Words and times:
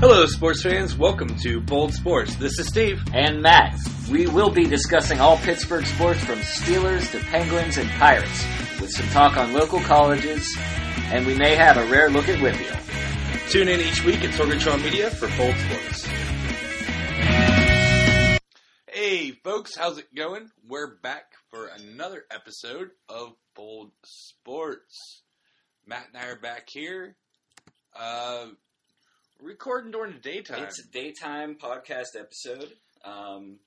Hello, 0.00 0.24
sports 0.24 0.62
fans. 0.62 0.96
Welcome 0.96 1.36
to 1.40 1.60
Bold 1.60 1.92
Sports. 1.92 2.34
This 2.36 2.58
is 2.58 2.68
Steve. 2.68 3.02
and 3.12 3.42
Matt. 3.42 3.78
We 4.10 4.26
will 4.26 4.48
be 4.50 4.64
discussing 4.64 5.20
all 5.20 5.36
Pittsburgh 5.36 5.84
sports 5.84 6.20
from 6.24 6.38
Steelers 6.38 7.10
to 7.12 7.18
Penguins 7.26 7.76
and 7.76 7.88
Pirates, 7.90 8.46
with 8.80 8.90
some 8.90 9.06
talk 9.08 9.36
on 9.36 9.52
local 9.52 9.78
colleges, 9.80 10.56
and 11.12 11.26
we 11.26 11.34
may 11.34 11.54
have 11.54 11.76
a 11.76 11.84
rare 11.90 12.08
look 12.08 12.30
at 12.30 12.40
Whitfield. 12.40 12.78
Tune 13.50 13.68
in 13.68 13.80
each 13.80 14.02
week 14.02 14.24
at 14.24 14.30
Sorgatron 14.30 14.82
Media 14.82 15.10
for 15.10 15.28
Bold 15.36 15.54
Sports. 15.56 16.06
Hey, 18.90 19.32
folks, 19.32 19.76
how's 19.76 19.98
it 19.98 20.14
going? 20.14 20.50
We're 20.66 20.96
back 20.96 21.32
for 21.50 21.66
another 21.66 22.24
episode 22.30 22.90
of 23.08 23.34
Bold 23.54 23.92
Sports. 24.04 25.24
Matt 25.86 26.08
and 26.08 26.16
I 26.22 26.28
are 26.28 26.40
back 26.40 26.68
here. 26.70 27.16
Uh, 27.94 28.46
recording 29.42 29.90
during 29.90 30.12
the 30.14 30.18
daytime. 30.18 30.64
It's 30.64 30.80
a 30.80 30.88
daytime 30.90 31.56
podcast 31.60 32.18
episode. 32.18 32.72
Um, 33.04 33.58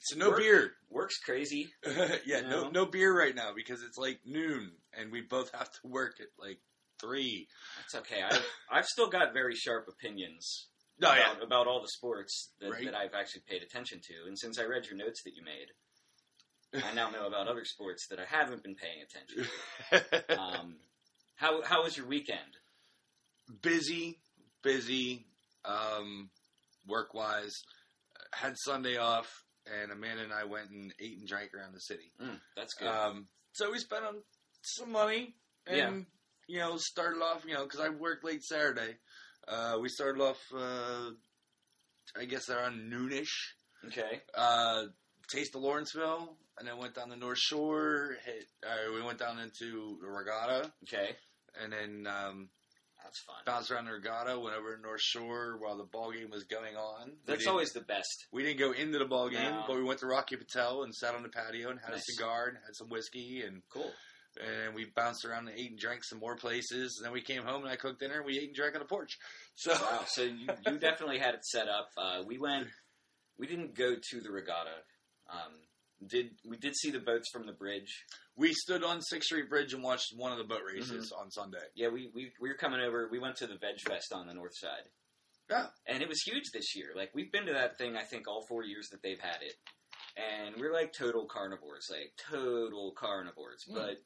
so 0.00 0.16
no 0.16 0.30
work- 0.30 0.38
beer. 0.38 0.72
works 0.90 1.18
crazy. 1.18 1.68
yeah, 2.26 2.40
no 2.42 2.64
No. 2.64 2.70
no 2.70 2.86
beer 2.86 3.16
right 3.16 3.34
now 3.34 3.50
because 3.54 3.82
it's 3.82 3.98
like 3.98 4.20
noon 4.24 4.72
and 4.96 5.10
we 5.12 5.20
both 5.22 5.50
have 5.52 5.70
to 5.70 5.78
work 5.88 6.14
at 6.20 6.26
like 6.38 6.58
three. 7.00 7.48
That's 7.78 7.94
okay. 8.06 8.22
I've, 8.22 8.44
I've 8.70 8.86
still 8.86 9.08
got 9.08 9.32
very 9.32 9.54
sharp 9.54 9.88
opinions 9.88 10.68
Oh 11.02 11.14
yeah. 11.14 11.32
about, 11.32 11.42
about 11.42 11.66
all 11.66 11.80
the 11.80 11.88
sports 11.88 12.52
that, 12.60 12.70
Right. 12.70 12.84
that 12.84 12.94
I've 12.94 13.14
actually 13.14 13.42
paid 13.48 13.62
attention 13.62 14.00
to. 14.08 14.14
And 14.28 14.38
since 14.38 14.58
I 14.58 14.64
read 14.64 14.86
your 14.86 14.96
notes 14.96 15.22
that 15.24 15.32
you 15.34 15.42
made, 15.44 16.82
I 16.84 16.94
now 16.94 17.10
know 17.10 17.26
about 17.26 17.48
other 17.48 17.64
sports 17.64 18.06
that 18.08 18.18
I 18.18 18.24
haven't 18.28 18.62
been 18.62 18.74
paying 18.76 19.02
attention 19.02 19.46
to. 20.28 20.38
Um, 20.38 20.76
how, 21.36 21.62
how 21.62 21.82
was 21.82 21.96
your 21.96 22.06
weekend? 22.06 22.56
busy, 23.60 24.18
busy, 24.62 25.26
um, 25.64 26.30
work 26.86 27.14
wise. 27.14 27.52
Had 28.34 28.54
Sunday 28.58 28.96
off, 28.96 29.28
and 29.66 29.92
Amanda 29.92 30.22
and 30.24 30.32
I 30.32 30.44
went 30.44 30.70
and 30.70 30.92
ate 31.00 31.18
and 31.18 31.28
drank 31.28 31.50
around 31.54 31.74
the 31.74 31.80
city. 31.80 32.10
Mm, 32.20 32.40
that's 32.56 32.74
good. 32.74 32.88
Um, 32.88 33.26
so 33.52 33.70
we 33.70 33.78
spent 33.78 34.04
on 34.04 34.22
some 34.62 34.90
money, 34.92 35.34
and 35.66 35.76
Yeah. 35.76 36.00
you 36.48 36.58
know, 36.60 36.76
started 36.78 37.20
off, 37.22 37.44
you 37.46 37.54
know, 37.54 37.64
because 37.64 37.80
I 37.80 37.90
worked 37.90 38.24
late 38.24 38.42
Saturday. 38.42 38.96
Uh, 39.46 39.78
we 39.80 39.88
started 39.88 40.22
off, 40.22 40.40
uh, 40.54 41.10
I 42.16 42.24
guess 42.24 42.48
around 42.48 42.90
noonish. 42.90 43.30
okay. 43.86 44.22
Uh, 44.34 44.84
taste 45.28 45.54
of 45.54 45.62
Lawrenceville, 45.62 46.36
and 46.58 46.66
then 46.68 46.78
went 46.78 46.94
down 46.94 47.08
the 47.10 47.16
North 47.16 47.38
Shore. 47.38 48.16
Hit, 48.24 48.44
uh, 48.66 48.92
we 48.94 49.02
went 49.02 49.18
down 49.18 49.38
into 49.38 49.98
the 50.00 50.08
Regatta, 50.08 50.72
Okay. 50.84 51.16
and 51.60 51.72
then 51.72 52.06
um, 52.06 52.48
That's 53.04 53.20
fun. 53.20 53.36
bounced 53.44 53.70
around 53.70 53.86
the 53.86 53.92
regatta, 53.92 54.38
went 54.38 54.56
over 54.56 54.76
to 54.76 54.80
North 54.82 55.00
Shore 55.02 55.58
while 55.60 55.76
the 55.76 55.84
ball 55.84 56.12
game 56.12 56.30
was 56.30 56.44
going 56.44 56.76
on. 56.76 57.12
That's 57.26 57.46
always 57.46 57.72
the 57.72 57.80
best. 57.82 58.26
we 58.32 58.42
didn't 58.42 58.58
go 58.58 58.72
into 58.72 58.98
the 58.98 59.04
ball 59.04 59.28
game, 59.28 59.50
No. 59.50 59.64
but 59.66 59.76
we 59.76 59.82
went 59.82 60.00
to 60.00 60.06
Rocky 60.06 60.36
Patel 60.36 60.82
and 60.84 60.94
sat 60.94 61.14
on 61.14 61.22
the 61.22 61.28
patio 61.28 61.70
and 61.70 61.78
had 61.80 61.90
Nice. 61.92 62.00
a 62.08 62.12
cigar 62.12 62.48
and 62.48 62.56
had 62.58 62.74
some 62.74 62.88
whiskey 62.88 63.42
and 63.46 63.62
Cool. 63.70 63.92
and 64.40 64.74
we 64.74 64.86
bounced 64.96 65.24
around 65.24 65.48
and 65.48 65.58
ate 65.58 65.70
and 65.70 65.78
drank 65.78 66.04
some 66.04 66.18
more 66.18 66.36
places. 66.36 66.96
And 66.98 67.04
then 67.06 67.12
we 67.12 67.20
came 67.22 67.42
home 67.42 67.62
and 67.62 67.70
I 67.70 67.76
cooked 67.76 68.00
dinner 68.00 68.16
and 68.16 68.24
we 68.26 68.38
ate 68.38 68.46
and 68.48 68.54
drank 68.54 68.74
on 68.74 68.80
the 68.80 68.86
porch. 68.86 69.18
So 69.56 69.72
Wow. 69.72 70.04
So 70.06 70.22
you, 70.22 70.46
you 70.66 70.78
definitely 70.78 71.18
had 71.18 71.34
it 71.34 71.44
set 71.44 71.68
up. 71.68 71.88
Uh, 71.98 72.22
we 72.26 72.38
went. 72.38 72.68
We 73.38 73.46
didn't 73.46 73.74
go 73.74 73.94
to 73.96 74.20
the 74.20 74.30
regatta. 74.30 74.70
Um, 75.28 75.52
did 76.08 76.30
we 76.44 76.56
did 76.56 76.74
see 76.76 76.90
the 76.90 76.98
boats 77.00 77.28
from 77.32 77.46
the 77.46 77.52
bridge? 77.52 78.04
we 78.34 78.52
stood 78.54 78.82
on 78.82 79.02
Sixth 79.02 79.26
Street 79.26 79.50
Bridge 79.50 79.74
and 79.74 79.82
watched 79.82 80.12
one 80.16 80.32
of 80.32 80.38
the 80.38 80.44
boat 80.44 80.62
races 80.66 81.12
Mm-hmm. 81.12 81.22
on 81.22 81.30
Sunday. 81.30 81.58
Yeah, 81.74 81.88
we, 81.88 82.10
we 82.14 82.32
we 82.40 82.48
were 82.48 82.56
coming 82.56 82.80
over. 82.80 83.08
We 83.10 83.18
went 83.18 83.36
to 83.36 83.46
the 83.46 83.56
Veg 83.56 83.78
Fest 83.86 84.12
on 84.12 84.26
the 84.26 84.34
north 84.34 84.56
side. 84.56 84.88
Yeah. 85.50 85.66
And 85.86 86.02
it 86.02 86.08
was 86.08 86.22
huge 86.22 86.44
this 86.54 86.74
year. 86.74 86.92
Like 86.96 87.10
we've 87.14 87.30
been 87.30 87.46
to 87.46 87.52
that 87.52 87.76
thing. 87.76 87.96
I 87.96 88.04
think 88.04 88.26
all 88.28 88.46
four 88.48 88.64
years 88.64 88.88
that 88.90 89.02
they've 89.02 89.20
had 89.20 89.42
it, 89.42 89.54
and 90.16 90.56
we're 90.58 90.72
like 90.72 90.92
total 90.92 91.26
carnivores, 91.26 91.88
like 91.90 92.12
total 92.30 92.92
carnivores. 92.96 93.64
Mm. 93.70 93.74
But 93.74 93.96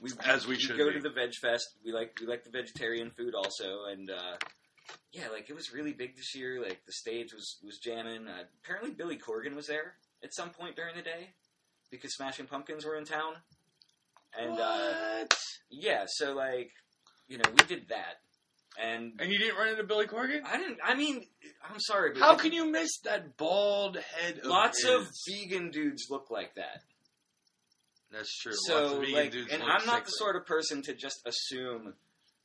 we 0.00 0.10
As 0.24 0.46
we 0.46 0.56
should 0.56 0.78
go 0.78 0.86
be. 0.88 0.94
to 0.94 1.00
the 1.00 1.10
Veg 1.10 1.34
Fest. 1.34 1.66
We 1.84 1.90
like 1.92 2.16
we 2.20 2.26
like 2.28 2.44
the 2.44 2.50
vegetarian 2.50 3.10
food 3.10 3.34
also, 3.34 3.86
and 3.90 4.08
uh, 4.10 4.36
yeah, 5.12 5.28
like 5.30 5.50
it 5.50 5.54
was 5.54 5.72
really 5.72 5.92
big 5.92 6.14
this 6.16 6.34
year. 6.36 6.62
Like 6.62 6.84
the 6.86 6.92
stage 6.92 7.32
was 7.34 7.56
was 7.64 7.78
jamming. 7.78 8.28
Uh, 8.28 8.44
apparently, 8.62 8.92
Billy 8.92 9.16
Corgan 9.18 9.56
was 9.56 9.66
there 9.66 9.94
at 10.22 10.34
some 10.34 10.50
point 10.50 10.76
during 10.76 10.96
the 10.96 11.02
day 11.02 11.30
because 11.90 12.14
Smashing 12.14 12.46
Pumpkins 12.46 12.84
were 12.84 12.96
in 12.96 13.04
town, 13.04 13.34
and 14.38 14.58
uh, 14.58 15.24
yeah, 15.70 16.04
so 16.06 16.32
like 16.34 16.70
you 17.28 17.38
know 17.38 17.50
we 17.50 17.64
did 17.66 17.88
that, 17.88 18.16
and 18.78 19.12
And 19.20 19.30
you 19.32 19.38
didn't 19.38 19.56
run 19.56 19.68
into 19.68 19.84
Billy 19.84 20.06
Corgan? 20.06 20.40
I 20.44 20.56
didn't. 20.58 20.78
I 20.84 20.94
mean, 20.94 21.24
I'm 21.68 21.80
sorry, 21.80 22.12
but 22.12 22.22
How 22.22 22.36
can 22.36 22.52
you 22.52 22.70
miss 22.70 22.98
that 23.04 23.36
bald 23.36 23.96
head? 23.96 24.38
Of 24.38 24.44
Lots 24.46 24.82
his? 24.84 24.92
of 24.92 25.06
vegan 25.28 25.70
dudes 25.70 26.06
look 26.10 26.30
like 26.30 26.54
that. 26.56 26.82
That's 28.10 28.34
true. 28.38 28.52
Lots 28.52 28.66
So, 28.66 28.96
of 28.96 29.00
vegan 29.02 29.14
like, 29.14 29.34
and 29.52 29.62
I'm 29.62 29.86
not 29.86 30.04
the 30.04 30.10
sort 30.12 30.36
of 30.36 30.46
person 30.46 30.82
to 30.82 30.94
just 30.94 31.20
assume 31.26 31.94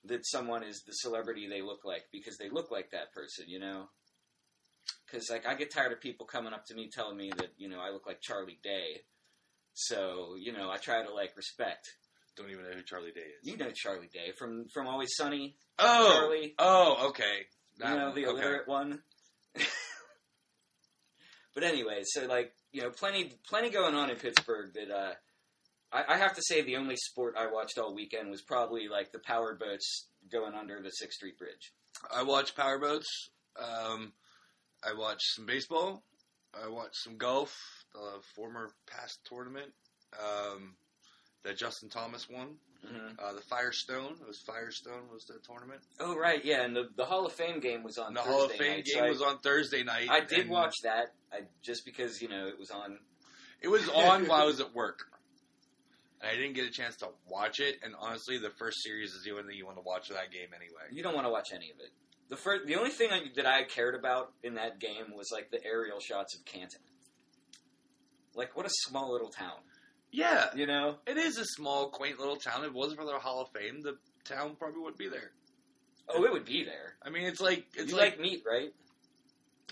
that 0.06 0.26
someone 0.26 0.64
is 0.64 0.84
the 0.86 0.92
celebrity 0.92 1.48
they 1.50 1.62
look 1.62 1.86
like 1.86 2.04
because 2.12 2.38
they 2.38 2.50
look 2.50 2.70
like 2.72 2.92
that 2.92 3.14
person, 3.14 3.46
you 3.48 3.60
know. 3.60 3.88
Because 5.06 5.30
like 5.30 5.46
I 5.46 5.56
get 5.56 5.72
tired 5.72 5.92
of 5.92 6.02
people 6.02 6.26
coming 6.26 6.54
up 6.54 6.66
to 6.68 6.76
me 6.76 6.90
telling 6.92 7.18
me 7.18 7.32
that 7.38 7.54
you 7.58 7.70
know 7.70 7.80
I 7.80 7.92
look 7.92 8.08
like 8.08 8.22
Charlie 8.22 8.60
Day. 8.64 9.02
So 9.74 10.36
you 10.40 10.54
know 10.54 10.70
I 10.72 10.78
try 10.78 11.04
to 11.04 11.14
like 11.14 11.36
respect. 11.38 11.90
Don't 12.36 12.50
even 12.50 12.64
know 12.64 12.72
who 12.76 12.82
Charlie 12.84 13.12
Day 13.12 13.22
is. 13.22 13.48
You 13.48 13.58
know 13.58 13.70
Charlie 13.74 14.10
Day 14.12 14.32
from 14.38 14.68
from 14.74 14.88
Always 14.88 15.16
Sunny. 15.16 15.56
Oh, 15.80 16.14
Charlie. 16.14 16.56
Oh, 16.58 17.10
okay. 17.10 17.46
That 17.80 17.90
you 17.90 17.98
know 17.98 18.06
one. 18.06 18.16
the 18.16 18.26
okay. 18.28 18.32
illiterate 18.32 18.68
one. 18.68 19.00
but 21.54 21.64
anyway, 21.64 22.02
so 22.04 22.26
like 22.26 22.54
you 22.72 22.82
know, 22.82 22.90
plenty 22.90 23.32
plenty 23.48 23.70
going 23.70 23.96
on 23.96 24.10
in 24.10 24.16
Pittsburgh. 24.16 24.74
That 24.74 24.92
uh, 24.92 25.14
I, 25.92 26.16
I 26.16 26.18
have 26.18 26.36
to 26.36 26.42
say, 26.42 26.62
the 26.62 26.78
only 26.78 26.96
sport 26.96 27.36
I 27.38 27.52
watched 27.52 27.78
all 27.78 27.94
weekend 27.94 28.30
was 28.32 28.42
probably 28.42 28.88
like 28.88 29.12
the 29.12 29.20
power 29.20 29.56
boats 29.56 30.08
going 30.32 30.56
under 30.56 30.82
the 30.82 30.90
Sixth 30.90 31.18
Street 31.18 31.38
Bridge. 31.38 31.72
I 32.14 32.24
watched 32.24 32.58
powerboats. 32.58 33.30
Um, 33.62 34.14
I 34.86 34.94
watched 34.98 35.36
some 35.36 35.46
baseball. 35.46 36.04
I 36.54 36.68
watched 36.70 36.98
some 36.98 37.18
golf. 37.18 37.56
The 37.94 38.22
former 38.36 38.70
past 38.88 39.20
tournament 39.26 39.72
um, 40.20 40.76
that 41.44 41.58
Justin 41.58 41.90
Thomas 41.90 42.28
won. 42.30 42.56
Mm-hmm. 42.86 43.16
Uh, 43.24 43.34
the 43.34 43.42
Firestone. 43.42 44.16
It 44.20 44.28
was 44.28 44.40
Firestone 44.46 45.04
was 45.12 45.26
the 45.26 45.36
tournament. 45.48 45.82
Oh 46.00 46.16
right, 46.18 46.44
yeah, 46.44 46.64
and 46.64 46.76
the 46.76 46.90
the 46.98 47.06
Hall 47.06 47.26
of 47.26 47.32
Fame 47.32 47.60
game 47.60 47.84
was 47.84 47.98
on 47.98 48.14
the 48.14 48.20
Thursday 48.20 48.34
Hall 48.34 48.46
of 48.46 48.52
Fame 48.52 48.72
night, 48.72 48.86
game 48.86 48.96
so 48.96 49.06
I- 49.06 49.10
was 49.10 49.22
on 49.22 49.40
Thursday 49.40 49.84
night. 49.84 50.08
I 50.10 50.22
did 50.22 50.50
watch 50.50 50.74
that, 50.84 51.14
I, 51.32 51.42
just 51.62 51.86
because 51.86 52.22
you 52.22 52.28
know 52.28 52.48
it 52.48 52.60
was 52.60 52.72
on. 52.72 52.98
It 53.62 53.70
was 53.70 53.88
on 53.90 54.26
while 54.28 54.42
I 54.42 54.46
was 54.46 54.60
at 54.60 54.74
work. 54.74 55.00
And 56.22 56.32
I 56.32 56.36
didn't 56.36 56.54
get 56.56 56.66
a 56.66 56.72
chance 56.72 56.98
to 56.98 57.10
watch 57.28 57.60
it. 57.60 57.76
And 57.84 57.94
honestly, 58.00 58.38
the 58.38 58.50
first 58.58 58.82
series 58.82 59.12
is 59.12 59.24
the 59.24 59.32
only 59.32 59.44
thing 59.44 59.58
you 59.58 59.66
want 59.66 59.78
to 59.78 59.84
watch 59.84 60.10
of 60.10 60.16
that 60.16 60.32
game 60.32 60.48
anyway. 60.56 60.88
You 60.92 61.04
don't 61.04 61.14
want 61.14 61.28
to 61.28 61.32
watch 61.32 61.50
any 61.54 61.70
of 61.72 61.80
it. 61.80 61.92
The 62.30 62.38
first, 62.38 62.66
the 62.66 62.76
only 62.76 62.90
thing 62.90 63.10
I, 63.12 63.22
that 63.36 63.46
I 63.46 63.64
cared 63.64 63.96
about 63.96 64.34
in 64.44 64.56
that 64.56 64.80
game 64.80 65.14
was 65.16 65.30
like 65.32 65.52
the 65.52 65.64
aerial 65.64 66.00
shots 66.00 66.36
of 66.36 66.46
Canton. 66.46 66.80
Like 68.36 68.56
what 68.58 68.66
a 68.66 68.70
small 68.72 69.12
little 69.12 69.30
town, 69.30 69.58
Yeah, 70.12 70.48
you 70.56 70.66
know. 70.66 70.98
it 71.06 71.18
is 71.18 71.38
a 71.38 71.46
small, 71.46 71.90
quaint 71.90 72.18
little 72.20 72.38
town. 72.38 72.62
If 72.62 72.68
it 72.70 72.74
wasn't 72.74 73.00
for 73.00 73.06
the 73.06 73.20
Hall 73.20 73.42
of 73.42 73.50
Fame, 73.60 73.82
the 73.82 73.98
town 74.26 74.56
probably 74.58 74.80
wouldn't 74.82 74.98
be 74.98 75.10
there. 75.10 75.32
Oh, 76.10 76.24
it 76.26 76.32
would 76.32 76.46
be 76.46 76.64
there. 76.64 76.96
I 77.06 77.10
mean, 77.12 77.24
it's 77.26 77.40
like 77.40 77.66
it's 77.76 77.92
you 77.92 77.98
like, 77.98 78.14
like, 78.14 78.20
meat, 78.20 78.44
right? 78.50 78.74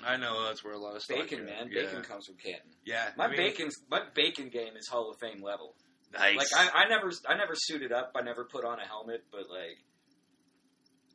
I 0.03 0.17
know 0.17 0.45
that's 0.45 0.63
where 0.63 0.73
a 0.73 0.77
lot 0.77 0.95
of 0.95 1.01
stuff 1.01 1.17
Bacon, 1.17 1.45
man. 1.45 1.69
Yeah. 1.71 1.83
Bacon 1.83 2.03
comes 2.03 2.27
from 2.27 2.35
Canton. 2.35 2.71
Yeah, 2.85 3.09
My 3.17 3.25
I 3.25 3.27
mean, 3.29 3.37
bacon's 3.37 3.75
my 3.89 4.01
bacon 4.13 4.49
game 4.49 4.75
is 4.77 4.87
Hall 4.87 5.09
of 5.09 5.17
Fame 5.19 5.41
level. 5.43 5.73
Nice. 6.13 6.37
Like 6.37 6.47
I, 6.55 6.83
I 6.83 6.89
never 6.89 7.11
I 7.27 7.35
never 7.35 7.53
suited 7.55 7.91
up. 7.91 8.11
I 8.15 8.21
never 8.21 8.45
put 8.45 8.63
on 8.63 8.79
a 8.79 8.85
helmet, 8.85 9.23
but 9.31 9.49
like, 9.49 9.77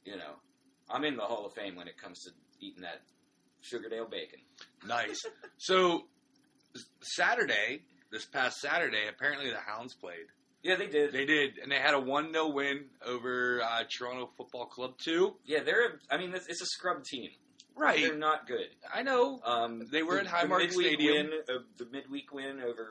you 0.04 0.16
know, 0.16 0.34
I'm 0.90 1.04
in 1.04 1.16
the 1.16 1.22
Hall 1.24 1.46
of 1.46 1.52
Fame 1.54 1.76
when 1.76 1.88
it 1.88 1.96
comes 2.00 2.20
to 2.24 2.30
eating 2.60 2.82
that 2.82 3.02
Sugardale 3.62 4.10
bacon. 4.10 4.40
nice. 4.86 5.24
So 5.58 6.04
Saturday, 7.00 7.80
this 8.10 8.24
past 8.26 8.58
Saturday, 8.58 9.08
apparently 9.08 9.50
the 9.50 9.58
Hounds 9.58 9.94
played. 9.94 10.26
Yeah, 10.62 10.76
they 10.76 10.86
did. 10.88 11.12
They 11.12 11.24
did, 11.24 11.58
and 11.62 11.70
they 11.70 11.76
had 11.78 11.94
a 11.94 12.00
one 12.00 12.32
0 12.32 12.48
win 12.50 12.86
over 13.04 13.62
uh, 13.62 13.84
Toronto 13.96 14.30
Football 14.36 14.66
Club 14.66 14.94
two. 15.02 15.36
yeah, 15.44 15.60
they're. 15.64 16.00
I 16.10 16.18
mean, 16.18 16.34
it's, 16.34 16.46
it's 16.48 16.60
a 16.60 16.66
scrub 16.66 17.04
team. 17.04 17.30
Right. 17.76 18.00
They're 18.00 18.16
not 18.16 18.46
good. 18.46 18.68
I 18.92 19.02
know. 19.02 19.38
Um, 19.44 19.86
They 19.92 20.02
were 20.02 20.14
the, 20.14 20.20
at 20.22 20.26
Highmark 20.26 20.70
Stadium. 20.72 21.26
Win, 21.28 21.30
uh, 21.48 21.58
the 21.76 21.84
midweek 21.86 22.32
win 22.32 22.60
over 22.60 22.88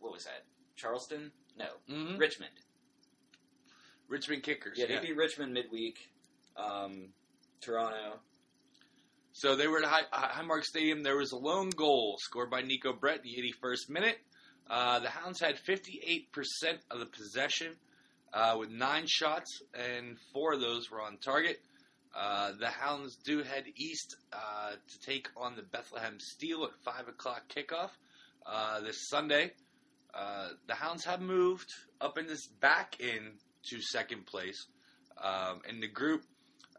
what 0.00 0.12
was 0.12 0.24
that? 0.24 0.44
Charleston? 0.76 1.32
No, 1.58 1.66
Mhm. 1.90 2.18
Richmond. 2.18 2.52
Richmond 4.08 4.42
Kickers. 4.42 4.78
Yeah, 4.78 4.86
they 4.86 4.98
beat 5.00 5.16
Richmond 5.16 5.52
midweek. 5.52 5.98
Um, 6.56 7.08
Toronto. 7.60 8.18
So 9.32 9.54
they 9.54 9.68
were 9.68 9.78
at 9.78 9.84
High, 9.84 10.42
Highmark 10.42 10.64
Stadium. 10.64 11.02
There 11.02 11.16
was 11.16 11.32
a 11.32 11.36
lone 11.36 11.70
goal 11.70 12.16
scored 12.20 12.50
by 12.50 12.62
Neco 12.62 12.92
Brett 12.92 13.18
in 13.18 13.22
the 13.22 13.52
81st 13.62 13.90
minute. 13.90 14.18
Uh, 14.68 14.98
the 14.98 15.08
Hounds 15.08 15.40
had 15.40 15.56
58% 15.56 16.26
of 16.90 16.98
the 16.98 17.06
possession 17.06 17.72
uh, 18.32 18.56
with 18.58 18.70
nine 18.70 19.04
shots, 19.06 19.62
and 19.74 20.16
four 20.32 20.54
of 20.54 20.60
those 20.60 20.90
were 20.90 21.00
on 21.00 21.18
target. 21.18 21.60
Uh, 22.14 22.52
the 22.58 22.68
Hounds 22.68 23.16
do 23.24 23.42
head 23.42 23.64
east 23.76 24.16
uh, 24.32 24.72
to 24.72 25.00
take 25.06 25.28
on 25.36 25.56
the 25.56 25.62
Bethlehem 25.62 26.16
Steel 26.18 26.64
at 26.64 26.70
5 26.84 27.08
o'clock 27.08 27.42
kickoff 27.54 27.90
uh, 28.46 28.80
this 28.80 29.08
Sunday. 29.08 29.52
Uh, 30.12 30.48
the 30.66 30.74
Hounds 30.74 31.04
have 31.04 31.20
moved 31.20 31.72
up 32.00 32.18
in 32.18 32.26
this 32.26 32.46
back 32.60 32.98
in 32.98 33.32
to 33.66 33.80
second 33.80 34.26
place 34.26 34.66
um, 35.22 35.60
in 35.68 35.80
the 35.80 35.88
group. 35.88 36.22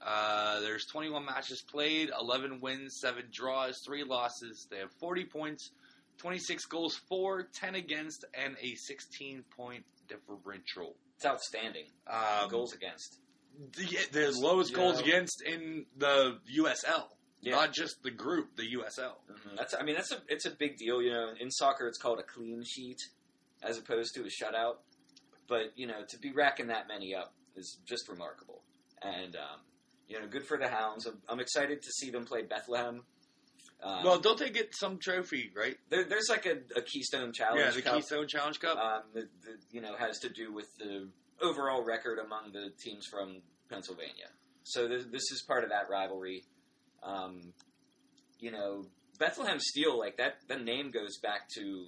Uh, 0.05 0.59
there's 0.61 0.85
21 0.85 1.25
matches 1.25 1.61
played, 1.61 2.09
11 2.19 2.61
wins, 2.61 2.99
7 3.01 3.23
draws, 3.31 3.81
3 3.85 4.03
losses. 4.03 4.67
They 4.71 4.77
have 4.77 4.91
40 4.99 5.25
points, 5.25 5.71
26 6.19 6.65
goals 6.65 6.95
for, 7.09 7.43
10 7.53 7.75
against, 7.75 8.25
and 8.33 8.55
a 8.61 8.75
16 8.75 9.43
point 9.55 9.83
differential. 10.07 10.95
It's 11.17 11.25
outstanding. 11.25 11.85
Um, 12.07 12.49
Goals 12.49 12.73
against. 12.73 13.19
the, 13.75 13.97
the 14.11 14.31
lowest 14.39 14.73
goals 14.73 15.01
against 15.01 15.41
in 15.45 15.85
the 15.97 16.37
USL, 16.59 17.07
Yeah. 17.41 17.55
not 17.55 17.73
just 17.73 18.01
the 18.03 18.11
group, 18.11 18.55
the 18.55 18.63
USL. 18.77 19.15
Mhm. 19.29 19.57
That's. 19.57 19.73
I 19.73 19.83
mean, 19.83 19.95
that's 19.95 20.13
a. 20.13 20.21
It's 20.29 20.45
a 20.45 20.51
big 20.51 20.77
deal. 20.77 21.01
You 21.01 21.11
know, 21.11 21.33
in 21.37 21.51
soccer, 21.51 21.87
it's 21.89 21.97
called 21.97 22.19
a 22.19 22.23
clean 22.23 22.63
sheet 22.65 23.01
as 23.61 23.77
opposed 23.77 24.15
to 24.15 24.21
a 24.21 24.27
shutout. 24.27 24.77
But 25.49 25.73
you 25.77 25.87
know, 25.87 26.05
to 26.07 26.17
be 26.19 26.31
racking 26.31 26.67
that 26.67 26.87
many 26.87 27.13
up 27.13 27.33
is 27.57 27.79
just 27.85 28.07
remarkable. 28.07 28.61
And 29.01 29.35
um, 29.35 29.59
you 30.09 30.19
know, 30.19 30.27
good 30.27 30.45
for 30.45 30.57
the 30.57 30.67
Hounds. 30.67 31.05
I'm, 31.05 31.19
I'm 31.29 31.39
excited 31.39 31.81
to 31.81 31.91
see 31.91 32.09
them 32.09 32.25
play 32.25 32.41
Bethlehem. 32.41 33.03
Um, 33.81 34.03
well, 34.03 34.19
don't 34.19 34.37
they 34.37 34.49
get 34.49 34.75
some 34.75 34.97
trophy, 34.97 35.51
right? 35.55 35.77
there, 35.89 36.03
there's 36.03 36.27
like 36.29 36.45
a, 36.45 36.57
a 36.77 36.81
Keystone 36.81 37.31
Challenge. 37.31 37.61
yeah, 37.61 37.71
the 37.71 37.81
Cup. 37.81 37.95
Keystone 37.95 38.27
Challenge 38.27 38.59
Cup. 38.59 38.77
um, 38.77 39.03
that, 39.13 39.29
you 39.71 39.79
know 39.79 39.95
has 39.97 40.19
to 40.19 40.29
do 40.29 40.51
with 40.51 40.67
the 40.77 41.07
overall 41.41 41.85
record 41.85 42.19
among 42.19 42.51
the 42.51 42.71
teams 42.83 43.05
from 43.05 43.41
Pennsylvania. 43.69 44.27
So 44.63 44.87
th- 44.87 45.07
this 45.11 45.31
is 45.31 45.43
part 45.47 45.63
of 45.63 45.69
that 45.69 45.89
rivalry. 45.89 46.43
Um, 47.01 47.53
you 48.39 48.51
know, 48.51 48.83
Bethlehem 49.17 49.59
Steel, 49.59 49.97
like 49.97 50.17
that, 50.17 50.39
the 50.47 50.57
name 50.57 50.91
goes 50.91 51.17
back 51.17 51.47
to 51.55 51.87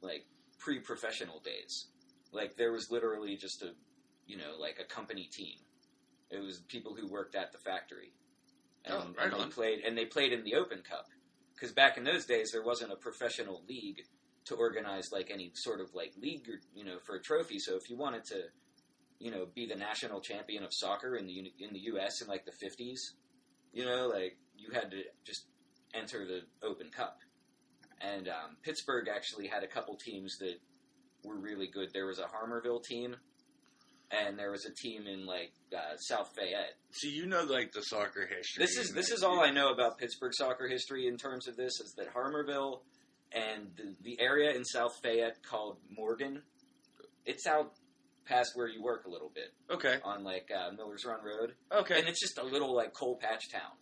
like 0.00 0.24
pre-professional 0.58 1.40
days. 1.40 1.86
Like 2.32 2.56
there 2.56 2.72
was 2.72 2.88
literally 2.90 3.36
just 3.36 3.62
a, 3.62 3.72
you 4.26 4.36
know, 4.36 4.56
like 4.58 4.78
a 4.80 4.84
company 4.84 5.28
team. 5.32 5.56
It 6.32 6.42
was 6.42 6.60
people 6.68 6.94
who 6.94 7.06
worked 7.08 7.34
at 7.34 7.52
the 7.52 7.58
factory, 7.58 8.12
and, 8.84 8.94
Oh, 8.94 9.06
right 9.16 9.32
and 9.32 9.40
they 9.40 9.54
played 9.54 9.84
and 9.84 9.96
they 9.96 10.06
played 10.06 10.32
in 10.32 10.44
the 10.44 10.54
Open 10.54 10.82
Cup 10.82 11.06
because 11.54 11.72
back 11.72 11.96
in 11.96 12.04
those 12.04 12.24
days 12.26 12.50
there 12.52 12.64
wasn't 12.64 12.92
a 12.92 12.96
professional 12.96 13.62
league 13.68 14.02
to 14.46 14.54
organize 14.54 15.12
like 15.12 15.30
any 15.30 15.52
sort 15.54 15.80
of 15.80 15.94
like 15.94 16.12
league 16.20 16.48
or 16.48 16.60
you 16.74 16.84
know 16.84 16.98
for 17.06 17.16
a 17.16 17.22
trophy. 17.22 17.58
So 17.58 17.76
if 17.76 17.88
you 17.88 17.96
wanted 17.96 18.24
to, 18.26 18.44
you 19.18 19.30
know, 19.30 19.46
be 19.54 19.66
the 19.66 19.76
national 19.76 20.20
champion 20.20 20.64
of 20.64 20.72
soccer 20.72 21.16
in 21.16 21.26
the 21.26 21.52
in 21.60 21.72
the 21.72 21.80
U.S. 21.80 22.20
in 22.22 22.28
like 22.28 22.44
the 22.44 22.52
fifties, 22.52 23.14
you 23.72 23.84
know, 23.84 24.08
like 24.08 24.36
you 24.56 24.70
had 24.72 24.90
to 24.90 25.02
just 25.24 25.46
enter 25.94 26.26
the 26.26 26.40
Open 26.66 26.90
Cup. 26.90 27.18
And 28.00 28.28
um, 28.28 28.56
Pittsburgh 28.62 29.08
actually 29.14 29.46
had 29.46 29.62
a 29.62 29.68
couple 29.68 29.94
teams 29.96 30.38
that 30.38 30.56
were 31.22 31.36
really 31.36 31.68
good. 31.68 31.90
There 31.92 32.06
was 32.06 32.18
a 32.18 32.24
Harmarville 32.24 32.82
team, 32.82 33.14
and 34.12 34.38
there 34.38 34.50
was 34.50 34.66
a 34.66 34.72
team 34.74 35.06
in 35.06 35.26
like 35.26 35.52
uh, 35.74 35.96
South 35.96 36.30
Fayette. 36.36 36.74
So 36.92 37.08
you 37.08 37.26
know, 37.26 37.44
like 37.44 37.72
the 37.72 37.82
soccer 37.82 38.26
history. 38.26 38.64
This 38.64 38.76
is 38.76 38.92
this 38.92 39.10
is 39.10 39.22
all 39.22 39.40
I 39.40 39.50
know 39.50 39.72
about 39.72 39.98
Pittsburgh 39.98 40.32
soccer 40.34 40.68
history 40.68 41.06
in 41.06 41.16
terms 41.16 41.48
of 41.48 41.56
this 41.56 41.80
is 41.80 41.94
that 41.96 42.12
Harmarville 42.14 42.80
and 43.32 43.68
the, 43.76 43.94
the 44.02 44.20
area 44.20 44.54
in 44.54 44.64
South 44.64 44.92
Fayette 45.02 45.42
called 45.42 45.78
Morgan, 45.90 46.42
it's 47.24 47.46
out 47.46 47.72
past 48.26 48.52
where 48.54 48.68
you 48.68 48.82
work 48.82 49.04
a 49.06 49.10
little 49.10 49.32
bit 49.34 49.52
Okay, 49.70 49.96
on 50.04 50.22
like 50.22 50.50
uh, 50.54 50.70
Miller's 50.76 51.04
Run 51.04 51.18
Road, 51.24 51.54
okay. 51.72 51.98
and 51.98 52.06
it's 52.08 52.20
just 52.20 52.38
a 52.38 52.44
little 52.44 52.74
like 52.74 52.92
coal 52.92 53.16
patch 53.20 53.50
town, 53.50 53.72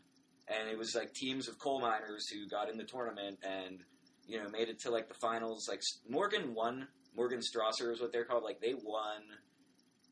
and 0.48 0.68
it 0.68 0.78
was 0.78 0.94
like 0.94 1.12
teams 1.12 1.48
of 1.48 1.58
coal 1.58 1.80
miners 1.80 2.28
who 2.28 2.48
got 2.48 2.70
in 2.70 2.78
the 2.78 2.84
tournament 2.84 3.38
and 3.42 3.80
you 4.26 4.40
know 4.40 4.48
made 4.48 4.68
it 4.68 4.78
to 4.80 4.90
like 4.90 5.08
the 5.08 5.14
finals. 5.20 5.66
Like 5.68 5.80
Morgan 6.08 6.54
won, 6.54 6.86
Morgan 7.16 7.40
Strasser 7.40 7.92
is 7.92 8.00
what 8.00 8.12
they're 8.12 8.24
called. 8.24 8.44
Like 8.44 8.60
they 8.60 8.74
won 8.74 9.22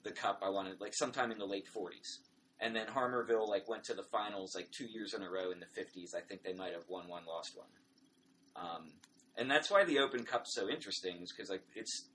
the 0.05 0.13
cup. 0.13 0.43
I 0.45 0.51
wanted 0.51 0.81
like 0.81 0.95
sometime 0.95 1.31
in 1.31 1.39
the 1.39 1.47
late 1.47 1.69
forties. 1.69 2.21
And 2.61 2.75
then 2.75 2.87
Harmarville 2.87 3.49
like 3.49 3.69
went 3.69 3.85
to 3.85 3.95
the 3.95 4.03
finals 4.11 4.55
like 4.55 4.69
two 4.73 4.87
years 4.87 5.15
in 5.15 5.23
a 5.23 5.31
row 5.31 5.53
in 5.53 5.61
the 5.61 5.67
fifties. 5.75 6.15
I 6.17 6.21
think 6.21 6.43
they 6.43 6.55
might 6.55 6.73
have 6.73 6.89
won 6.89 7.09
one, 7.09 7.25
lost 7.27 7.53
one. 7.57 7.69
Um, 8.57 8.93
and 9.37 9.51
that's 9.51 9.71
why 9.71 9.85
the 9.85 10.01
Open 10.01 10.25
Cup's 10.25 10.55
so 10.55 10.69
interesting, 10.69 11.23
is 11.23 11.33
because 11.33 11.51
like 11.51 11.63
it's 11.75 12.09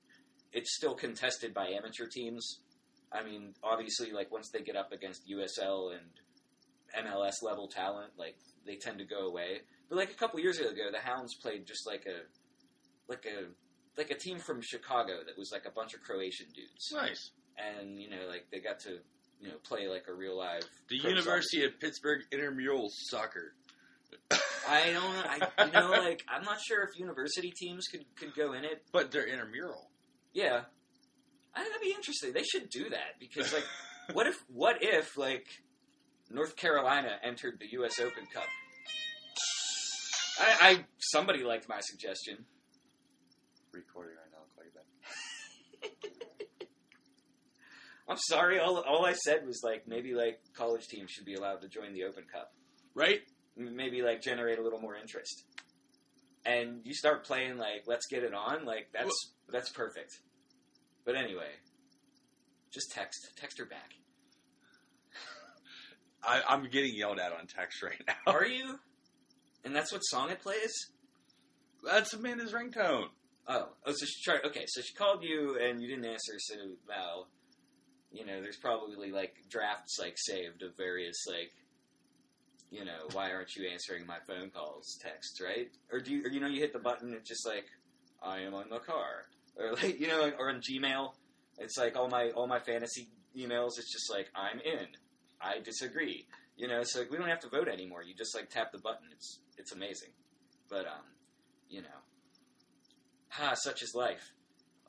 it's 0.52 0.76
still 0.76 0.94
contested 0.94 1.54
by 1.54 1.68
amateur 1.68 2.08
teams. 2.08 2.60
I 3.12 3.24
mean, 3.24 3.54
obviously, 3.64 4.12
like 4.12 4.32
once 4.32 4.50
they 4.50 4.62
get 4.62 4.76
up 4.76 4.92
against 4.92 5.30
USL 5.30 5.94
and 5.94 7.06
MLS 7.08 7.42
level 7.42 7.68
talent, 7.68 8.12
like 8.18 8.36
they 8.66 8.76
tend 8.76 9.00
to 9.00 9.06
go 9.06 9.28
away. 9.28 9.62
But 9.90 9.98
like 9.98 10.12
a 10.12 10.16
couple 10.16 10.40
years 10.40 10.60
ago, 10.60 10.92
the 10.92 11.00
Hounds 11.00 11.36
played 11.36 11.66
just 11.66 11.88
like 11.88 12.06
a 12.06 12.28
like 13.10 13.26
a 13.26 13.46
like 13.98 14.12
a 14.12 14.16
team 14.18 14.40
from 14.40 14.62
Chicago 14.62 15.20
that 15.26 15.38
was 15.38 15.52
like 15.52 15.66
a 15.66 15.72
bunch 15.72 15.94
of 15.94 16.02
Croatian 16.02 16.48
dudes, 16.54 16.92
nice. 16.94 17.32
And 17.58 18.00
you 18.00 18.10
know, 18.10 18.28
like 18.28 18.46
they 18.52 18.60
got 18.60 18.80
to 18.82 19.00
you 19.40 19.50
know 19.50 19.56
play 19.64 19.88
like 19.88 20.06
a 20.08 20.14
real 20.14 20.38
live. 20.38 20.64
The 20.90 21.00
pro 21.00 21.10
University 21.10 21.66
of 21.66 21.80
Pittsburgh 21.80 22.22
intramural 22.32 22.90
soccer. 22.90 23.54
I 24.68 24.92
don't. 24.92 25.04
I 25.60 25.66
you 25.66 25.72
know 25.72 25.90
like 25.90 26.24
I'm 26.28 26.44
not 26.44 26.60
sure 26.62 26.84
if 26.84 26.98
university 26.98 27.52
teams 27.52 27.88
could 27.88 28.06
could 28.16 28.36
go 28.36 28.54
in 28.54 28.64
it. 28.64 28.84
But 28.92 29.12
they're 29.12 29.28
intramural. 29.28 29.90
Yeah, 30.34 30.62
I 31.54 31.62
think 31.62 31.74
that'd 31.74 31.82
be 31.82 31.94
interesting. 31.94 32.34
They 32.34 32.44
should 32.44 32.70
do 32.70 32.90
that 32.90 33.20
because 33.20 33.54
like 33.54 33.66
what 34.14 34.28
if 34.28 34.44
what 34.48 34.78
if 34.82 35.18
like 35.18 35.46
North 36.30 36.56
Carolina 36.56 37.18
entered 37.24 37.60
the 37.60 37.68
U.S. 37.74 38.00
Open 38.00 38.26
Cup? 38.34 38.44
I, 40.40 40.70
I 40.70 40.86
somebody 41.00 41.44
liked 41.44 41.70
my 41.70 41.80
suggestion. 41.82 42.46
Recording 43.72 44.16
right 44.16 44.32
now. 44.32 44.40
I'll 44.40 44.50
call 44.56 44.64
you 44.64 44.72
back. 44.72 46.68
I'm 48.08 48.18
sorry. 48.18 48.60
All, 48.60 48.78
all 48.82 49.06
I 49.06 49.14
said 49.14 49.46
was 49.46 49.62
like 49.64 49.88
maybe 49.88 50.14
like 50.14 50.40
college 50.56 50.88
teams 50.88 51.12
should 51.12 51.26
be 51.26 51.36
allowed 51.36 51.62
to 51.62 51.68
join 51.68 51.94
the 51.94 52.04
Open 52.04 52.24
Cup. 52.32 52.54
Right? 52.94 53.22
Maybe 53.56 54.02
like 54.02 54.22
generate 54.22 54.60
a 54.60 54.62
little 54.62 54.80
more 54.80 54.96
interest. 54.96 55.44
And 56.46 56.82
you 56.84 56.94
start 56.94 57.26
playing 57.26 57.58
like 57.58 57.84
let's 57.88 58.08
get 58.08 58.24
it 58.24 58.34
on. 58.34 58.66
Like 58.66 58.90
that's 58.94 59.34
that's 59.50 59.70
perfect. 59.70 60.20
But 61.06 61.16
anyway, 61.16 61.52
just 62.72 62.92
text 62.92 63.30
text 63.38 63.58
her 63.60 63.66
back. 63.66 63.92
I, 66.24 66.42
I'm 66.48 66.70
getting 66.70 66.96
yelled 66.96 67.20
at 67.20 67.32
on 67.32 67.48
text 67.48 67.82
right 67.82 68.02
now. 68.06 68.16
Are 68.34 68.46
you? 68.46 68.80
And 69.64 69.74
that's 69.74 69.94
what 69.94 70.00
song 70.00 70.30
it 70.30 70.42
plays. 70.42 70.74
That's 71.86 72.14
Amanda's 72.14 72.54
ringtone. 72.54 73.08
Oh, 73.48 73.70
oh, 73.86 73.92
so 73.94 74.06
she 74.06 74.22
tried. 74.24 74.46
Okay, 74.46 74.64
so 74.68 74.82
she 74.82 74.94
called 74.94 75.24
you 75.24 75.58
and 75.62 75.82
you 75.82 75.88
didn't 75.88 76.06
answer. 76.06 76.34
So, 76.38 76.56
well, 76.88 77.28
you 78.14 78.26
know, 78.26 78.42
there's 78.42 78.58
probably 78.58 79.12
like 79.12 79.36
drafts 79.50 79.98
like 80.00 80.14
saved 80.18 80.62
of 80.62 80.78
various 80.78 81.26
like, 81.28 81.52
you 82.70 82.86
know, 82.86 83.08
why 83.12 83.32
aren't 83.32 83.56
you 83.56 83.68
answering 83.70 84.06
my 84.06 84.18
phone 84.28 84.50
calls? 84.52 84.98
Texts, 85.02 85.42
right? 85.42 85.70
Or 85.92 86.00
do 86.00 86.14
you, 86.14 86.26
or 86.26 86.30
you 86.30 86.40
know, 86.40 86.48
you 86.48 86.62
hit 86.62 86.74
the 86.74 86.80
button, 86.80 87.14
it's 87.14 87.28
just 87.28 87.46
like, 87.46 87.66
I 88.22 88.40
am 88.42 88.54
on 88.54 88.70
the 88.70 88.80
car, 88.80 89.26
or 89.58 89.74
like, 89.74 90.00
you 90.00 90.08
know, 90.08 90.32
or 90.40 90.50
in 90.50 90.62
Gmail, 90.62 91.14
it's 91.58 91.78
like 91.78 91.96
all 91.96 92.08
my 92.08 92.30
all 92.32 92.48
my 92.48 92.60
fantasy 92.60 93.10
emails. 93.38 93.78
It's 93.78 93.92
just 93.92 94.10
like 94.10 94.30
I'm 94.36 94.60
in. 94.60 94.88
I 95.42 95.60
disagree. 95.60 96.26
You 96.56 96.68
know, 96.68 96.84
so 96.84 97.00
like, 97.00 97.12
we 97.12 97.18
don't 97.18 97.28
have 97.28 97.42
to 97.42 97.50
vote 97.50 97.68
anymore. 97.68 98.04
You 98.04 98.14
just 98.16 98.36
like 98.36 98.50
tap 98.50 98.72
the 98.72 98.80
button. 98.80 99.08
It's 99.12 99.40
it's 99.58 99.72
amazing. 99.72 100.10
But 100.70 100.86
um, 100.86 101.06
you 101.70 101.82
know, 101.82 102.00
ha, 103.30 103.54
such 103.56 103.82
is 103.82 103.94
life. 103.94 104.34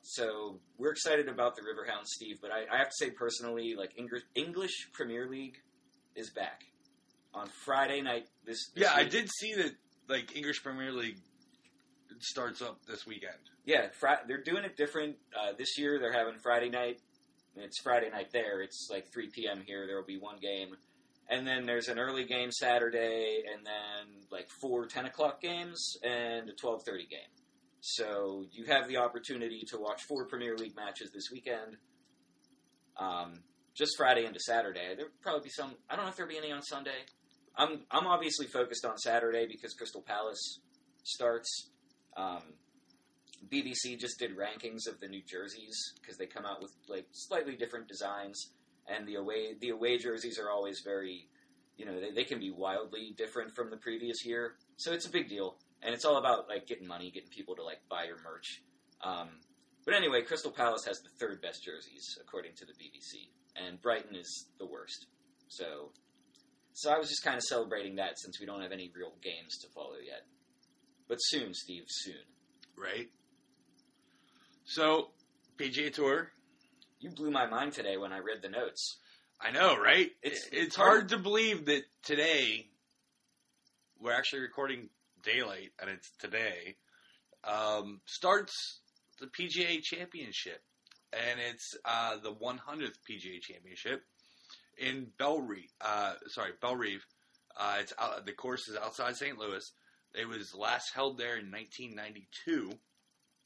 So 0.07 0.59
we're 0.77 0.91
excited 0.91 1.27
about 1.27 1.55
the 1.55 1.63
Riverhound, 1.63 2.05
Steve. 2.05 2.37
But 2.39 2.51
I, 2.51 2.71
I 2.71 2.77
have 2.77 2.89
to 2.89 2.95
say 2.95 3.09
personally, 3.09 3.73
like 3.75 3.97
English, 3.97 4.21
English 4.35 4.89
Premier 4.93 5.27
League 5.27 5.57
is 6.15 6.29
back 6.29 6.63
on 7.33 7.47
Friday 7.65 8.01
night. 8.01 8.27
This, 8.45 8.69
this 8.75 8.83
Yeah, 8.83 8.93
I 8.93 9.03
did 9.03 9.27
see 9.39 9.55
that. 9.55 9.71
Like 10.07 10.35
English 10.35 10.61
Premier 10.61 10.91
League 10.91 11.17
starts 12.19 12.61
up 12.61 12.77
this 12.87 13.07
weekend. 13.07 13.33
Yeah, 13.65 13.87
fri- 13.99 14.23
they're 14.27 14.43
doing 14.43 14.63
it 14.63 14.77
different 14.77 15.15
uh, 15.35 15.53
this 15.57 15.79
year. 15.79 15.97
They're 15.99 16.13
having 16.13 16.35
Friday 16.43 16.69
night. 16.69 16.99
It's 17.55 17.81
Friday 17.81 18.11
night 18.11 18.27
there. 18.31 18.61
It's 18.61 18.89
like 18.91 19.11
3 19.11 19.31
p.m. 19.33 19.63
here. 19.65 19.87
There 19.87 19.95
will 19.95 20.05
be 20.05 20.19
one 20.19 20.37
game, 20.37 20.75
and 21.29 21.47
then 21.47 21.65
there's 21.65 21.87
an 21.87 21.97
early 21.97 22.25
game 22.25 22.51
Saturday, 22.51 23.41
and 23.51 23.65
then 23.65 24.21
like 24.29 24.47
four 24.61 24.85
10 24.85 25.05
o'clock 25.05 25.41
games 25.41 25.97
and 26.03 26.47
a 26.47 26.53
12:30 26.53 27.09
game. 27.09 27.31
So 27.87 28.45
you 28.51 28.65
have 28.65 28.87
the 28.87 28.97
opportunity 28.97 29.61
to 29.67 29.77
watch 29.77 30.01
four 30.07 30.25
Premier 30.25 30.57
League 30.57 30.75
matches 30.75 31.11
this 31.13 31.29
weekend. 31.31 31.77
Um, 32.97 33.43
just 33.75 33.95
Friday 33.95 34.25
into 34.25 34.39
Saturday. 34.39 34.95
There'll 34.95 35.11
probably 35.21 35.43
be 35.43 35.49
some. 35.51 35.75
I 35.87 35.95
don't 35.95 36.05
know 36.05 36.09
if 36.09 36.17
there'll 36.17 36.31
be 36.31 36.39
any 36.39 36.51
on 36.51 36.63
Sunday. 36.63 37.05
I'm 37.55 37.81
I'm 37.91 38.07
obviously 38.07 38.47
focused 38.47 38.85
on 38.85 38.97
Saturday 38.97 39.45
because 39.47 39.75
Crystal 39.75 40.01
Palace 40.01 40.61
starts. 41.03 41.69
Um, 42.17 42.41
BBC 43.53 43.99
just 43.99 44.17
did 44.17 44.31
rankings 44.35 44.87
of 44.91 44.99
the 44.99 45.07
New 45.07 45.21
Jerseys 45.21 45.93
because 46.01 46.17
they 46.17 46.25
come 46.25 46.43
out 46.43 46.63
with 46.63 46.71
like 46.89 47.05
slightly 47.11 47.55
different 47.55 47.87
designs, 47.87 48.49
and 48.87 49.07
the 49.07 49.15
away 49.15 49.53
the 49.61 49.69
away 49.69 49.99
jerseys 49.99 50.39
are 50.39 50.49
always 50.49 50.81
very 50.83 51.27
you 51.77 51.85
know, 51.85 51.99
they, 51.99 52.11
they 52.11 52.23
can 52.23 52.39
be 52.39 52.51
wildly 52.51 53.13
different 53.17 53.53
from 53.53 53.69
the 53.69 53.77
previous 53.77 54.25
year. 54.25 54.55
So 54.77 54.93
it's 54.93 55.05
a 55.05 55.11
big 55.11 55.29
deal, 55.29 55.57
and 55.85 55.93
it's 55.93 56.03
all 56.05 56.17
about 56.17 56.49
like 56.49 56.67
getting 56.67 56.87
money, 56.87 57.11
getting 57.11 57.29
people 57.29 57.55
to 57.55 57.63
like 57.63 57.79
buy 57.89 58.05
your 58.05 58.17
merch. 58.23 58.61
Um, 59.01 59.29
but 59.85 59.93
anyway, 59.93 60.23
Crystal 60.23 60.51
Palace 60.51 60.83
has 60.85 60.99
the 61.01 61.09
third 61.19 61.41
best 61.41 61.63
jerseys 61.63 62.17
according 62.19 62.55
to 62.55 62.65
the 62.65 62.73
BBC, 62.73 63.29
and 63.55 63.79
Brighton 63.81 64.15
is 64.15 64.47
the 64.57 64.65
worst. 64.65 65.05
So, 65.47 65.91
so 66.73 66.91
I 66.91 66.97
was 66.97 67.07
just 67.07 67.23
kind 67.23 67.37
of 67.37 67.43
celebrating 67.43 67.95
that 67.97 68.17
since 68.19 68.39
we 68.39 68.45
don't 68.45 68.61
have 68.61 68.71
any 68.71 68.91
real 68.95 69.13
games 69.21 69.57
to 69.61 69.67
follow 69.75 69.95
yet. 70.03 70.23
But 71.07 71.17
soon, 71.19 71.53
Steve, 71.53 71.83
soon. 71.87 72.15
right? 72.75 73.09
So, 74.65 75.11
PGA 75.57 75.93
Tour. 75.93 76.31
You 76.99 77.11
blew 77.11 77.29
my 77.29 77.45
mind 77.45 77.73
today 77.73 77.97
when 77.97 78.11
I 78.11 78.17
read 78.19 78.41
the 78.41 78.49
notes. 78.49 78.97
I 79.39 79.51
know, 79.51 79.77
right? 79.77 80.11
It's- 80.23 80.47
It's 80.51 80.75
hard- 80.75 80.89
hard 80.91 81.09
to 81.09 81.17
believe 81.19 81.65
that 81.65 81.83
today 82.01 82.71
we're 83.99 84.13
actually 84.13 84.41
recording 84.41 84.89
daylight, 85.25 85.71
and 85.81 85.89
it's 85.89 86.11
today. 86.19 86.75
Um, 87.43 88.01
starts 88.05 88.81
the 89.19 89.27
PGA 89.27 89.81
Championship, 89.81 90.61
and 91.13 91.39
it's 91.39 91.75
uh, 91.83 92.17
the 92.23 92.31
100th 92.31 92.97
PGA 93.09 93.41
Championship 93.41 94.03
in 94.77 95.07
Bellerive. 95.17 95.73
Uh, 95.81 96.13
sorry, 96.27 96.51
Bellerive. 96.61 97.05
Uh, 97.57 97.77
it's 97.79 97.93
out, 97.99 98.25
the 98.25 98.33
course 98.33 98.67
is 98.67 98.77
outside 98.77 99.15
St. 99.15 99.37
Louis. 99.37 99.63
It 100.13 100.27
was 100.27 100.53
last 100.55 100.91
held 100.93 101.17
there 101.17 101.37
in 101.37 101.51
1992. 101.51 102.71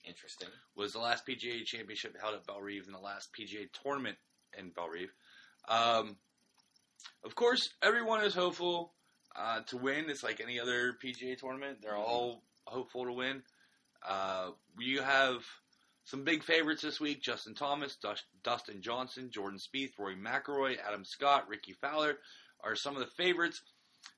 Interesting. 0.05 0.47
was 0.75 0.93
the 0.93 0.99
last 0.99 1.27
PGA 1.27 1.63
Championship 1.65 2.15
held 2.19 2.35
at 2.35 2.45
Bellerive 2.45 2.85
and 2.85 2.95
the 2.95 2.99
last 2.99 3.29
PGA 3.37 3.67
tournament 3.83 4.17
in 4.57 4.69
Bellerive. 4.69 5.11
Um, 5.67 6.15
of 7.23 7.35
course, 7.35 7.69
everyone 7.83 8.23
is 8.23 8.33
hopeful 8.33 8.93
uh, 9.39 9.61
to 9.67 9.77
win. 9.77 10.09
It's 10.09 10.23
like 10.23 10.41
any 10.41 10.59
other 10.59 10.93
PGA 11.03 11.37
tournament; 11.37 11.79
they're 11.81 11.95
all 11.95 12.43
hopeful 12.65 13.05
to 13.05 13.13
win. 13.13 13.41
Uh, 14.07 14.51
you 14.79 15.01
have 15.01 15.43
some 16.03 16.23
big 16.23 16.43
favorites 16.43 16.81
this 16.81 16.99
week: 16.99 17.21
Justin 17.21 17.55
Thomas, 17.55 17.95
Dus- 17.95 18.23
Dustin 18.43 18.81
Johnson, 18.81 19.29
Jordan 19.31 19.59
Spieth, 19.59 19.97
Rory 19.97 20.15
McIlroy, 20.15 20.77
Adam 20.85 21.05
Scott, 21.05 21.47
Rickie 21.47 21.73
Fowler 21.73 22.17
are 22.63 22.75
some 22.75 22.95
of 22.95 23.01
the 23.01 23.23
favorites. 23.23 23.61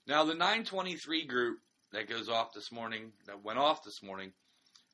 Now, 0.07 0.23
the 0.23 0.33
923 0.33 1.25
group 1.25 1.59
that 1.91 2.09
goes 2.09 2.29
off 2.29 2.53
this 2.53 2.71
morning, 2.71 3.11
that 3.27 3.43
went 3.43 3.59
off 3.59 3.83
this 3.83 4.01
morning, 4.01 4.33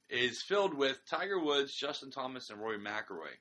is 0.10 0.42
filled 0.42 0.74
with 0.74 1.00
Tiger 1.10 1.40
Woods, 1.40 1.74
Justin 1.74 2.12
Thomas, 2.12 2.50
and 2.50 2.60
Rory 2.60 2.80
McIlroy. 2.80 3.36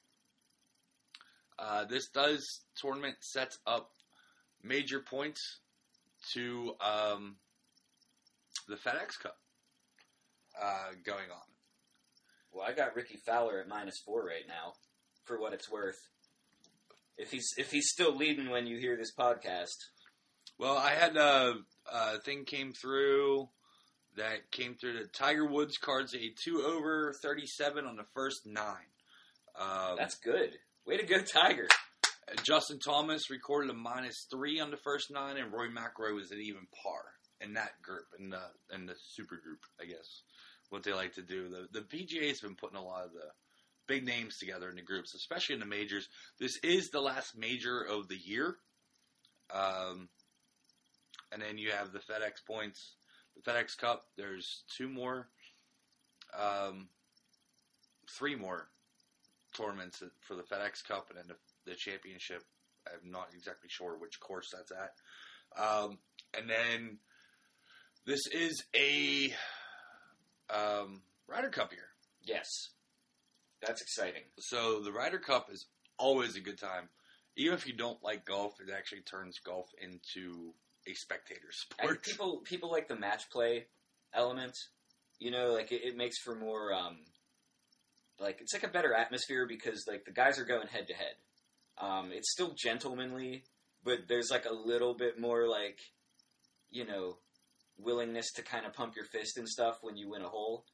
Uh, 1.58 1.84
this 1.84 2.08
does 2.08 2.60
tournament 2.76 3.16
sets 3.20 3.58
up 3.66 3.90
major 4.62 5.00
points 5.00 5.60
to 6.35 6.75
um, 6.80 7.37
the 8.68 8.76
FedEx 8.76 9.18
Cup 9.23 9.37
uh, 10.61 10.90
going 11.04 11.30
on. 11.30 11.47
Well, 12.52 12.64
I 12.66 12.73
got 12.73 12.97
Rickie 12.97 13.18
Fowler 13.26 13.61
at 13.61 13.68
minus 13.68 14.00
four 14.04 14.25
right 14.25 14.47
now, 14.49 14.73
for 15.25 15.38
what 15.40 15.52
it's 15.52 15.71
worth. 15.71 15.99
If 17.18 17.30
he's 17.30 17.49
if 17.56 17.71
he's 17.71 17.88
still 17.90 18.14
leading 18.14 18.50
when 18.50 18.66
you 18.66 18.78
hear 18.78 18.97
this 18.97 19.12
podcast, 19.18 19.76
Well, 20.59 20.76
I 20.76 20.90
had 20.90 21.16
a, 21.16 21.54
a 21.90 22.18
thing 22.21 22.45
came 22.45 22.73
through 22.73 23.49
that 24.16 24.50
came 24.50 24.75
through 24.75 24.95
the 24.99 25.09
Tiger 25.09 25.47
Woods 25.47 25.76
cards 25.78 26.14
a 26.14 26.33
two 26.42 26.62
over 26.62 27.14
thirty 27.23 27.47
seven 27.47 27.85
on 27.87 27.97
the 27.97 28.06
first 28.14 28.47
nine. 28.47 28.90
Um, 29.59 29.97
that's 29.97 30.16
good. 30.16 30.50
Way 30.87 30.99
to 30.99 31.06
go, 31.06 31.21
Tiger. 31.21 31.68
Justin 32.42 32.78
Thomas 32.78 33.30
recorded 33.30 33.71
a 33.71 33.75
minus 33.75 34.26
three 34.30 34.59
on 34.59 34.71
the 34.71 34.76
first 34.76 35.11
nine, 35.11 35.37
and 35.37 35.52
Roy 35.52 35.68
McIlroy 35.68 36.14
was 36.14 36.33
at 36.33 36.38
even 36.38 36.66
par 36.83 37.02
in 37.40 37.54
that 37.54 37.80
group, 37.83 38.06
in 38.18 38.30
the 38.30 38.42
in 38.75 38.87
the 38.87 38.95
super 39.14 39.37
group, 39.37 39.61
I 39.80 39.85
guess. 39.85 40.23
What 40.71 40.83
they 40.83 40.92
like 40.92 41.14
to 41.14 41.23
do. 41.23 41.49
The 41.49 41.80
the 41.80 41.87
PGA 41.87 42.28
has 42.28 42.40
been 42.40 42.56
putting 42.56 42.78
a 42.78 42.85
lot 42.85 43.04
of 43.04 43.12
the 43.12 43.28
big 43.87 44.04
names 44.04 44.38
together 44.38 44.68
in 44.68 44.76
the 44.76 44.83
groups, 44.83 45.14
especially 45.14 45.54
in 45.54 45.61
the 45.61 45.66
majors. 45.66 46.09
This 46.40 46.59
is 46.64 46.90
the 46.90 47.00
last 47.00 47.37
major 47.37 47.80
of 47.80 48.09
the 48.09 48.16
year. 48.16 48.56
Um, 49.54 50.09
and 51.33 51.40
then 51.40 51.59
you 51.59 51.71
have 51.71 51.92
the 51.92 52.00
FedEx 52.00 52.45
points, 52.47 52.97
the 53.37 53.49
FedEx 53.49 53.76
Cup. 53.78 54.04
There's 54.16 54.64
two 54.76 54.88
more, 54.88 55.28
um, 56.37 56.88
three 58.18 58.35
more 58.35 58.68
tournaments 59.56 60.02
for 60.26 60.35
the 60.35 60.42
FedEx 60.42 60.85
Cup, 60.87 61.11
and 61.11 61.18
then 61.18 61.28
the, 61.28 61.37
the 61.66 61.75
championship. 61.75 62.42
I'm 62.87 63.11
not 63.11 63.28
exactly 63.35 63.68
sure 63.68 63.96
which 63.99 64.20
course 64.20 64.52
that's 64.54 64.73
at. 64.73 64.94
Um, 65.61 65.99
and 66.38 66.49
then 66.49 66.99
this 68.06 68.26
is 68.32 68.64
a 68.75 69.32
um, 70.54 71.02
Ryder 71.28 71.49
Cup 71.50 71.73
year. 71.73 71.88
Yes, 72.23 72.49
that's 73.64 73.82
exciting. 73.82 74.23
So 74.38 74.80
the 74.82 74.92
Ryder 74.92 75.18
Cup 75.18 75.49
is 75.50 75.66
always 75.99 76.37
a 76.37 76.40
good 76.40 76.58
time. 76.58 76.88
Even 77.37 77.54
if 77.54 77.66
you 77.66 77.75
don't 77.75 78.02
like 78.02 78.25
golf, 78.25 78.54
it 78.61 78.73
actually 78.73 79.02
turns 79.02 79.38
golf 79.44 79.68
into 79.80 80.54
a 80.88 80.94
spectator 80.94 81.49
And 81.78 81.88
sport. 81.90 82.02
people 82.02 82.40
people 82.44 82.70
like 82.70 82.88
the 82.88 82.96
match 82.96 83.28
play 83.30 83.66
element. 84.14 84.56
You 85.18 85.30
know, 85.30 85.52
like 85.52 85.73
it, 85.73 85.82
it 85.85 85.96
makes 85.96 86.18
for 86.18 86.35
more 86.35 86.73
um, 86.73 86.99
like 88.20 88.40
it's 88.40 88.54
like 88.54 88.62
a 88.62 88.68
better 88.68 88.94
atmosphere 88.94 89.46
because 89.46 89.85
like 89.88 90.04
the 90.04 90.12
guys 90.12 90.38
are 90.38 90.44
going 90.44 90.68
head 90.68 90.87
to 90.88 90.94
head. 90.94 91.14
Um, 91.78 92.11
it's 92.12 92.33
still 92.33 92.54
gentlemanly, 92.56 93.45
but 93.85 94.00
there's 94.09 94.30
like 94.30 94.47
a 94.47 94.54
little 94.54 94.95
bit 94.95 95.18
more 95.21 95.49
like 95.49 95.78
you 96.71 96.87
know 96.87 97.18
willingness 97.78 98.33
to 98.33 98.42
kind 98.42 98.66
of 98.66 98.73
pump 98.73 98.97
your 98.97 99.04
fist 99.04 99.37
and 99.37 99.49
stuff 99.49 99.78
when 99.83 99.97
you 99.97 100.11
win 100.11 100.23
a 100.23 100.28
hole. 100.28 100.64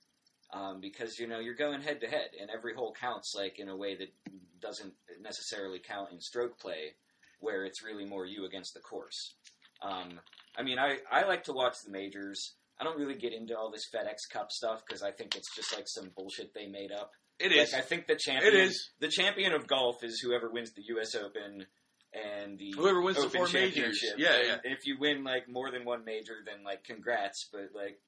Um, 0.52 0.80
because 0.80 1.18
you 1.18 1.26
know 1.26 1.38
you're 1.38 1.54
going 1.54 1.80
head 1.80 2.00
to 2.02 2.06
head, 2.06 2.30
and 2.40 2.50
every 2.50 2.74
hole 2.74 2.94
counts 2.98 3.32
like 3.34 3.58
in 3.58 3.68
a 3.68 3.76
way 3.76 3.96
that 3.96 4.12
doesn't 4.60 4.92
necessarily 5.20 5.78
count 5.78 6.12
in 6.12 6.20
stroke 6.20 6.58
play, 6.58 6.94
where 7.40 7.64
it's 7.64 7.82
really 7.82 8.04
more 8.04 8.26
you 8.26 8.44
against 8.44 8.74
the 8.74 8.80
course. 8.80 9.34
Um, 9.82 10.20
I 10.56 10.62
mean, 10.62 10.78
I, 10.78 10.98
I 11.10 11.26
like 11.26 11.44
to 11.44 11.52
watch 11.52 11.76
the 11.84 11.90
majors. 11.90 12.54
I 12.78 12.84
don't 12.84 12.98
really 12.98 13.16
get 13.16 13.32
into 13.32 13.56
all 13.56 13.70
this 13.70 13.88
FedEx 13.92 14.30
Cup 14.30 14.50
stuff 14.50 14.82
because 14.86 15.02
I 15.02 15.10
think 15.10 15.36
it's 15.36 15.54
just 15.54 15.74
like 15.74 15.88
some 15.88 16.10
bullshit 16.16 16.52
they 16.54 16.66
made 16.66 16.92
up. 16.92 17.12
It 17.42 17.50
Like, 17.56 17.60
is. 17.68 17.74
I 17.74 17.80
think 17.80 18.06
the 18.06 18.16
champion, 18.16 18.54
It 18.54 18.58
is. 18.58 18.90
the 19.00 19.08
champion 19.08 19.52
of 19.52 19.66
golf 19.66 20.02
is 20.02 20.20
whoever 20.20 20.50
wins 20.50 20.72
the 20.72 20.82
U.S. 20.88 21.14
Open 21.14 21.66
and 22.12 22.58
the 22.58 22.72
Whoever 22.76 23.00
wins 23.00 23.16
the 23.22 23.28
four 23.30 23.48
majors. 23.48 24.02
Yeah, 24.16 24.34
And 24.36 24.46
yeah. 24.46 24.56
If 24.72 24.86
you 24.86 24.98
win 24.98 25.24
like 25.24 25.48
more 25.48 25.70
than 25.70 25.84
one 25.84 26.04
major, 26.04 26.34
then 26.44 26.64
like 26.64 26.84
congrats. 26.84 27.48
But 27.52 27.70
like 27.74 27.98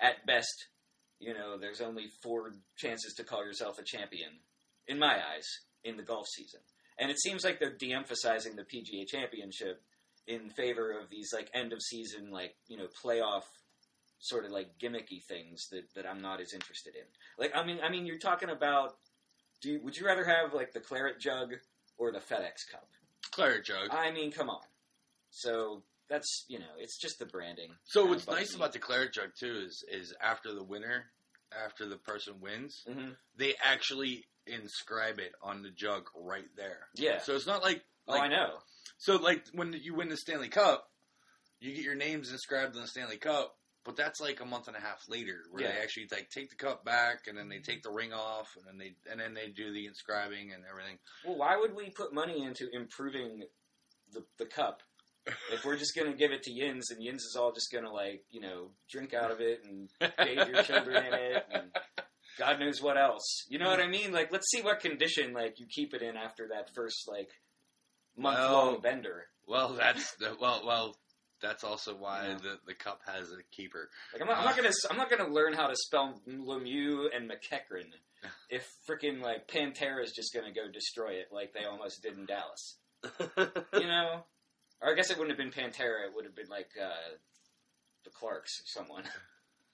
at 0.00 0.26
best, 0.26 0.66
you 1.20 1.32
know, 1.34 1.58
there's 1.58 1.80
only 1.80 2.06
four 2.22 2.52
chances 2.76 3.14
to 3.14 3.24
call 3.24 3.44
yourself 3.44 3.78
a 3.78 3.84
champion, 3.84 4.30
in 4.88 4.98
my 4.98 5.14
eyes, 5.14 5.46
in 5.84 5.96
the 5.96 6.02
golf 6.02 6.26
season. 6.28 6.60
And 6.98 7.10
it 7.10 7.20
seems 7.20 7.44
like 7.44 7.58
they're 7.58 7.76
de-emphasizing 7.76 8.54
the 8.56 8.62
PGA 8.64 9.06
Championship 9.08 9.80
in 10.26 10.50
favor 10.50 10.98
of 11.00 11.08
these 11.10 11.30
like 11.32 11.48
end 11.54 11.72
of 11.72 11.80
season, 11.80 12.30
like 12.30 12.54
you 12.68 12.76
know, 12.76 12.86
playoff 13.04 13.42
sort 14.22 14.44
of 14.44 14.52
like 14.52 14.78
gimmicky 14.80 15.22
things 15.28 15.68
that, 15.72 15.82
that 15.94 16.06
I'm 16.08 16.22
not 16.22 16.40
as 16.40 16.54
interested 16.54 16.94
in. 16.94 17.02
Like, 17.38 17.52
I 17.54 17.64
mean, 17.66 17.78
I 17.82 17.90
mean, 17.90 18.06
you're 18.06 18.18
talking 18.18 18.48
about. 18.48 18.96
Do 19.60 19.70
you, 19.70 19.80
would 19.84 19.96
you 19.96 20.06
rather 20.06 20.24
have 20.24 20.54
like 20.54 20.72
the 20.72 20.80
claret 20.80 21.20
jug 21.20 21.54
or 21.98 22.10
the 22.10 22.18
FedEx 22.18 22.68
Cup? 22.70 22.88
Claret 23.30 23.64
jug. 23.64 23.88
I 23.90 24.10
mean, 24.10 24.32
come 24.32 24.48
on. 24.48 24.62
So 25.30 25.82
that's 26.08 26.44
you 26.48 26.58
know, 26.58 26.74
it's 26.78 26.98
just 26.98 27.18
the 27.18 27.26
branding. 27.26 27.70
So 27.84 28.04
what's 28.06 28.26
nice 28.26 28.52
me. 28.52 28.56
about 28.56 28.72
the 28.72 28.78
claret 28.78 29.12
jug 29.12 29.30
too 29.38 29.62
is 29.66 29.84
is 29.90 30.14
after 30.20 30.54
the 30.54 30.64
winner, 30.64 31.04
after 31.64 31.88
the 31.88 31.96
person 31.96 32.34
wins, 32.40 32.82
Mhm. 32.88 33.16
they 33.36 33.54
actually 33.62 34.24
inscribe 34.46 35.20
it 35.20 35.32
on 35.42 35.62
the 35.62 35.70
jug 35.70 36.08
right 36.16 36.48
there. 36.56 36.88
Yeah. 36.94 37.18
So 37.20 37.34
it's 37.36 37.46
not 37.46 37.62
like 37.62 37.82
oh, 38.08 38.18
I 38.18 38.28
know. 38.28 38.58
so 38.98 39.16
like 39.16 39.46
when 39.52 39.72
you 39.80 39.94
win 39.94 40.08
the 40.08 40.16
Stanley 40.16 40.48
Cup, 40.48 40.90
you 41.60 41.72
get 41.74 41.84
your 41.84 41.94
names 41.94 42.32
inscribed 42.32 42.74
on 42.74 42.82
the 42.82 42.88
Stanley 42.88 43.18
Cup, 43.18 43.56
but 43.84 43.96
that's 43.96 44.20
like 44.20 44.40
a 44.40 44.44
month 44.44 44.68
and 44.68 44.76
a 44.76 44.80
half 44.80 45.02
later 45.08 45.40
where 45.50 45.62
they 45.64 45.78
actually 45.82 46.06
like 46.12 46.28
take 46.30 46.50
the 46.50 46.56
cup 46.56 46.84
back 46.84 47.26
and 47.26 47.36
then 47.36 47.48
they 47.48 47.58
take 47.58 47.82
the 47.82 47.90
ring 47.90 48.12
off 48.12 48.48
and 48.56 48.64
then 48.66 48.78
they 48.78 48.94
and 49.10 49.20
then 49.20 49.34
they 49.34 49.48
do 49.48 49.72
the 49.72 49.86
inscribing 49.86 50.52
and 50.52 50.62
everything. 50.70 50.98
Well, 51.26 51.36
why 51.36 51.56
would 51.56 51.74
we 51.74 51.90
put 51.90 52.12
money 52.14 52.44
into 52.44 52.68
improving 52.72 53.42
the 54.12 54.24
the 54.38 54.46
cup 54.46 54.82
if 55.52 55.64
we're 55.64 55.76
just 55.76 55.94
gonna 55.96 56.14
give 56.14 56.32
it 56.32 56.42
to 56.42 56.52
Yins 56.52 56.90
and 56.90 57.02
Yins 57.02 57.22
is 57.22 57.36
all 57.38 57.52
just 57.52 57.72
gonna 57.72 57.92
like 57.92 58.24
you 58.30 58.40
know 58.40 58.70
drink 58.90 59.14
out 59.14 59.30
of 59.30 59.40
it 59.40 59.60
and 59.64 59.88
bathe 60.00 60.48
your 60.48 60.62
children 60.62 61.04
in 61.04 61.14
it 61.14 61.46
and 61.52 61.64
God 62.38 62.60
knows 62.60 62.80
what 62.80 62.96
else. 62.96 63.44
You 63.48 63.58
know 63.58 63.68
what 63.68 63.78
I 63.80 63.86
mean? 63.88 64.10
Like, 64.10 64.32
let's 64.32 64.50
see 64.50 64.62
what 64.62 64.80
condition 64.80 65.34
like 65.34 65.60
you 65.60 65.66
keep 65.66 65.92
it 65.92 66.00
in 66.02 66.16
after 66.16 66.48
that 66.48 66.74
first 66.74 67.06
like 67.08 67.28
month 68.16 68.38
long 68.38 68.72
Well- 68.72 68.80
bender. 68.80 69.26
Well, 69.46 69.74
that's 69.74 70.14
the, 70.16 70.36
well 70.40 70.62
well 70.64 70.96
that's 71.42 71.64
also 71.64 71.94
why 71.96 72.28
Yeah. 72.28 72.34
the 72.36 72.58
the 72.66 72.74
cup 72.74 73.00
has 73.06 73.30
a 73.32 73.42
keeper. 73.54 73.90
Like 74.12 74.22
I'm 74.22 74.28
not, 74.28 74.38
I'm 74.38 74.44
not 74.44 74.56
gonna 74.56 74.70
I'm 74.90 74.96
not 74.96 75.10
gonna 75.10 75.28
learn 75.28 75.52
how 75.52 75.66
to 75.66 75.74
spell 75.76 76.20
Lemieux 76.28 77.06
and 77.14 77.28
McEachern 77.30 77.86
if 78.50 78.66
freaking 78.88 79.20
like 79.20 79.48
Pantera 79.48 80.02
is 80.04 80.12
just 80.12 80.32
gonna 80.32 80.52
go 80.52 80.70
destroy 80.72 81.12
it 81.14 81.28
like 81.32 81.52
they 81.52 81.64
almost 81.64 82.02
did 82.02 82.16
in 82.16 82.24
Dallas. 82.26 82.76
You 83.74 83.86
know, 83.86 84.24
Or 84.80 84.92
I 84.92 84.94
guess 84.94 85.10
it 85.10 85.18
wouldn't 85.18 85.36
have 85.36 85.38
been 85.38 85.50
Pantera. 85.64 86.06
It 86.06 86.14
would 86.14 86.24
have 86.24 86.36
been 86.36 86.48
like 86.48 86.70
uh, 86.80 87.16
the 88.04 88.10
Clarks 88.10 88.60
or 88.60 88.66
someone. 88.66 89.04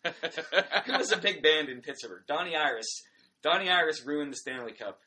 Who 0.86 0.92
was 0.98 1.12
a 1.12 1.18
big 1.18 1.42
band 1.42 1.68
in 1.68 1.80
Pittsburgh? 1.82 2.22
Donnie 2.26 2.56
Iris. 2.56 3.02
Donnie 3.42 3.68
Iris 3.70 4.04
ruined 4.06 4.32
the 4.32 4.36
Stanley 4.36 4.72
Cup. 4.72 5.00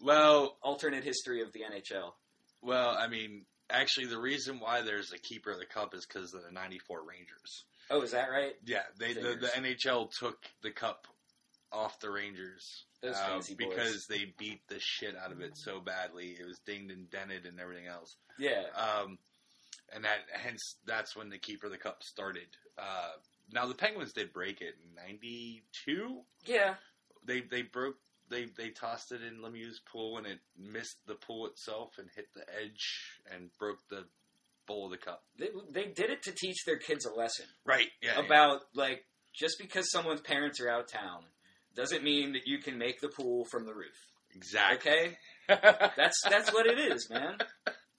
well, 0.00 0.56
Alternate 0.62 1.04
history 1.04 1.42
of 1.42 1.52
the 1.52 1.60
NHL. 1.60 2.12
well, 2.62 2.96
I 2.98 3.08
mean, 3.08 3.44
actually, 3.70 4.06
the 4.06 4.18
reason 4.18 4.60
why 4.60 4.82
there's 4.82 5.12
a 5.12 5.18
keeper 5.18 5.50
of 5.50 5.58
the 5.58 5.66
cup 5.66 5.94
is 5.94 6.06
because 6.06 6.34
of 6.34 6.42
the 6.42 6.52
'94 6.52 7.00
Rangers. 7.06 7.64
Oh, 7.90 8.02
is 8.02 8.12
that 8.12 8.30
right? 8.30 8.54
Yeah, 8.64 8.82
they 8.98 9.12
the, 9.12 9.36
the 9.40 9.50
NHL 9.56 10.10
took 10.16 10.38
the 10.62 10.70
cup 10.70 11.06
off 11.72 12.00
the 12.00 12.10
Rangers 12.10 12.84
uh, 13.04 13.40
because 13.56 14.06
they 14.06 14.32
beat 14.38 14.60
the 14.68 14.80
shit 14.80 15.16
out 15.16 15.32
of 15.32 15.40
it 15.40 15.56
so 15.56 15.80
badly. 15.80 16.36
It 16.38 16.46
was 16.46 16.58
dinged 16.60 16.90
and 16.90 17.10
dented 17.10 17.46
and 17.46 17.60
everything 17.60 17.86
else. 17.86 18.16
Yeah. 18.38 18.62
Um, 18.76 19.18
and 19.94 20.04
that 20.04 20.18
hence 20.32 20.76
that's 20.86 21.14
when 21.14 21.28
the 21.28 21.38
keeper 21.38 21.66
of 21.66 21.72
the 21.72 21.78
cup 21.78 22.02
started. 22.02 22.48
Uh, 22.78 23.12
now 23.52 23.66
the 23.66 23.74
Penguins 23.74 24.12
did 24.12 24.32
break 24.32 24.60
it 24.60 24.74
in 24.82 24.94
'92. 24.94 26.20
Yeah. 26.44 26.74
They 27.24 27.40
they 27.40 27.62
broke 27.62 27.96
they 28.30 28.46
they 28.56 28.70
tossed 28.70 29.12
it 29.12 29.22
in 29.22 29.40
Lemieux's 29.42 29.80
pool 29.92 30.18
and 30.18 30.26
it 30.26 30.38
missed 30.58 30.98
the 31.06 31.14
pool 31.14 31.46
itself 31.46 31.90
and 31.98 32.08
hit 32.14 32.26
the 32.34 32.44
edge 32.60 33.20
and 33.32 33.50
broke 33.58 33.78
the 33.90 34.04
bowl 34.66 34.86
of 34.86 34.90
the 34.90 34.98
cup. 34.98 35.22
They, 35.38 35.48
they 35.70 35.84
did 35.92 36.10
it 36.10 36.22
to 36.24 36.32
teach 36.32 36.64
their 36.66 36.78
kids 36.78 37.06
a 37.06 37.12
lesson 37.14 37.46
Right. 37.64 37.86
Yeah. 38.02 38.18
about, 38.18 38.62
like, 38.74 39.04
just 39.32 39.58
because 39.60 39.90
someone's 39.92 40.22
parents 40.22 40.60
are 40.60 40.68
out 40.68 40.80
of 40.80 40.88
town 40.92 41.22
doesn't 41.76 42.02
mean 42.02 42.32
that 42.32 42.46
you 42.46 42.58
can 42.58 42.76
make 42.76 43.00
the 43.00 43.08
pool 43.08 43.44
from 43.44 43.64
the 43.66 43.74
roof. 43.74 43.94
exactly. 44.34 44.90
Okay? 44.92 45.16
That's 45.96 46.20
that's 46.28 46.52
what 46.52 46.66
it 46.66 46.78
is, 46.80 47.08
man. 47.08 47.38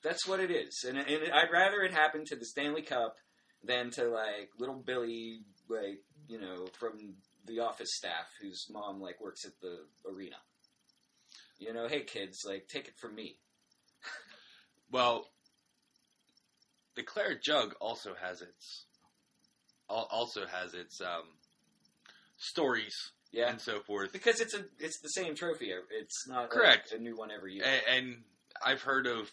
That's 0.03 0.27
what 0.27 0.41
it 0.41 0.51
is, 0.51 0.83
and, 0.85 0.97
and 0.97 1.31
I'd 1.33 1.49
rather 1.53 1.81
it 1.83 1.93
happen 1.93 2.23
to 2.25 2.35
the 2.35 2.43
Stanley 2.45 2.81
Cup 2.81 3.15
than 3.63 3.89
to 3.91 4.09
like 4.09 4.49
little 4.59 4.75
Billy, 4.85 5.39
like 5.69 5.99
you 6.27 6.41
know, 6.41 6.67
from 6.77 7.15
the 7.47 7.59
office 7.59 7.89
staff 7.95 8.27
whose 8.41 8.67
mom 8.69 8.99
like 9.01 9.19
works 9.21 9.45
at 9.45 9.53
the 9.61 9.79
arena. 10.09 10.35
You 11.59 11.73
know, 11.73 11.87
hey 11.87 12.01
kids, 12.03 12.39
like 12.45 12.67
take 12.67 12.87
it 12.87 12.97
from 12.99 13.15
me. 13.15 13.37
Well, 14.89 15.25
the 16.95 17.03
claret 17.03 17.43
jug 17.43 17.75
also 17.81 18.13
has 18.21 18.41
its 18.41 18.85
also 19.89 20.45
has 20.45 20.73
its 20.73 21.01
um, 21.01 21.25
stories 22.37 22.95
Yeah, 23.33 23.49
and 23.49 23.59
so 23.59 23.81
forth. 23.81 24.13
because 24.13 24.39
it's 24.39 24.53
a 24.53 24.63
it's 24.79 24.99
the 25.01 25.09
same 25.09 25.35
trophy. 25.35 25.71
It's 25.91 26.25
not 26.27 26.43
like, 26.43 26.51
Correct. 26.51 26.91
a 26.93 26.99
new 26.99 27.17
one 27.17 27.31
every 27.31 27.55
year. 27.55 27.65
And, 27.65 27.97
and 27.97 28.15
I've 28.65 28.81
heard 28.81 29.07
of 29.07 29.29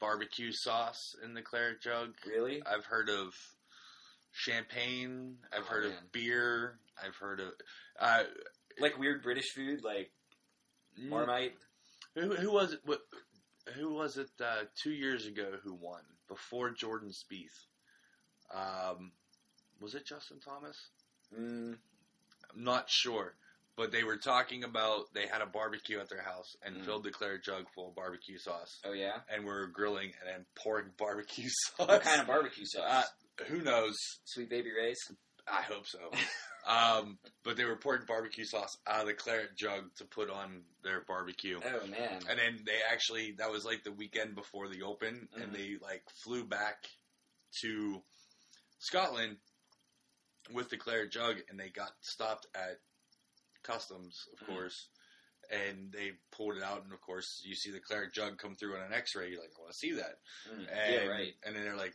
barbecue 0.00 0.52
sauce 0.52 1.16
in 1.24 1.34
the 1.34 1.42
claret 1.42 1.80
jug. 1.82 2.10
really? 2.26 2.62
I've 2.64 2.84
heard 2.84 3.08
of 3.10 3.34
champagne. 4.30 5.38
I've 5.52 5.62
Oh, 5.64 5.72
heard 5.72 5.84
man. 5.84 5.92
of 5.94 6.12
beer. 6.12 6.78
I've 7.02 7.16
heard 7.16 7.40
of 7.40 7.48
uh, 7.98 8.22
Like 8.78 8.98
weird 8.98 9.22
British 9.22 9.52
food, 9.54 9.82
like 9.84 10.10
mm, 11.00 11.08
Marmite. 11.08 11.54
Who, 12.14 12.34
who 12.34 12.52
was 12.52 12.72
it? 12.72 12.80
What, 12.84 13.00
who 13.76 13.92
was 13.94 14.16
it? 14.16 14.28
Uh, 14.40 14.64
two 14.82 14.92
years 14.92 15.26
ago, 15.26 15.52
who 15.62 15.74
won 15.74 16.02
before 16.28 16.70
Jordan 16.70 17.10
Spieth? 17.10 17.66
Um, 18.54 19.12
was 19.80 19.94
it 19.94 20.06
Justin 20.06 20.38
Thomas? 20.40 20.76
Mm, 21.36 21.76
I'm 22.54 22.64
not 22.64 22.88
sure, 22.88 23.34
but 23.76 23.90
they 23.90 24.04
were 24.04 24.16
talking 24.18 24.62
about 24.64 25.12
they 25.14 25.26
had 25.26 25.40
a 25.42 25.46
barbecue 25.46 25.98
at 25.98 26.08
their 26.08 26.22
house 26.22 26.54
and 26.64 26.76
Mm. 26.76 26.84
filled 26.84 27.04
the 27.04 27.10
claret 27.10 27.42
jug 27.42 27.64
full 27.74 27.88
of 27.88 27.96
barbecue 27.96 28.38
sauce, 28.38 28.78
oh 28.84 28.92
yeah. 28.92 29.18
and 29.28 29.42
we 29.44 29.50
were 29.50 29.66
grilling 29.66 30.12
and 30.20 30.28
then 30.28 30.46
pouring 30.54 30.90
barbecue 30.98 31.48
sauce. 31.48 31.88
What 31.88 32.02
kind 32.02 32.20
of 32.20 32.26
barbecue 32.26 32.66
sauce? 32.66 33.06
Uh, 33.40 33.44
who 33.48 33.62
knows? 33.62 33.96
Sweet 34.24 34.48
Baby 34.50 34.70
Ray's. 34.78 35.00
I 35.46 35.62
hope 35.62 35.86
so. 35.86 36.10
um, 36.66 37.18
but 37.44 37.56
they 37.56 37.64
were 37.64 37.76
pouring 37.76 38.06
barbecue 38.06 38.44
sauce 38.44 38.78
out 38.86 39.02
of 39.02 39.06
the 39.06 39.14
claret 39.14 39.56
jug 39.56 39.94
to 39.96 40.04
put 40.04 40.30
on 40.30 40.62
their 40.82 41.02
barbecue. 41.06 41.60
Oh 41.62 41.86
man. 41.86 42.20
And 42.28 42.38
then 42.38 42.58
they 42.64 42.78
actually 42.90 43.32
that 43.38 43.50
was 43.50 43.64
like 43.64 43.84
the 43.84 43.92
weekend 43.92 44.34
before 44.34 44.68
the 44.68 44.82
Open, 44.82 45.28
and 45.36 45.50
Mhm. 45.50 45.52
they 45.52 45.76
like 45.82 46.02
flew 46.24 46.44
back 46.44 46.88
to 47.60 48.02
Scotland 48.78 49.36
with 50.52 50.68
the 50.70 50.76
claret 50.76 51.10
jug, 51.12 51.36
and 51.48 51.58
they 51.58 51.68
got 51.70 51.92
stopped 52.00 52.46
at 52.54 52.80
customs, 53.62 54.28
of 54.32 54.40
Mhm. 54.40 54.46
course, 54.46 54.88
and 55.50 55.92
they 55.92 56.12
pulled 56.32 56.56
it 56.56 56.62
out, 56.62 56.82
and 56.84 56.92
of 56.92 57.00
course 57.00 57.40
you 57.44 57.54
see 57.54 57.70
the 57.70 57.80
claret 57.80 58.12
jug 58.12 58.38
come 58.38 58.54
through 58.54 58.76
on 58.76 58.82
an 58.82 58.92
X-ray. 58.92 59.30
You're 59.30 59.40
like, 59.40 59.52
I 59.56 59.60
want 59.60 59.72
to 59.72 59.78
see 59.78 59.92
that, 59.92 60.18
Mm, 60.46 60.68
and, 60.70 60.92
yeah, 60.94 61.06
right. 61.06 61.34
And 61.44 61.54
then 61.56 61.64
they're 61.64 61.76
like. 61.76 61.94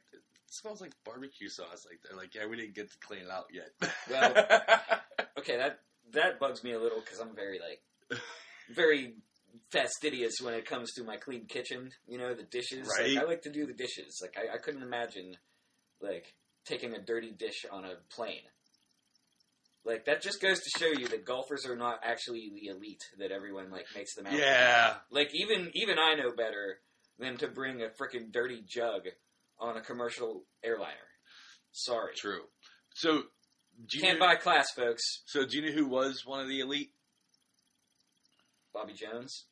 Smells 0.52 0.82
like 0.82 0.94
barbecue 1.06 1.50
sauce. 1.50 1.86
Like 1.90 2.00
they're 2.04 2.18
like, 2.18 2.34
yeah, 2.36 2.46
we 2.48 2.58
didn't 2.58 2.76
get 2.76 2.92
to 2.92 2.98
clean 3.00 3.22
it 3.22 3.30
out 3.30 3.46
yet. 3.54 3.70
Well, 4.10 4.34
Okay, 5.38 5.58
that 5.58 5.80
that 6.12 6.40
bugs 6.40 6.64
me 6.64 6.74
a 6.74 6.80
little 6.80 7.00
because 7.00 7.20
I'm 7.20 7.36
very 7.36 7.60
like 7.60 8.20
very 8.74 9.16
fastidious 9.72 10.36
when 10.42 10.54
it 10.54 10.66
comes 10.66 10.92
to 10.94 11.04
my 11.04 11.18
clean 11.18 11.46
kitchen. 11.46 11.92
You 12.08 12.18
know, 12.18 12.34
the 12.34 12.44
dishes. 12.44 12.88
Like, 12.88 13.16
I 13.18 13.24
like 13.24 13.44
to 13.44 13.52
do 13.52 13.66
the 13.66 13.74
dishes. 13.74 14.20
Like 14.22 14.36
I, 14.38 14.56
I 14.56 14.58
couldn't 14.58 14.84
imagine 14.84 15.38
like 16.02 16.34
taking 16.66 16.94
a 16.94 17.02
dirty 17.02 17.32
dish 17.32 17.66
on 17.72 17.86
a 17.86 17.94
plane. 18.14 18.42
Like 19.86 20.06
that 20.06 20.22
just 20.22 20.42
goes 20.42 20.60
to 20.60 20.80
show 20.80 20.88
you 20.92 21.08
that 21.08 21.26
golfers 21.26 21.66
are 21.66 21.76
not 21.76 22.00
actually 22.04 22.52
the 22.54 22.68
elite 22.70 23.02
that 23.18 23.32
everyone 23.32 23.72
like 23.72 23.86
makes 23.96 24.14
them 24.16 24.26
out. 24.28 24.34
yeah, 24.34 24.96
Like 25.10 25.30
even 25.34 25.72
even 25.74 25.98
I 25.98 26.16
know 26.16 26.32
better 26.36 26.80
than 27.18 27.38
to 27.38 27.48
bring 27.48 27.82
a 27.82 27.88
freaking 27.88 28.32
dirty 28.32 28.62
jug 28.68 29.04
on 29.60 29.78
a 29.78 29.82
commercial 29.82 30.44
airliner. 30.64 30.94
Sorry, 31.72 32.14
true. 32.16 32.42
So, 32.96 33.24
do 33.86 33.98
you 33.98 34.04
can't 34.04 34.20
know, 34.20 34.26
buy 34.26 34.36
class, 34.36 34.72
folks. 34.72 35.04
so 35.26 35.46
do 35.46 35.58
you 35.58 35.66
know 35.66 35.72
who 35.72 35.88
was 35.88 36.24
one 36.26 36.42
of 36.42 36.48
the 36.48 36.60
elite? 36.60 36.92
Bobby 38.74 38.94
Jones. 38.94 39.46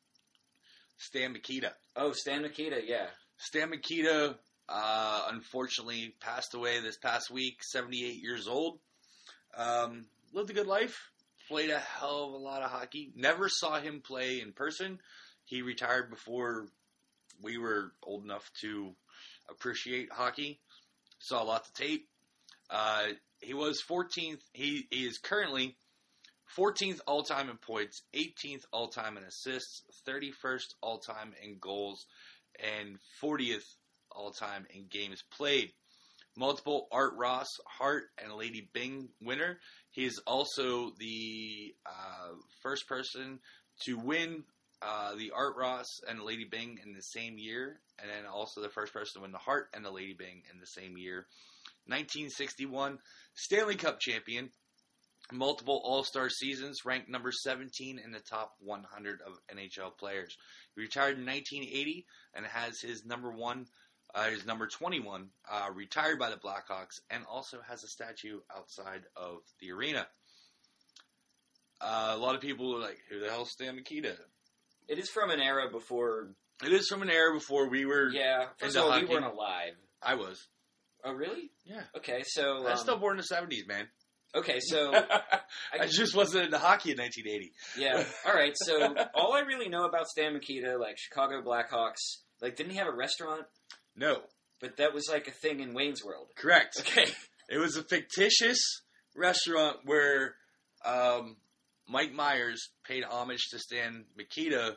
Stan 0.98 1.32
Mikita. 1.32 1.72
Oh, 1.96 2.12
Stan 2.12 2.42
Mikita, 2.42 2.80
yeah. 2.84 3.06
Stan 3.36 3.70
Mikita, 3.70 4.36
uh, 4.68 5.28
unfortunately, 5.30 6.14
passed 6.20 6.54
away 6.54 6.80
this 6.80 6.98
past 6.98 7.30
week, 7.30 7.62
78 7.62 8.20
years 8.20 8.48
old. 8.48 8.80
Um, 9.56 10.06
lived 10.32 10.50
a 10.50 10.54
good 10.54 10.66
life, 10.66 10.96
played 11.48 11.70
a 11.70 11.78
hell 11.78 12.26
of 12.26 12.32
a 12.32 12.44
lot 12.44 12.62
of 12.62 12.70
hockey. 12.70 13.12
Never 13.14 13.48
saw 13.48 13.80
him 13.80 14.02
play 14.04 14.40
in 14.40 14.52
person. 14.52 14.98
He 15.44 15.62
retired 15.62 16.10
before 16.10 16.66
we 17.42 17.56
were 17.58 17.92
old 18.02 18.24
enough 18.24 18.50
to 18.60 18.94
appreciate 19.50 20.12
hockey. 20.12 20.60
Saw 21.18 21.42
lots 21.42 21.68
of 21.68 21.74
tape. 21.74 22.06
Uh, 22.70 23.08
he 23.40 23.54
was 23.54 23.82
14th. 23.88 24.40
He, 24.52 24.86
he 24.90 25.06
is 25.06 25.18
currently 25.18 25.76
14th 26.56 27.00
all 27.06 27.22
time 27.22 27.50
in 27.50 27.56
points, 27.56 28.02
18th 28.14 28.64
all 28.72 28.88
time 28.88 29.16
in 29.16 29.24
assists, 29.24 29.82
31st 30.06 30.74
all 30.80 30.98
time 30.98 31.32
in 31.42 31.58
goals, 31.60 32.06
and 32.58 32.98
40th 33.22 33.64
all 34.10 34.30
time 34.30 34.66
in 34.74 34.86
games 34.90 35.22
played. 35.36 35.70
Multiple 36.36 36.86
Art 36.92 37.14
Ross, 37.16 37.48
Hart, 37.66 38.04
and 38.22 38.32
Lady 38.32 38.68
Byng 38.72 39.08
winner. 39.20 39.58
He 39.90 40.04
is 40.04 40.20
also 40.26 40.92
the 40.98 41.74
uh, 41.84 42.34
first 42.62 42.86
person 42.86 43.40
to 43.84 43.98
win 43.98 44.44
uh, 44.80 45.14
the 45.16 45.32
Art 45.34 45.56
Ross 45.56 46.00
and 46.08 46.22
Lady 46.22 46.44
Byng 46.44 46.78
in 46.84 46.92
the 46.92 47.02
same 47.02 47.38
year, 47.38 47.80
and 47.98 48.08
then 48.10 48.30
also 48.30 48.60
the 48.60 48.68
first 48.68 48.92
person 48.92 49.14
to 49.14 49.22
win 49.22 49.32
the 49.32 49.38
Hart 49.38 49.68
and 49.74 49.84
the 49.84 49.90
Lady 49.90 50.14
Byng 50.14 50.42
in 50.52 50.60
the 50.60 50.66
same 50.66 50.96
year. 50.96 51.26
1961 51.86 52.98
Stanley 53.34 53.76
Cup 53.76 53.98
champion, 53.98 54.50
multiple 55.32 55.80
All 55.82 56.04
Star 56.04 56.28
seasons, 56.28 56.84
ranked 56.84 57.08
number 57.08 57.32
17 57.32 57.98
in 57.98 58.12
the 58.12 58.20
top 58.20 58.52
100 58.60 59.20
of 59.26 59.32
NHL 59.54 59.96
players. 59.98 60.36
He 60.74 60.82
retired 60.82 61.18
in 61.18 61.26
1980 61.26 62.06
and 62.34 62.46
has 62.46 62.80
his 62.80 63.04
number 63.04 63.32
one, 63.32 63.66
uh, 64.14 64.24
his 64.24 64.46
number 64.46 64.66
21, 64.66 65.28
uh, 65.50 65.68
retired 65.74 66.18
by 66.18 66.30
the 66.30 66.36
Blackhawks, 66.36 67.00
and 67.10 67.24
also 67.28 67.58
has 67.66 67.82
a 67.82 67.88
statue 67.88 68.40
outside 68.54 69.02
of 69.16 69.38
the 69.60 69.72
arena. 69.72 70.06
Uh, 71.80 72.12
a 72.14 72.18
lot 72.18 72.34
of 72.34 72.40
people 72.40 72.76
are 72.76 72.80
like, 72.80 72.98
"Who 73.08 73.20
the 73.20 73.30
hell's 73.30 73.50
Stan 73.50 73.76
Mikita?" 73.76 74.16
It 74.88 74.98
is 74.98 75.08
from 75.10 75.30
an 75.30 75.40
era 75.40 75.70
before. 75.70 76.30
It 76.64 76.72
is 76.72 76.88
from 76.88 77.02
an 77.02 77.10
era 77.10 77.32
before 77.34 77.68
we 77.68 77.84
were. 77.84 78.08
Yeah, 78.10 78.46
first 78.58 78.76
of 78.76 78.84
all, 78.84 79.00
we 79.00 79.06
weren't 79.06 79.24
alive. 79.24 79.74
I 80.02 80.14
was. 80.14 80.40
Oh, 81.04 81.12
really? 81.12 81.50
Yeah. 81.64 81.82
Okay, 81.96 82.22
so 82.26 82.42
I 82.42 82.56
um, 82.58 82.64
was 82.64 82.80
still 82.80 82.98
born 82.98 83.14
in 83.14 83.18
the 83.18 83.22
seventies, 83.22 83.64
man. 83.68 83.86
okay, 84.34 84.58
so 84.60 84.92
I 85.72 85.86
just 85.86 86.14
wasn't 86.16 86.46
into 86.46 86.58
hockey 86.58 86.90
in 86.90 86.98
1980. 86.98 87.52
yeah, 87.78 88.04
all 88.26 88.34
right. 88.34 88.52
So 88.56 88.94
all 89.14 89.34
I 89.34 89.40
really 89.40 89.68
know 89.68 89.84
about 89.84 90.06
Stan 90.08 90.32
Mikita, 90.34 90.76
like 90.78 90.98
Chicago 90.98 91.40
Blackhawks, 91.42 92.18
like 92.40 92.56
didn't 92.56 92.72
he 92.72 92.78
have 92.78 92.88
a 92.88 92.94
restaurant? 92.96 93.42
No, 93.96 94.22
But 94.60 94.76
that 94.78 94.94
was 94.94 95.08
like 95.10 95.26
a 95.28 95.32
thing 95.32 95.60
in 95.60 95.74
Wayne's 95.74 96.04
World. 96.04 96.28
correct. 96.36 96.80
Okay, 96.80 97.06
It 97.48 97.58
was 97.58 97.76
a 97.76 97.82
fictitious 97.82 98.58
restaurant 99.16 99.78
where 99.84 100.34
um, 100.84 101.36
Mike 101.88 102.12
Myers 102.12 102.68
paid 102.86 103.04
homage 103.04 103.48
to 103.50 103.58
Stan 103.58 104.04
Mikita 104.16 104.76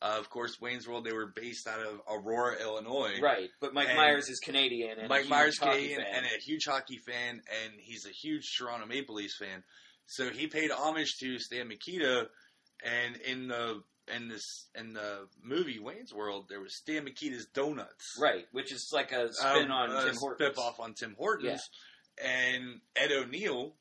Uh, 0.00 0.14
of 0.20 0.30
course, 0.30 0.60
Wayne's 0.60 0.86
World 0.86 1.04
they 1.04 1.12
were 1.12 1.32
based 1.34 1.66
out 1.66 1.80
of 1.80 2.00
Aurora, 2.08 2.60
Illinois. 2.62 3.18
Right, 3.20 3.50
but 3.60 3.74
Mike 3.74 3.88
And 3.88 3.96
Myers 3.96 4.28
is 4.28 4.38
Canadian, 4.38 4.92
and 4.98 5.06
a 5.06 5.08
Mike 5.08 5.22
huge 5.22 5.30
Myers 5.30 5.58
Canadian 5.58 6.02
fan. 6.02 6.14
and 6.14 6.24
a 6.26 6.38
huge 6.40 6.64
hockey 6.66 6.98
fan, 7.04 7.42
and 7.64 7.72
he's 7.78 8.06
a 8.06 8.10
huge 8.10 8.44
Toronto 8.56 8.86
Maple 8.86 9.16
Leafs 9.16 9.36
fan. 9.38 9.64
So 10.06 10.30
he 10.30 10.46
paid 10.46 10.70
homage 10.70 11.16
to 11.18 11.38
Stan 11.40 11.66
Mikita, 11.66 12.28
and 12.84 13.16
in 13.16 13.48
the 13.48 13.82
in 14.14 14.28
this 14.28 14.68
in 14.76 14.92
the 14.92 15.26
movie 15.42 15.80
Wayne's 15.80 16.14
World, 16.14 16.46
there 16.48 16.60
was 16.60 16.76
Stan 16.76 17.04
Mikita's 17.04 17.46
Donuts, 17.52 18.16
right, 18.20 18.46
which 18.52 18.72
is 18.72 18.88
like 18.92 19.10
a 19.10 19.32
spin 19.32 19.64
Um, 19.64 19.72
on 19.72 19.88
Tim 20.06 20.14
Hortons. 20.16 20.46
spin 20.54 20.64
off 20.64 20.78
on 20.78 20.94
Tim 20.94 21.14
Hortons, 21.18 21.60
and 22.24 22.80
Ed 22.94 23.10
O'Neill 23.10 23.74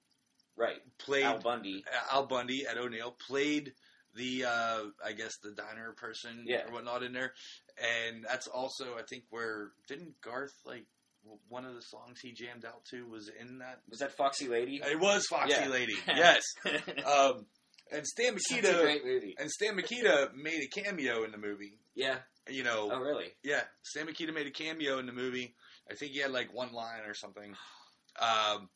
Right, 0.58 0.82
played 0.98 1.24
Al 1.26 1.40
Bundy. 1.40 1.84
Al 2.12 2.26
Bundy, 2.26 2.66
Ed 2.68 2.78
O'Neill 2.78 3.16
played 3.28 3.74
the 4.16 4.46
uh, 4.46 4.80
I 5.06 5.14
guess 5.14 5.38
the 5.44 5.52
diner 5.52 5.94
person 5.96 6.44
Yeah. 6.48 6.66
or 6.68 6.74
whatnot 6.74 7.04
in 7.04 7.14
there, 7.14 7.34
and 7.78 8.24
that's 8.28 8.48
also 8.48 8.96
I 8.98 9.04
think 9.08 9.24
where 9.30 9.72
didn't 9.88 10.20
Garth 10.22 10.54
like 10.66 10.86
one 11.50 11.66
of 11.66 11.76
the 11.76 11.82
songs 11.82 12.20
he 12.22 12.32
jammed 12.32 12.66
out 12.66 12.86
to 12.92 13.06
was 13.08 13.30
in 13.40 13.60
that. 13.60 13.82
Was 13.90 14.00
that 14.00 14.16
Foxy 14.18 14.48
Lady? 14.48 14.82
It 14.84 15.00
was 15.00 15.26
Foxy 15.30 15.54
Yeah. 15.62 15.68
Lady, 15.68 15.96
yes. 16.08 16.42
Um, 17.06 17.46
and 17.92 18.06
Stan 18.06 18.34
Mikita 18.34 18.80
great 18.82 19.06
movie. 19.06 19.36
and 19.40 19.50
Stan 19.52 19.76
Mikita 19.76 20.32
made 20.36 20.62
a 20.64 20.68
cameo 20.82 21.24
in 21.24 21.32
the 21.32 21.38
movie. 21.38 21.78
Yeah. 21.96 22.18
You 22.50 22.64
know, 22.64 22.90
Oh, 22.92 23.00
really? 23.00 23.28
yeah, 23.44 23.62
Stan 23.84 24.06
Mikita 24.06 24.32
made 24.34 24.48
a 24.48 24.52
cameo 24.52 25.00
in 25.00 25.06
the 25.06 25.12
movie. 25.14 25.54
I 25.92 25.96
think 25.96 26.14
he 26.14 26.20
had 26.22 26.32
like 26.32 26.54
one 26.54 26.72
line 26.72 27.02
or 27.06 27.14
something. 27.14 27.54
Um, 28.20 28.70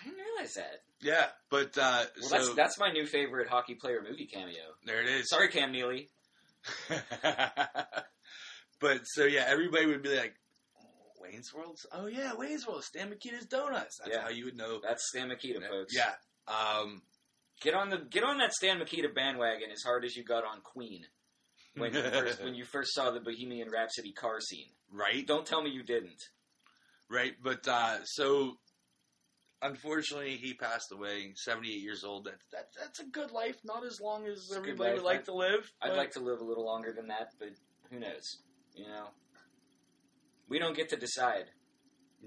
I 0.00 0.04
didn't 0.04 0.18
realize 0.18 0.54
that. 0.54 0.82
yeah, 1.00 1.26
but 1.50 1.76
uh, 1.78 2.04
Well, 2.20 2.28
so 2.28 2.36
that's 2.36 2.54
that's 2.54 2.78
my 2.78 2.90
new 2.92 3.06
favorite 3.06 3.48
hockey 3.48 3.74
player 3.74 4.00
movie 4.08 4.26
cameo. 4.26 4.62
there 4.84 5.02
it 5.02 5.08
is. 5.08 5.28
Sorry, 5.28 5.48
Cam 5.48 5.72
Neely. 5.72 6.08
but 8.80 9.00
so 9.04 9.24
yeah, 9.24 9.44
everybody 9.48 9.86
would 9.86 10.02
be 10.02 10.16
like, 10.16 10.34
oh, 10.82 10.86
Wayne's 11.22 11.52
World. 11.54 11.78
Oh 11.92 12.06
yeah, 12.06 12.32
Wayne's 12.36 12.66
World. 12.66 12.84
Stan 12.84 13.10
Mikita's 13.10 13.46
Donuts. 13.46 13.98
That's 13.98 14.10
Yeah. 14.16 14.22
how 14.22 14.28
you 14.30 14.44
would 14.46 14.56
know. 14.56 14.80
That's 14.82 15.08
Stan 15.08 15.28
Mikita, 15.28 15.60
folks. 15.68 15.94
Yeah. 15.94 16.12
Um, 16.46 17.02
Get 17.60 17.74
on 17.74 17.90
the 17.90 17.98
get 17.98 18.22
on 18.22 18.38
that 18.38 18.52
Stan 18.52 18.78
Mikita 18.78 19.08
bandwagon 19.08 19.70
as 19.72 19.82
hard 19.82 20.04
as 20.04 20.14
you 20.16 20.22
got 20.22 20.44
on 20.44 20.60
Queen 20.62 21.04
when 21.76 21.92
you 21.92 22.00
first 22.02 22.40
when 22.44 22.54
you 22.54 22.64
first 22.64 22.94
saw 22.94 23.10
the 23.10 23.18
Bohemian 23.20 23.68
Rhapsody 23.68 24.12
car 24.12 24.40
scene. 24.40 24.68
right, 24.92 25.26
Don't 25.26 25.44
tell 25.44 25.60
me 25.60 25.70
you 25.70 25.82
didn't. 25.82 26.22
right. 27.10 27.34
But 27.42 27.66
uh, 27.66 27.98
so 28.04 28.58
unfortunately, 29.62 30.36
he 30.36 30.54
passed 30.54 30.92
away, 30.92 31.32
seventy 31.36 31.72
eight 31.72 31.82
years 31.82 32.04
old. 32.04 32.24
That, 32.24 32.34
that 32.52 32.68
that's 32.78 33.00
a 33.00 33.04
good 33.04 33.30
life. 33.30 33.56
Not 33.64 33.84
as 33.84 34.00
long 34.00 34.26
as 34.26 34.38
It's 34.38 34.56
everybody 34.56 34.94
would 34.94 35.02
like 35.02 35.24
to 35.24 35.34
live. 35.34 35.70
I'd 35.82 35.96
like 35.96 36.12
to 36.12 36.20
live 36.20 36.40
a 36.40 36.44
little 36.44 36.64
longer 36.64 36.92
than 36.92 37.08
that, 37.08 37.32
but 37.38 37.50
who 37.90 37.98
knows? 38.00 38.38
You 38.74 38.86
know, 38.86 39.08
we 40.48 40.58
don't 40.58 40.76
get 40.76 40.90
to 40.90 40.96
decide. 40.96 41.46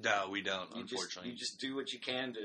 No, 0.02 0.30
we 0.32 0.41
don't. 0.41 0.76
You 0.76 0.84
just 0.84 0.94
unfortunately. 0.94 1.32
you 1.32 1.38
just 1.38 1.60
do 1.60 1.76
what 1.76 1.91
you 1.91 2.00
can 2.00 2.34
to 2.34 2.39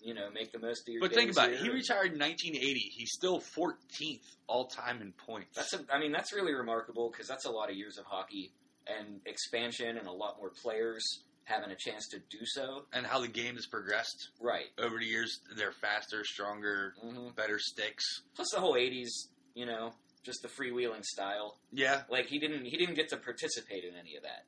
you 0.00 0.14
know 0.14 0.30
make 0.32 0.52
the 0.52 0.58
most 0.58 0.88
of 0.88 0.92
your. 0.92 1.00
but 1.00 1.12
think 1.12 1.32
about 1.32 1.50
it. 1.50 1.58
He 1.58 1.68
retired 1.68 2.12
in 2.12 2.18
1980. 2.18 2.78
He's 2.96 3.10
still 3.12 3.40
14th 3.40 4.36
all 4.46 4.66
time 4.66 5.00
in 5.00 5.12
points. 5.12 5.56
That's 5.56 5.74
a, 5.74 5.80
I 5.92 5.98
mean 5.98 6.12
that's 6.12 6.32
really 6.32 6.54
remarkable 6.54 7.10
because 7.10 7.26
that's 7.26 7.46
a 7.46 7.50
lot 7.50 7.70
of 7.70 7.76
years 7.76 7.98
of 7.98 8.04
hockey 8.06 8.52
and 8.86 9.20
expansion 9.26 9.98
and 9.98 10.06
a 10.06 10.12
lot 10.12 10.36
more 10.38 10.50
players 10.50 11.24
having 11.48 11.70
a 11.70 11.76
chance 11.76 12.06
to 12.08 12.18
do 12.30 12.38
so. 12.44 12.84
and 12.92 13.06
how 13.06 13.20
the 13.20 13.28
game 13.28 13.54
has 13.56 13.66
progressed 13.66 14.28
Right. 14.40 14.66
over 14.78 14.98
the 14.98 15.06
years. 15.06 15.40
They're 15.56 15.72
faster, 15.72 16.24
stronger, 16.24 16.94
hmm 17.00 17.28
better 17.36 17.58
sticks. 17.58 18.04
Plus 18.36 18.48
the 18.52 18.60
whole 18.60 18.74
'80s, 18.74 19.08
you 19.54 19.66
know, 19.66 19.92
just 20.24 20.42
the 20.42 20.48
freewheeling 20.48 21.04
style. 21.04 21.58
Yeah, 21.72 22.02
Like 22.10 22.26
he 22.26 22.38
didn't 22.38 22.64
he 22.66 22.76
didn't 22.76 22.94
get 22.96 23.08
to 23.10 23.16
participate 23.16 23.84
in 23.84 23.94
any 23.94 24.16
of 24.16 24.22
that. 24.24 24.44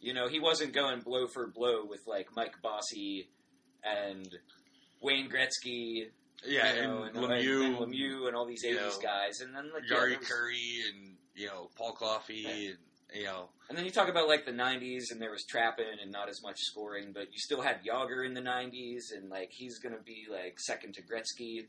You 0.00 0.12
know, 0.12 0.28
he 0.28 0.40
wasn't 0.40 0.72
going 0.74 1.00
blow 1.00 1.26
for 1.28 1.46
blow 1.46 1.84
with 1.86 2.00
like 2.06 2.28
Mike 2.36 2.60
Bossy 2.62 3.30
and 3.82 4.28
Wayne 5.00 5.30
yeah, 5.30 5.46
Gretzky, 5.46 6.06
you 6.46 6.82
know, 6.82 7.02
and, 7.04 7.16
and, 7.16 7.26
Lemieux, 7.26 7.66
and 7.66 7.76
Lemieux 7.76 8.26
and 8.26 8.36
all 8.36 8.46
these 8.46 8.62
you 8.64 8.76
'80s 8.76 8.80
know, 8.96 9.00
guys, 9.02 9.40
and 9.40 9.54
then 9.54 9.70
like 9.72 9.84
yeah, 9.88 9.96
Jari 9.96 10.08
there 10.10 10.18
was- 10.18 10.28
Kurri, 10.28 10.88
and 10.90 11.16
you 11.34 11.46
know 11.46 11.68
Paul 11.76 11.92
Coffey, 11.92 12.34
Yeah. 12.46 12.50
and 12.70 12.78
you 13.14 13.24
know 13.24 13.48
And 13.68 13.78
then 13.78 13.84
you 13.86 13.90
talk 13.90 14.08
about 14.08 14.28
like 14.28 14.44
the 14.44 14.52
'90s, 14.52 15.04
and 15.10 15.20
there 15.20 15.30
was 15.30 15.44
trapping 15.48 15.86
and 16.02 16.10
not 16.12 16.28
as 16.28 16.42
much 16.42 16.58
scoring, 16.60 17.12
but 17.14 17.28
you 17.32 17.38
still 17.38 17.62
had 17.62 17.80
Jagr 17.84 18.26
in 18.26 18.34
the 18.34 18.40
'90s, 18.42 19.12
and 19.16 19.30
like 19.30 19.50
he's 19.52 19.78
going 19.78 19.94
to 19.94 20.02
be 20.02 20.26
like 20.30 20.58
second 20.60 20.94
to 20.94 21.02
Gretzky. 21.02 21.66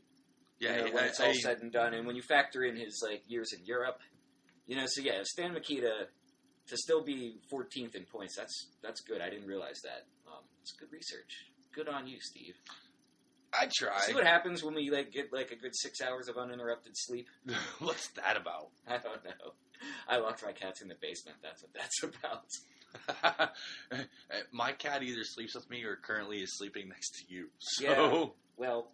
yeah. 0.60 0.76
you 0.76 0.84
know, 0.86 0.92
when 0.92 1.04
I- 1.04 1.06
it's 1.08 1.20
all 1.20 1.30
I- 1.30 1.32
said 1.34 1.58
and 1.62 1.72
done, 1.72 1.94
and 1.94 2.06
when 2.06 2.16
you 2.16 2.22
factor 2.22 2.62
in 2.64 2.76
his 2.76 3.00
like 3.08 3.22
years 3.28 3.52
in 3.58 3.64
Europe, 3.64 4.00
you 4.66 4.76
know, 4.76 4.84
so 4.86 5.00
yeah, 5.02 5.20
Stan 5.22 5.52
Mikita 5.54 6.08
to 6.68 6.76
still 6.76 7.02
be 7.04 7.38
14th 7.52 7.94
in 7.94 8.04
points. 8.04 8.34
That's 8.36 8.66
that's 8.82 9.00
good. 9.02 9.20
I 9.20 9.30
didn't 9.30 9.46
realize 9.46 9.80
that. 9.84 10.04
Um, 10.26 10.42
it's 10.60 10.72
good 10.72 10.90
research. 10.92 11.46
Good 11.72 11.88
on 11.88 12.06
you, 12.08 12.16
Steve. 12.20 12.54
I 13.58 13.68
try. 13.74 14.00
See 14.00 14.12
what 14.14 14.26
happens 14.26 14.62
when 14.64 14.74
we 14.74 14.90
like 14.90 15.12
get 15.12 15.32
like 15.32 15.50
a 15.52 15.56
good 15.56 15.70
six 15.74 16.00
hours 16.02 16.28
of 16.28 16.36
uninterrupted 16.36 16.92
sleep. 16.96 17.28
What's 17.78 18.08
that 18.16 18.36
about? 18.36 18.68
I 18.86 18.98
don't 18.98 19.24
know. 19.24 19.52
I 20.08 20.18
locked 20.18 20.44
my 20.44 20.52
cats 20.52 20.82
in 20.82 20.88
the 20.88 20.96
basement. 21.00 21.38
That's 21.42 21.62
what 21.62 21.72
that's 21.74 22.02
about. 23.22 23.50
My 24.52 24.72
cat 24.72 25.02
either 25.02 25.24
sleeps 25.24 25.54
with 25.54 25.68
me 25.70 25.84
or 25.84 25.96
currently 25.96 26.38
is 26.38 26.56
sleeping 26.56 26.88
next 26.88 27.16
to 27.16 27.34
you. 27.34 27.48
So 27.58 27.84
Yeah. 27.84 28.26
Well, 28.58 28.90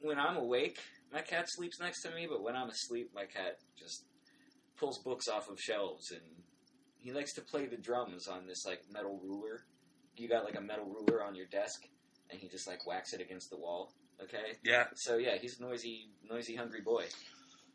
when 0.00 0.20
I'm 0.20 0.36
awake, 0.36 0.78
my 1.12 1.22
cat 1.22 1.46
sleeps 1.48 1.80
next 1.80 2.02
to 2.02 2.14
me, 2.14 2.28
but 2.30 2.40
when 2.40 2.54
I'm 2.54 2.68
asleep, 2.68 3.10
my 3.12 3.24
cat 3.24 3.58
just 3.76 4.04
pulls 4.78 4.98
books 4.98 5.26
off 5.26 5.50
of 5.50 5.58
shelves 5.60 6.12
and 6.12 6.20
he 6.98 7.12
likes 7.12 7.32
to 7.34 7.40
play 7.40 7.66
the 7.66 7.76
drums 7.76 8.28
on 8.28 8.46
this 8.46 8.64
like 8.64 8.82
metal 8.92 9.18
ruler. 9.20 9.64
You 10.16 10.28
got 10.28 10.44
like 10.44 10.54
a 10.54 10.60
metal 10.60 10.84
ruler 10.84 11.24
on 11.24 11.34
your 11.34 11.46
desk 11.46 11.82
and 12.30 12.40
he 12.40 12.48
just 12.48 12.68
like 12.68 12.86
whacks 12.86 13.12
it 13.12 13.20
against 13.20 13.50
the 13.50 13.56
wall. 13.58 13.92
Okay? 14.22 14.52
yeah, 14.62 14.84
So 14.94 15.16
yeah, 15.16 15.36
he's 15.40 15.58
a 15.58 15.62
noisy, 15.62 16.10
noisy, 16.30 16.54
hungry 16.54 16.82
boy. 16.82 17.06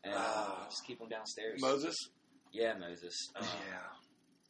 And 0.06 0.14
uh, 0.16 0.66
just 0.70 0.86
keep 0.86 1.00
them 1.00 1.10
downstairs. 1.10 1.60
Moses. 1.62 1.96
yeah, 2.54 2.74
Moses. 2.80 3.16
Uh, 3.36 3.42
yeah. 3.44 3.78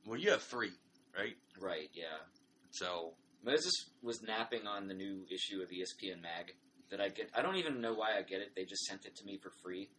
Well, 0.05 0.19
you 0.19 0.29
have 0.31 0.43
three, 0.43 0.71
right? 1.17 1.35
Right, 1.59 1.89
yeah. 1.93 2.19
So 2.71 3.13
Moses 3.43 3.71
was 4.03 4.21
napping 4.21 4.67
on 4.67 4.87
the 4.87 4.93
new 4.93 5.25
issue 5.31 5.61
of 5.63 5.69
ESPN 5.69 6.21
Mag 6.21 6.53
that 6.91 6.99
I 7.01 7.09
get. 7.09 7.29
I 7.35 7.41
don't 7.41 7.55
even 7.55 7.81
know 7.81 7.93
why 7.93 8.17
I 8.17 8.21
get 8.21 8.41
it. 8.41 8.51
They 8.55 8.65
just 8.65 8.83
sent 8.85 9.05
it 9.05 9.15
to 9.15 9.25
me 9.25 9.39
for 9.41 9.51
free. 9.63 9.89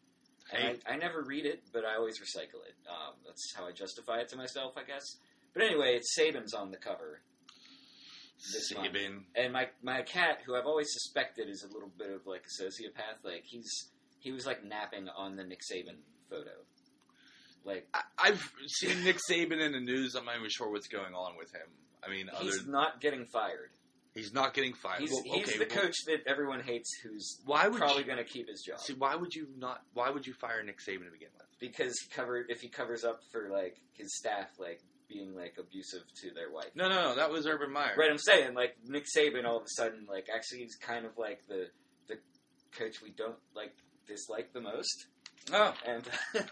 Hey, 0.51 0.77
I, 0.87 0.93
I 0.93 0.97
never 0.97 1.23
read 1.27 1.45
it, 1.47 1.63
but 1.73 1.85
I 1.85 1.97
always 1.97 2.21
recycle 2.21 2.63
it. 2.69 2.77
Um, 2.89 3.15
that's 3.27 3.53
how 3.57 3.67
I 3.67 3.73
justify 3.73 4.19
it 4.19 4.29
to 4.29 4.37
myself, 4.37 4.75
I 4.77 4.85
guess. 4.85 5.03
But 5.53 5.63
anyway, 5.65 5.97
it's 5.97 6.15
Saban's 6.17 6.55
on 6.55 6.71
the 6.71 6.77
cover. 6.77 7.21
this 8.53 8.73
month. 8.75 8.93
Saban. 8.95 9.23
And 9.35 9.53
my, 9.53 9.69
my 9.83 10.03
cat, 10.03 10.39
who 10.47 10.55
I've 10.55 10.67
always 10.67 10.87
suspected 10.93 11.49
is 11.49 11.67
a 11.69 11.73
little 11.73 11.91
bit 11.99 12.11
of 12.11 12.27
like 12.27 12.45
a 12.45 12.63
sociopath, 12.63 13.25
like 13.25 13.43
he's 13.45 13.91
he 14.27 14.33
was 14.33 14.45
like 14.45 14.65
napping 14.65 15.09
on 15.17 15.37
the 15.37 15.45
Nick 15.45 15.61
Saban 15.61 15.99
photo. 16.29 16.51
Like 17.65 17.87
I, 17.95 18.01
I've 18.19 18.51
seen 18.67 19.05
Nick 19.05 19.19
Saban 19.31 19.65
in 19.65 19.71
the 19.71 19.81
news. 19.81 20.17
I'm 20.17 20.25
not 20.25 20.37
even 20.37 20.51
sure 20.51 20.69
what's 20.69 20.89
going 20.89 21.15
on 21.15 21.37
with 21.39 21.53
him. 21.55 21.69
I 22.05 22.11
mean, 22.11 22.29
other 22.29 22.43
he's 22.45 22.67
not 22.67 23.01
getting 23.01 23.25
fired. 23.27 23.71
he's 24.15 24.33
not 24.33 24.53
getting 24.53 24.73
fired. 24.75 25.01
He's, 25.01 25.13
Well, 25.13 25.23
he's 25.25 25.49
okay, 25.49 25.59
the 25.59 25.67
well, 25.73 25.85
coach 25.85 25.95
that 26.07 26.27
everyone 26.27 26.61
hates, 26.61 26.91
who's 27.05 27.41
Why 27.45 27.69
would 27.69 27.79
probably 27.79 28.03
going 28.03 28.19
to 28.19 28.25
keep 28.25 28.49
his 28.49 28.63
job 28.63 28.81
see? 28.81 28.95
Why 28.95 29.15
would 29.15 29.33
you 29.33 29.47
not? 29.57 29.83
Why 29.95 30.11
would 30.11 30.27
you 30.27 30.33
fire 30.35 30.61
Nick 30.65 30.79
Saban 30.81 31.05
to 31.05 31.13
begin 31.13 31.29
with? 31.39 31.47
because 31.61 31.95
he 32.01 32.09
covered 32.13 32.47
if 32.49 32.61
he 32.61 32.69
covers 32.69 33.05
up 33.05 33.21
for 33.31 33.49
like 33.49 33.77
his 33.93 34.17
staff 34.17 34.49
like 34.59 34.81
being 35.09 35.37
like 35.37 35.55
abusive 35.57 36.03
to 36.23 36.33
their 36.35 36.51
wife. 36.51 36.71
No, 36.75 36.89
no, 36.89 37.11
no. 37.11 37.15
That 37.15 37.31
was 37.31 37.47
Urban 37.47 37.73
Meyer. 37.73 37.95
Right, 37.97 38.11
I'm 38.11 38.19
saying 38.19 38.55
like 38.55 38.77
Nick 38.85 39.05
Saban 39.17 39.45
all 39.45 39.59
of 39.59 39.63
a 39.63 39.69
sudden 39.69 40.05
like 40.11 40.27
actually 40.35 40.63
he's 40.63 40.75
kind 40.75 41.07
of 41.07 41.17
like 41.17 41.47
the 41.49 41.69
the 42.09 42.17
coach 42.77 43.01
we 43.01 43.11
don't 43.11 43.39
like 43.55 43.73
dislike 44.07 44.53
the 44.53 44.61
most. 44.61 45.07
Oh, 45.53 45.73
And 45.87 46.05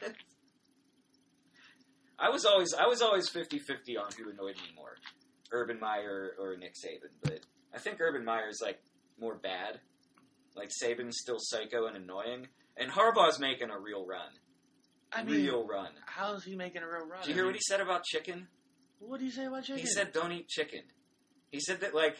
I 2.18 2.30
was 2.30 2.44
always 2.44 2.72
I 2.78 2.86
was 2.86 3.02
always 3.02 3.28
50-50 3.28 3.98
on 3.98 4.10
who 4.16 4.30
annoyed 4.30 4.56
me 4.56 4.70
more, 4.76 4.96
Urban 5.52 5.80
Meyer 5.80 6.32
or 6.38 6.56
Nick 6.56 6.74
Saban. 6.74 7.10
But 7.22 7.40
I 7.74 7.78
think 7.78 8.00
Urban 8.00 8.24
Meyer's 8.24 8.60
like 8.62 8.78
more 9.18 9.34
bad. 9.34 9.80
Like 10.56 10.70
Saban's 10.82 11.18
still 11.20 11.38
psycho 11.40 11.86
and 11.86 11.96
annoying, 11.96 12.46
and 12.76 12.90
Harbaugh's 12.90 13.40
making 13.40 13.70
a 13.70 13.78
real 13.78 14.06
run. 14.06 14.30
I 15.12 15.24
mean, 15.24 15.34
real 15.44 15.66
run. 15.66 15.90
how 16.06 16.34
is 16.34 16.44
he 16.44 16.54
making 16.54 16.82
a 16.82 16.86
real 16.86 17.06
run? 17.06 17.20
Did 17.22 17.28
you 17.28 17.34
hear 17.34 17.46
what 17.46 17.54
he 17.56 17.60
said 17.60 17.80
about 17.80 18.04
chicken? 18.04 18.46
What 19.00 19.18
did 19.18 19.26
he 19.26 19.30
say 19.32 19.46
about 19.46 19.64
chicken? 19.64 19.80
He 19.80 19.86
said, 19.86 20.12
"Don't 20.12 20.30
eat 20.32 20.48
chicken." 20.48 20.82
He 21.50 21.58
said 21.60 21.80
that 21.80 21.94
like 21.94 22.16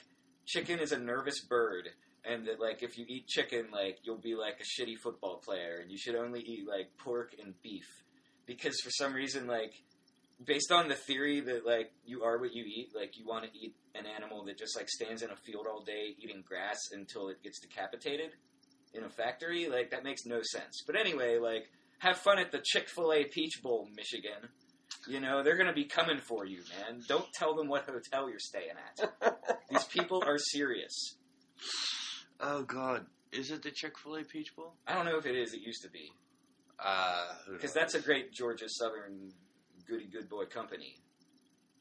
chicken 0.46 0.80
is 0.80 0.90
a 0.90 0.98
nervous 0.98 1.40
bird, 1.48 1.88
and 2.24 2.46
that 2.46 2.60
like 2.60 2.82
if 2.82 2.96
you 2.98 3.04
eat 3.08 3.26
chicken, 3.26 3.66
like 3.72 3.98
you'll 4.02 4.18
be 4.18 4.34
like 4.34 4.60
a 4.60 4.82
shitty 4.82 4.96
football 5.02 5.36
player, 5.44 5.78
and 5.82 5.90
you 5.90 5.98
should 5.98 6.16
only 6.16 6.40
eat 6.40 6.66
like 6.68 6.96
pork 6.98 7.34
and 7.42 7.54
beef, 7.62 7.86
because 8.46 8.80
for 8.80 8.90
some 8.90 9.12
reason, 9.12 9.46
like 9.46 9.72
based 10.44 10.72
on 10.72 10.88
the 10.88 10.94
theory 10.94 11.40
that 11.40 11.66
like 11.66 11.92
you 12.04 12.22
are 12.22 12.38
what 12.38 12.54
you 12.54 12.64
eat, 12.64 12.88
like 12.94 13.18
you 13.18 13.26
want 13.26 13.44
to 13.44 13.50
eat 13.58 13.74
an 13.94 14.04
animal 14.06 14.44
that 14.44 14.58
just 14.58 14.76
like 14.76 14.88
stands 14.88 15.22
in 15.22 15.30
a 15.30 15.36
field 15.36 15.66
all 15.70 15.82
day 15.82 16.14
eating 16.18 16.42
grass 16.46 16.78
until 16.92 17.28
it 17.28 17.42
gets 17.42 17.60
decapitated 17.60 18.30
in 18.94 19.04
a 19.04 19.08
factory, 19.08 19.68
like 19.68 19.90
that 19.90 20.04
makes 20.04 20.24
no 20.24 20.40
sense. 20.42 20.82
But 20.86 20.96
anyway, 20.96 21.38
like 21.38 21.70
have 21.98 22.18
fun 22.18 22.38
at 22.38 22.52
the 22.52 22.60
Chick 22.64 22.88
Fil 22.88 23.12
A 23.12 23.24
Peach 23.24 23.60
Bowl, 23.62 23.88
Michigan. 23.96 24.48
You 25.08 25.20
know 25.20 25.42
they're 25.42 25.56
gonna 25.56 25.72
be 25.72 25.84
coming 25.84 26.18
for 26.18 26.46
you, 26.46 26.62
man. 26.78 27.00
Don't 27.08 27.30
tell 27.34 27.54
them 27.54 27.68
what 27.68 27.84
hotel 27.84 28.28
you're 28.28 28.38
staying 28.38 28.76
at. 29.00 29.38
These 29.70 29.84
people 29.84 30.22
are 30.26 30.38
serious. 30.38 31.16
Oh 32.40 32.62
God, 32.62 33.06
is 33.32 33.50
it 33.50 33.62
the 33.62 33.70
Chick 33.70 33.96
Fil 33.98 34.16
A 34.16 34.24
Peach 34.24 34.54
Bowl? 34.56 34.74
I 34.86 34.94
don't 34.94 35.04
know 35.06 35.18
if 35.18 35.26
it 35.26 35.36
is. 35.36 35.54
It 35.54 35.60
used 35.60 35.82
to 35.82 35.88
be 35.90 36.12
Uh, 36.78 37.32
because 37.52 37.70
knows? 37.70 37.74
that's 37.74 37.94
a 37.94 38.00
great 38.00 38.32
Georgia 38.32 38.68
Southern 38.68 39.32
goody 39.86 40.06
good 40.06 40.28
boy 40.28 40.44
company. 40.46 40.96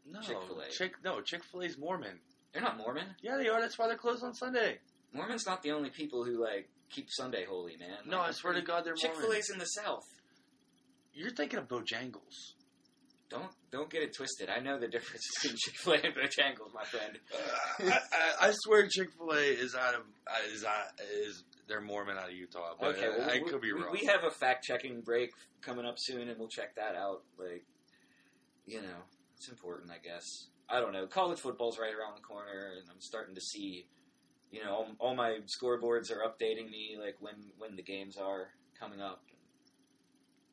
no 0.06 0.22
Chick-fil-A. 0.22 0.70
Chick 0.70 0.96
no 1.04 1.22
Chick 1.22 1.44
Fil 1.44 1.64
A's 1.64 1.78
Mormon. 1.78 2.20
They're 2.52 2.62
not 2.62 2.78
Mormon. 2.78 3.08
Yeah, 3.22 3.38
they 3.38 3.48
are. 3.50 3.60
That's 3.60 3.78
why 3.80 3.88
they're 3.88 3.98
closed 3.98 4.24
on 4.24 4.34
Sunday. 4.36 4.80
Mormon's 5.12 5.46
not 5.46 5.64
the 5.64 5.72
only 5.72 5.90
people 5.90 6.24
who 6.24 6.42
like 6.44 6.70
keep 6.90 7.08
Sunday 7.10 7.46
holy, 7.46 7.78
man. 7.78 7.98
No, 8.06 8.20
I 8.20 8.32
swear 8.32 8.54
to 8.54 8.62
God, 8.62 8.86
they're 8.86 8.94
Chick 8.96 9.16
Fil. 9.16 9.34
A's 9.34 9.50
in 9.50 9.58
the 9.60 9.66
South. 9.66 10.06
You're 11.14 11.32
thinking 11.32 11.60
of 11.60 11.68
Bojangles. 11.68 12.54
Don't 13.34 13.52
don't 13.72 13.90
get 13.90 14.04
it 14.04 14.16
twisted. 14.16 14.50
I 14.50 14.60
know 14.60 14.80
the 14.80 14.88
difference 14.88 15.24
between 15.42 15.58
Chick 15.58 15.76
Fil 15.76 15.94
A 15.94 15.96
and 15.98 16.14
Bojangles, 16.14 16.74
my 16.74 16.84
friend. 16.84 17.18
I, 17.80 18.00
I, 18.12 18.48
I 18.48 18.52
swear 18.54 18.88
Chick 18.88 19.10
Fil 19.18 19.32
A 19.32 19.42
is 19.42 19.74
out 19.74 19.96
of 19.96 20.02
uh, 20.28 20.54
is 20.54 20.64
out, 20.64 20.86
is 21.26 21.44
they're 21.68 21.82
Mormon 21.82 22.16
out 22.18 22.30
of 22.30 22.36
Utah, 22.36 22.76
but 22.80 22.96
okay, 22.96 23.10
well, 23.10 23.28
I 23.28 23.40
could 23.40 23.62
be 23.62 23.72
wrong. 23.72 23.92
We 23.92 24.06
have 24.06 24.24
a 24.24 24.30
fact 24.30 24.66
checking 24.66 25.02
break 25.02 25.32
coming 25.62 25.86
up 25.86 25.96
soon, 25.98 26.30
and 26.30 26.38
we'll 26.38 26.48
check 26.48 26.76
that 26.76 26.96
out. 26.96 27.24
Like, 27.40 27.64
you 28.68 28.82
know, 28.82 29.02
it's 29.38 29.50
important, 29.50 29.90
I 29.90 29.98
guess. 29.98 30.24
I 30.70 30.80
don't 30.80 30.94
know. 30.94 31.08
College 31.08 31.40
football's 31.40 31.80
right 31.80 31.94
around 31.94 32.16
the 32.16 32.22
corner, 32.22 32.74
and 32.78 32.88
I'm 32.90 33.02
starting 33.02 33.34
to 33.36 33.42
see. 33.42 33.88
You 34.52 34.64
know, 34.64 34.72
all, 34.72 34.88
all 35.00 35.16
my 35.16 35.40
scoreboards 35.50 36.12
are 36.12 36.22
updating 36.22 36.70
me 36.70 36.96
like 37.00 37.16
when 37.20 37.34
when 37.58 37.76
the 37.76 37.82
games 37.82 38.18
are 38.18 38.50
coming 38.80 39.02
up. 39.02 39.24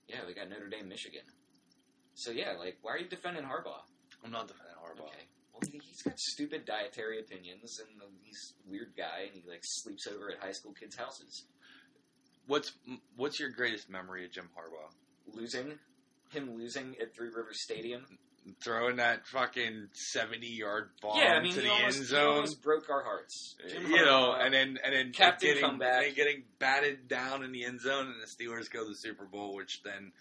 Yeah, 0.08 0.20
we 0.26 0.32
got 0.32 0.48
Notre 0.48 0.68
Dame, 0.68 0.88
Michigan. 0.88 1.20
So 2.20 2.30
yeah, 2.33 2.52
like, 2.59 2.78
why 2.83 2.92
are 2.92 2.98
you 2.98 3.09
defending 3.09 3.44
Harbaugh? 3.44 3.80
I'm 4.24 4.30
not 4.30 4.46
defending 4.48 4.74
Harbaugh. 4.76 5.09
Okay. 5.09 5.24
Well, 5.52 5.62
he- 5.72 5.80
he's 5.83 6.02
got 6.02 6.18
stupid 6.18 6.64
dietary 6.66 7.20
opinions, 7.20 7.80
and 7.80 7.88
he's 8.22 8.54
a 8.66 8.70
weird 8.70 8.92
guy, 8.96 9.22
and 9.26 9.35
he 9.35 9.48
like 9.48 9.61
sleeps 9.62 10.06
over 10.06 10.30
at 10.30 10.38
high 10.38 10.52
school 10.52 10.74
kids' 10.78 10.96
houses. 10.96 11.44
What's 12.46 12.72
what's 13.16 13.38
your 13.40 13.50
greatest 13.50 13.88
memory 13.88 14.24
of 14.24 14.33
Jim 14.33 14.48
Harbaugh? 14.56 14.92
Losing, 15.35 15.78
him 16.30 16.56
losing 16.56 16.96
at 17.00 17.14
Three 17.14 17.28
Rivers 17.28 17.62
Stadium. 17.62 18.04
Throwing 18.64 18.96
that 18.96 19.26
fucking 19.26 19.88
seventy 19.92 20.48
yard 20.48 20.90
bomb 21.02 21.18
yeah, 21.18 21.35
I 21.35 21.42
mean, 21.42 21.52
to 21.52 21.61
the 21.61 21.68
almost, 21.70 21.98
end 21.98 22.06
zone. 22.06 22.35
almost 22.37 22.62
broke 22.62 22.88
our 22.90 23.04
hearts. 23.04 23.54
Jim 23.68 23.87
you 23.90 24.04
know, 24.04 24.33
and 24.33 24.52
then 24.52 24.78
and 24.83 24.94
then 24.94 25.12
Captain 25.12 25.50
getting, 25.50 25.62
comeback. 25.62 26.06
and 26.06 26.16
getting 26.16 26.42
batted 26.59 27.06
down 27.06 27.44
in 27.44 27.52
the 27.52 27.64
end 27.64 27.80
zone, 27.80 28.06
and 28.06 28.16
the 28.20 28.26
Steelers 28.26 28.70
go 28.70 28.83
to 28.83 28.88
the 28.88 28.96
Super 28.96 29.26
Bowl, 29.26 29.54
which 29.54 29.83
then 29.85 30.12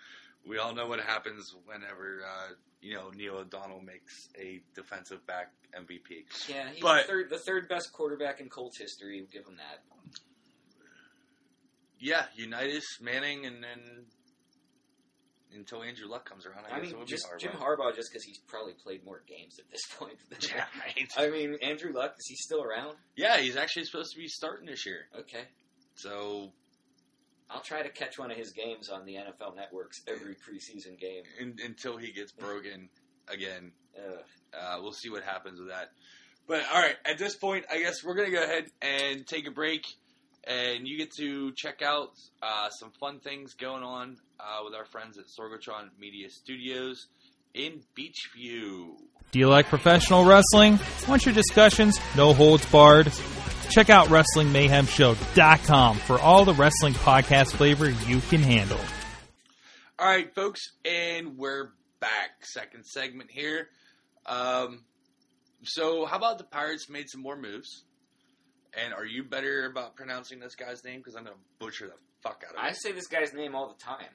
we 0.47 0.57
all 0.57 0.73
know 0.73 0.87
what 0.87 0.99
happens 0.99 1.53
whenever 1.65 2.21
uh, 2.25 2.53
you 2.81 2.95
know 2.95 3.09
Neil 3.15 3.35
O'Donnell 3.37 3.81
makes 3.81 4.29
a 4.39 4.61
defensive 4.75 5.25
back 5.27 5.51
MVP. 5.77 6.25
yeah, 6.49 6.69
he's 6.71 6.81
but- 6.81 7.03
the, 7.03 7.07
third, 7.07 7.29
the 7.29 7.37
third 7.39 7.69
best 7.69 7.91
quarterback 7.93 8.39
in 8.41 8.49
Colts 8.49 8.79
history. 8.79 9.25
Give 9.31 9.45
him 9.45 9.57
that. 9.57 9.79
Yeah, 12.01 12.23
Unitas, 12.35 12.85
Manning, 13.01 13.45
and 13.45 13.61
then 13.61 14.05
until 15.53 15.83
Andrew 15.83 16.07
Luck 16.07 16.29
comes 16.29 16.45
around, 16.45 16.63
I, 16.71 16.75
I, 16.77 16.79
guess 16.79 16.85
mean, 16.87 16.95
it 16.95 16.99
would 16.99 17.07
just 17.09 17.27
be 17.37 17.39
Jim 17.47 17.51
Harbaugh. 17.51 17.77
Harbaugh, 17.91 17.95
just 17.95 18.09
because 18.09 18.23
he's 18.23 18.37
probably 18.47 18.71
played 18.81 19.03
more 19.03 19.21
games 19.27 19.57
at 19.59 19.69
this 19.69 19.81
point. 19.97 20.15
Than 20.29 20.39
Yeah, 20.49 20.63
right. 20.79 21.07
I 21.17 21.29
mean, 21.29 21.57
Andrew 21.61 21.91
Luck 21.93 22.13
is 22.17 22.25
he 22.27 22.35
still 22.35 22.63
around? 22.63 22.95
yeah, 23.17 23.37
he's 23.37 23.57
actually 23.57 23.83
supposed 23.83 24.13
to 24.13 24.17
be 24.19 24.27
starting 24.29 24.67
this 24.67 24.85
year. 24.85 25.07
Okay, 25.19 25.43
So 25.95 26.53
I'll 27.49 27.61
try 27.61 27.81
to 27.81 27.89
catch 27.89 28.19
one 28.19 28.31
of 28.31 28.37
his 28.37 28.51
games 28.51 28.89
on 28.89 29.05
the 29.05 29.15
NFL 29.15 29.55
Network's 29.55 30.01
every 30.07 30.35
preseason 30.35 30.99
game. 30.99 31.23
in, 31.39 31.57
until 31.65 31.97
he 31.97 32.11
gets 32.11 32.31
broken 32.31 32.89
again, 33.27 33.71
uh, 34.53 34.77
we'll 34.81 34.93
see 34.93 35.09
what 35.09 35.23
happens 35.23 35.59
with 35.59 35.69
that. 35.69 35.91
But 36.47 36.63
all 36.73 36.81
right, 36.81 36.95
at 37.05 37.17
this 37.17 37.35
point, 37.35 37.65
I 37.71 37.79
guess 37.79 38.03
we're 38.03 38.15
gonna 38.15 38.31
go 38.31 38.43
ahead 38.43 38.65
and 38.81 39.25
take 39.25 39.47
a 39.47 39.51
break, 39.51 39.83
and 40.45 40.87
you 40.87 40.97
get 40.97 41.11
to 41.17 41.51
check 41.55 41.81
out 41.81 42.11
uh, 42.41 42.69
some 42.69 42.91
fun 42.99 43.19
things 43.19 43.53
going 43.53 43.83
on 43.83 44.17
uh, 44.39 44.63
with 44.65 44.73
our 44.73 44.85
friends 44.85 45.17
at 45.17 45.25
Sorgatron 45.25 45.89
Media 45.99 46.29
Studios 46.29 47.07
in 47.53 47.81
Beechview. 47.97 48.95
Do 49.31 49.39
you 49.39 49.47
like 49.47 49.67
professional 49.67 50.25
wrestling? 50.25 50.79
Want 51.07 51.25
your 51.25 51.35
discussions 51.35 51.99
no 52.15 52.33
holds 52.33 52.65
barred? 52.65 53.11
Check 53.69 53.89
out 53.91 54.07
WrestlingMayhemShow.com 54.07 55.97
for 55.97 56.19
all 56.19 56.43
the 56.43 56.53
wrestling 56.55 56.93
podcast 56.93 57.53
flavor 57.53 57.89
you 57.89 58.19
can 58.21 58.41
handle. 58.41 58.79
All 59.99 60.07
right, 60.07 60.33
folks, 60.33 60.61
and 60.85 61.37
we're 61.37 61.71
back. 61.99 62.31
Second 62.41 62.85
segment 62.85 63.29
here. 63.29 63.67
Um, 64.25 64.85
so, 65.63 66.05
how 66.05 66.17
about 66.17 66.37
the 66.39 66.45
Pirates 66.45 66.89
made 66.89 67.09
some 67.09 67.21
more 67.21 67.35
moves? 67.37 67.83
And 68.73 68.93
are 68.93 69.05
you 69.05 69.23
better 69.23 69.65
about 69.65 69.95
pronouncing 69.95 70.39
this 70.39 70.55
guy's 70.55 70.83
name? 70.83 70.99
Because 70.99 71.15
I'm 71.15 71.25
going 71.25 71.35
to 71.35 71.41
butcher 71.59 71.87
the 71.87 71.93
fuck 72.23 72.43
out 72.47 72.55
of 72.55 72.63
it. 72.63 72.67
I 72.67 72.73
say 72.73 72.91
this 72.91 73.07
guy's 73.07 73.33
name 73.33 73.55
all 73.55 73.67
the 73.67 73.83
time. 73.83 74.13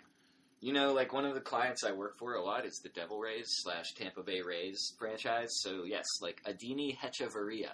You 0.61 0.73
know, 0.73 0.93
like 0.95 1.13
one 1.13 1.27
of 1.27 1.35
the 1.35 1.41
clients 1.41 1.85
I 1.85 1.93
work 1.93 2.19
for 2.19 2.35
a 2.35 2.43
lot 2.43 2.65
is 2.65 2.81
the 2.83 2.89
Devil 2.89 3.19
Rays 3.19 3.47
slash 3.49 3.93
Tampa 3.95 4.23
Bay 4.23 4.41
Rays 4.41 4.95
franchise. 4.99 5.51
So 5.61 5.85
yes, 5.85 6.07
like 6.23 6.41
Adeiny 6.45 6.97
Hechavarria, 6.97 7.73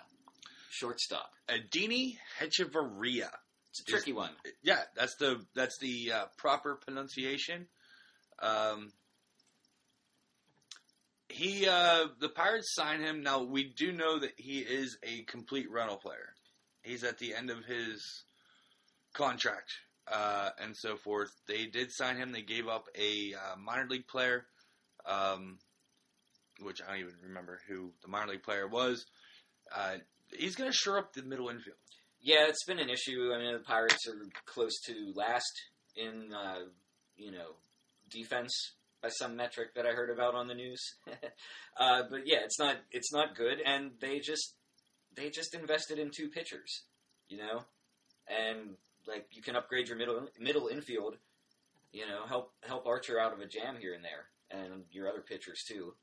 shortstop. 0.70 1.30
Adeiny 1.48 2.16
Hechavarria. 2.40 3.30
It's 3.70 3.80
a 3.80 3.84
tricky 3.84 4.12
one. 4.12 4.30
Yeah, 4.62 4.80
that's 4.96 5.16
the 5.16 5.44
that's 5.54 5.78
the 5.78 6.12
uh, 6.12 6.24
proper 6.36 6.76
pronunciation. 6.76 7.66
Um, 8.40 8.92
he 11.28 11.68
uh, 11.68 12.06
the 12.20 12.28
Pirates 12.28 12.74
signed 12.74 13.02
him. 13.02 13.22
Now 13.22 13.42
we 13.42 13.64
do 13.64 13.92
know 13.92 14.18
that 14.18 14.32
he 14.36 14.58
is 14.58 14.98
a 15.04 15.22
complete 15.22 15.70
rental 15.70 15.96
player. 15.96 16.34
He's 16.82 17.04
at 17.04 17.18
the 17.18 17.34
end 17.34 17.50
of 17.50 17.64
his 17.64 18.24
contract 19.12 19.70
uh, 20.10 20.50
and 20.58 20.76
so 20.76 20.96
forth. 20.96 21.30
They 21.46 21.66
did 21.66 21.92
sign 21.92 22.16
him. 22.16 22.32
They 22.32 22.42
gave 22.42 22.68
up 22.68 22.86
a 22.98 23.34
uh, 23.34 23.56
minor 23.58 23.86
league 23.88 24.08
player, 24.08 24.46
um, 25.06 25.58
which 26.60 26.80
I 26.82 26.92
don't 26.92 27.00
even 27.00 27.14
remember 27.28 27.60
who 27.68 27.92
the 28.02 28.08
minor 28.08 28.32
league 28.32 28.42
player 28.42 28.66
was. 28.66 29.06
He's 30.36 30.56
going 30.56 30.70
to 30.70 30.76
shore 30.76 30.98
up 30.98 31.12
the 31.12 31.22
middle 31.22 31.48
infield. 31.48 31.76
Yeah, 32.22 32.46
it's 32.48 32.64
been 32.64 32.78
an 32.78 32.90
issue. 32.90 33.32
I 33.34 33.38
mean, 33.38 33.52
the 33.52 33.60
Pirates 33.60 34.06
are 34.06 34.26
close 34.44 34.78
to 34.86 35.12
last 35.14 35.52
in, 35.96 36.32
uh, 36.32 36.66
you 37.16 37.32
know, 37.32 37.54
defense 38.10 38.72
by 39.02 39.08
some 39.08 39.36
metric 39.36 39.74
that 39.74 39.86
I 39.86 39.90
heard 39.90 40.10
about 40.10 40.34
on 40.34 40.46
the 40.46 40.54
news. 40.54 40.80
uh, 41.80 42.02
but 42.10 42.26
yeah, 42.26 42.38
it's 42.44 42.58
not 42.58 42.76
it's 42.90 43.12
not 43.12 43.34
good, 43.34 43.58
and 43.64 43.92
they 44.00 44.18
just 44.18 44.54
they 45.16 45.30
just 45.30 45.54
invested 45.54 45.98
in 45.98 46.10
two 46.14 46.28
pitchers, 46.28 46.82
you 47.28 47.38
know, 47.38 47.64
and 48.28 48.76
like 49.06 49.26
you 49.32 49.42
can 49.42 49.56
upgrade 49.56 49.88
your 49.88 49.96
middle 49.96 50.28
middle 50.38 50.68
infield, 50.68 51.16
you 51.92 52.06
know, 52.06 52.26
help 52.26 52.52
help 52.66 52.86
Archer 52.86 53.18
out 53.18 53.32
of 53.32 53.40
a 53.40 53.46
jam 53.46 53.76
here 53.80 53.94
and 53.94 54.04
there, 54.04 54.26
and 54.50 54.84
your 54.92 55.08
other 55.08 55.22
pitchers 55.22 55.62
too. 55.66 55.94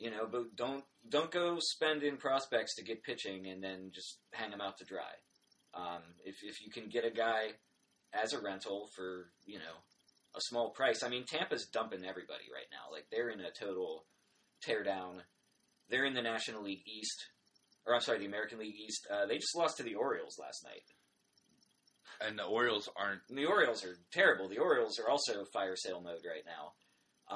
You 0.00 0.10
know, 0.10 0.26
but 0.26 0.56
don't 0.56 0.82
don't 1.06 1.30
go 1.30 1.58
spend 1.60 2.02
in 2.02 2.16
prospects 2.16 2.74
to 2.76 2.82
get 2.82 3.04
pitching 3.04 3.46
and 3.46 3.62
then 3.62 3.90
just 3.94 4.18
hang 4.32 4.50
them 4.50 4.62
out 4.62 4.78
to 4.78 4.86
dry. 4.86 5.12
Um, 5.74 6.02
if 6.24 6.36
if 6.42 6.62
you 6.64 6.72
can 6.72 6.88
get 6.88 7.04
a 7.04 7.10
guy 7.10 7.52
as 8.14 8.32
a 8.32 8.40
rental 8.40 8.88
for 8.96 9.30
you 9.44 9.58
know 9.58 9.76
a 10.34 10.40
small 10.40 10.70
price, 10.70 11.02
I 11.02 11.10
mean 11.10 11.26
Tampa's 11.26 11.66
dumping 11.66 12.06
everybody 12.06 12.48
right 12.50 12.70
now. 12.72 12.90
Like 12.90 13.08
they're 13.10 13.28
in 13.28 13.40
a 13.40 13.52
total 13.52 14.06
teardown. 14.66 15.20
They're 15.90 16.06
in 16.06 16.14
the 16.14 16.22
National 16.22 16.62
League 16.62 16.86
East, 16.86 17.26
or 17.86 17.94
I'm 17.94 18.00
sorry, 18.00 18.20
the 18.20 18.26
American 18.26 18.58
League 18.58 18.80
East. 18.82 19.06
Uh, 19.12 19.26
they 19.26 19.36
just 19.36 19.56
lost 19.56 19.76
to 19.76 19.82
the 19.82 19.96
Orioles 19.96 20.38
last 20.40 20.64
night. 20.64 20.88
And 22.26 22.38
the 22.38 22.44
Orioles 22.44 22.88
aren't 22.96 23.20
And 23.28 23.36
the 23.36 23.46
Orioles 23.46 23.84
are 23.84 23.96
terrible. 24.12 24.48
The 24.48 24.58
Orioles 24.58 24.98
are 24.98 25.10
also 25.10 25.44
fire 25.52 25.76
sale 25.76 26.00
mode 26.00 26.24
right 26.24 26.44
now. 26.46 26.72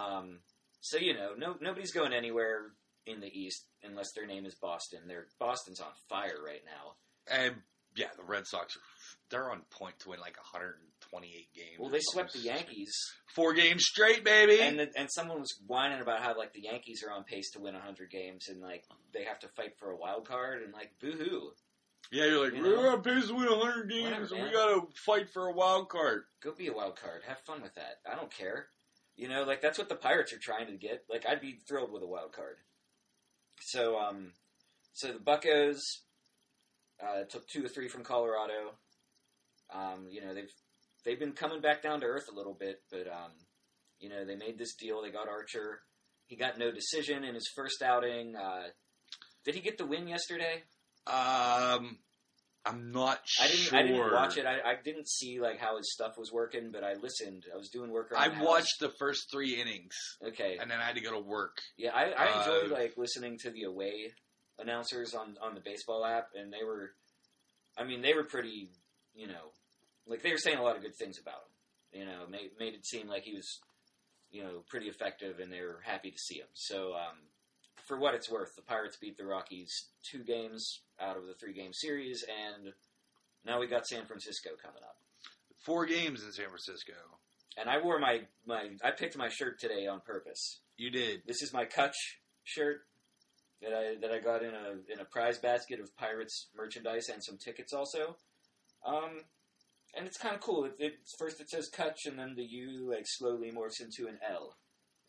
Um, 0.01 0.41
so 0.85 0.99
you 0.99 1.15
know, 1.15 1.31
no 1.37 1.57
nobody's 1.61 1.93
going 1.93 2.13
anywhere 2.13 2.73
in 3.07 3.21
the 3.21 3.27
East 3.29 3.65
unless 3.83 4.13
their 4.13 4.27
name 4.27 4.45
is 4.45 4.55
Boston. 4.55 5.01
Their 5.09 5.27
Boston's 5.41 5.81
on 5.81 5.89
fire 6.09 6.37
right 6.45 6.63
now. 6.67 6.95
And 7.35 7.55
yeah, 7.97 8.09
the 8.17 8.25
Red 8.25 8.47
Sox 8.47 8.77
are 8.77 8.81
they're 9.31 9.51
on 9.51 9.63
point 9.71 9.99
to 10.01 10.11
win 10.11 10.21
like 10.21 10.37
128 10.37 11.49
games. 11.55 11.79
Well, 11.81 11.91
they 11.91 12.01
swept 12.03 12.35
the. 12.35 12.41
Yankees, 12.41 12.93
Four 13.35 13.55
games 13.55 13.83
straight, 13.85 14.25
baby. 14.25 14.61
and 14.61 14.79
the, 14.79 14.89
and 14.97 15.09
someone 15.11 15.41
was 15.41 15.55
whining 15.67 16.01
about 16.01 16.21
how 16.23 16.37
like 16.37 16.53
the 16.53 16.63
Yankees 16.63 17.03
are 17.03 17.13
on 17.13 17.25
pace 17.25 17.51
to 17.53 17.61
win 17.61 17.75
100 17.75 18.11
games, 18.11 18.49
and 18.49 18.61
like 18.61 18.85
they 19.13 19.25
have 19.25 19.39
to 19.41 19.49
fight 19.57 19.73
for 19.79 19.91
a 19.91 19.97
wild 19.97 20.29
card, 20.29 20.63
and 20.63 20.73
like 20.73 20.93
boo 21.01 21.13
hoo, 21.13 21.53
yeah, 22.13 22.27
you're 22.27 22.45
like 22.45 22.55
you 22.55 22.63
we're 22.63 22.77
know? 22.83 22.91
on 22.91 23.03
pace 23.03 23.27
to 23.29 23.35
win 23.35 23.47
100 23.47 23.89
games, 23.91 24.05
Whatever, 24.31 24.35
and 24.37 24.45
we 24.45 24.53
gotta 24.53 24.81
fight 25.07 25.31
for 25.33 25.47
a 25.47 25.53
wild 25.53 25.89
card. 25.89 26.25
go 26.43 26.53
be 26.53 26.69
a 26.69 26.73
wild 26.73 26.97
card, 26.97 27.23
have 27.27 27.41
fun 27.41 27.63
with 27.63 27.75
that. 27.75 27.97
I 28.11 28.15
don't 28.15 28.31
care, 28.31 28.67
you 29.17 29.29
know, 29.29 29.45
like 29.45 29.61
that's 29.63 29.79
what 29.79 29.89
the 29.89 29.95
Pirates 29.95 30.33
are 30.33 30.39
trying 30.41 30.67
to 30.67 30.77
get. 30.77 31.05
Like 31.09 31.25
I'd 31.29 31.41
be 31.41 31.59
thrilled 31.69 31.93
with 31.93 32.03
a 32.03 32.07
wild 32.07 32.33
card. 32.33 32.57
So 33.61 33.99
um, 33.99 34.33
so 34.93 35.13
the 35.13 35.21
Buckos 35.21 35.81
uh, 37.03 37.25
took 37.29 37.47
two 37.49 37.65
or 37.65 37.69
three 37.69 37.89
from 37.89 38.05
Colorado. 38.05 38.73
Um, 39.73 40.09
you 40.11 40.21
know 40.21 40.35
they've 40.35 40.53
they've 41.05 41.19
been 41.19 41.33
coming 41.33 41.61
back 41.61 41.83
down 41.83 42.01
to 42.01 42.07
earth 42.07 42.29
a 42.31 42.37
little 42.37 42.57
bit, 42.59 42.83
but 42.91 43.07
um, 43.07 43.33
you 44.01 44.09
know 44.09 44.25
they 44.25 44.37
made 44.37 44.59
this 44.59 44.75
deal. 44.75 45.03
They 45.03 45.11
got 45.11 45.29
Archer. 45.29 45.81
He 46.27 46.37
got 46.37 46.59
no 46.59 46.73
decision 46.73 47.23
in 47.23 47.35
his 47.35 47.49
first 47.55 47.83
outing. 47.83 48.35
Uh, 48.35 48.69
did 49.45 49.55
he 49.55 49.61
get 49.61 49.79
the 49.79 49.87
win 49.87 50.09
yesterday? 50.09 50.63
Um, 51.07 51.99
I'm 52.67 52.93
not 52.93 53.21
I 53.41 53.47
didn't. 53.49 53.59
sure. 53.61 53.79
I 53.79 53.83
didn't 53.83 54.13
watch 54.13 54.37
it. 54.39 54.47
I, 54.47 54.55
I 54.71 54.75
didn't 54.83 55.09
see 55.09 55.39
like 55.41 55.59
how 55.59 55.77
his 55.77 55.93
stuff 55.93 56.17
was 56.17 56.33
working, 56.33 56.71
but 56.73 56.83
I 56.83 56.95
listened. 56.95 57.45
I 57.53 57.57
was 57.59 57.69
doing 57.69 57.91
work. 57.91 58.13
I 58.17 58.29
the 58.29 58.43
watched 58.45 58.81
the 58.81 58.91
first 58.99 59.31
three 59.31 59.61
innings, 59.61 59.95
Okay. 60.27 60.57
and 60.61 60.71
then 60.71 60.79
I 60.81 60.85
had 60.85 60.95
to 60.97 61.03
go 61.03 61.13
to 61.13 61.21
work. 61.21 61.59
Yeah, 61.77 61.91
I, 61.95 62.05
I 62.13 62.39
enjoyed 62.41 62.73
Uh, 62.73 62.75
like 62.75 62.95
listening 62.97 63.37
to 63.43 63.51
the 63.51 63.65
away 63.65 64.13
announcers 64.59 65.15
on 65.15 65.37
on 65.43 65.55
the 65.55 65.61
baseball 65.61 66.05
app, 66.07 66.29
and 66.35 66.53
they 66.53 66.65
were, 66.65 66.93
I 67.77 67.85
mean, 67.85 68.01
they 68.03 68.15
were 68.15 68.25
pretty, 68.25 68.71
you 69.15 69.27
know, 69.27 69.53
like 70.07 70.23
they 70.23 70.31
were 70.31 70.39
saying 70.39 70.59
a 70.59 70.63
lot 70.63 70.77
of 70.77 70.83
good 70.83 70.97
things 70.99 71.19
about 71.21 71.35
him. 71.93 72.01
You 72.01 72.07
know, 72.07 72.27
made 72.31 72.51
made 72.59 72.75
it 72.75 72.87
seem 72.87 73.09
like 73.09 73.25
he 73.25 73.35
was, 73.35 73.61
you 74.31 74.43
know, 74.43 74.63
pretty 74.69 74.87
effective, 74.87 75.39
and 75.39 75.53
they 75.53 75.61
were 75.61 75.81
happy 75.85 76.11
to 76.11 76.19
see 76.19 76.37
him. 76.37 76.49
So, 76.55 76.95
um, 76.95 77.19
for 77.87 77.99
what 77.99 78.15
it's 78.15 78.31
worth, 78.31 78.57
the 78.57 78.63
Pirates 78.63 78.97
beat 79.01 79.19
the 79.19 79.27
Rockies 79.27 79.71
two 80.11 80.25
games 80.25 80.81
out 81.01 81.17
of 81.17 81.27
the 81.27 81.35
three 81.35 81.53
game 81.53 81.73
series, 81.73 82.25
and 82.25 82.73
now 83.45 83.61
we 83.61 83.67
got 83.67 83.87
San 83.87 84.07
Francisco 84.07 84.51
coming 84.63 84.83
up. 84.83 84.97
Four 85.65 85.87
games 85.87 86.23
in 86.25 86.33
San 86.33 86.49
Francisco. 86.49 86.93
And 87.57 87.71
I 87.71 87.83
wore 87.83 87.99
my 87.99 88.21
my 88.47 88.69
I 88.83 88.91
picked 88.91 89.17
my 89.17 89.29
shirt 89.29 89.61
today 89.61 89.87
on 89.87 90.01
purpose. 90.01 90.61
You 90.77 90.91
did. 90.91 91.23
This 91.27 91.41
is 91.43 91.53
my 91.53 91.65
Cutch 91.65 92.19
shirt 92.43 92.81
that 93.63 93.73
I 93.73 93.95
that 94.01 94.11
I 94.11 94.19
got 94.19 94.43
in 94.43 94.55
a 94.55 94.93
in 94.93 95.01
a 95.01 95.05
prize 95.05 95.39
basket 95.39 95.81
of 95.81 95.97
Pirates 95.97 96.49
merchandise 96.57 97.09
and 97.09 97.23
some 97.23 97.39
tickets 97.39 97.73
also. 97.73 98.17
Um, 98.85 99.23
and 99.97 100.07
it's 100.07 100.19
kind 100.19 100.35
of 100.35 100.41
cool. 100.41 100.65
It, 100.65 100.75
it 100.79 100.93
first 101.19 101.41
it 101.41 101.49
says 101.49 101.69
Cutch 101.69 102.07
and 102.07 102.19
then 102.19 102.35
the 102.37 102.45
U 102.45 102.91
like 102.91 103.07
slowly 103.07 103.53
morphs 103.53 103.81
into 103.81 104.09
an 104.09 104.19
L, 104.29 104.57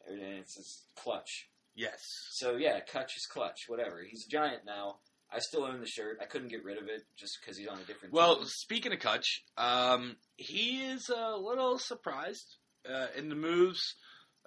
and 0.07 0.21
it 0.21 0.49
says 0.49 0.83
clutch. 0.95 1.49
Yes. 1.75 1.99
So 2.31 2.55
yeah, 2.55 2.79
Cutch 2.79 3.17
is 3.17 3.25
clutch. 3.25 3.65
Whatever. 3.67 4.03
He's 4.07 4.25
a 4.25 4.29
giant 4.29 4.65
now. 4.65 4.97
I 5.31 5.39
still 5.39 5.63
own 5.63 5.79
the 5.79 5.87
shirt. 5.87 6.19
I 6.21 6.25
couldn't 6.25 6.49
get 6.49 6.63
rid 6.63 6.77
of 6.77 6.87
it 6.87 7.01
just 7.17 7.37
because 7.41 7.57
he's 7.57 7.67
on 7.67 7.79
a 7.79 7.83
different. 7.83 8.13
Well, 8.13 8.37
team. 8.37 8.45
speaking 8.47 8.93
of 8.93 8.99
Cutch, 8.99 9.43
um, 9.57 10.15
he 10.37 10.81
is 10.81 11.09
a 11.09 11.35
little 11.37 11.77
surprised 11.77 12.57
uh, 12.89 13.07
in 13.17 13.29
the 13.29 13.35
moves 13.35 13.81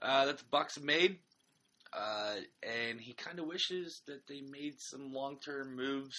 uh, 0.01 0.27
that 0.27 0.39
the 0.39 0.45
Bucks 0.51 0.77
have 0.77 0.85
made, 0.85 1.19
uh, 1.93 2.37
and 2.63 3.01
he 3.01 3.13
kind 3.15 3.39
of 3.39 3.47
wishes 3.47 4.03
that 4.07 4.27
they 4.29 4.41
made 4.41 4.75
some 4.79 5.13
long-term 5.13 5.75
moves 5.77 6.17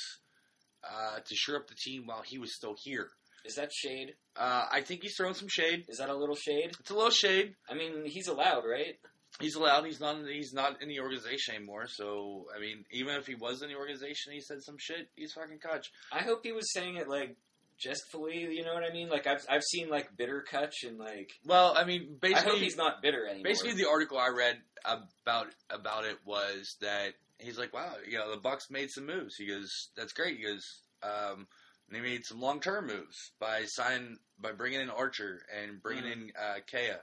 uh, 0.84 1.20
to 1.26 1.36
shore 1.36 1.56
up 1.58 1.68
the 1.68 1.76
team 1.76 2.04
while 2.06 2.22
he 2.26 2.38
was 2.38 2.56
still 2.56 2.76
here. 2.84 3.08
is 3.46 3.56
that 3.56 3.72
shade? 3.74 4.14
Uh, 4.36 4.66
I 4.72 4.82
think 4.82 5.04
he's 5.04 5.16
throwing 5.16 5.34
some 5.34 5.48
shade. 5.48 5.86
Is 5.88 5.98
that 5.98 6.10
a 6.10 6.16
little 6.16 6.36
shade? 6.36 6.72
It's 6.80 6.92
a 6.92 6.96
little 6.96 7.10
shade. 7.12 7.56
I 7.70 7.74
mean, 7.74 8.06
he's 8.06 8.28
allowed, 8.28 8.64
right? 8.70 8.96
He's 9.40 9.56
allowed. 9.56 9.86
He's 9.86 10.00
not. 10.00 10.18
He's 10.28 10.54
not 10.54 10.82
in 10.82 10.90
the 10.90 11.00
organization 11.00 11.56
anymore. 11.56 11.88
So 11.88 12.46
I 12.56 12.60
mean, 12.60 12.84
even 12.92 13.16
if 13.16 13.26
he 13.28 13.36
was 13.36 13.62
in 13.62 13.70
the 13.70 13.76
organization, 13.76 14.34
he 14.34 14.42
said 14.42 14.62
some 14.62 14.76
shit. 14.78 15.10
He's 15.16 15.34
fucking 15.34 15.60
Cutch. 15.60 15.88
I 16.12 16.20
hope 16.24 16.42
he 16.44 16.52
was 16.52 16.72
saying 16.74 16.98
it 16.98 17.08
like 17.08 17.36
jestfully. 17.78 18.40
You 18.52 18.64
know 18.64 18.74
what 18.74 18.84
I 18.84 18.92
mean? 18.94 19.10
Like 19.10 19.28
I've 19.28 19.46
I've 19.50 19.64
seen 19.64 19.90
like 19.90 20.16
bitter 20.18 20.42
Cutch 20.50 20.84
and 20.84 20.98
like 20.98 21.30
Well, 21.46 21.74
I 21.78 21.86
mean, 21.86 22.02
I 22.02 22.06
hope 22.06 22.22
basically, 22.22 22.60
he's 22.60 22.78
not 22.78 23.02
bitter 23.02 23.26
anymore. 23.26 23.44
basically 23.44 23.74
the 23.76 23.90
article 23.90 24.18
I 24.18 24.30
read 24.30 24.58
about 24.86 25.48
about 25.70 26.06
it 26.06 26.18
was 26.26 26.76
that 26.82 27.14
he's 27.38 27.58
like, 27.58 27.74
wow, 27.74 27.94
you 28.08 28.18
know, 28.18 28.32
the 28.32 28.42
Bucks 28.42 28.66
made 28.70 28.90
some 28.90 29.06
moves. 29.06 29.36
He 29.38 29.48
goes, 29.48 29.70
that's 29.96 30.14
great. 30.14 30.38
He 30.38 30.44
goes, 30.44 30.64
um, 31.04 31.48
they 31.92 32.02
made 32.02 32.26
some 32.26 32.40
long 32.42 32.60
term 32.60 32.88
moves 32.88 33.16
by 33.40 33.64
signing 33.66 34.18
by 34.40 34.52
bringing 34.52 34.82
in 34.82 34.90
Archer 34.90 35.42
and 35.58 35.82
bringing 35.82 36.04
Mhm. 36.04 36.12
in 36.12 36.32
uh, 36.40 36.56
Kela. 36.72 37.00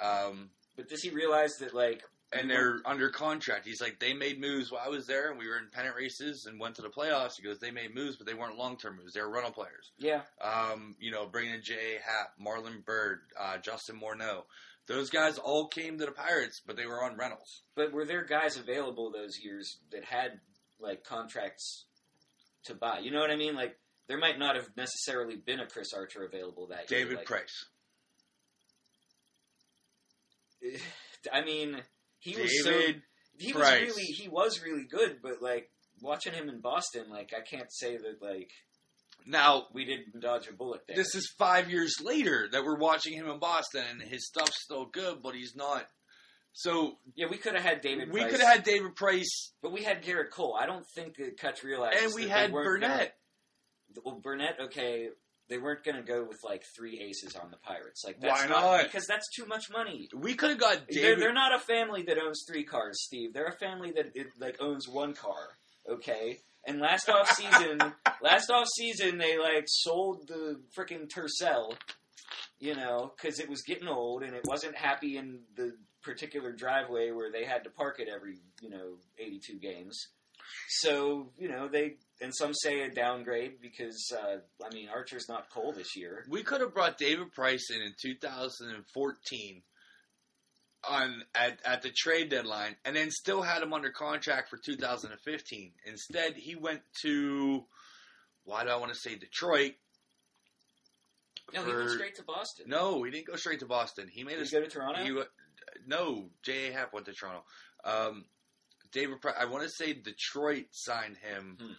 Um, 0.00 0.50
but 0.76 0.88
does 0.88 1.02
he 1.02 1.10
realize 1.10 1.56
that 1.60 1.74
like 1.74 2.02
and 2.32 2.48
they're 2.48 2.80
under 2.84 3.08
contract. 3.08 3.66
He's 3.66 3.80
like, 3.80 3.98
they 3.98 4.12
made 4.12 4.40
moves 4.40 4.70
while 4.70 4.82
I 4.84 4.88
was 4.88 5.06
there, 5.06 5.30
and 5.30 5.38
we 5.38 5.48
were 5.48 5.58
in 5.58 5.66
pennant 5.72 5.96
races 5.96 6.46
and 6.46 6.60
went 6.60 6.76
to 6.76 6.82
the 6.82 6.88
playoffs. 6.88 7.32
He 7.36 7.42
goes, 7.42 7.58
they 7.58 7.72
made 7.72 7.94
moves, 7.94 8.16
but 8.16 8.26
they 8.26 8.34
weren't 8.34 8.56
long 8.56 8.76
term 8.76 8.96
moves. 8.96 9.14
They 9.14 9.20
were 9.20 9.30
rental 9.30 9.52
players. 9.52 9.90
yeah 9.98 10.22
Um, 10.40 10.94
you 11.00 11.10
know, 11.10 11.26
bringing 11.26 11.54
in 11.54 11.62
J.A. 11.62 12.00
Happ, 12.00 12.34
Marlon 12.40 12.84
Byrd, 12.84 13.20
uh, 13.38 13.58
Justin 13.58 14.00
Morneau. 14.00 14.42
Those 14.86 15.10
guys 15.10 15.38
all 15.38 15.66
came 15.66 15.98
to 15.98 16.06
the 16.06 16.12
Pirates, 16.12 16.60
but 16.64 16.76
they 16.76 16.86
were 16.86 17.02
on 17.02 17.16
rentals. 17.16 17.62
But 17.76 17.92
were 17.92 18.04
there 18.04 18.24
guys 18.24 18.56
available 18.56 19.10
those 19.10 19.38
years 19.42 19.78
that 19.92 20.04
had 20.04 20.40
like 20.80 21.04
contracts 21.04 21.86
to 22.64 22.74
buy? 22.74 23.00
You 23.00 23.10
know 23.10 23.20
what 23.20 23.30
I 23.30 23.36
mean? 23.36 23.54
Like 23.54 23.76
there 24.08 24.18
might 24.18 24.38
not 24.38 24.56
have 24.56 24.68
necessarily 24.76 25.36
been 25.36 25.60
a 25.60 25.66
Chris 25.66 25.92
Archer 25.94 26.24
available 26.24 26.68
that 26.68 26.90
year. 26.90 27.00
David 27.00 27.18
like, 27.18 27.26
Price. 27.26 27.66
I 31.32 31.42
mean, 31.42 31.80
he 32.18 32.36
was 32.40 32.62
so 32.64 32.70
David 32.70 33.02
he 33.38 33.52
was 33.54 33.70
really 33.70 34.02
he 34.04 34.28
was 34.28 34.62
really 34.62 34.84
good, 34.84 35.18
but 35.22 35.40
like 35.42 35.70
watching 36.02 36.32
him 36.34 36.48
in 36.48 36.60
Boston, 36.60 37.08
like 37.10 37.32
I 37.36 37.40
can't 37.40 37.72
say 37.72 37.96
that 37.96 38.18
like 38.22 38.50
Now, 39.26 39.66
we 39.72 39.84
didn't 39.84 40.20
dodge 40.20 40.46
a 40.48 40.52
bullet 40.52 40.82
there. 40.86 40.96
this 40.96 41.14
is 41.14 41.32
five 41.38 41.70
years 41.70 41.96
later 42.02 42.48
that 42.52 42.64
we're 42.64 42.78
watching 42.78 43.14
him 43.14 43.28
in 43.28 43.38
Boston, 43.38 43.84
and 44.00 44.02
his 44.10 44.26
stuff's 44.26 44.62
still 44.62 44.86
good, 44.86 45.22
but 45.22 45.34
he's 45.34 45.54
not. 45.56 45.86
So 46.52 46.98
yeah, 47.14 47.28
we 47.30 47.36
could 47.38 47.54
have 47.54 47.64
had 47.64 47.80
David. 47.80 48.12
we 48.12 48.20
could 48.24 48.40
have 48.40 48.56
had 48.56 48.64
David 48.64 48.94
Price, 48.96 49.52
but 49.62 49.72
we 49.72 49.82
had 49.84 50.02
Gerrit 50.02 50.30
Cole. 50.30 50.56
I 50.60 50.66
don't 50.66 50.86
think 50.94 51.16
that 51.16 51.38
Cutch 51.38 51.62
realized. 51.64 51.96
and 52.02 52.12
we 52.14 52.28
had 52.28 52.52
weren't 52.52 52.82
gonna- 52.82 52.94
Burnett. 52.94 53.14
well, 54.04 54.20
Burnett, 54.20 54.56
okay, 54.64 55.08
they 55.50 55.58
weren't 55.58 55.84
going 55.84 55.96
to 55.96 56.02
go 56.02 56.24
with 56.24 56.38
like 56.44 56.62
three 56.76 57.00
aces 57.00 57.34
on 57.34 57.50
the 57.50 57.56
Pirates. 57.58 58.04
Like 58.06 58.22
Why 58.22 58.28
that's 58.28 58.48
not? 58.48 58.84
Because 58.84 59.06
that's 59.06 59.28
too 59.36 59.44
much 59.46 59.64
money. 59.70 60.08
We 60.16 60.34
could 60.34 60.50
have 60.50 60.60
got 60.60 60.78
They're, 60.88 61.16
they're 61.16 61.34
not 61.34 61.54
a 61.54 61.58
family 61.58 62.02
that 62.04 62.18
owns 62.18 62.44
three 62.48 62.64
cars, 62.64 63.02
Steve. 63.02 63.34
They're 63.34 63.48
a 63.48 63.58
family 63.58 63.90
that 63.96 64.12
it, 64.14 64.28
like 64.38 64.56
owns 64.60 64.88
one 64.88 65.12
car. 65.12 65.58
Okay. 65.90 66.38
And 66.66 66.78
last 66.78 67.08
off 67.08 67.28
season, 67.30 67.80
last 68.22 68.50
off 68.50 68.68
season, 68.76 69.18
they 69.18 69.38
like 69.38 69.64
sold 69.66 70.28
the 70.28 70.60
freaking 70.76 71.08
Tercel, 71.08 71.74
you 72.60 72.76
know, 72.76 73.12
because 73.16 73.40
it 73.40 73.48
was 73.48 73.62
getting 73.62 73.88
old 73.88 74.22
and 74.22 74.34
it 74.34 74.42
wasn't 74.46 74.76
happy 74.76 75.16
in 75.16 75.40
the 75.56 75.72
particular 76.02 76.52
driveway 76.52 77.10
where 77.10 77.32
they 77.32 77.44
had 77.44 77.64
to 77.64 77.70
park 77.70 77.96
it 77.98 78.08
every, 78.14 78.38
you 78.62 78.70
know, 78.70 78.98
eighty-two 79.18 79.58
games. 79.58 79.98
So 80.68 81.32
you 81.38 81.48
know 81.48 81.68
they 81.68 81.96
and 82.20 82.34
some 82.34 82.52
say 82.54 82.80
a 82.82 82.90
downgrade 82.90 83.60
because 83.60 84.12
uh, 84.16 84.36
I 84.64 84.74
mean 84.74 84.88
Archer's 84.88 85.28
not 85.28 85.50
Cole 85.50 85.72
this 85.72 85.96
year. 85.96 86.24
We 86.28 86.42
could 86.42 86.60
have 86.60 86.74
brought 86.74 86.98
David 86.98 87.32
Price 87.32 87.70
in 87.70 87.80
in 87.80 87.94
2014 88.00 89.62
on 90.88 91.22
at, 91.34 91.58
at 91.64 91.82
the 91.82 91.90
trade 91.90 92.30
deadline, 92.30 92.74
and 92.84 92.96
then 92.96 93.10
still 93.10 93.42
had 93.42 93.62
him 93.62 93.72
under 93.74 93.90
contract 93.90 94.48
for 94.48 94.56
2015. 94.64 95.72
Instead, 95.86 96.34
he 96.36 96.54
went 96.56 96.80
to 97.02 97.64
why 98.44 98.64
do 98.64 98.70
I 98.70 98.76
want 98.76 98.92
to 98.92 98.98
say 98.98 99.16
Detroit? 99.16 99.72
No, 101.52 101.64
he 101.64 101.72
went 101.74 101.90
straight 101.90 102.14
to 102.16 102.22
Boston. 102.22 102.66
No, 102.68 103.02
he 103.02 103.10
didn't 103.10 103.26
go 103.26 103.36
straight 103.36 103.58
to 103.58 103.66
Boston. 103.66 104.08
He 104.10 104.22
made 104.24 104.38
Did 104.38 104.42
a 104.42 104.44
he 104.44 104.50
go 104.52 104.60
to 104.62 104.68
Toronto? 104.70 105.02
he 105.02 105.20
no, 105.86 106.30
J.A. 106.42 106.72
Happ 106.72 106.92
went 106.92 107.06
to 107.06 107.12
Toronto. 107.12 107.42
Um, 107.84 108.24
David, 108.92 109.20
Price, 109.20 109.34
I 109.38 109.44
want 109.46 109.64
to 109.64 109.70
say 109.70 109.92
Detroit 109.92 110.66
signed 110.70 111.16
him, 111.16 111.56
Hmm. 111.60 111.72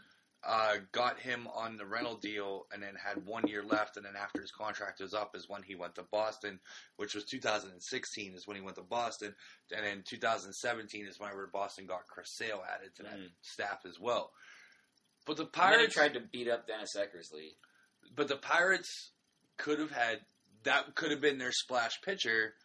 Uh, 0.44 0.78
got 0.92 1.20
him 1.20 1.48
on 1.54 1.78
the 1.78 1.86
rental 1.86 2.16
deal, 2.16 2.66
and 2.72 2.82
then 2.82 2.96
had 2.96 3.26
one 3.26 3.48
year 3.48 3.64
left. 3.64 3.98
And 3.98 4.06
then 4.06 4.16
after 4.16 4.42
his 4.42 4.52
contract 4.52 5.00
was 5.00 5.14
up, 5.14 5.36
is 5.36 5.48
when 5.48 5.62
he 5.64 5.76
went 5.76 5.96
to 5.96 6.04
Boston, 6.12 6.60
which 6.98 7.14
was 7.14 7.26
2016. 7.26 8.34
Is 8.34 8.48
when 8.48 8.56
he 8.58 8.62
went 8.64 8.78
to 8.78 8.84
Boston, 8.84 9.36
and 9.76 9.86
then 9.86 10.04
2017 10.08 11.06
is 11.06 11.20
whenever 11.20 11.48
Boston 11.48 11.86
got 11.86 12.08
Chris 12.08 12.36
Sale 12.36 12.64
added 12.68 12.96
to 12.96 13.04
that 13.04 13.18
Mhm. 13.20 13.32
staff 13.42 13.86
as 13.86 14.00
well. 14.00 14.34
But 15.26 15.38
the 15.38 15.44
And 15.44 15.52
then 15.54 15.70
he 15.72 15.76
Pirates 15.78 15.94
tried 15.94 16.14
to 16.16 16.20
beat 16.22 16.48
up 16.48 16.66
Dennis 16.68 16.96
Eckersley. 16.96 17.56
but 18.16 18.28
the 18.28 18.38
Pirates 18.38 19.12
could 19.58 19.78
have 19.80 19.92
had 19.92 20.26
that 20.64 20.96
could 20.96 21.12
have 21.12 21.22
been 21.22 21.38
their 21.38 21.52
splash 21.52 22.02
pitcher 22.02 22.56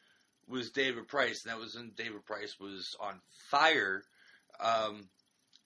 was 0.47 0.71
David 0.71 1.09
Price, 1.09 1.45
and 1.45 1.51
that 1.53 1.59
was 1.59 1.75
when 1.75 1.91
David 1.93 2.25
Price 2.25 2.59
was 2.59 2.94
on 3.00 3.21
fire. 3.50 4.03
Um, 4.61 5.11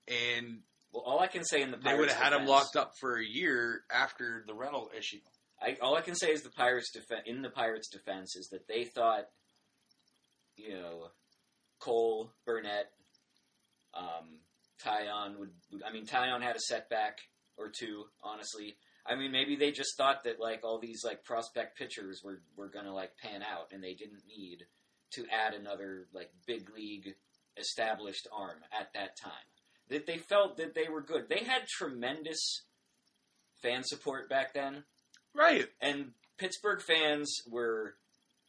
and 0.09 0.63
Well, 0.93 1.05
all 1.07 1.21
I 1.21 1.29
can 1.29 1.45
say 1.45 1.63
in 1.63 1.71
the 1.71 1.77
they 1.77 1.95
would 1.97 2.09
have 2.09 2.19
had 2.19 2.33
him 2.33 2.47
locked 2.47 2.77
up 2.77 2.93
for 3.01 3.17
a 3.17 3.25
year 3.25 3.83
after 3.93 4.43
the 4.47 4.55
rental 4.55 4.91
issue. 4.97 5.19
I, 5.63 5.77
all 5.83 5.97
I 5.97 6.01
can 6.01 6.15
say 6.15 6.33
is 6.33 6.43
the 6.43 6.51
Pirates 6.51 6.91
defen 6.97 7.27
in 7.27 7.43
the 7.43 7.51
Pirates' 7.51 7.89
defense 7.89 8.35
is 8.35 8.49
that 8.49 8.67
they 8.67 8.85
thought, 8.85 9.27
you 10.57 10.75
know, 10.75 11.09
Cole 11.79 12.33
Burnett, 12.47 12.91
um, 13.95 14.41
Taillon 14.85 15.39
would, 15.39 15.51
would. 15.71 15.83
I 15.83 15.93
mean, 15.93 16.07
Taillon 16.07 16.43
had 16.43 16.57
a 16.57 16.61
setback 16.61 17.19
or 17.57 17.69
two. 17.69 18.05
Honestly, 18.23 18.75
I 19.07 19.15
mean, 19.17 19.33
maybe 19.33 19.57
they 19.57 19.71
just 19.71 19.97
thought 19.97 20.25
that 20.25 20.41
like 20.41 20.61
all 20.65 20.79
these 20.79 21.03
like 21.05 21.25
prospect 21.25 21.77
pitchers 21.79 22.23
were 22.25 22.41
were 22.57 22.69
gonna 22.69 22.95
like 22.95 23.17
pan 23.19 23.43
out, 23.43 23.69
and 23.73 23.83
they 23.83 23.95
didn't 23.95 24.23
need 24.27 24.65
to 25.13 25.27
add 25.27 25.55
another 25.55 26.07
like 26.15 26.31
big 26.47 26.71
league 26.75 27.15
established 27.57 28.29
arm 28.33 28.59
at 28.73 28.93
that 28.95 29.17
time. 29.17 29.50
That 29.91 30.07
they 30.07 30.19
felt 30.19 30.57
that 30.57 30.75
they 30.75 30.89
were 30.89 31.03
good. 31.03 31.29
They 31.29 31.45
had 31.45 31.67
tremendous 31.69 32.63
fan 33.63 33.83
support 33.85 34.29
back 34.31 34.55
then 34.55 34.85
Right. 35.35 35.69
and 35.81 36.13
Pittsburgh 36.39 36.81
fans 36.81 37.31
were 37.49 37.95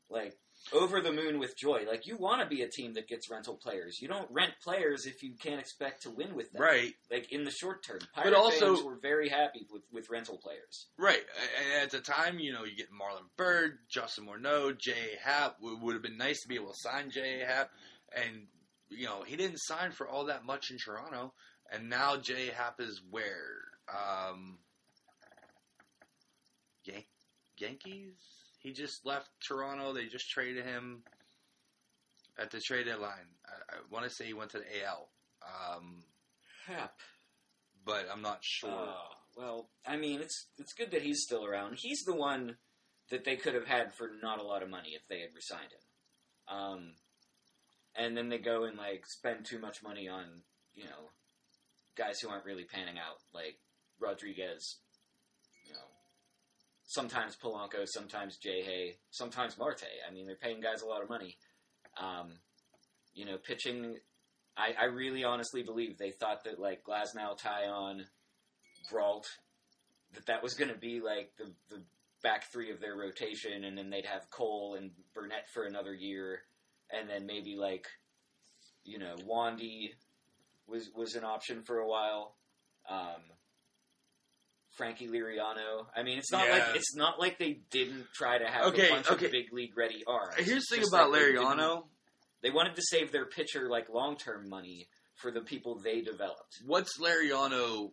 like 0.09 0.33
over 0.71 1.01
the 1.01 1.11
moon 1.11 1.39
with 1.39 1.57
joy. 1.57 1.85
Like 1.87 2.05
you 2.05 2.15
want 2.17 2.41
to 2.41 2.47
be 2.47 2.61
a 2.61 2.69
team 2.69 2.93
that 2.93 3.07
gets 3.07 3.29
rental 3.29 3.55
players. 3.55 3.99
You 4.01 4.07
don't 4.07 4.29
rent 4.31 4.53
players 4.63 5.05
if 5.05 5.23
you 5.23 5.33
can't 5.35 5.59
expect 5.59 6.03
to 6.03 6.09
win 6.11 6.35
with 6.35 6.51
them. 6.51 6.61
Right, 6.61 6.93
Like 7.09 7.31
in 7.31 7.43
the 7.43 7.51
short 7.51 7.83
term, 7.83 7.99
Pirate 8.13 8.33
also- 8.33 8.75
fans 8.75 8.83
were 8.85 8.97
very 9.01 9.27
happy 9.29 9.65
with, 9.71 9.81
with 9.91 10.09
rental 10.09 10.37
players. 10.37 10.87
right. 10.97 11.23
At 11.81 11.89
the 11.91 11.99
time, 11.99 12.39
you 12.39 12.53
know, 12.53 12.63
you 12.63 12.75
get 12.75 12.89
Marlon 12.91 13.25
Byrd, 13.37 13.79
Justin 13.89 14.27
Morneau, 14.27 14.77
J.A. 14.77 15.17
Happ. 15.27 15.57
Would, 15.61 15.81
would 15.81 15.93
have 15.93 16.03
been 16.03 16.17
nice 16.17 16.41
to 16.43 16.47
be 16.47 16.55
able 16.55 16.71
to 16.73 16.77
sign 16.79 17.09
J.A. 17.09 17.45
Happ. 17.45 17.71
And, 18.15 18.47
you 18.91 19.05
know, 19.05 19.23
he 19.23 19.35
didn't 19.35 19.57
sign 19.57 19.91
for 19.91 20.07
all 20.07 20.25
that 20.25 20.45
much 20.45 20.69
in 20.71 20.77
Toronto. 20.77 21.33
And 21.71 21.89
now 21.89 22.17
Jay 22.17 22.47
Happ 22.47 22.79
is 22.79 23.01
where? 23.09 23.61
Um, 23.89 24.57
Yan- 26.83 27.03
Yankees? 27.57 28.15
He 28.59 28.73
just 28.73 29.05
left 29.05 29.29
Toronto. 29.47 29.93
They 29.93 30.05
just 30.05 30.29
traded 30.29 30.65
him 30.65 31.03
at 32.37 32.51
the 32.51 32.59
trade 32.59 32.85
deadline. 32.85 33.35
I, 33.45 33.75
I 33.75 33.77
want 33.89 34.05
to 34.05 34.11
say 34.11 34.25
he 34.25 34.33
went 34.33 34.51
to 34.51 34.59
the 34.59 34.85
AL. 34.85 35.09
Um, 35.41 36.03
Happ. 36.67 36.93
but 37.85 38.05
I'm 38.11 38.21
not 38.21 38.39
sure. 38.41 38.69
Oh, 38.71 39.07
well, 39.35 39.69
I 39.87 39.97
mean, 39.97 40.19
it's 40.21 40.47
it's 40.57 40.73
good 40.73 40.91
that 40.91 41.01
he's 41.01 41.23
still 41.23 41.45
around. 41.45 41.77
He's 41.79 42.03
the 42.03 42.15
one 42.15 42.57
that 43.09 43.23
they 43.23 43.35
could 43.35 43.55
have 43.55 43.67
had 43.67 43.93
for 43.93 44.09
not 44.21 44.39
a 44.39 44.43
lot 44.43 44.61
of 44.61 44.69
money 44.69 44.89
if 44.89 45.01
they 45.09 45.19
had 45.21 45.29
resigned 45.35 45.71
him. 45.71 46.55
Um, 46.55 46.93
and 47.95 48.15
then 48.15 48.29
they 48.29 48.37
go 48.37 48.63
and 48.63 48.77
like 48.77 49.05
spend 49.05 49.45
too 49.45 49.59
much 49.59 49.83
money 49.83 50.07
on 50.07 50.25
you 50.73 50.85
know 50.85 51.09
guys 51.97 52.19
who 52.19 52.29
aren't 52.29 52.45
really 52.45 52.63
panning 52.63 52.97
out, 52.97 53.17
like 53.33 53.57
Rodriguez. 53.99 54.77
You 55.65 55.73
know, 55.73 55.79
sometimes 56.83 57.35
Polanco, 57.35 57.85
sometimes 57.85 58.37
Jay 58.37 58.61
Hay, 58.63 58.95
sometimes 59.11 59.57
Marte. 59.57 59.83
I 60.07 60.13
mean, 60.13 60.25
they're 60.25 60.35
paying 60.35 60.61
guys 60.61 60.81
a 60.81 60.87
lot 60.87 61.03
of 61.03 61.09
money. 61.09 61.37
Um, 61.99 62.33
you 63.13 63.25
know, 63.25 63.37
pitching. 63.37 63.97
I, 64.57 64.73
I 64.79 64.85
really 64.85 65.23
honestly 65.23 65.63
believe 65.63 65.97
they 65.97 66.11
thought 66.11 66.43
that 66.43 66.59
like 66.59 66.83
Glasnow, 66.83 67.39
Taillon, 67.39 68.01
Brault, 68.89 69.27
that 70.13 70.25
that 70.27 70.43
was 70.43 70.53
going 70.53 70.71
to 70.71 70.77
be 70.77 70.99
like 71.01 71.31
the 71.37 71.51
the 71.69 71.81
back 72.23 72.51
three 72.51 72.71
of 72.71 72.79
their 72.79 72.95
rotation, 72.95 73.63
and 73.63 73.77
then 73.77 73.89
they'd 73.89 74.05
have 74.05 74.29
Cole 74.29 74.75
and 74.77 74.91
Burnett 75.13 75.49
for 75.53 75.63
another 75.63 75.93
year, 75.93 76.41
and 76.97 77.09
then 77.09 77.25
maybe 77.25 77.55
like 77.55 77.87
you 78.83 78.97
know 78.99 79.15
Wandy 79.29 79.91
was 80.67 80.89
was 80.95 81.15
an 81.15 81.23
option 81.23 81.63
for 81.63 81.77
a 81.79 81.87
while. 81.87 82.35
Um, 82.89 83.21
Frankie 84.77 85.07
Liriano. 85.07 85.85
I 85.95 86.03
mean, 86.03 86.17
it's 86.17 86.31
not 86.31 86.47
Yeah. 86.47 86.53
like 86.53 86.75
it's 86.75 86.95
not 86.95 87.19
like 87.19 87.37
they 87.37 87.61
didn't 87.71 88.07
try 88.13 88.37
to 88.37 88.45
have 88.47 88.65
Okay, 88.67 88.87
a 88.87 88.91
bunch 88.91 89.09
okay. 89.11 89.25
of 89.25 89.31
big 89.31 89.51
league 89.51 89.77
ready 89.77 90.03
arms. 90.07 90.33
Here's 90.37 90.65
the 90.67 90.77
thing 90.77 90.85
about 90.87 91.11
like 91.11 91.21
they. 91.21 91.83
They 92.43 92.49
wanted 92.49 92.75
to 92.77 92.81
save 92.81 93.11
their 93.11 93.25
pitcher 93.27 93.69
like 93.69 93.89
long 93.89 94.15
term 94.17 94.49
money 94.49 94.87
for 95.15 95.29
the 95.29 95.41
people 95.41 95.79
they 95.83 96.01
developed. 96.01 96.57
What's 96.65 96.97
Liriano? 96.99 97.91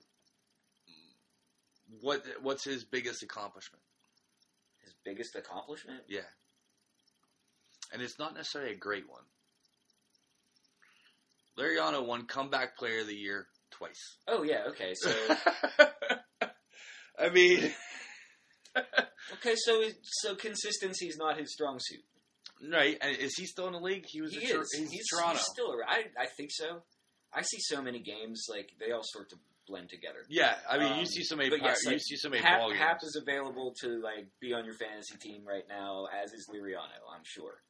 What 2.01 2.22
What's 2.42 2.64
his 2.64 2.84
biggest 2.84 3.22
accomplishment? 3.22 3.82
His 4.84 4.94
biggest 5.05 5.34
accomplishment? 5.36 6.01
Yeah, 6.09 6.20
and 7.93 8.03
it's 8.03 8.18
not 8.18 8.34
necessarily 8.34 8.72
a 8.72 8.76
great 8.76 9.09
one. 9.09 9.22
Liriano 11.59 12.05
won 12.07 12.26
comeback 12.26 12.76
player 12.76 13.01
of 13.01 13.07
the 13.09 13.14
year 13.16 13.47
twice. 13.70 14.16
Oh 14.28 14.43
yeah, 14.43 14.64
okay. 14.68 14.93
So 14.95 15.11
I 17.18 17.30
mean, 17.30 17.72
okay, 18.76 19.55
so 19.57 19.82
so 20.03 20.34
consistency 20.36 21.07
is 21.09 21.16
not 21.18 21.36
his 21.39 21.53
strong 21.53 21.78
suit. 21.80 22.05
right? 22.72 22.97
And 23.01 23.16
is 23.16 23.34
he 23.36 23.47
still 23.47 23.66
in 23.66 23.72
the 23.72 23.80
league? 23.80 24.05
He 24.07 24.20
was. 24.20 24.32
He 24.32 24.39
is. 24.47 24.68
He's, 24.76 24.91
He's, 24.91 25.07
Toronto. 25.12 25.32
he's 25.39 25.47
still. 25.47 25.70
ar- 25.72 25.84
I 25.89 26.05
I 26.18 26.26
think 26.36 26.51
so. 26.53 26.82
I 27.34 27.43
see 27.43 27.59
so 27.61 27.82
many 27.82 27.99
games 28.01 28.47
like 28.49 28.70
they 28.78 28.93
all 28.93 29.03
sort 29.05 29.32
of 29.32 29.39
blend 29.66 29.91
together. 29.91 30.20
yeah, 30.30 30.55
I 30.70 30.78
mean, 30.78 30.95
you 30.95 31.01
Um, 31.01 31.07
see 31.07 31.22
so 31.24 31.36
many. 31.36 31.51
but 31.51 31.61
yes, 31.61 31.84
you 31.84 31.99
see 31.99 32.16
so 32.16 32.30
many 32.30 32.41
Happ. 32.43 32.70
Happ 32.72 33.01
is 33.03 33.20
available 33.20 33.74
to 33.82 34.01
like 34.01 34.28
be 34.41 34.55
on 34.55 34.64
your 34.64 34.74
fantasy 34.74 35.16
team 35.20 35.43
right 35.47 35.64
now, 35.68 36.07
as 36.07 36.32
is 36.32 36.49
Liriano. 36.55 37.03
I'm 37.12 37.20
sure. 37.24 37.61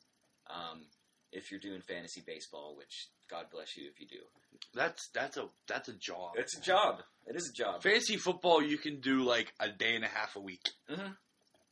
Um, 0.51 0.86
if 1.32 1.51
you're 1.51 1.61
doing 1.61 1.80
fantasy 1.82 2.22
baseball, 2.26 2.74
which 2.76 3.09
God 3.30 3.46
bless 3.53 3.76
you 3.76 3.88
if 3.92 4.01
you 4.01 4.07
do, 4.07 4.22
that's 4.74 5.09
that's 5.14 5.36
a 5.36 5.46
that's 5.66 5.88
a 5.88 5.92
job. 5.94 6.32
it's 6.36 6.57
a 6.57 6.61
job. 6.61 7.03
It 7.26 7.36
is 7.36 7.51
a 7.51 7.53
job. 7.53 7.82
Fantasy 7.82 8.16
football, 8.16 8.62
you 8.62 8.78
can 8.78 9.01
do 9.01 9.22
like 9.24 9.53
a 9.61 9.68
day 9.68 9.94
and 9.94 10.05
a 10.05 10.09
half 10.09 10.36
a 10.36 10.40
week. 10.40 10.66
Mhm. 10.90 11.16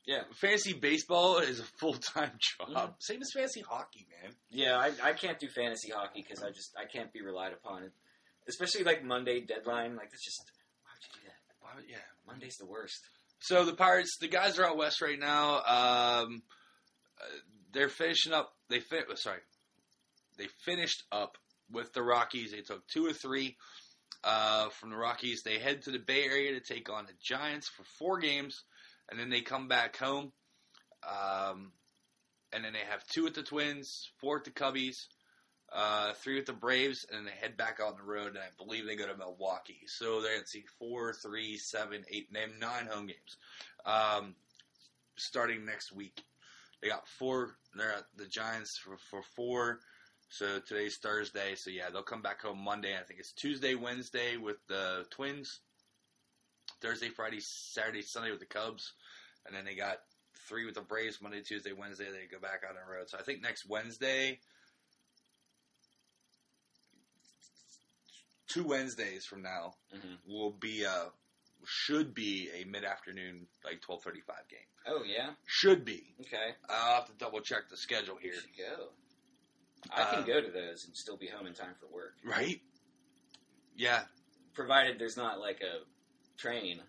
Yeah. 0.05 0.23
Fantasy 0.35 0.75
baseball 0.75 1.39
is 1.39 1.59
a 1.61 1.65
full 1.65 1.95
time 1.95 2.33
job. 2.59 2.69
Mhm. 2.69 2.95
Same 3.01 3.23
as 3.23 3.31
fantasy 3.35 3.63
hockey, 3.63 4.07
man. 4.23 4.35
Yeah, 4.51 4.77
I, 4.77 4.93
I 5.03 5.13
can't 5.15 5.39
do 5.39 5.49
fantasy 5.49 5.91
hockey 5.91 6.23
because 6.29 6.43
I 6.45 6.51
just 6.51 6.75
I 6.77 6.85
can't 6.85 7.13
be 7.13 7.23
relied 7.23 7.53
upon 7.55 7.91
especially 8.49 8.85
like 8.85 9.03
Monday 9.03 9.41
deadline. 9.41 9.97
Like 9.97 10.11
that's 10.11 10.25
just 10.25 10.41
why 10.83 10.91
would 10.95 11.03
you 11.03 11.21
do 11.21 11.27
that? 11.29 11.37
Why 11.61 11.71
would- 11.77 11.91
yeah. 11.91 11.97
Monday's 12.27 12.57
the 12.57 12.67
worst. 12.67 13.01
So 13.41 13.65
the 13.65 13.75
Pirates, 13.75 14.17
the 14.21 14.29
guys 14.29 14.59
are 14.59 14.67
out 14.67 14.77
west 14.77 15.01
right 15.01 15.19
now. 15.19 15.57
Um, 15.63 16.43
uh, 17.21 17.25
they're 17.73 17.89
finishing 17.89 18.33
up. 18.33 18.53
They 18.69 18.81
fin- 18.81 19.05
uh, 19.11 19.17
Sorry, 19.17 19.41
they 20.39 20.49
finished 20.65 21.05
up 21.13 21.39
with 21.71 21.93
the 21.93 22.03
Rockies. 22.03 22.53
They 22.53 22.61
took 22.61 22.87
two 22.89 23.07
or 23.07 23.13
three 23.13 23.57
uh, 24.25 24.69
from 24.71 24.91
the 24.91 24.97
Rockies. 24.97 25.43
They 25.43 25.59
head 25.59 25.83
to 25.83 25.91
the 25.91 25.99
Bay 25.99 26.25
Area 26.25 26.53
to 26.53 26.61
take 26.61 26.91
on 26.91 27.07
the 27.07 27.13
Giants 27.21 27.69
for 27.69 27.85
four 27.99 28.19
games, 28.19 28.65
and 29.11 29.19
then 29.19 29.31
they 29.31 29.41
come 29.41 29.69
back 29.69 29.97
home. 29.97 30.33
Um, 31.07 31.73
and 32.53 32.65
then 32.65 32.73
they 32.73 32.91
have 32.91 33.07
two 33.07 33.25
with 33.25 33.35
the 33.35 33.43
Twins, 33.43 34.11
four 34.21 34.37
with 34.37 34.45
the 34.45 34.51
Cubbies, 34.51 35.07
uh, 35.73 36.13
three 36.15 36.37
with 36.37 36.47
the 36.47 36.53
Braves, 36.53 37.07
and 37.09 37.19
then 37.19 37.25
they 37.27 37.39
head 37.39 37.57
back 37.57 37.79
out 37.81 37.93
on 37.93 37.97
the 37.97 38.03
road. 38.03 38.29
And 38.29 38.39
I 38.39 38.49
believe 38.57 38.87
they 38.87 38.97
go 38.97 39.07
to 39.07 39.17
Milwaukee. 39.17 39.83
So 39.87 40.21
they're 40.21 40.39
at 40.39 40.49
see 40.49 40.65
four, 40.79 41.13
three, 41.13 41.57
seven, 41.59 42.05
eight, 42.11 42.29
nine 42.33 42.87
home 42.87 43.07
games. 43.07 43.37
Um, 43.85 44.35
starting 45.17 45.65
next 45.65 45.93
week, 45.93 46.23
they 46.83 46.89
got 46.89 47.09
four. 47.09 47.57
They're 47.75 47.93
at 47.93 48.05
the 48.17 48.27
Giants 48.27 48.77
for, 48.79 48.97
for 49.11 49.23
four. 49.23 49.81
So 50.29 50.59
today's 50.61 50.97
Thursday. 50.97 51.55
So 51.55 51.71
yeah, 51.71 51.91
they'll 51.91 52.03
come 52.03 52.23
back 52.23 52.43
home 52.43 52.59
Monday. 52.59 52.97
I 52.97 53.03
think 53.03 53.21
it's 53.21 53.33
Tuesday, 53.33 53.75
Wednesday 53.75 54.37
with 54.37 54.57
the 54.69 55.07
Twins. 55.11 55.61
Thursday, 56.81 57.09
Friday, 57.09 57.41
Saturday, 57.41 58.03
Sunday 58.03 58.31
with 58.31 58.41
the 58.41 58.47
Cubs, 58.47 58.93
and 59.47 59.57
then 59.57 59.65
they 59.65 59.75
got 59.75 59.97
three 60.47 60.67
with 60.67 60.75
the 60.75 60.83
Braves. 60.83 61.23
Monday, 61.23 61.41
Tuesday, 61.41 61.73
Wednesday 61.73 62.07
they 62.11 62.27
go 62.31 62.41
back 62.41 62.63
out 62.65 62.77
on 62.77 62.87
the 62.87 62.93
road. 62.93 63.09
So 63.09 63.19
I 63.19 63.23
think 63.23 63.41
next 63.41 63.67
Wednesday, 63.67 64.39
two 68.47 68.65
Wednesdays 68.65 69.25
from 69.25 69.43
now 69.43 69.75
Mhm. 69.95 70.19
will 70.27 70.51
be 70.51 70.83
a 70.83 71.13
should 71.65 72.15
be 72.15 72.49
a 72.55 72.65
mid 72.65 72.85
afternoon 72.85 73.47
like 73.65 73.81
twelve 73.81 74.03
thirty 74.03 74.21
five 74.21 74.47
game. 74.49 74.59
Oh 74.87 75.03
yeah, 75.05 75.31
Should 75.47 75.85
be. 75.85 76.15
okay. 76.21 76.55
I'll 76.69 76.97
have 76.97 77.07
to 77.07 77.13
double 77.19 77.41
check 77.41 77.69
the 77.71 77.77
schedule 77.77 78.17
here. 78.17 78.35
Here 78.55 78.67
go. 78.77 78.89
I 79.93 80.05
can 80.15 80.23
Uh, 80.23 80.27
go 80.27 80.41
to 80.41 80.51
those 80.51 80.85
and 80.87 80.97
still 80.97 81.17
be 81.17 81.27
home 81.27 81.47
in 81.47 81.55
time 81.55 81.75
for 81.81 81.87
work, 81.95 82.15
Right? 82.25 82.61
Yeah. 83.77 84.05
provided 84.55 84.99
there's 84.99 85.17
not 85.17 85.39
like 85.41 85.61
a 85.61 85.81
train. 86.39 86.81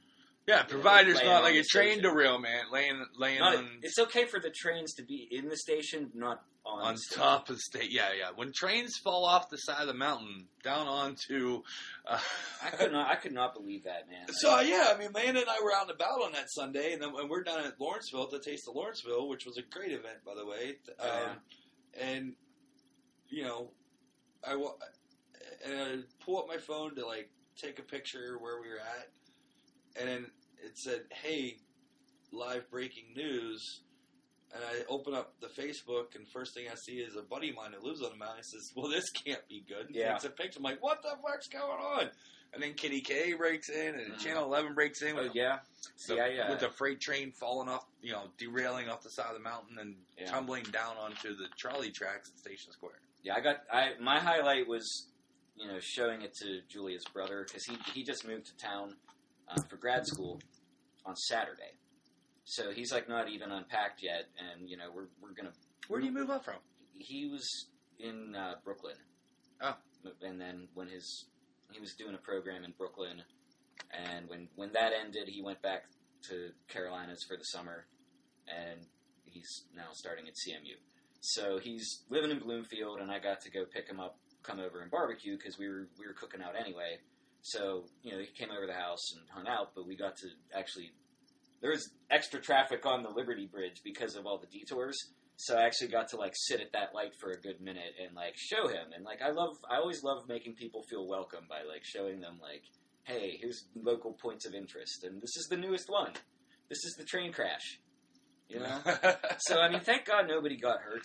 Yeah, 0.47 0.63
provider's 0.63 1.21
not 1.23 1.43
like 1.43 1.55
a 1.55 1.63
train 1.63 1.99
station. 1.99 2.03
derailment, 2.03 2.71
laying 2.71 3.05
laying 3.17 3.39
Not, 3.39 3.57
on 3.57 3.67
it's 3.81 3.99
okay 3.99 4.25
for 4.25 4.39
the 4.39 4.49
trains 4.49 4.93
to 4.93 5.03
be 5.03 5.27
in 5.29 5.49
the 5.49 5.57
station, 5.57 6.09
not 6.13 6.41
on, 6.65 6.81
on 6.83 6.97
station. 6.97 7.21
top 7.21 7.49
of 7.49 7.55
the 7.55 7.61
state. 7.61 7.91
Yeah, 7.91 8.13
yeah. 8.17 8.29
When 8.33 8.53
trains 8.53 8.97
fall 9.03 9.25
off 9.25 9.49
the 9.49 9.57
side 9.57 9.81
of 9.81 9.87
the 9.87 9.93
mountain 9.93 10.45
down 10.63 10.87
onto. 10.87 11.63
Uh, 12.05 12.17
I 12.63 12.69
could 12.69 12.93
not. 12.93 13.11
I 13.11 13.15
could 13.15 13.33
not 13.33 13.53
believe 13.53 13.83
that, 13.83 14.07
man. 14.09 14.25
So 14.31 14.61
yeah, 14.61 14.93
I 14.95 14.97
mean, 14.97 15.09
Landon 15.13 15.35
and 15.35 15.49
I 15.49 15.61
were 15.61 15.73
out 15.73 15.83
and 15.83 15.91
about 15.91 16.23
on 16.23 16.31
that 16.31 16.49
Sunday, 16.49 16.93
and 16.93 17.01
then 17.01 17.09
and 17.17 17.29
we're 17.29 17.43
down 17.43 17.59
at 17.59 17.77
Lawrenceville 17.77 18.27
to 18.27 18.39
Taste 18.39 18.69
of 18.69 18.75
Lawrenceville, 18.75 19.27
which 19.27 19.45
was 19.45 19.57
a 19.57 19.63
great 19.63 19.91
event, 19.91 20.23
by 20.25 20.33
the 20.33 20.45
way. 20.45 20.77
Um, 20.99 21.09
yeah. 21.09 22.05
And 22.07 22.33
you 23.27 23.43
know, 23.43 23.71
I 24.47 24.53
and 25.65 25.81
I 25.81 25.95
pull 26.23 26.37
up 26.39 26.47
my 26.47 26.57
phone 26.57 26.95
to 26.95 27.05
like 27.05 27.29
take 27.61 27.79
a 27.79 27.83
picture 27.83 28.37
where 28.39 28.61
we 28.61 28.69
were 28.69 28.79
at, 28.79 29.09
and 29.99 30.07
then 30.07 30.25
it 30.63 30.77
said, 30.77 31.05
"Hey, 31.11 31.57
live 32.31 32.69
breaking 32.69 33.13
news." 33.15 33.81
And 34.53 34.63
I 34.63 34.85
open 34.87 35.13
up 35.13 35.33
the 35.41 35.47
Facebook, 35.47 36.15
and 36.15 36.25
first 36.31 36.53
thing 36.53 36.67
I 36.71 36.75
see 36.75 36.99
is 36.99 37.17
a 37.17 37.21
buddy 37.21 37.49
of 37.49 37.57
mine 37.57 37.73
who 37.77 37.85
lives 37.85 38.01
on 38.01 38.11
the 38.11 38.15
mountain. 38.15 38.37
He 38.37 38.43
says, 38.43 38.71
"Well, 38.75 38.87
this 38.87 39.09
can't 39.11 39.45
be 39.49 39.61
good." 39.67 39.87
He 39.89 39.99
Yeah. 39.99 40.13
takes 40.13 40.23
a 40.23 40.29
picture. 40.29 40.59
I'm 40.59 40.63
like, 40.63 40.81
"What 40.81 41.01
the 41.01 41.17
fuck's 41.21 41.47
going 41.47 41.79
on?" 41.81 42.11
And 42.53 42.63
then 42.63 42.73
Kitty 42.75 43.01
K 43.01 43.33
breaks 43.33 43.67
in, 43.69 43.99
and 43.99 44.13
Mhm. 44.13 44.19
Channel 44.23 44.45
Eleven 44.45 44.73
breaks 44.73 45.01
in 45.01 45.17
Oh 45.19 45.23
with, 45.23 45.35
yeah. 45.35 45.59
See, 45.97 46.15
the, 46.15 46.21
I, 46.21 46.37
uh, 46.47 46.49
with 46.51 46.61
the 46.61 46.69
freight 46.77 47.01
train 47.01 47.33
falling 47.33 47.67
off, 47.67 47.83
you 48.01 48.13
know, 48.13 48.31
derailing 48.37 48.87
off 48.87 49.01
the 49.03 49.09
side 49.09 49.27
of 49.27 49.33
the 49.33 49.41
mountain 49.41 49.77
and 49.79 50.05
Yeah. 50.17 50.31
tumbling 50.31 50.63
down 50.63 50.95
onto 50.97 51.35
the 51.35 51.49
trolley 51.57 51.91
tracks 51.91 52.29
at 52.29 52.37
Station 52.39 52.71
Square. 52.71 53.01
Yeah, 53.23 53.35
I 53.35 53.41
got. 53.41 53.65
I 53.69 53.95
my 53.99 54.19
highlight 54.21 54.65
was, 54.65 55.09
you 55.57 55.67
know, 55.67 55.77
showing 55.81 56.21
it 56.21 56.33
to 56.35 56.61
Julia's 56.69 57.03
brother 57.11 57.43
because 57.43 57.65
he 57.65 57.75
he 57.93 58.03
just 58.03 58.23
moved 58.23 58.45
to 58.45 58.55
town 58.55 58.97
uh, 59.49 59.61
for 59.69 59.77
grad 59.77 60.05
school 60.05 60.39
on 61.05 61.15
Saturday, 61.15 61.71
So 62.43 62.71
he's 62.71 62.91
like 62.91 63.07
not 63.07 63.29
even 63.29 63.51
unpacked 63.51 64.03
yet, 64.03 64.25
and 64.37 64.69
you 64.69 64.77
know 64.77 64.89
we're 64.93 65.07
we're 65.21 65.33
gonna. 65.33 65.53
Where 65.87 65.99
do 65.99 66.05
you 66.05 66.11
move 66.11 66.29
up 66.29 66.43
from? 66.45 66.59
He 66.97 67.27
was 67.27 67.67
in 67.99 68.35
uh, 68.35 68.55
Brooklyn. 68.63 68.95
Oh. 69.61 69.75
and 70.21 70.39
then 70.39 70.67
when 70.73 70.87
his 70.87 71.25
he 71.71 71.79
was 71.79 71.93
doing 71.95 72.13
a 72.13 72.19
program 72.19 72.63
in 72.63 72.73
Brooklyn, 72.77 73.23
and 73.91 74.29
when 74.29 74.47
when 74.55 74.71
that 74.73 74.91
ended, 74.93 75.27
he 75.27 75.41
went 75.41 75.61
back 75.61 75.85
to 76.29 76.49
Carolinas 76.67 77.23
for 77.27 77.37
the 77.37 77.43
summer, 77.43 77.85
and 78.47 78.81
he's 79.25 79.65
now 79.75 79.89
starting 79.93 80.27
at 80.27 80.33
CMU. 80.33 80.75
So 81.21 81.57
he's 81.57 82.03
living 82.09 82.31
in 82.31 82.39
Bloomfield, 82.39 82.99
and 82.99 83.11
I 83.11 83.19
got 83.19 83.41
to 83.41 83.51
go 83.51 83.65
pick 83.65 83.87
him 83.87 83.99
up, 83.99 84.17
come 84.43 84.59
over 84.59 84.81
and 84.81 84.91
barbecue 84.91 85.37
because 85.37 85.57
we 85.57 85.67
were 85.67 85.87
we 85.97 86.05
were 86.05 86.13
cooking 86.13 86.41
out 86.41 86.55
anyway. 86.59 86.99
So 87.51 87.85
you 88.03 88.11
know 88.11 88.19
he 88.19 88.27
came 88.27 88.49
over 88.51 88.67
the 88.67 88.73
house 88.73 89.13
and 89.15 89.23
hung 89.29 89.47
out, 89.47 89.71
but 89.75 89.87
we 89.87 89.95
got 89.95 90.17
to 90.17 90.27
actually 90.57 90.91
there 91.61 91.71
was 91.71 91.89
extra 92.11 92.41
traffic 92.41 92.85
on 92.85 93.03
the 93.03 93.09
Liberty 93.09 93.47
Bridge 93.51 93.81
because 93.83 94.15
of 94.15 94.25
all 94.25 94.37
the 94.37 94.47
detours. 94.47 94.97
So 95.37 95.55
I 95.55 95.63
actually 95.65 95.89
got 95.89 96.09
to 96.09 96.17
like 96.17 96.33
sit 96.35 96.61
at 96.61 96.71
that 96.73 96.93
light 96.93 97.11
for 97.19 97.31
a 97.31 97.39
good 97.39 97.61
minute 97.61 97.93
and 98.03 98.15
like 98.15 98.33
show 98.35 98.67
him. 98.67 98.87
And 98.95 99.05
like 99.05 99.21
I 99.21 99.29
love, 99.29 99.55
I 99.69 99.77
always 99.77 100.03
love 100.03 100.27
making 100.27 100.55
people 100.55 100.83
feel 100.89 101.07
welcome 101.07 101.45
by 101.47 101.57
like 101.57 101.83
showing 101.83 102.19
them 102.19 102.39
like, 102.41 102.63
hey, 103.03 103.37
here's 103.39 103.65
local 103.75 104.13
points 104.13 104.45
of 104.45 104.53
interest, 104.53 105.03
and 105.03 105.21
this 105.21 105.37
is 105.37 105.47
the 105.49 105.57
newest 105.57 105.89
one. 105.89 106.11
This 106.69 106.79
is 106.83 106.95
the 106.97 107.05
train 107.05 107.31
crash. 107.31 107.79
You 108.49 108.59
know. 108.59 108.79
so 109.39 109.59
I 109.59 109.69
mean, 109.69 109.81
thank 109.81 110.05
God 110.05 110.27
nobody 110.27 110.57
got 110.57 110.79
hurt. 110.79 111.03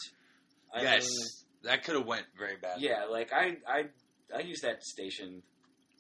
I 0.75 0.83
yes, 0.83 1.03
mean, 1.03 1.29
that 1.65 1.85
could 1.85 1.95
have 1.95 2.07
went 2.07 2.27
very 2.37 2.57
bad. 2.57 2.81
yeah, 2.81 3.05
like 3.11 3.33
I 3.33 3.59
I 3.69 3.85
I 4.35 4.41
use 4.41 4.61
that 4.63 4.83
station 4.83 5.43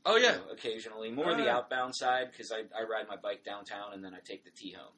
Oh 0.05 0.16
yeah. 0.16 0.32
know, 0.32 0.42
occasionally. 0.53 1.11
More 1.11 1.34
the 1.34 1.48
outbound 1.48 1.94
side 1.94 2.28
because 2.32 2.50
I, 2.53 2.61
I 2.78 2.82
ride 2.84 3.07
my 3.09 3.16
bike 3.16 3.44
downtown 3.44 3.92
and 3.94 4.05
then 4.05 4.14
I 4.14 4.18
take 4.24 4.44
the 4.44 4.50
T 4.50 4.72
home. 4.72 4.92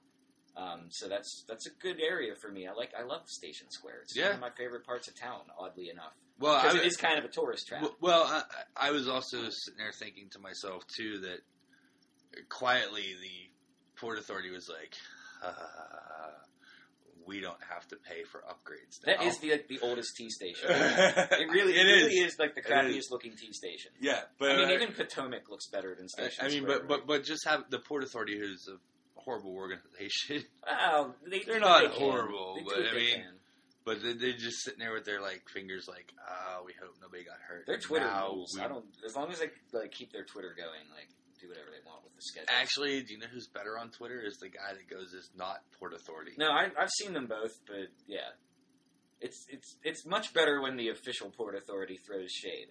Um, 0.57 0.81
so 0.91 1.09
that's 1.09 1.45
that's 1.49 1.67
a 1.67 1.71
good 1.83 2.01
area 2.01 2.35
for 2.37 2.49
me. 2.51 2.67
I 2.67 2.73
like 2.73 2.93
I 2.99 3.03
love 3.03 3.23
Station 3.29 3.67
Square. 3.71 4.01
It's 4.05 4.17
Yeah. 4.17 4.27
one 4.27 4.35
of 4.37 4.41
my 4.41 4.51
favorite 4.57 4.85
parts 4.87 5.09
of 5.09 5.19
town. 5.19 5.41
Oddly 5.59 5.91
enough, 5.91 6.15
Well, 6.39 6.55
I, 6.55 6.71
it 6.77 6.85
is 6.87 6.97
kind 6.97 7.19
of 7.19 7.25
a 7.25 7.29
tourist 7.29 7.67
trap. 7.67 7.85
well, 8.01 8.23
I, 8.25 8.43
I 8.89 8.91
was 8.93 9.09
also 9.09 9.39
sitting 9.51 9.79
there 9.79 9.93
thinking 9.93 10.29
to 10.31 10.39
myself 10.39 10.85
too 10.97 11.19
that 11.21 11.41
quietly 12.49 13.15
the 13.21 13.51
port 14.01 14.19
authority 14.19 14.51
was 14.51 14.69
like, 14.69 14.95
"We 17.27 17.41
don't 17.41 17.59
have 17.71 17.87
to 17.89 17.97
pay 17.97 18.23
for 18.25 18.43
upgrades." 18.49 19.01
that 19.05 19.21
now." 19.21 19.27
is 19.27 19.39
the 19.39 19.63
the 19.69 19.79
oldest 19.81 20.17
T 20.17 20.29
station. 20.31 20.69
It 20.71 21.49
really 21.51 21.73
it, 21.75 21.87
It 21.87 21.91
really 21.91 22.15
is. 22.19 22.33
is 22.35 22.39
like 22.39 22.55
the 22.55 22.63
crappiest 22.63 23.11
looking 23.11 23.37
T 23.37 23.53
station. 23.53 23.93
Yeah, 24.01 24.21
but 24.39 24.51
I 24.53 24.57
mean, 24.57 24.69
uh, 24.71 24.73
even 24.73 24.93
Potomac 24.93 25.49
looks 25.49 25.69
better 25.69 25.95
than 25.95 26.05
I, 26.19 26.29
Station 26.29 26.45
I 26.45 26.49
mean, 26.49 26.63
Square. 26.63 26.79
but 26.81 26.89
but 26.89 27.07
but 27.07 27.25
just 27.25 27.47
have 27.47 27.71
the 27.71 27.79
port 27.79 28.03
authority, 28.05 28.39
who's 28.39 28.67
a 28.69 28.77
horrible 29.21 29.55
organization, 29.55 30.45
Well, 30.67 31.15
they, 31.27 31.41
They're 31.41 31.61
not 31.61 31.81
they 31.83 31.89
horrible, 31.99 32.59
but 32.67 32.77
I 32.79 32.95
mean, 32.95 33.15
can. 33.15 33.35
but 33.87 34.03
they, 34.03 34.13
they're 34.13 34.33
just 34.37 34.63
sitting 34.63 34.81
there 34.81 34.93
with 34.93 35.05
their 35.07 35.23
like 35.23 35.43
fingers, 35.53 35.87
like, 35.89 36.13
ah, 36.29 36.61
we 36.67 36.73
hope 36.81 36.95
nobody 37.01 37.25
got 37.25 37.37
hurt. 37.49 37.67
their 37.67 37.79
Twitter 37.79 38.11
rules. 38.29 38.59
I 38.61 38.69
don't. 38.69 38.85
As 39.07 39.17
long 39.17 39.31
as 39.33 39.39
they 39.41 39.49
like 39.73 39.93
keep 39.93 40.13
their 40.13 40.25
Twitter 40.25 40.55
going, 40.57 40.85
like 40.95 41.09
do 41.45 41.53
whatever 41.53 41.69
they 41.69 41.85
want 41.85 42.01
with 42.05 42.17
the 42.17 42.23
schedule. 42.25 42.49
Actually, 42.49 43.03
do 43.03 43.13
you 43.13 43.21
know 43.21 43.29
who's 43.33 43.49
better 43.49 43.77
on 43.79 43.91
Twitter? 43.91 44.21
Is 44.25 44.39
the 44.39 44.49
guy 44.49 44.73
that 44.73 44.89
goes 44.89 45.13
is 45.13 45.31
not 45.37 45.61
Port 45.79 45.93
Authority. 45.93 46.33
No, 46.39 46.49
I, 46.51 46.69
I've 46.79 46.91
seen 46.91 47.13
them 47.13 47.27
both, 47.27 47.53
but 47.67 47.93
yeah, 48.07 48.33
it's 49.21 49.47
it's 49.49 49.77
it's 49.83 50.07
much 50.07 50.33
better 50.33 50.61
when 50.61 50.77
the 50.77 50.89
official 50.89 51.31
port 51.31 51.55
authority 51.55 51.99
throws 52.07 52.31
shade, 52.33 52.69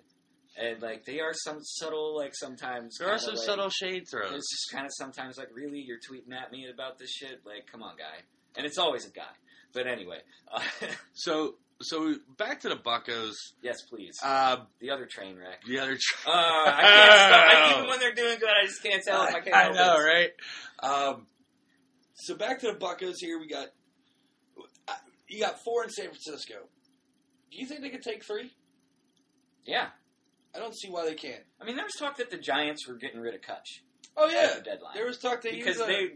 and 0.58 0.82
like 0.82 1.06
they 1.06 1.20
are 1.20 1.34
some 1.34 1.60
subtle, 1.62 2.16
like 2.18 2.34
sometimes 2.36 2.98
There 3.00 3.10
are 3.10 3.18
some 3.18 3.36
like, 3.36 3.44
subtle 3.44 3.70
shade 3.70 4.06
throws. 4.10 4.34
It's 4.34 4.52
just 4.52 4.72
kind 4.72 4.86
of 4.86 4.92
sometimes 4.98 5.38
like, 5.38 5.50
really, 5.54 5.80
you're 5.80 5.98
tweeting 5.98 6.34
at 6.34 6.52
me 6.52 6.68
about 6.72 7.00
this 7.00 7.12
shit? 7.12 7.42
Like, 7.46 7.68
come 7.72 7.82
on, 7.84 7.96
guy. 7.98 8.24
And 8.56 8.66
it's 8.66 8.78
always 8.78 9.06
a 9.06 9.12
guy. 9.12 9.34
But 9.74 9.88
anyway, 9.88 10.20
uh, 10.54 10.62
So 11.14 11.56
so 11.84 12.16
back 12.38 12.62
to 12.62 12.70
the 12.70 12.76
Buckos. 12.76 13.36
yes, 13.62 13.82
please. 13.90 14.18
Uh, 14.24 14.58
the 14.80 14.90
other 14.92 15.06
train 15.06 15.38
wreck. 15.38 15.62
the 15.68 15.80
other. 15.80 15.96
Tr- 16.00 16.28
Uh, 16.28 16.32
I 16.32 16.82
can't 16.82 17.14
stop. 17.14 17.46
I, 17.48 17.76
even 17.78 17.90
when 17.90 18.00
they're 18.00 18.14
doing 18.14 18.40
good, 18.40 18.50
I 18.50 18.66
just 18.66 18.82
can't 18.84 19.04
tell 19.04 19.24
if 19.24 19.36
I 19.36 19.40
can't. 19.42 19.56
I 19.56 19.70
know, 19.72 19.98
it. 20.00 20.04
right? 20.04 20.32
Um, 20.82 21.28
so 22.16 22.36
back 22.36 22.60
to 22.60 22.68
the 22.68 22.74
Buckos 22.78 23.16
here. 23.20 23.40
We 23.40 23.48
got 23.48 23.68
uh, 24.88 24.94
you 25.28 25.40
got 25.42 25.64
four 25.64 25.84
in 25.84 25.90
San 25.90 26.06
Francisco. 26.06 26.56
Do 27.52 27.58
you 27.58 27.66
think 27.68 27.82
they 27.82 27.90
could 27.90 28.02
take 28.04 28.24
three? 28.26 28.52
Yeah, 29.66 29.88
I 30.56 30.60
don't 30.60 30.76
see 30.76 30.90
why 30.90 31.06
they 31.06 31.16
can't. 31.16 31.44
I 31.62 31.66
mean, 31.66 31.76
there 31.76 31.86
was 31.86 31.94
talk 32.00 32.18
that 32.18 32.30
the 32.32 32.38
Giants 32.38 32.88
were 32.88 32.96
getting 32.96 33.20
rid 33.22 33.34
of 33.36 33.42
Cutch 33.42 33.84
Oh 34.18 34.28
yeah, 34.30 34.56
the 34.56 34.62
deadline. 34.62 34.94
there 34.96 35.06
was 35.06 35.18
talk 35.18 35.42
that 35.44 35.52
because 35.54 35.76
he 35.78 35.82
was, 35.82 35.88
they, 35.88 36.08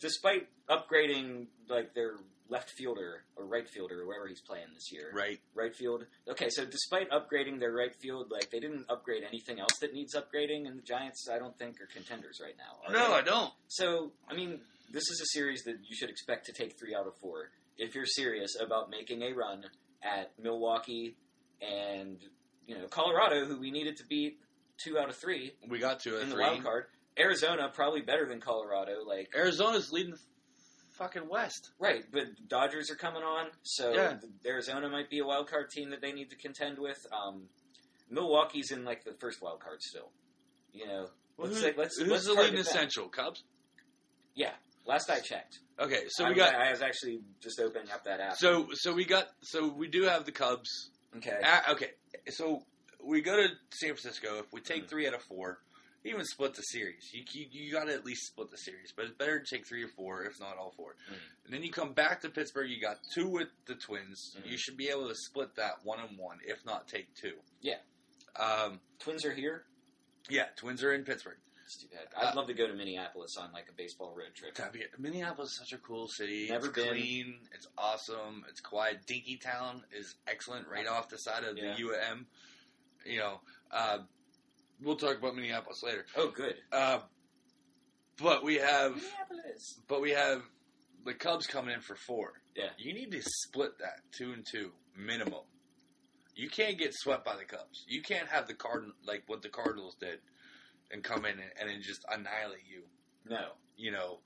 despite 0.00 0.48
upgrading 0.70 1.46
like 1.68 1.94
their 1.94 2.12
left 2.52 2.70
fielder 2.70 3.24
or 3.34 3.46
right 3.46 3.68
fielder 3.68 4.02
or 4.02 4.06
wherever 4.06 4.28
he's 4.28 4.42
playing 4.42 4.66
this 4.74 4.92
year, 4.92 5.10
right. 5.14 5.40
right 5.54 5.74
field. 5.74 6.04
Okay, 6.28 6.50
so 6.50 6.64
despite 6.64 7.10
upgrading 7.10 7.58
their 7.58 7.72
right 7.72 7.94
field, 7.94 8.30
like 8.30 8.50
they 8.50 8.60
didn't 8.60 8.84
upgrade 8.88 9.24
anything 9.26 9.58
else 9.58 9.78
that 9.80 9.94
needs 9.94 10.14
upgrading, 10.14 10.66
and 10.68 10.78
the 10.78 10.82
Giants, 10.82 11.26
I 11.32 11.38
don't 11.38 11.58
think, 11.58 11.80
are 11.80 11.86
contenders 11.86 12.40
right 12.42 12.54
now. 12.56 12.92
No, 12.92 13.08
they? 13.08 13.14
I 13.14 13.22
don't. 13.22 13.52
So, 13.68 14.12
I 14.28 14.34
mean, 14.34 14.60
this 14.92 15.04
is 15.10 15.20
a 15.22 15.26
series 15.26 15.64
that 15.64 15.76
you 15.88 15.96
should 15.96 16.10
expect 16.10 16.46
to 16.46 16.52
take 16.52 16.78
three 16.78 16.94
out 16.94 17.06
of 17.06 17.16
four 17.16 17.50
if 17.78 17.94
you're 17.94 18.06
serious 18.06 18.56
about 18.60 18.90
making 18.90 19.22
a 19.22 19.32
run 19.32 19.64
at 20.02 20.32
Milwaukee 20.40 21.16
and 21.60 22.18
you 22.66 22.76
know 22.76 22.86
Colorado, 22.86 23.46
who 23.46 23.58
we 23.58 23.70
needed 23.70 23.96
to 23.96 24.04
beat 24.06 24.38
two 24.82 24.98
out 24.98 25.08
of 25.08 25.16
three 25.16 25.52
We 25.68 25.78
got 25.78 26.00
to 26.00 26.18
a 26.18 26.20
in 26.20 26.28
the 26.28 26.34
three. 26.34 26.44
wild 26.44 26.62
card. 26.62 26.84
Arizona 27.18 27.70
probably 27.72 28.00
better 28.00 28.26
than 28.26 28.40
Colorado, 28.40 29.04
like 29.06 29.30
Arizona's 29.36 29.92
leading 29.92 30.12
the 30.12 30.18
fucking 30.98 31.28
West. 31.28 31.70
right, 31.78 32.04
but 32.12 32.24
Dodgers 32.48 32.90
are 32.90 32.96
coming 32.96 33.22
on, 33.22 33.50
so 33.62 33.92
Yeah. 33.92 34.18
Arizona 34.46 34.88
might 34.88 35.10
be 35.10 35.18
a 35.20 35.24
wild 35.24 35.48
card 35.48 35.70
team 35.70 35.90
that 35.90 36.00
they 36.00 36.12
need 36.12 36.30
to 36.30 36.36
contend 36.36 36.78
with. 36.78 36.98
Um, 37.12 37.48
Milwaukee's 38.10 38.70
in 38.70 38.84
like 38.84 39.04
the 39.04 39.14
first 39.20 39.40
wild 39.40 39.60
card 39.60 39.80
still, 39.82 40.10
you 40.72 40.86
know. 40.86 41.08
Let's 41.38 41.54
Who- 41.56 41.60
say, 41.62 41.74
let's 41.76 41.98
who's 41.98 42.08
let's 42.08 42.26
the 42.26 42.34
leading 42.34 42.58
essential? 42.58 43.08
Cubs. 43.08 43.42
Yeah, 44.34 44.52
last 44.86 45.10
I 45.10 45.20
checked. 45.20 45.58
Okay, 45.80 46.04
so 46.08 46.26
I, 46.26 46.28
we 46.28 46.34
got 46.34 46.54
I 46.54 46.70
was 46.70 46.82
actually 46.82 47.20
just 47.40 47.58
opening 47.58 47.90
up 47.90 48.04
that 48.04 48.20
app. 48.20 48.36
so 48.36 48.68
so 48.74 48.92
we 48.92 49.04
got 49.04 49.28
so 49.42 49.68
we 49.68 49.88
do 49.88 50.02
have 50.04 50.24
the 50.26 50.32
Cubs. 50.32 50.90
okay, 51.16 51.38
Ah, 51.42 51.72
okay, 51.72 51.90
so 52.28 52.60
we 53.02 53.22
go 53.22 53.36
to 53.36 53.48
San 53.70 53.90
Francisco. 53.94 54.38
If 54.38 54.52
we 54.52 54.60
take 54.60 54.84
Mhm. 54.84 54.88
three 54.90 55.06
out 55.08 55.14
of 55.14 55.22
four, 55.22 55.58
even 56.04 56.24
split 56.24 56.54
the 56.54 56.62
series. 56.62 57.10
You 57.12 57.22
you, 57.32 57.46
you 57.50 57.72
got 57.72 57.84
to 57.84 57.94
at 57.94 58.04
least 58.04 58.26
split 58.26 58.50
the 58.50 58.56
series, 58.58 58.92
but 58.94 59.04
it's 59.06 59.14
better 59.16 59.38
to 59.40 59.44
take 59.56 59.66
three 59.66 59.84
or 59.84 59.88
four, 59.96 60.24
if 60.24 60.38
not 60.40 60.56
all 60.58 60.72
4 60.76 60.94
Mhm. 61.10 61.16
And 61.44 61.54
then 61.54 61.62
you 61.62 61.70
come 61.70 61.92
back 61.92 62.20
to 62.22 62.28
Pittsburgh. 62.30 62.68
You 62.70 62.80
got 62.80 62.98
two 63.14 63.28
with 63.28 63.48
the 63.66 63.74
Twins. 63.74 64.36
Mhm. 64.38 64.50
You 64.50 64.56
should 64.58 64.76
be 64.76 64.88
able 64.88 65.08
to 65.08 65.14
split 65.14 65.54
that 65.56 65.84
one 65.84 66.00
and 66.00 66.18
one, 66.18 66.40
if 66.44 66.64
not 66.64 66.88
take 66.88 67.14
two. 67.14 67.38
Yeah. 67.60 67.78
Um, 68.36 68.80
Twins 68.98 69.24
are 69.24 69.34
here. 69.34 69.64
yeah, 70.28 70.46
Twins 70.56 70.82
are 70.82 70.92
in 70.92 71.04
Pittsburgh. 71.04 71.38
Bad. 71.90 72.08
I'd 72.14 72.32
Uh, 72.32 72.36
love 72.36 72.48
to 72.48 72.54
go 72.54 72.66
to 72.66 72.74
Minneapolis 72.74 73.34
on 73.38 73.50
like 73.52 73.66
a 73.70 73.72
baseball 73.72 74.14
road 74.14 74.34
trip. 74.34 74.54
Be. 74.74 74.84
Minneapolis 74.98 75.52
is 75.52 75.58
such 75.58 75.72
a 75.72 75.78
cool 75.78 76.06
city. 76.06 76.48
Never 76.50 76.66
it's 76.66 76.74
been. 76.74 76.88
clean. 76.88 77.48
It's 77.54 77.66
awesome. 77.78 78.44
It's 78.50 78.60
quiet. 78.60 79.06
Dinky 79.06 79.38
Town 79.38 79.82
is 79.90 80.14
excellent 80.26 80.68
right 80.68 80.86
off 80.86 81.08
the 81.08 81.16
side 81.16 81.44
of 81.44 81.56
Yeah. 81.56 81.72
the 81.74 81.78
UM. 81.78 82.26
You 83.06 83.18
know, 83.20 83.40
uh, 83.70 84.00
we'll 84.82 84.96
talk 84.96 85.18
about 85.18 85.34
Minneapolis 85.34 85.82
later. 85.82 86.04
Oh, 86.16 86.30
good. 86.30 86.54
Uh, 86.72 87.00
but 88.20 88.44
we 88.44 88.56
have, 88.56 88.94
Minneapolis. 88.94 89.80
but 89.88 90.00
we 90.00 90.10
have 90.10 90.42
the 91.04 91.14
Cubs 91.14 91.46
coming 91.46 91.74
in 91.74 91.80
for 91.80 91.96
four. 91.96 92.32
Yeah. 92.54 92.68
you 92.78 92.92
need 92.92 93.10
to 93.12 93.22
split 93.22 93.78
that 93.78 94.00
two 94.16 94.32
and 94.32 94.44
two 94.50 94.72
minimum. 94.96 95.40
You 96.36 96.48
can't 96.48 96.78
get 96.78 96.92
swept 96.94 97.24
by 97.24 97.36
the 97.36 97.44
Cubs. 97.44 97.84
You 97.88 98.02
can't 98.02 98.28
have 98.28 98.46
the 98.46 98.54
Card 98.54 98.84
like 99.06 99.22
what 99.26 99.42
the 99.42 99.48
Cardinals 99.48 99.96
did, 100.00 100.18
and 100.90 101.02
come 101.02 101.24
in 101.24 101.32
and, 101.32 101.50
and 101.60 101.68
then 101.70 101.80
just 101.82 102.04
annihilate 102.10 102.64
you 102.70 102.82
No. 103.28 103.52
you 103.76 103.90
know, 103.90 104.18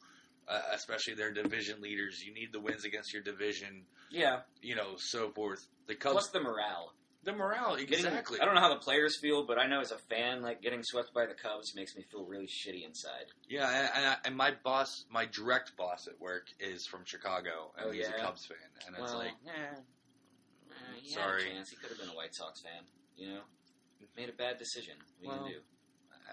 uh, 0.48 0.60
especially 0.74 1.14
their 1.14 1.32
division 1.32 1.80
leaders. 1.80 2.22
You 2.24 2.34
need 2.34 2.52
the 2.52 2.60
wins 2.60 2.84
against 2.84 3.12
your 3.12 3.22
division, 3.22 3.82
Yeah. 4.10 4.40
you 4.62 4.74
know, 4.76 4.94
so 4.96 5.30
forth. 5.30 5.66
The 5.86 5.94
Cubs, 5.94 6.12
Plus 6.14 6.28
the 6.30 6.40
morale. 6.40 6.92
The 7.26 7.32
morale, 7.34 7.76
Getting- 7.76 7.92
exactly. 8.06 8.40
I 8.40 8.46
don't 8.46 8.54
know 8.54 8.60
how 8.62 8.72
the 8.72 8.80
players 8.80 9.18
feel, 9.20 9.44
but 9.44 9.58
I 9.58 9.66
know 9.66 9.80
as 9.80 9.90
a 9.92 9.98
fan, 9.98 10.40
like 10.40 10.62
getting 10.62 10.82
swept 10.82 11.12
by 11.12 11.26
the 11.26 11.34
Cubs 11.34 11.74
makes 11.74 11.94
me 11.94 12.02
feel 12.10 12.24
really 12.24 12.46
shitty 12.46 12.84
inside. 12.86 13.26
Yeah, 13.48 13.68
and, 13.94 14.06
I, 14.06 14.16
and 14.24 14.36
my 14.36 14.52
boss, 14.64 15.04
my 15.10 15.26
direct 15.26 15.76
boss 15.76 16.06
at 16.08 16.18
work, 16.20 16.46
is 16.60 16.86
from 16.86 17.04
Chicago, 17.04 17.72
and 17.76 17.88
Oh, 17.88 17.90
he's 17.90 18.08
a? 18.08 18.12
Cubs 18.12 18.46
fan, 18.46 18.56
and 18.86 18.96
it's 18.96 19.12
Well, 19.12 19.18
like, 19.18 19.32
eh, 19.46 19.50
eh, 19.50 20.74
he 21.02 21.12
had 21.12 21.18
a 21.20 21.22
Sorry. 21.22 21.44
chance. 21.44 21.68
He 21.70 21.76
could 21.76 21.90
have 21.90 21.98
been 21.98 22.08
a 22.08 22.14
White 22.16 22.34
Sox 22.34 22.62
fan. 22.62 22.84
You 23.16 23.34
know, 23.34 23.40
made 24.16 24.28
a 24.28 24.32
bad 24.32 24.58
decision. 24.58 24.94
Well, 25.22 25.46
you 25.48 25.54
do? 25.56 25.60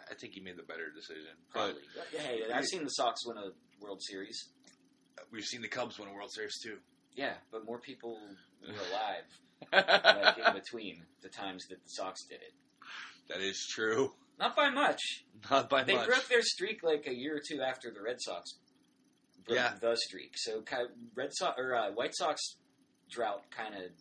I- 0.09 0.15
think 0.15 0.33
he 0.33 0.39
made 0.41 0.57
the 0.57 0.63
better 0.63 0.89
decision. 0.91 1.35
Probably. 1.51 1.81
hey, 2.17 2.43
I've 2.53 2.65
seen 2.65 2.83
the 2.83 2.89
Sox 2.89 3.25
win 3.25 3.37
a 3.37 3.51
World 3.79 4.01
Series. 4.03 4.49
We've 5.31 5.43
seen 5.45 5.61
the 5.61 5.67
Cubs 5.67 5.97
win 5.99 6.07
a 6.09 6.13
World 6.13 6.31
Series 6.31 6.59
too. 6.61 6.77
Yeah, 7.15 7.33
but 7.51 7.65
more 7.65 7.79
people 7.79 8.17
were 8.61 8.73
alive 8.91 9.25
like 9.71 10.37
in 10.47 10.53
between 10.53 11.03
the 11.21 11.29
times 11.29 11.65
that 11.69 11.75
the 11.83 11.89
Sox 11.89 12.23
did 12.25 12.39
it. 12.41 12.53
that 13.29 13.39
is 13.41 13.65
true. 13.71 14.11
Not 14.39 14.55
by 14.55 14.69
much. 14.69 14.99
Not 15.49 15.69
by 15.69 15.83
They 15.83 15.93
much. 15.95 16.07
broke 16.07 16.27
their 16.27 16.41
streak 16.41 16.81
like 16.83 17.05
a 17.07 17.13
year 17.13 17.35
or 17.37 17.41
two 17.47 17.61
after 17.61 17.91
the 17.91 18.01
Red 18.01 18.17
Sox 18.19 18.55
broke 19.45 19.57
Yeah. 19.57 19.73
the 19.79 19.95
streak. 19.95 20.33
So 20.37 20.63
Red 21.15 21.29
Sox 21.33 21.59
or 21.59 21.75
uh, 21.75 21.91
White 21.91 22.15
Sox 22.15 22.41
drought 23.11 23.43
kind 23.55 23.75
of 23.75 23.91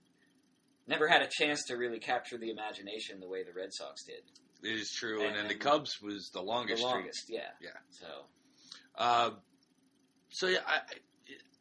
never 0.88 1.06
had 1.06 1.22
a 1.22 1.28
chance 1.30 1.62
to 1.64 1.76
really 1.76 1.98
capture 1.98 2.38
the 2.38 2.50
imagination 2.50 3.20
the 3.20 3.28
way 3.28 3.42
the 3.44 3.52
Red 3.52 3.68
Sox 3.72 4.02
did. 4.04 4.22
It 4.68 4.74
is 4.80 4.90
true. 4.98 5.22
And, 5.24 5.36
then 5.36 5.48
the 5.48 5.54
Cubs 5.54 6.00
was 6.02 6.30
the 6.32 6.40
longest. 6.40 6.82
the 6.82 6.88
streak. 6.88 6.94
longest, 6.94 7.24
yeah. 7.28 7.40
Yeah. 7.60 7.70
So 7.90 8.06
Uh, 8.96 9.30
so 10.30 10.46
yeah, 10.46 10.58
I 10.66 10.80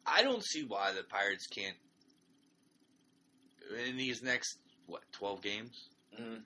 I 0.06 0.22
don't 0.22 0.44
see 0.44 0.64
why 0.64 0.92
the 0.92 1.02
Pirates 1.04 1.46
can't 1.46 1.76
in 3.88 3.96
these 3.96 4.22
next 4.22 4.58
what 4.86 5.02
twelve 5.12 5.40
games 5.42 5.88
mhm. 6.20 6.40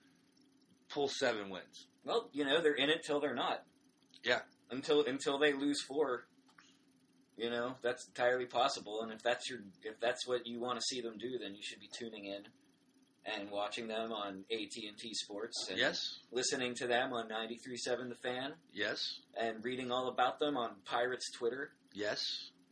pull 0.89 1.09
seven 1.09 1.49
wins. 1.51 1.87
well, 2.05 2.29
you 2.33 2.45
know, 2.45 2.61
they're 2.61 2.75
in 2.75 2.91
it 2.91 3.03
till 3.05 3.21
they're 3.21 3.35
not. 3.35 3.65
Yeah. 4.23 4.41
Until 4.71 5.05
until 5.05 5.39
they 5.39 5.53
lose 5.53 5.83
four. 5.83 6.27
You 7.37 7.51
know, 7.51 7.75
that's 7.83 8.07
entirely 8.09 8.47
possible. 8.47 9.03
And 9.03 9.13
if 9.13 9.23
that's 9.23 9.49
your 9.51 9.61
if 9.83 10.01
that's 10.01 10.27
what 10.27 10.47
you 10.47 10.61
want 10.61 10.79
to 10.79 10.85
see 10.89 11.01
them 11.01 11.19
do, 11.19 11.39
then 11.39 11.55
you 11.55 11.63
should 11.63 11.81
be 11.81 11.89
tuning 11.99 12.25
in 12.27 12.43
and 13.27 13.51
watching 13.51 13.89
them 13.89 14.13
on 14.13 14.45
AT 14.53 14.85
and 14.89 14.97
T 14.99 15.13
Sports 15.15 15.67
and 15.69 15.79
Yes, 15.79 16.01
listening 16.31 16.75
to 16.77 16.87
them 16.87 17.13
on 17.13 17.29
93.7 17.29 18.09
The 18.09 18.15
Fan 18.15 18.53
yes, 18.73 19.01
and 19.39 19.63
reading 19.65 19.91
all 19.91 20.09
about 20.09 20.39
them 20.39 20.57
on 20.57 20.77
Pirates 20.85 21.31
Twitter. 21.33 21.73
yes. 21.93 22.21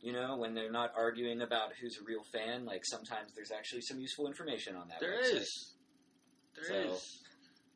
You 0.05 0.13
know, 0.13 0.37
when 0.37 0.53
they're 0.53 0.71
not 0.71 0.91
arguing 0.95 1.41
about 1.41 1.71
who's 1.81 1.97
a 1.99 2.03
real 2.05 2.21
fan, 2.31 2.63
like 2.63 2.81
sometimes 2.85 3.33
there's 3.35 3.51
actually 3.51 3.81
some 3.81 3.99
useful 3.99 4.27
information 4.27 4.75
on 4.75 4.87
that. 4.89 4.99
There 4.99 5.13
website. 5.19 5.35
is. 5.41 5.73
There 6.55 6.81
is. 6.85 6.91
So- 7.01 7.17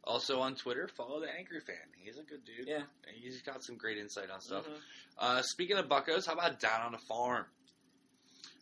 Also 0.03 0.39
on 0.39 0.53
Twitter, 0.55 0.87
follow 0.95 1.19
the 1.19 1.27
Angry 1.29 1.59
Fan. 1.59 1.75
He's 1.97 2.17
a 2.19 2.23
good 2.23 2.45
dude. 2.45 2.67
Yeah. 2.67 2.83
And 3.07 3.15
He's 3.19 3.41
got 3.41 3.63
some 3.63 3.77
great 3.77 3.97
insight 3.97 4.29
on 4.29 4.41
stuff. 4.41 4.65
Mhm. 4.67 4.79
Uh, 5.17 5.41
speaking 5.41 5.77
of 5.77 5.89
Buckos, 5.89 6.25
how 6.27 6.33
about 6.33 6.59
down 6.59 6.81
on 6.81 6.91
the 6.91 6.99
farm? 7.07 7.45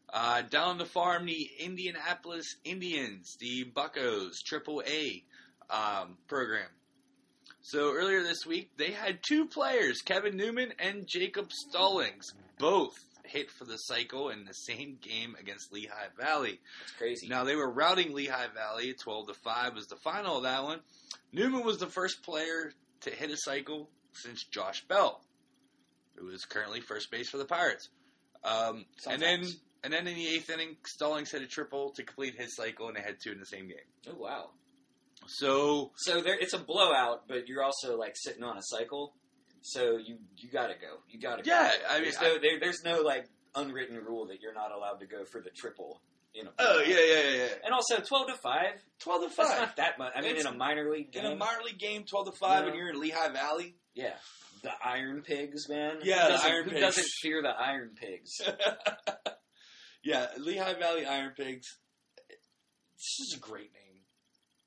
Uh, 0.10 0.42
down 0.44 0.70
on 0.70 0.78
the 0.78 0.86
farm, 0.86 1.26
the 1.26 1.50
Indianapolis 1.60 2.46
Indians, 2.64 3.36
the 3.42 3.66
Buckos 3.66 4.42
Triple 4.46 4.82
A 4.88 5.24
um, 5.70 6.18
program. 6.28 6.70
So 7.62 7.92
earlier 7.94 8.24
this 8.24 8.46
week, 8.46 8.72
they 8.78 8.92
had 8.92 9.20
two 9.28 9.46
players, 9.46 10.02
Kevin 10.02 10.38
Newman 10.38 10.74
and 10.80 11.06
Jacob 11.06 11.52
Stallings, 11.52 12.26
both 12.58 12.94
hit 13.28 13.52
for 13.52 13.66
the 13.66 13.78
cycle 13.78 14.30
in 14.30 14.46
the 14.46 14.54
same 14.54 14.98
game 15.02 15.36
against 15.40 15.72
Lehigh 15.74 16.10
Valley. 16.20 16.60
It's 16.84 16.92
crazy. 16.98 17.28
Now 17.28 17.44
they 17.44 17.56
were 17.56 17.70
routing 17.70 18.14
Lehigh 18.14 18.48
Valley. 18.54 18.94
Twelve 18.94 19.28
to 19.28 19.34
five 19.34 19.76
was 19.76 19.88
the 19.88 19.96
final 19.98 20.38
of 20.38 20.44
that 20.44 20.64
one. 20.64 20.80
Newman 21.32 21.64
was 21.64 21.78
the 21.78 21.88
first 21.88 22.24
player 22.24 22.72
to 23.02 23.10
hit 23.10 23.32
a 23.32 23.38
cycle 23.38 23.90
since 24.14 24.44
Josh 24.46 24.84
Bell, 24.88 25.22
who 26.16 26.30
is 26.30 26.46
currently 26.46 26.82
first 26.82 27.12
base 27.12 27.30
for 27.30 27.38
the 27.38 27.46
Pirates. 27.46 27.90
Um, 28.44 28.86
and 29.08 29.22
then 29.22 29.44
and 29.84 29.94
then 29.94 30.08
in 30.08 30.16
the 30.16 30.28
eighth 30.28 30.50
inning, 30.50 30.78
Stallings 30.86 31.32
hit 31.32 31.42
a 31.42 31.48
triple 31.48 31.92
to 31.92 32.04
complete 32.04 32.36
his 32.36 32.56
cycle, 32.56 32.88
and 32.88 32.98
they 32.98 33.02
had 33.02 33.18
two 33.24 33.32
in 33.32 33.40
the 33.40 33.46
same 33.46 33.68
game. 33.68 33.78
Oh 34.10 34.16
wow. 34.18 34.50
So 35.28 35.92
So 35.96 36.22
there, 36.22 36.38
it's 36.40 36.54
a 36.54 36.60
blowout, 36.60 37.24
but 37.28 37.48
you're 37.48 37.64
also 37.64 37.98
like 37.98 38.16
sitting 38.16 38.44
on 38.44 38.58
a 38.58 38.62
cycle. 38.64 39.14
So 39.74 39.98
you 39.98 40.18
you 40.38 40.50
gotta 40.52 40.76
go. 40.76 40.98
You 41.10 41.20
gotta. 41.20 41.44
go. 41.44 41.50
yeah, 41.52 41.72
I 41.90 41.96
mean, 41.96 42.04
there's 42.04 42.22
no 42.22 42.38
there, 42.40 42.60
there's 42.60 42.84
no 42.86 43.02
like 43.02 43.26
unwritten 43.56 43.98
rule 43.98 44.28
that 44.28 44.42
you're 44.42 44.54
not 44.54 44.72
allowed 44.72 45.00
to 45.02 45.06
go 45.08 45.26
for 45.26 45.42
the 45.42 45.50
triple. 45.50 46.02
You 46.34 46.44
know. 46.46 46.52
oh 46.60 46.84
yeah, 46.86 46.96
yeah, 47.00 47.30
yeah, 47.30 47.36
yeah. 47.38 47.48
And 47.66 47.74
also 47.74 48.00
twelve 48.00 48.28
to 48.28 48.36
five. 48.36 48.76
Twelve 49.00 49.24
to 49.24 49.28
That's 49.36 49.50
five 49.50 49.60
not 49.60 49.76
that 49.78 49.98
much. 50.00 50.14
I 50.16 50.22
mean, 50.22 50.32
It's- 50.32 50.46
in 50.46 50.54
a 50.54 50.56
minor 50.58 50.90
league 50.92 51.12
game. 51.12 51.26
in 51.26 51.32
a 51.32 51.36
minor 51.36 51.64
league 51.66 51.80
game, 51.80 52.04
twelve 52.06 52.28
to 52.28 52.32
five, 52.40 52.62
No. 52.64 52.68
and 52.70 52.78
you're 52.78 52.90
in 52.90 53.00
Lehigh 53.00 53.30
Valley. 53.34 53.76
yeah. 53.94 54.14
The 54.64 54.72
Iron 54.84 55.22
Pigs, 55.22 55.70
man. 55.70 56.00
Yeah, 56.02 56.32
Who 56.32 56.38
the 56.38 56.44
Iron 56.50 56.64
who 56.66 56.70
Pigs. 56.72 56.82
doesn't 56.82 57.08
fear 57.22 57.42
the 57.44 57.50
Iron 57.50 57.92
Pigs? 57.96 58.32
yeah, 60.04 60.28
Lehigh 60.38 60.74
Valley 60.74 61.06
Iron 61.06 61.34
Pigs. 61.38 61.68
This 62.28 63.20
is 63.28 63.36
a 63.38 63.40
great 63.40 63.72
name. 63.74 64.02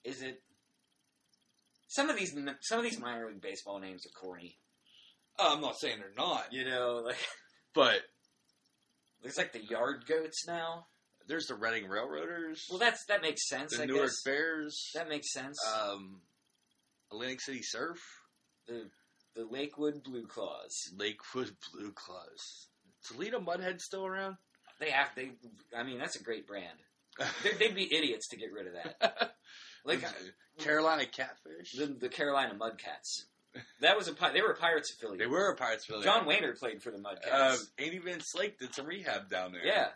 Is 0.04 0.22
it? 0.22 0.42
Some 1.88 2.08
of 2.08 2.16
these 2.16 2.32
some 2.62 2.78
of 2.78 2.84
these 2.84 3.00
minor 3.00 3.26
league 3.28 3.40
baseball 3.42 3.80
names 3.80 4.06
are 4.06 4.10
corny. 4.20 4.58
Oh, 5.40 5.54
I'm 5.54 5.60
not 5.60 5.78
saying 5.78 5.96
they're 6.00 6.12
not, 6.16 6.52
You 6.52 6.64
know, 6.64 7.02
like 7.04 7.16
but 7.74 8.00
there's 9.22 9.36
like 9.38 9.52
the 9.52 9.64
Yard 9.64 10.04
Goats 10.06 10.46
now. 10.46 10.86
there's 11.26 11.46
the 11.46 11.54
Reading 11.54 11.88
Railroaders, 11.88 12.66
Well, 12.70 12.78
that's 12.78 13.04
that 13.06 13.22
makes 13.22 13.48
sense. 13.48 13.76
the 13.76 13.82
I 13.82 13.86
Newark 13.86 14.02
guess 14.06 14.22
Bears, 14.24 14.90
that 14.94 15.08
makes 15.08 15.32
sense. 15.32 15.56
um, 15.80 16.20
Atlantic 17.12 17.40
City 17.40 17.62
Surf, 17.62 17.98
the 18.66 18.90
the 19.36 19.44
Lakewood 19.44 20.02
Blue 20.02 20.26
Claws. 20.26 20.74
Lakewood 20.96 21.52
Blue 21.72 21.92
Claws. 21.92 22.68
Toledo 23.06 23.38
Mudhens 23.40 23.80
still 23.80 24.04
around? 24.04 24.36
They 24.80 24.90
have 24.90 25.08
they. 25.14 25.30
I 25.76 25.82
mean, 25.84 25.98
that's 25.98 26.16
a 26.16 26.22
great 26.22 26.46
brand. 26.46 26.78
They'd, 27.44 27.58
they'd 27.58 27.74
be 27.74 27.94
idiots 27.94 28.28
to 28.28 28.36
get 28.36 28.52
rid 28.52 28.66
of 28.66 28.72
that. 28.74 29.32
Like 29.82 30.04
Carolina 30.58 31.06
Catfish. 31.06 31.72
the, 31.72 31.86
the 31.86 32.10
Carolina 32.10 32.54
Mudcats. 32.54 33.22
That 33.80 33.96
was 33.96 34.06
a 34.08 34.14
pi- 34.14 34.32
they 34.32 34.42
were 34.42 34.50
a 34.52 34.56
Pirates 34.56 34.92
affiliate. 34.94 35.18
they 35.18 35.26
were 35.26 35.50
a 35.50 35.56
Pirates 35.56 35.84
affiliate. 35.84 36.04
John 36.04 36.24
Wehner 36.26 36.56
played 36.58 36.82
for 36.82 36.90
the 36.92 36.98
Mudcats. 36.98 37.32
Uh, 37.32 37.56
Andy 37.78 37.98
Van 37.98 38.20
Slyke 38.20 38.58
did 38.58 38.74
some 38.74 38.86
rehab 38.86 39.28
down 39.28 39.52
there. 39.52 39.64
yeah. 39.64 39.88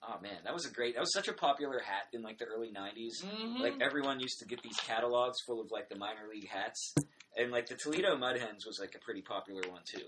Oh 0.00 0.20
man, 0.22 0.36
that 0.44 0.54
was 0.54 0.64
a 0.64 0.70
great. 0.70 0.94
That 0.94 1.00
was 1.00 1.12
such 1.12 1.26
a 1.26 1.32
popular 1.32 1.80
hat 1.80 2.04
in 2.12 2.22
like 2.22 2.38
the 2.38 2.44
early 2.44 2.70
'90s. 2.70 3.24
Mhm. 3.24 3.58
Like 3.60 3.74
everyone 3.80 4.20
used 4.20 4.38
to 4.38 4.46
get 4.46 4.62
these 4.62 4.76
catalogs 4.76 5.38
full 5.46 5.60
of 5.60 5.70
like 5.72 5.88
the 5.88 5.96
minor 5.96 6.28
league 6.32 6.48
hats, 6.48 6.94
and 7.36 7.50
like 7.50 7.66
the 7.66 7.74
Toledo 7.76 8.16
Mudhens 8.16 8.64
was 8.66 8.78
like 8.80 8.94
a 8.94 9.00
pretty 9.00 9.22
popular 9.22 9.62
one 9.68 9.82
too. 9.92 10.04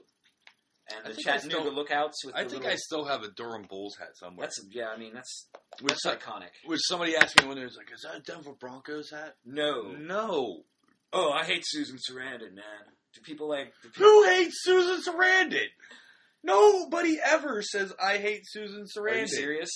And 0.94 1.06
I 1.06 1.10
the 1.12 1.16
Chattanooga 1.22 1.62
still- 1.62 1.72
Lookouts 1.72 2.24
with 2.24 2.34
I 2.36 2.44
the 2.44 2.50
think 2.50 2.62
little, 2.62 2.72
I 2.72 2.76
still 2.76 3.04
have 3.04 3.22
a 3.22 3.30
Durham 3.30 3.62
Bulls 3.68 3.96
hat 3.98 4.16
somewhere. 4.16 4.46
that's 4.46 4.60
yeah. 4.70 4.88
I 4.90 4.96
mean 4.96 5.12
that's 5.14 5.48
which, 5.80 5.96
that's 6.04 6.22
iconic. 6.22 6.50
which 6.66 6.80
somebody 6.84 7.16
asked 7.16 7.40
me 7.40 7.48
when 7.48 7.56
they 7.56 7.64
was 7.64 7.76
like, 7.76 7.90
"Is 7.92 8.02
that 8.02 8.16
a 8.16 8.20
Denver 8.20 8.52
Broncos 8.52 9.10
hat?" 9.10 9.36
No, 9.44 9.90
No. 9.92 10.62
Oh 11.12 11.30
I 11.32 11.44
hate 11.44 11.62
Susan 11.66 11.96
Sarandon, 11.98 12.54
man. 12.54 12.84
Do 13.14 13.20
people 13.22 13.48
like? 13.48 13.72
Do 13.82 13.88
people, 13.88 14.06
Who 14.06 14.24
hates 14.24 14.56
Susan 14.62 15.02
Sarandon? 15.12 15.66
Nobody 16.42 17.18
ever 17.24 17.60
says 17.62 17.92
I 18.02 18.16
hate 18.18 18.42
Susan 18.46 18.84
Sarandon. 18.84 19.12
are 19.12 19.20
you 19.20 19.26
serious? 19.28 19.70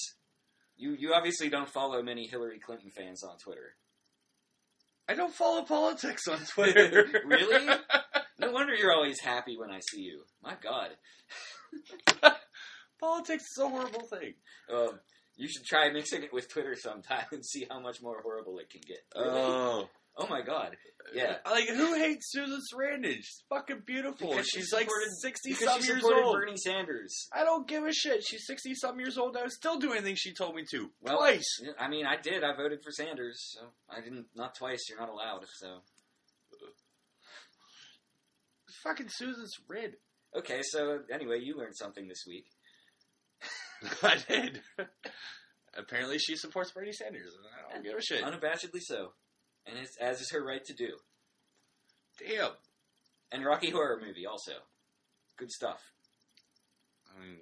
You 0.76 0.97
you 0.99 1.12
obviously 1.14 1.49
don't 1.49 1.68
follow 1.68 2.03
many 2.03 2.26
Hillary 2.26 2.59
Clinton 2.59 2.91
fans 2.91 3.22
on 3.22 3.39
Twitter. 3.39 3.74
I 5.09 5.14
don't 5.14 5.35
follow 5.35 5.62
politics 5.62 6.26
on 6.28 6.39
Twitter. 6.47 7.07
Really? 7.26 7.68
No 8.37 8.51
wonder 8.51 8.74
you're 8.74 8.93
always 8.93 9.20
happy 9.20 9.57
when 9.57 9.70
I 9.70 9.78
see 9.93 10.01
you. 10.01 10.24
My 10.43 10.55
God. 10.61 10.91
politics 13.01 13.45
is 13.45 13.62
a 13.62 13.68
horrible 13.68 14.03
thing. 14.03 14.35
Um, 14.72 14.99
you 15.37 15.49
should 15.49 15.64
try 15.64 15.91
mixing 15.93 16.24
it 16.24 16.32
with 16.32 16.49
Twitter 16.49 16.74
sometime 16.74 17.26
and 17.30 17.47
see 17.47 17.64
how 17.70 17.78
much 17.80 18.03
more 18.03 18.20
horrible 18.22 18.59
it 18.59 18.70
can 18.70 18.80
get. 18.87 18.99
Really? 19.16 19.41
Oh. 19.41 19.89
Oh 20.17 20.27
my 20.29 20.43
God. 20.43 20.77
Yeah. 21.15 21.37
Like, 21.45 21.69
who 21.69 21.95
hates 21.95 22.33
Susan 22.33 22.61
Sarandon? 22.73 23.17
She's 23.17 23.43
fucking 23.51 23.83
beautiful. 23.87 24.31
Because 24.31 24.47
she 24.49 24.61
She's 24.61 24.73
like 24.73 24.89
60 25.21 25.51
Because 25.51 25.65
some 25.69 25.83
years 25.83 26.03
old. 26.05 26.35
Bernie 26.35 26.57
Sanders. 26.57 27.29
I 27.33 27.45
don't 27.45 27.69
give 27.69 27.85
a 27.85 27.93
shit. 27.93 28.25
She's 28.25 28.47
60 28.47 28.75
some 28.75 28.99
years 28.99 29.19
old. 29.19 29.37
I 29.37 29.43
was 29.45 29.55
still 29.55 29.79
doing 29.79 30.03
things 30.03 30.19
she 30.19 30.33
told 30.33 30.55
me 30.57 30.65
to. 30.71 30.91
Well, 31.03 31.19
Twice. 31.19 31.61
I 31.79 31.89
mean, 31.89 32.07
I 32.07 32.17
did. 32.17 32.43
I 32.43 32.57
voted 32.57 32.81
for 32.83 32.91
Sanders, 32.91 33.39
so 33.55 33.67
I 33.89 34.01
didn't. 34.01 34.27
Not 34.35 34.55
twice. 34.55 34.81
You're 34.89 34.99
not 34.99 35.11
allowed. 35.11 35.45
So 35.59 35.81
Fucking 38.83 39.09
Susan's 39.09 39.53
red. 39.69 39.95
okay. 40.37 40.61
So 40.62 41.01
anyway, 41.12 41.41
you 41.41 41.57
learned 41.57 41.77
something 41.77 42.09
this 42.09 42.25
week. 42.27 42.47
I 44.03 44.17
did. 44.29 44.61
Apparently, 45.77 46.19
she 46.19 46.37
supports 46.37 46.71
Bernie 46.71 46.93
Sanders, 46.93 47.35
and 47.37 47.47
I 47.47 47.75
don't 47.75 47.85
give 47.85 47.97
a 47.97 48.03
shit. 48.03 48.23
Unabashedly 48.23 48.81
so, 48.81 49.12
and 49.67 49.79
it's 49.79 49.97
as 49.97 50.21
is 50.21 50.31
her 50.31 50.45
right 50.45 50.65
to 50.65 50.75
do. 50.75 50.97
Damn. 52.19 52.53
And 53.33 53.45
Rocky 53.45 53.71
Horror 53.71 54.01
movie 54.05 54.27
also, 54.27 54.53
good 55.37 55.51
stuff. 55.51 55.81
I 57.09 57.25
mean, 57.25 57.39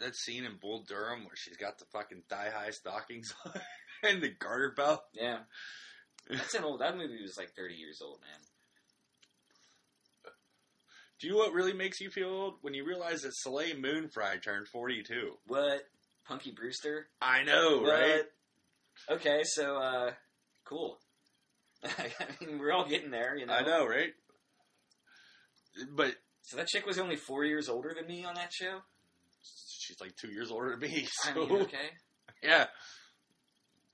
that 0.00 0.16
scene 0.16 0.44
in 0.44 0.56
Bull 0.60 0.84
Durham 0.86 1.24
where 1.24 1.36
she's 1.36 1.56
got 1.56 1.78
the 1.78 1.86
fucking 1.92 2.22
thigh 2.28 2.50
high 2.54 2.70
stockings 2.70 3.34
on 3.46 3.52
and 4.02 4.22
the 4.22 4.28
garter 4.28 4.72
belt. 4.76 5.02
Yeah, 5.12 5.38
that's 6.30 6.54
an 6.54 6.64
old. 6.64 6.80
That 6.80 6.96
movie 6.96 7.22
was 7.22 7.36
like 7.38 7.54
30 7.56 7.74
years 7.74 8.00
old, 8.02 8.20
man. 8.20 8.40
Do 11.20 11.26
you 11.26 11.32
know 11.32 11.38
what 11.40 11.52
really 11.52 11.72
makes 11.72 12.00
you 12.00 12.10
feel 12.10 12.28
old? 12.28 12.54
When 12.60 12.74
you 12.74 12.86
realize 12.86 13.22
that 13.22 13.34
Soleil 13.34 13.76
Moon 13.76 14.08
Frye 14.08 14.36
turned 14.36 14.68
42. 14.68 15.32
What? 15.48 15.82
Punky 16.28 16.52
Brewster? 16.52 17.08
I 17.20 17.42
know, 17.42 17.82
right? 17.82 18.22
Okay, 19.10 19.40
so 19.44 19.76
uh, 19.76 20.10
cool. 20.64 20.98
I 21.84 22.10
mean, 22.44 22.58
we're 22.58 22.72
all 22.72 22.88
getting 22.88 23.10
there, 23.10 23.36
you 23.36 23.46
know. 23.46 23.54
I 23.54 23.62
know, 23.62 23.86
right? 23.86 24.12
But 25.94 26.14
So 26.42 26.56
that 26.56 26.66
chick 26.68 26.86
was 26.86 26.98
only 26.98 27.16
four 27.16 27.44
years 27.44 27.68
older 27.68 27.94
than 27.96 28.06
me 28.06 28.24
on 28.24 28.34
that 28.34 28.52
show. 28.52 28.80
she's 29.78 30.00
like 30.00 30.16
two 30.16 30.30
years 30.30 30.50
older 30.50 30.70
than 30.70 30.80
me, 30.80 31.06
so 31.22 31.30
I 31.30 31.34
mean, 31.34 31.62
okay. 31.62 31.90
yeah. 32.42 32.66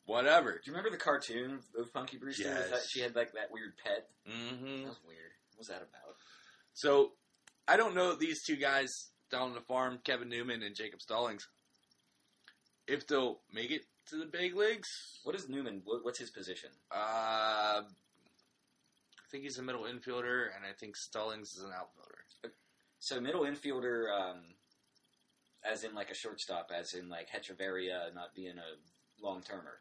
Whatever. 0.06 0.52
Do 0.52 0.58
you 0.66 0.72
remember 0.72 0.90
the 0.90 1.02
cartoon 1.02 1.60
of 1.78 1.92
Punky 1.92 2.18
Brewster? 2.18 2.44
Yes. 2.44 2.70
That 2.70 2.80
she 2.88 3.00
had 3.00 3.14
like 3.16 3.32
that 3.32 3.50
weird 3.50 3.72
pet. 3.82 4.08
Mm-hmm. 4.28 4.82
That 4.82 4.88
was 4.88 5.00
weird. 5.06 5.32
What 5.52 5.58
was 5.58 5.68
that 5.68 5.76
about? 5.76 6.16
So 6.74 7.12
I 7.66 7.76
don't 7.76 7.94
know 7.94 8.14
these 8.14 8.42
two 8.44 8.56
guys 8.56 8.90
down 9.30 9.48
on 9.48 9.54
the 9.54 9.60
farm, 9.62 9.98
Kevin 10.04 10.28
Newman 10.28 10.62
and 10.62 10.74
Jacob 10.74 11.00
Stallings. 11.00 11.46
If 12.86 13.06
they'll 13.06 13.40
make 13.52 13.70
it 13.70 13.82
to 14.10 14.16
the 14.16 14.26
big 14.26 14.54
leagues, 14.54 14.88
What 15.24 15.34
is 15.34 15.48
Newman? 15.48 15.82
What, 15.84 16.04
what's 16.04 16.18
his 16.18 16.30
position? 16.30 16.70
uh, 16.90 17.82
I 17.82 17.82
think 19.30 19.44
he's 19.44 19.58
a 19.58 19.62
middle 19.62 19.82
infielder, 19.82 20.46
and 20.54 20.64
I 20.64 20.72
think 20.78 20.96
Stallings 20.96 21.54
is 21.54 21.62
an 21.64 21.70
outfielder. 21.76 22.24
So 23.00 23.20
middle 23.20 23.42
infielder, 23.42 24.06
um, 24.10 24.36
as 25.64 25.82
in 25.82 25.94
like 25.94 26.10
a 26.10 26.14
shortstop, 26.14 26.70
as 26.74 26.94
in 26.94 27.08
like 27.08 27.28
Hechavarria 27.30 28.14
not 28.14 28.34
being 28.34 28.54
a 28.58 29.22
long 29.24 29.42
termer. 29.42 29.80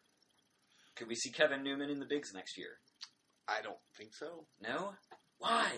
Could 0.95 1.08
we 1.08 1.16
see 1.16 1.30
Kevin 1.32 1.64
Newman 1.64 1.89
in 1.89 1.99
the 1.99 2.06
bigs 2.06 2.34
next 2.34 2.58
year? 2.58 2.80
I 3.47 3.62
don't 3.62 3.78
think 3.97 4.14
so. 4.14 4.45
No. 4.62 4.93
Why? 5.38 5.72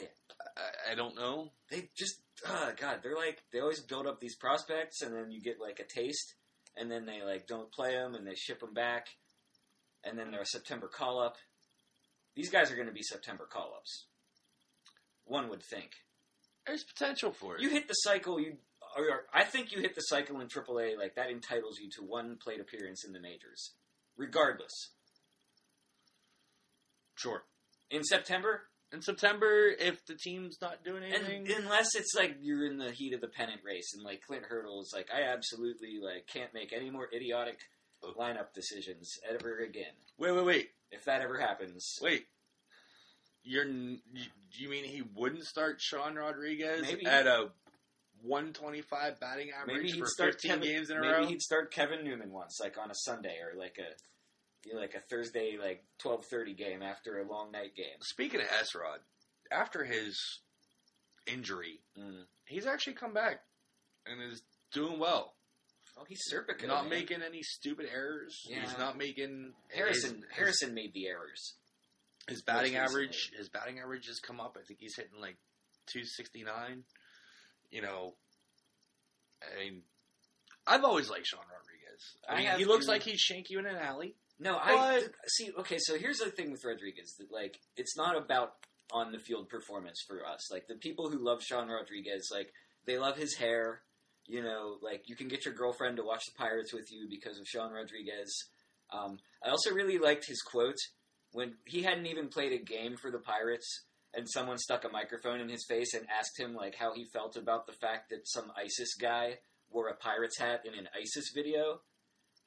I, 0.57 0.91
I 0.91 0.95
don't 0.95 1.15
know. 1.15 1.51
They 1.69 1.89
just, 1.97 2.21
oh 2.47 2.71
God, 2.79 2.99
they're 3.03 3.15
like 3.15 3.43
they 3.51 3.59
always 3.59 3.81
build 3.81 4.07
up 4.07 4.19
these 4.21 4.35
prospects, 4.35 5.01
and 5.01 5.13
then 5.13 5.31
you 5.31 5.41
get 5.41 5.59
like 5.59 5.79
a 5.79 5.83
taste, 5.99 6.35
and 6.77 6.89
then 6.91 7.05
they 7.05 7.21
like 7.23 7.47
don't 7.47 7.71
play 7.71 7.93
them, 7.93 8.15
and 8.15 8.25
they 8.25 8.35
ship 8.35 8.59
them 8.59 8.73
back, 8.73 9.07
and 10.03 10.17
then 10.17 10.31
they're 10.31 10.41
a 10.41 10.45
September 10.45 10.87
call 10.87 11.19
up. 11.19 11.37
These 12.35 12.49
guys 12.49 12.71
are 12.71 12.75
going 12.75 12.87
to 12.87 12.93
be 12.93 13.01
September 13.03 13.47
call 13.49 13.73
ups. 13.77 14.07
One 15.25 15.49
would 15.49 15.63
think. 15.63 15.91
There's 16.67 16.83
potential 16.83 17.31
for 17.31 17.55
it. 17.55 17.61
You 17.61 17.69
hit 17.69 17.87
the 17.87 17.93
cycle. 17.93 18.39
You, 18.39 18.57
or, 18.97 19.03
or 19.03 19.25
I 19.33 19.43
think 19.43 19.71
you 19.71 19.81
hit 19.81 19.95
the 19.95 20.01
cycle 20.01 20.39
in 20.41 20.47
AAA. 20.47 20.97
Like 20.97 21.15
that 21.15 21.29
entitles 21.29 21.79
you 21.79 21.89
to 21.97 22.03
one 22.03 22.37
plate 22.43 22.59
appearance 22.59 23.05
in 23.05 23.13
the 23.13 23.19
majors, 23.19 23.73
regardless. 24.17 24.91
sure. 27.15 27.43
In 27.91 28.03
September, 28.03 28.63
In 28.93 29.01
September, 29.01 29.67
if 29.77 30.05
the 30.05 30.15
team's 30.15 30.57
not 30.61 30.83
doing 30.83 31.03
anything, 31.03 31.47
and 31.51 31.65
unless 31.65 31.95
it's 31.95 32.13
like 32.15 32.37
you're 32.41 32.65
in 32.65 32.77
the 32.77 32.91
heat 32.91 33.13
of 33.13 33.21
the 33.21 33.27
pennant 33.27 33.61
race, 33.65 33.93
and 33.93 34.03
like 34.03 34.21
Clint 34.21 34.45
Hurdle 34.47 34.81
is 34.81 34.91
like, 34.93 35.09
I 35.13 35.23
absolutely 35.23 35.99
like 36.01 36.27
can't 36.27 36.53
make 36.53 36.71
any 36.71 36.89
more 36.89 37.07
idiotic 37.13 37.59
oh. 38.03 38.13
lineup 38.17 38.53
decisions 38.53 39.17
ever 39.29 39.59
again. 39.59 39.93
wait, 40.17 40.31
wait, 40.31 40.45
wait, 40.45 40.69
If 40.91 41.05
that 41.05 41.21
ever 41.21 41.39
happens, 41.39 41.97
wait. 42.01 42.27
You're 43.43 43.65
n- 43.65 44.01
you, 44.13 44.25
you 44.53 44.69
mean 44.69 44.85
he 44.85 45.03
wouldn't 45.13 45.45
start 45.45 45.79
Sean 45.79 46.15
Rodriguez 46.15 46.81
Maybe. 46.81 47.05
at 47.05 47.27
a 47.27 47.49
125 48.23 49.19
batting 49.19 49.51
average 49.51 49.77
maybe 49.77 49.91
he'd 49.91 49.99
for 49.99 50.07
start 50.07 50.33
15 50.33 50.51
Kevin, 50.51 50.67
games 50.67 50.89
in 50.89 50.97
a 50.97 51.01
maybe 51.01 51.13
row? 51.13 51.19
Maybe 51.21 51.33
he'd 51.33 51.41
start 51.41 51.71
Kevin 51.71 52.03
Newman 52.03 52.31
once, 52.31 52.59
like 52.59 52.77
on 52.77 52.89
a 52.89 52.95
Sunday 52.95 53.37
or 53.41 53.57
like 53.57 53.77
a. 53.79 53.93
You 54.65 54.73
know, 54.73 54.79
like 54.81 54.95
a 54.95 54.99
Thursday, 54.99 55.57
like 55.61 55.83
twelve 55.99 56.25
thirty 56.25 56.53
game 56.53 56.81
after 56.81 57.19
a 57.19 57.27
long 57.31 57.51
night 57.51 57.75
game. 57.75 57.99
Speaking 58.01 58.41
of 58.41 58.47
S-Rod, 58.59 58.99
after 59.51 59.83
his 59.85 60.19
injury, 61.27 61.79
Mm. 61.97 62.25
he's 62.47 62.65
actually 62.65 62.93
come 62.93 63.13
back 63.13 63.41
and 64.07 64.21
is 64.21 64.41
doing 64.73 64.99
well. 64.99 65.35
Oh, 65.97 66.03
he's 66.09 66.21
Serpico. 66.31 66.67
not 66.67 66.83
man. 66.83 66.89
making 66.89 67.21
any 67.21 67.41
stupid 67.43 67.85
errors. 67.93 68.41
Yeah. 68.49 68.61
He's 68.61 68.77
not 68.77 68.97
making 68.97 69.53
Harrison. 69.73 70.15
His, 70.15 70.23
Harrison 70.35 70.73
made 70.73 70.93
the 70.93 71.07
errors. 71.07 71.53
his 72.27 72.41
batting 72.41 72.75
average. 72.75 73.31
His 73.37 73.47
batting 73.49 73.79
average 73.79 74.07
has 74.07 74.19
come 74.19 74.41
up. 74.41 74.57
I 74.59 74.65
think 74.65 74.79
he's 74.81 74.95
hitting 74.97 75.21
like 75.21 75.37
269. 75.93 76.83
You 77.71 77.81
know, 77.83 78.15
I 79.41 79.63
mean, 79.63 79.83
I've 80.67 80.83
always 80.83 81.09
liked 81.09 81.27
Sean 81.27 81.39
Rodriguez. 81.41 82.17
I 82.27 82.37
mean, 82.37 82.59
he 82.59 82.65
looks 82.65 82.85
too. 82.85 82.91
like 82.91 83.03
he'd 83.03 83.19
shank 83.19 83.49
you 83.49 83.59
in 83.59 83.65
an 83.67 83.75
alley. 83.77 84.15
No, 84.39 84.57
I 84.57 85.01
But- 85.01 85.29
see. 85.29 85.51
Okay, 85.59 85.77
so 85.79 85.97
here's 85.97 86.17
the 86.19 86.29
thing 86.31 86.51
with 86.51 86.63
Rodriguez 86.65 87.15
that 87.19 87.31
like 87.31 87.59
it's 87.77 87.95
not 87.95 88.17
about 88.17 88.53
on 88.91 89.11
the 89.11 89.19
field 89.19 89.49
performance 89.49 90.03
for 90.07 90.25
us. 90.25 90.51
Like 90.51 90.67
the 90.67 90.75
people 90.75 91.09
who 91.09 91.17
love 91.17 91.41
Sean 91.43 91.69
Rodriguez, 91.69 92.29
like 92.31 92.51
they 92.85 92.97
love 92.97 93.17
his 93.17 93.35
hair. 93.35 93.81
You 94.27 94.41
know, 94.43 94.77
like 94.81 95.07
you 95.07 95.15
can 95.15 95.27
get 95.27 95.45
your 95.45 95.53
girlfriend 95.53 95.97
to 95.97 96.03
watch 96.03 96.25
the 96.25 96.37
Pirates 96.37 96.73
with 96.73 96.91
you 96.91 97.07
because 97.09 97.39
of 97.39 97.47
Sean 97.47 97.71
Rodriguez. 97.71 98.49
Um, 98.91 99.19
I 99.43 99.49
also 99.49 99.71
really 99.71 99.97
liked 99.99 100.25
his 100.27 100.41
quote 100.41 100.77
when 101.31 101.57
he 101.65 101.83
hadn't 101.83 102.07
even 102.07 102.29
played 102.29 102.51
a 102.51 102.57
game 102.63 102.97
for 102.97 103.11
the 103.11 103.19
Pirates, 103.19 103.83
and 104.13 104.27
someone 104.29 104.57
stuck 104.57 104.83
a 104.83 104.89
microphone 104.89 105.41
in 105.41 105.49
his 105.49 105.65
face 105.67 105.93
and 105.93 106.07
asked 106.09 106.39
him 106.39 106.55
like 106.55 106.75
how 106.75 106.93
he 106.93 107.05
felt 107.05 107.35
about 107.37 107.67
the 107.67 107.73
fact 107.73 108.09
that 108.09 108.27
some 108.27 108.51
ISIS 108.57 108.95
guy 108.95 109.37
wore 109.69 109.89
a 109.89 109.95
Pirates 109.95 110.37
hat 110.39 110.61
in 110.65 110.73
an 110.73 110.87
ISIS 110.99 111.31
video. 111.33 111.81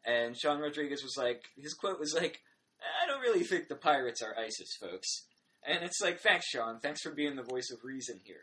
And 0.08 0.36
Sean 0.36 0.60
Rodriguez 0.60 1.02
was 1.02 1.16
like, 1.18 1.42
his 1.56 1.74
quote 1.74 2.00
was 2.00 2.14
like, 2.14 2.40
I 2.80 3.06
don't 3.06 3.20
really 3.20 3.44
think 3.44 3.68
the 3.68 3.74
Pirates 3.74 4.22
are 4.22 4.34
ISIS, 4.38 4.76
folks. 4.80 5.26
And 5.66 5.84
it's 5.84 6.00
like, 6.00 6.20
thanks, 6.20 6.46
Sean. 6.46 6.78
Thanks 6.80 7.02
for 7.02 7.10
being 7.10 7.36
the 7.36 7.42
voice 7.42 7.70
of 7.70 7.84
reason 7.84 8.20
here. 8.24 8.36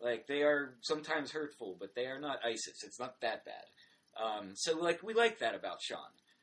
Like, 0.00 0.26
they 0.26 0.42
are 0.42 0.74
sometimes 0.82 1.30
hurtful, 1.30 1.76
but 1.78 1.94
they 1.94 2.06
are 2.06 2.20
not 2.20 2.40
ISIS. 2.44 2.82
It's 2.84 2.98
not 2.98 3.20
that 3.20 3.44
bad. 3.44 3.64
Um, 4.20 4.52
so, 4.54 4.76
like, 4.76 5.02
we 5.02 5.14
like 5.14 5.38
that 5.38 5.54
about 5.54 5.80
Sean. 5.80 5.98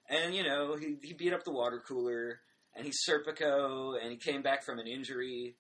And, 0.10 0.34
you 0.34 0.44
know, 0.44 0.78
he, 0.78 0.96
he 1.02 1.14
beat 1.14 1.34
up 1.34 1.44
the 1.44 1.52
water 1.52 1.84
cooler, 1.86 2.40
and 2.76 2.86
he's 2.86 3.00
Serpico, 3.08 4.02
and 4.02 4.12
he 4.12 4.18
came 4.18 4.42
back 4.42 4.64
from 4.64 4.80
an 4.80 4.88
injury. 4.88 5.56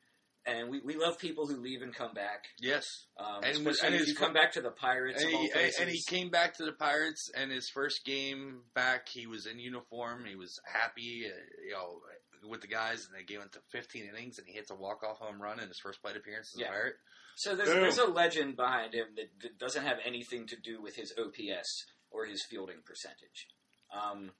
And 0.45 0.69
we, 0.69 0.79
we 0.79 0.95
love 0.95 1.19
people 1.19 1.45
who 1.45 1.57
leave 1.57 1.83
and 1.83 1.93
come 1.93 2.13
back. 2.13 2.45
Yes, 2.59 2.85
Um, 3.19 3.43
And- 3.43 3.57
especially 3.57 3.85
and 3.87 3.95
if 3.95 4.01
his 4.01 4.09
you 4.09 4.15
come 4.15 4.33
back 4.33 4.53
to 4.53 4.61
the 4.61 4.71
Pirates. 4.71 5.21
and 5.21 5.29
of 5.29 5.35
all 5.35 5.41
he, 5.45 5.51
and, 5.51 5.73
and 5.81 5.89
he 5.89 6.01
came 6.09 6.29
back 6.29 6.55
to 6.57 6.65
the 6.65 6.71
Pirates. 6.71 7.29
And 7.35 7.51
his 7.51 7.69
first 7.69 8.03
game 8.05 8.61
back, 8.73 9.07
he 9.09 9.27
was 9.27 9.45
in 9.45 9.59
uniform. 9.59 10.25
He 10.25 10.35
was 10.35 10.59
happy, 10.65 11.25
uh, 11.27 11.37
you 11.63 11.71
know, 11.73 11.99
with 12.49 12.61
the 12.61 12.67
guys. 12.67 13.05
And 13.05 13.15
they 13.15 13.23
gave 13.23 13.39
him 13.41 13.49
to 13.53 13.59
15 13.71 14.05
innings, 14.09 14.39
and 14.39 14.47
he 14.47 14.53
hits 14.53 14.71
a 14.71 14.75
walk 14.75 15.03
off 15.03 15.19
home 15.19 15.39
run 15.39 15.59
in 15.59 15.67
his 15.67 15.79
first 15.79 16.01
plate 16.01 16.15
appearance 16.17 16.51
as 16.55 16.59
Yeah. 16.61 16.67
a 16.67 16.69
Pirate. 16.71 16.95
So 17.35 17.55
there's, 17.55 17.69
there's 17.69 17.97
a 17.99 18.05
legend 18.07 18.55
behind 18.55 18.93
him 18.95 19.07
that, 19.15 19.29
that 19.43 19.57
doesn't 19.59 19.83
have 19.85 19.97
anything 20.03 20.47
to 20.47 20.55
do 20.57 20.81
with 20.81 20.95
his 20.95 21.13
OPS 21.17 21.85
or 22.09 22.25
his 22.25 22.43
fielding 22.49 22.81
percentage. 22.83 23.47
Um, 23.93 24.31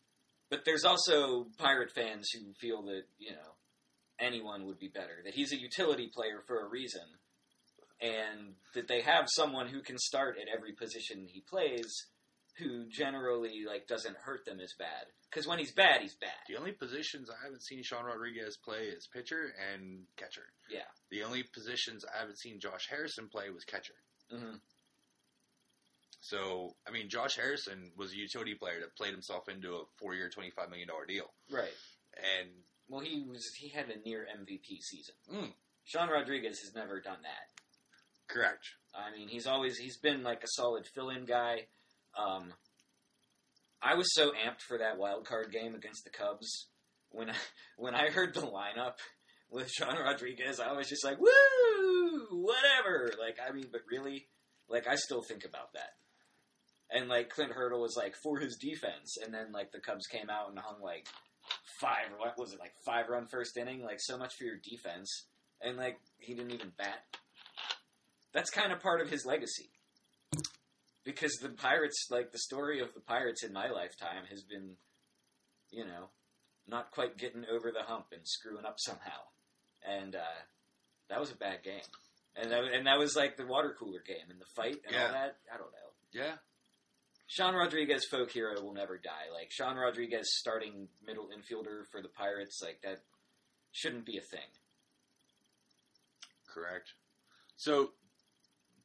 but 0.49 0.65
there's 0.65 0.83
also 0.83 1.45
Pirate 1.57 1.91
fans 1.93 2.27
who 2.33 2.53
feel 2.59 2.81
that 2.83 3.03
you 3.17 3.31
know 3.31 3.55
anyone 4.21 4.65
would 4.67 4.79
be 4.79 4.87
better. 4.87 5.21
That 5.25 5.33
he's 5.33 5.51
a 5.51 5.59
utility 5.59 6.07
player 6.13 6.41
for 6.47 6.61
a 6.63 6.69
reason, 6.69 7.01
and 7.99 8.53
that 8.75 8.87
they 8.87 9.01
have 9.01 9.25
someone 9.27 9.67
who 9.67 9.81
can 9.81 9.97
start 9.97 10.37
at 10.41 10.47
every 10.55 10.73
position 10.73 11.27
he 11.27 11.41
plays, 11.41 11.91
who 12.57 12.85
generally 12.89 13.63
like 13.67 13.87
doesn't 13.87 14.17
hurt 14.17 14.45
them 14.45 14.59
as 14.61 14.73
bad. 14.77 15.05
Because 15.29 15.47
when 15.47 15.59
he's 15.59 15.71
bad, 15.71 16.01
he's 16.01 16.15
bad. 16.15 16.31
The 16.49 16.57
only 16.57 16.73
positions 16.73 17.29
I 17.29 17.41
haven't 17.43 17.63
seen 17.63 17.83
Sean 17.83 18.03
Rodriguez 18.05 18.57
play 18.63 18.83
is 18.87 19.07
pitcher 19.13 19.53
and 19.73 20.03
catcher. 20.17 20.43
Yeah. 20.69 20.87
The 21.09 21.23
only 21.23 21.43
positions 21.43 22.03
I 22.05 22.19
haven't 22.19 22.37
seen 22.39 22.59
Josh 22.59 22.87
Harrison 22.89 23.29
play 23.29 23.49
was 23.49 23.63
catcher. 23.63 23.93
Mm-hmm. 24.33 24.57
So, 26.21 26.75
I 26.87 26.91
mean, 26.91 27.09
Josh 27.09 27.35
Harrison 27.35 27.91
was 27.97 28.11
a 28.13 28.17
utility 28.17 28.53
player 28.55 28.79
that 28.81 28.95
played 28.95 29.11
himself 29.13 29.49
into 29.49 29.73
a 29.75 29.83
four-year, 29.99 30.29
twenty-five 30.29 30.69
million 30.69 30.87
dollar 30.87 31.05
deal, 31.05 31.31
Right. 31.49 31.73
and 32.39 32.49
Well, 32.91 32.99
he 32.99 33.23
was 33.25 33.53
he 33.57 33.69
had 33.69 33.85
a 33.89 34.05
near 34.05 34.27
MVP 34.37 34.81
season. 34.81 35.15
Mm. 35.33 35.53
Sean 35.85 36.09
Rodriguez 36.09 36.59
has 36.59 36.75
never 36.75 36.99
done 36.99 37.19
that. 37.23 38.33
correct. 38.33 38.65
I 38.93 39.17
mean, 39.17 39.29
he's 39.29 39.47
always 39.47 39.77
he's 39.77 39.97
been 39.97 40.23
like 40.23 40.43
a 40.43 40.47
solid 40.47 40.85
fill-in 40.93 41.23
guy. 41.25 41.67
Um, 42.19 42.51
I 43.81 43.95
was 43.95 44.13
so 44.13 44.31
amped 44.31 44.61
for 44.67 44.77
that 44.77 44.97
wild 44.97 45.25
card 45.25 45.51
game 45.53 45.73
against 45.73 46.03
the 46.03 46.09
Cubs 46.09 46.67
when 47.11 47.29
I, 47.29 47.35
when 47.77 47.95
I 47.95 48.09
heard 48.09 48.33
the 48.33 48.41
lineup 48.41 48.95
with 49.49 49.71
Sean 49.71 49.97
Rodriguez. 49.97 50.59
I 50.59 50.73
was 50.73 50.89
just 50.89 51.05
like, 51.05 51.17
"Woo, 51.19 52.27
whatever!" 52.31 53.13
Like, 53.17 53.37
I 53.39 53.53
mean, 53.53 53.67
but 53.71 53.81
really, 53.89 54.27
like, 54.69 54.85
I 54.85 54.95
still 54.95 55.23
think 55.23 55.45
about 55.45 55.73
that. 55.73 55.93
And 56.93 57.07
like 57.07 57.29
Clint 57.29 57.53
Hurdle 57.53 57.81
was 57.81 57.95
like 57.95 58.15
for 58.21 58.37
his 58.39 58.57
defense, 58.57 59.15
and 59.23 59.33
then 59.33 59.53
like 59.53 59.71
the 59.71 59.79
Cubs 59.79 60.07
came 60.07 60.29
out 60.29 60.49
and 60.49 60.59
hung 60.59 60.81
like 60.81 61.07
five. 61.79 62.07
What 62.17 62.37
was 62.37 62.53
it 62.53 62.59
like 62.59 62.73
five 62.85 63.05
run 63.09 63.27
first 63.27 63.57
inning? 63.57 63.83
Like 63.83 63.99
so 63.99 64.17
much 64.17 64.35
for 64.35 64.43
your 64.43 64.57
defense, 64.63 65.25
and 65.61 65.77
like 65.77 65.97
he 66.17 66.33
didn't 66.33 66.51
even 66.51 66.71
bat 66.77 67.03
that's 68.33 68.49
kind 68.49 68.71
of 68.71 68.79
part 68.79 69.01
of 69.01 69.09
his 69.09 69.25
legacy. 69.25 69.69
Because 71.03 71.33
the 71.41 71.49
Pirates, 71.49 72.07
like 72.11 72.31
the 72.31 72.37
story 72.39 72.79
of 72.79 72.93
the 72.93 73.01
Pirates 73.01 73.43
in 73.43 73.51
my 73.51 73.69
lifetime, 73.69 74.23
has 74.29 74.43
been, 74.43 74.75
you 75.71 75.83
know, 75.85 76.09
not 76.67 76.91
quite 76.91 77.17
getting 77.17 77.43
over 77.51 77.71
the 77.71 77.83
hump 77.83 78.05
and 78.13 78.21
screwing 78.23 78.65
up 78.65 78.75
somehow, 78.77 79.19
and 79.85 80.15
uh, 80.15 80.39
that 81.09 81.19
was 81.19 81.31
a 81.31 81.35
bad 81.35 81.63
game. 81.63 81.81
And 82.37 82.51
that, 82.51 82.63
and 82.73 82.87
that 82.87 82.99
was 82.99 83.15
like 83.17 83.35
the 83.35 83.45
water 83.45 83.75
cooler 83.77 83.99
game 84.07 84.29
and 84.29 84.39
the 84.39 84.45
fight 84.55 84.77
and 84.85 84.93
Yeah. 84.95 85.07
all 85.07 85.11
that. 85.11 85.35
I 85.53 85.57
don't 85.57 85.71
know. 85.71 85.89
Yeah, 86.13 86.35
Sean 87.31 87.55
Rodriguez, 87.55 88.03
folk 88.03 88.29
hero, 88.29 88.61
will 88.61 88.73
never 88.73 88.97
die. 88.97 89.31
Like 89.33 89.51
Sean 89.51 89.77
Rodriguez, 89.77 90.27
starting 90.37 90.89
middle 91.07 91.29
infielder 91.29 91.85
for 91.89 92.01
the 92.01 92.09
Pirates, 92.09 92.59
like 92.61 92.81
that 92.83 93.03
shouldn't 93.71 94.05
be 94.05 94.17
a 94.17 94.21
thing. 94.21 94.49
correct. 96.53 96.89
So, 97.55 97.91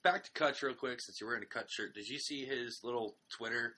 back 0.04 0.22
to 0.22 0.30
Cutch 0.30 0.62
real 0.62 0.74
quick, 0.74 1.00
since 1.00 1.20
you're 1.20 1.28
wearing 1.28 1.42
a 1.42 1.46
Cutch 1.46 1.72
shirt. 1.72 1.96
Did 1.96 2.06
you 2.06 2.20
see 2.20 2.44
his 2.44 2.78
little 2.84 3.16
Twitter 3.36 3.74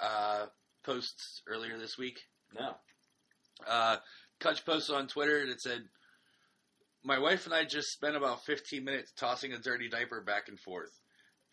uh, 0.00 0.46
posts 0.82 1.42
earlier 1.46 1.76
this 1.76 1.98
week? 1.98 2.18
No. 2.58 2.74
Uh, 3.68 3.98
Cutch 4.40 4.64
posted 4.64 4.94
on 4.94 5.08
Twitter 5.08 5.46
that 5.46 5.60
said, 5.60 5.82
"My 7.04 7.18
wife 7.18 7.44
and 7.44 7.54
I 7.54 7.64
just 7.64 7.88
spent 7.88 8.16
about 8.16 8.46
15 8.46 8.82
minutes 8.82 9.12
tossing 9.12 9.52
a 9.52 9.58
dirty 9.58 9.90
diaper 9.90 10.22
back 10.22 10.48
and 10.48 10.58
forth." 10.58 11.02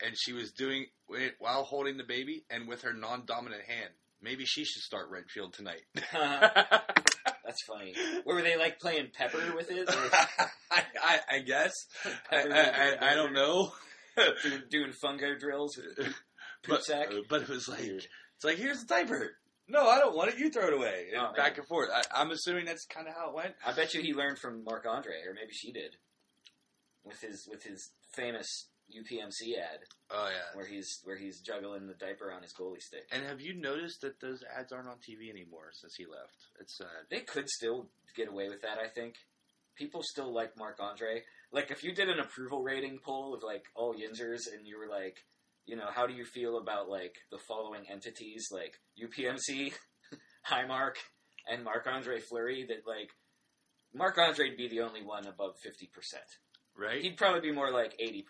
And 0.06 0.16
she 0.18 0.34
was 0.34 0.52
doing 0.52 0.88
it 1.10 1.36
while 1.40 1.64
holding 1.64 1.98
the 1.98 2.04
baby 2.04 2.46
and 2.50 2.68
with 2.68 2.82
her 2.82 2.94
non-dominant 2.94 3.64
hand. 3.64 3.90
Maybe 4.22 4.46
she 4.46 4.64
should 4.64 4.82
start 4.82 5.10
Redfield 5.10 5.54
tonight. 5.54 5.82
That's 6.14 7.64
funny. 7.68 7.94
Were 8.26 8.42
they 8.42 8.58
like 8.58 8.80
playing 8.80 9.10
Pepper 9.14 9.54
with 9.56 9.70
it? 9.70 9.90
I, 10.72 10.84
I, 11.02 11.20
I 11.30 11.40
guess. 11.40 11.74
I, 12.32 12.96
I, 13.02 13.12
I, 13.12 13.16
don't 13.16 13.34
know. 13.34 13.74
doing, 14.16 14.62
doing 14.70 14.92
fungo 15.04 15.38
drills 15.38 15.78
with 15.78 16.14
but, 16.68 16.84
sack? 16.84 17.10
but 17.30 17.42
it 17.42 17.50
was 17.50 17.68
like 17.68 17.82
it's 17.82 18.08
like 18.44 18.58
here's 18.58 18.80
the 18.80 18.88
diaper. 18.88 19.32
No, 19.68 19.90
I 19.90 20.00
don't 20.00 20.16
want 20.16 20.34
it. 20.34 20.40
You 20.40 20.50
throw 20.50 20.68
it 20.68 20.74
away. 20.74 21.08
Oh, 21.14 21.20
and 21.20 21.28
Oh, 21.32 21.34
back 21.36 21.58
and 21.58 21.68
forth. 21.68 21.90
I, 21.94 22.04
I'm 22.22 22.32
assuming 22.32 22.66
that's 22.66 22.86
kind 22.86 23.08
of 23.08 23.14
how 23.14 23.30
it 23.30 23.36
went. 23.36 23.56
I 23.66 23.74
bet 23.74 23.94
you 23.94 24.02
he 24.02 24.14
learned 24.14 24.40
from 24.40 24.64
Marc 24.64 24.86
Andre, 24.86 25.16
or 25.28 25.34
maybe 25.34 25.54
she 25.54 25.72
did, 25.72 25.96
with 27.04 27.22
his 27.22 27.48
with 27.50 27.64
his 27.64 27.92
famous 28.14 28.68
UPMC 28.96 29.58
ad 29.58 29.80
Oh 30.12 30.30
yeah. 30.30 30.56
where 30.56 30.66
he's 30.66 31.00
where 31.04 31.18
he's 31.18 31.42
juggling 31.42 31.88
the 31.88 31.94
diaper 31.94 32.32
on 32.32 32.44
his 32.44 32.54
goalie 32.54 32.82
stick. 32.82 33.08
And 33.12 33.26
have 33.26 33.42
you 33.42 33.54
noticed 33.54 34.02
that 34.02 34.20
those 34.20 34.44
ads 34.58 34.72
aren't 34.72 34.88
on 34.88 34.98
TV 34.98 35.30
anymore 35.30 35.72
since 35.74 35.96
he 35.96 36.06
left? 36.06 36.36
It's 36.60 36.78
sad. 36.78 36.88
They 37.10 37.22
could 37.22 37.50
still 37.50 37.88
get 38.16 38.30
away 38.30 38.50
with 38.50 38.62
that. 38.62 38.78
I 38.78 38.88
think 38.88 39.16
people 39.76 40.02
still 40.04 40.34
like 40.34 40.58
Marc 40.58 40.80
Andre. 40.80 41.24
Like 41.52 41.72
if 41.72 41.84
you 41.84 41.94
did 41.94 42.10
an 42.10 42.20
approval 42.20 42.62
rating 42.64 43.00
poll 43.04 43.34
of 43.34 43.44
like 43.44 43.66
all 43.76 43.94
Yinzers, 43.96 44.42
and 44.54 44.66
you 44.68 44.78
were 44.78 44.88
like, 44.88 45.18
you 45.66 45.76
know, 45.76 45.88
how 45.94 46.06
do 46.08 46.14
you 46.14 46.26
feel 46.26 46.58
about 46.58 46.90
like 46.90 47.16
the 47.32 47.40
following 47.48 47.84
entities 47.90 48.48
like 48.52 48.80
UPMC, 49.02 49.74
Highmark, 50.50 50.96
and 51.50 51.64
Marc 51.64 51.88
Andre 51.88 52.20
Fleury? 52.20 52.66
That 52.68 52.88
like 52.88 53.12
Marc 53.94 54.18
Andre'd 54.18 54.58
be 54.58 54.68
the 54.68 54.82
only 54.82 55.04
one 55.04 55.26
above 55.28 55.56
fifty 55.64 55.88
percent. 55.94 56.26
Right? 56.76 57.04
He'd 57.04 57.18
probably 57.18 57.42
be 57.42 57.52
more 57.52 57.70
like 57.70 57.94
80%. 58.04 58.24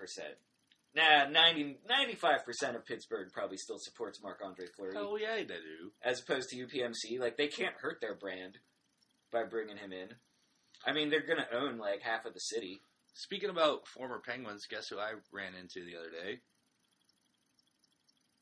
Nah, 0.95 1.27
90, 1.27 1.77
95% 1.89 2.75
of 2.75 2.85
Pittsburgh 2.85 3.31
probably 3.33 3.57
still 3.57 3.79
supports 3.79 4.21
Marc 4.21 4.41
Andre 4.45 4.67
Fleury. 4.75 4.93
Hell 4.93 5.17
yeah, 5.19 5.37
they 5.37 5.45
do. 5.45 5.91
As 6.03 6.19
opposed 6.21 6.51
to 6.51 6.55
UPMC. 6.55 7.19
Like, 7.19 7.35
they 7.35 7.47
can't 7.47 7.73
hurt 7.81 7.99
their 7.99 8.13
brand 8.13 8.59
by 9.31 9.43
bringing 9.43 9.77
him 9.77 9.91
in. 9.91 10.09
I 10.85 10.93
mean, 10.93 11.09
they're 11.09 11.25
going 11.25 11.39
to 11.39 11.57
own, 11.57 11.77
like, 11.79 12.01
half 12.01 12.25
of 12.25 12.33
the 12.35 12.39
city. 12.39 12.81
Speaking 13.15 13.49
about 13.49 13.87
former 13.87 14.19
Penguins, 14.19 14.67
guess 14.69 14.87
who 14.89 14.99
I 14.99 15.13
ran 15.31 15.55
into 15.59 15.83
the 15.83 15.97
other 15.97 16.09
day? 16.11 16.41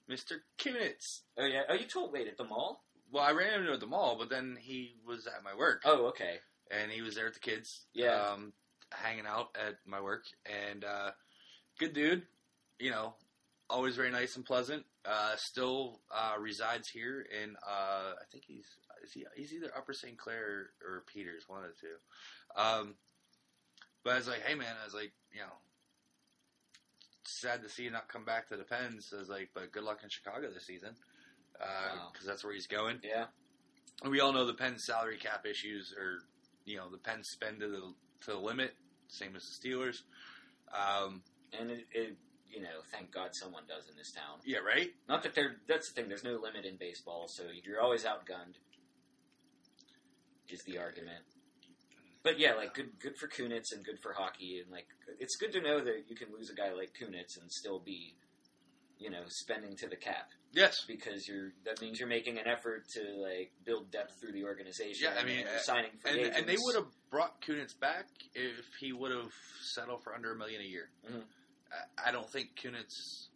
Mr. 0.10 0.40
Kunitz. 0.58 1.22
Oh, 1.38 1.46
yeah. 1.46 1.62
Oh, 1.70 1.74
you 1.74 1.86
told, 1.86 2.12
wait, 2.12 2.28
at 2.28 2.38
the 2.38 2.44
mall? 2.44 2.84
Well, 3.12 3.24
I 3.24 3.32
ran 3.32 3.54
into 3.54 3.68
him 3.70 3.74
at 3.76 3.80
the 3.80 3.88
mall, 3.88 4.18
but 4.20 4.30
then 4.30 4.58
he 4.60 4.96
was 5.08 5.26
at 5.28 5.44
my 5.44 5.56
work. 5.56 5.84
Oh, 5.86 6.08
okay. 6.08 6.40
and 6.70 6.92
he 6.92 7.02
was 7.02 7.16
there 7.16 7.26
with 7.26 7.36
the 7.36 7.40
kids. 7.40 7.86
Yeah. 7.94 8.16
Um, 8.16 8.54
hanging 8.92 9.26
out 9.26 9.56
at 9.56 9.76
my 9.86 10.02
work, 10.02 10.26
and 10.46 10.84
uh, 10.84 11.12
good 11.80 11.94
dude. 11.94 12.24
You 12.82 12.90
know, 12.92 13.14
always 13.70 13.96
very 13.96 14.12
nice 14.12 14.36
and 14.36 14.46
pleasant. 14.46 14.84
Uh, 15.06 15.36
still 15.38 16.00
uh, 16.14 16.34
resides 16.40 16.90
here 16.90 17.22
in. 17.42 17.56
Uh, 17.68 18.14
I 18.20 18.24
think 18.32 18.44
he's 18.48 18.66
is 19.04 19.14
he, 19.14 19.26
he's 19.36 19.54
either 19.54 19.72
Upper 19.76 19.94
St. 19.94 20.18
Clair 20.18 20.70
or, 20.84 20.96
or 20.98 21.04
Peters, 21.12 21.44
one 21.48 21.64
of 21.64 21.70
the 21.70 21.76
two. 21.80 22.62
Um, 22.62 22.96
but 24.04 24.14
I 24.14 24.18
was 24.18 24.28
like, 24.28 24.42
hey 24.42 24.56
man, 24.56 24.76
I 24.82 24.86
was 24.86 24.94
like, 24.94 25.12
you 25.32 25.40
know, 25.40 25.54
sad 27.26 27.62
to 27.64 27.70
see 27.70 27.84
you 27.84 27.92
not 27.92 28.08
come 28.10 28.26
back 28.26 28.50
to 28.50 28.58
the 28.58 28.64
Pens. 28.64 29.12
I 29.16 29.20
was 29.20 29.30
like, 29.30 29.50
but 29.54 29.72
good 29.72 29.84
luck 29.84 30.00
in 30.04 30.10
Chicago 30.10 30.50
this 30.52 30.66
season 30.68 30.96
because 31.54 32.26
Wow. 32.26 32.28
that's 32.28 32.44
where 32.44 32.54
he's 32.54 32.68
going. 32.68 33.00
Yeah. 33.04 33.26
And 34.04 34.12
we 34.12 34.20
all 34.20 34.34
know 34.34 34.46
the 34.46 34.54
Pens 34.54 34.86
salary 34.86 35.18
cap 35.18 35.46
issues 35.46 35.94
are, 36.00 36.18
you 36.66 36.78
know, 36.78 36.90
the 36.90 36.98
Pens 36.98 37.28
spend 37.30 37.60
to 37.60 37.68
the 37.68 37.94
to 38.26 38.32
the 38.32 38.38
limit, 38.40 38.74
same 39.08 39.36
as 39.36 39.44
the 39.46 39.70
Steelers. 39.70 40.02
Um, 40.74 41.22
And, 41.60 41.70
it, 41.72 41.86
it, 41.92 42.18
you 42.52 42.62
know, 42.62 42.82
thank 42.92 43.12
God 43.12 43.30
someone 43.34 43.64
does 43.68 43.88
in 43.90 43.96
this 43.98 44.12
town. 44.12 44.40
yeah, 44.46 44.60
right. 44.60 44.90
Not 45.08 45.24
that 45.24 45.36
there, 45.36 45.58
that's 45.68 45.90
the 45.92 45.96
thing, 46.02 46.10
there's 46.10 46.24
no 46.24 46.36
limit 46.42 46.66
in 46.66 46.76
baseball, 46.78 47.28
so 47.28 47.44
you're 47.64 47.82
always 47.82 48.04
outgunned, 48.04 48.56
is 50.50 50.62
the 50.64 50.78
argument. 50.78 51.24
But 52.24 52.40
yeah, 52.40 52.54
like, 52.54 52.74
good 52.76 53.00
good 53.02 53.18
for 53.18 53.28
Kunitz 53.28 53.72
and 53.74 53.84
good 53.84 54.00
for 54.04 54.14
hockey, 54.14 54.60
and, 54.62 54.72
like, 54.72 54.86
it's 55.20 55.36
good 55.38 55.52
to 55.54 55.62
know 55.62 55.80
that 55.84 56.04
you 56.08 56.16
can 56.16 56.28
lose 56.32 56.50
a 56.52 56.56
guy 56.56 56.72
like 56.72 56.92
Kunitz 56.94 57.40
and 57.42 57.52
still 57.52 57.80
be, 57.80 58.16
you 59.00 59.10
know, 59.10 59.24
spending 59.28 59.76
to 59.78 59.88
the 59.88 59.96
cap. 59.96 60.30
Yes, 60.54 60.84
Because 60.86 61.28
you're, 61.30 61.54
that 61.66 61.82
means 61.82 61.98
you're 61.98 62.10
making 62.10 62.38
an 62.38 62.46
effort 62.46 62.84
to, 62.96 63.02
like, 63.18 63.54
build 63.66 63.90
depth 63.90 64.20
through 64.20 64.34
the 64.34 64.44
organization. 64.44 65.08
Yeah, 65.10 65.20
I 65.20 65.24
mean, 65.26 65.40
and 65.40 65.48
uh, 65.48 65.60
signing 65.62 65.92
free 66.02 66.12
and 66.12 66.20
agents. 66.20 66.38
and 66.38 66.48
they 66.48 66.58
would 66.60 66.76
have 66.76 66.88
brought 67.10 67.42
Kunitz 67.42 67.80
back 67.80 68.06
if 68.36 68.66
he 68.82 68.92
would 68.92 69.12
have 69.12 69.32
settled 69.74 70.04
for 70.04 70.14
under 70.14 70.34
a 70.34 70.38
million 70.38 70.62
a 70.62 70.66
year. 70.66 70.90
Mhm. 71.10 71.24
I, 72.08 72.12
don't 72.12 72.30
think 72.30 72.50
Kunitz 72.62 73.28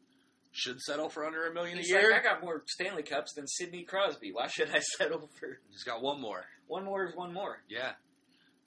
should 0.51 0.79
settle 0.81 1.09
for 1.09 1.25
under 1.25 1.47
a 1.47 1.53
million 1.53 1.77
He's 1.77 1.89
a 1.91 1.93
year. 1.99 2.11
like, 2.11 2.21
I 2.21 2.23
got 2.23 2.41
more 2.43 2.63
Stanley 2.67 3.03
Cups 3.03 3.33
than 3.33 3.47
Sidney 3.47 3.83
Crosby. 3.83 4.31
Why 4.33 4.47
should 4.47 4.69
I 4.73 4.79
settle 4.97 5.29
for 5.39 5.59
He's 5.69 5.83
got 5.83 6.01
one 6.01 6.19
more. 6.21 6.43
one 6.67 6.83
more 6.85 7.05
is 7.05 7.15
one 7.15 7.33
more? 7.33 7.57
Yeah, 7.69 7.91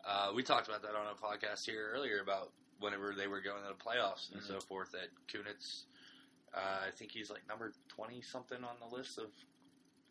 uh, 0.06 0.30
we 0.34 0.42
talked 0.42 0.68
about 0.68 0.82
that 0.82 0.94
on 0.94 1.06
a 1.06 1.14
podcast 1.14 1.60
here 1.66 1.90
earlier 1.94 2.20
about 2.22 2.52
whenever 2.80 3.14
they 3.16 3.26
were 3.26 3.40
going 3.40 3.62
to 3.62 3.68
the 3.68 3.74
playoffs 3.82 4.32
and 4.32 4.40
Mhm. 4.42 4.46
so 4.46 4.60
forth. 4.60 4.88
That 4.92 5.08
Kunitz, 5.32 5.84
uh, 6.54 6.86
I 6.86 6.90
think 6.92 7.10
he's 7.12 7.28
like 7.30 7.46
number 7.48 7.72
twenty 7.88 8.22
something 8.22 8.62
on 8.64 8.76
the 8.80 8.96
list 8.96 9.18
of 9.18 9.26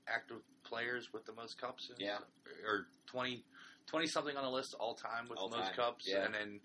active 0.07 0.41
players 0.63 1.07
with 1.13 1.25
the 1.25 1.33
most 1.33 1.59
cups. 1.59 1.89
Yeah. 1.97 2.17
or 2.65 2.87
20, 3.07 3.43
20 3.87 4.07
something 4.07 4.35
on 4.37 4.43
the 4.43 4.49
list 4.49 4.73
all 4.79 4.95
time 4.95 5.27
with 5.29 5.37
All 5.39 5.49
the 5.49 5.57
most 5.57 5.67
time, 5.67 5.75
cups. 5.75 6.05
yeah. 6.07 6.23
And 6.25 6.33
then 6.33 6.59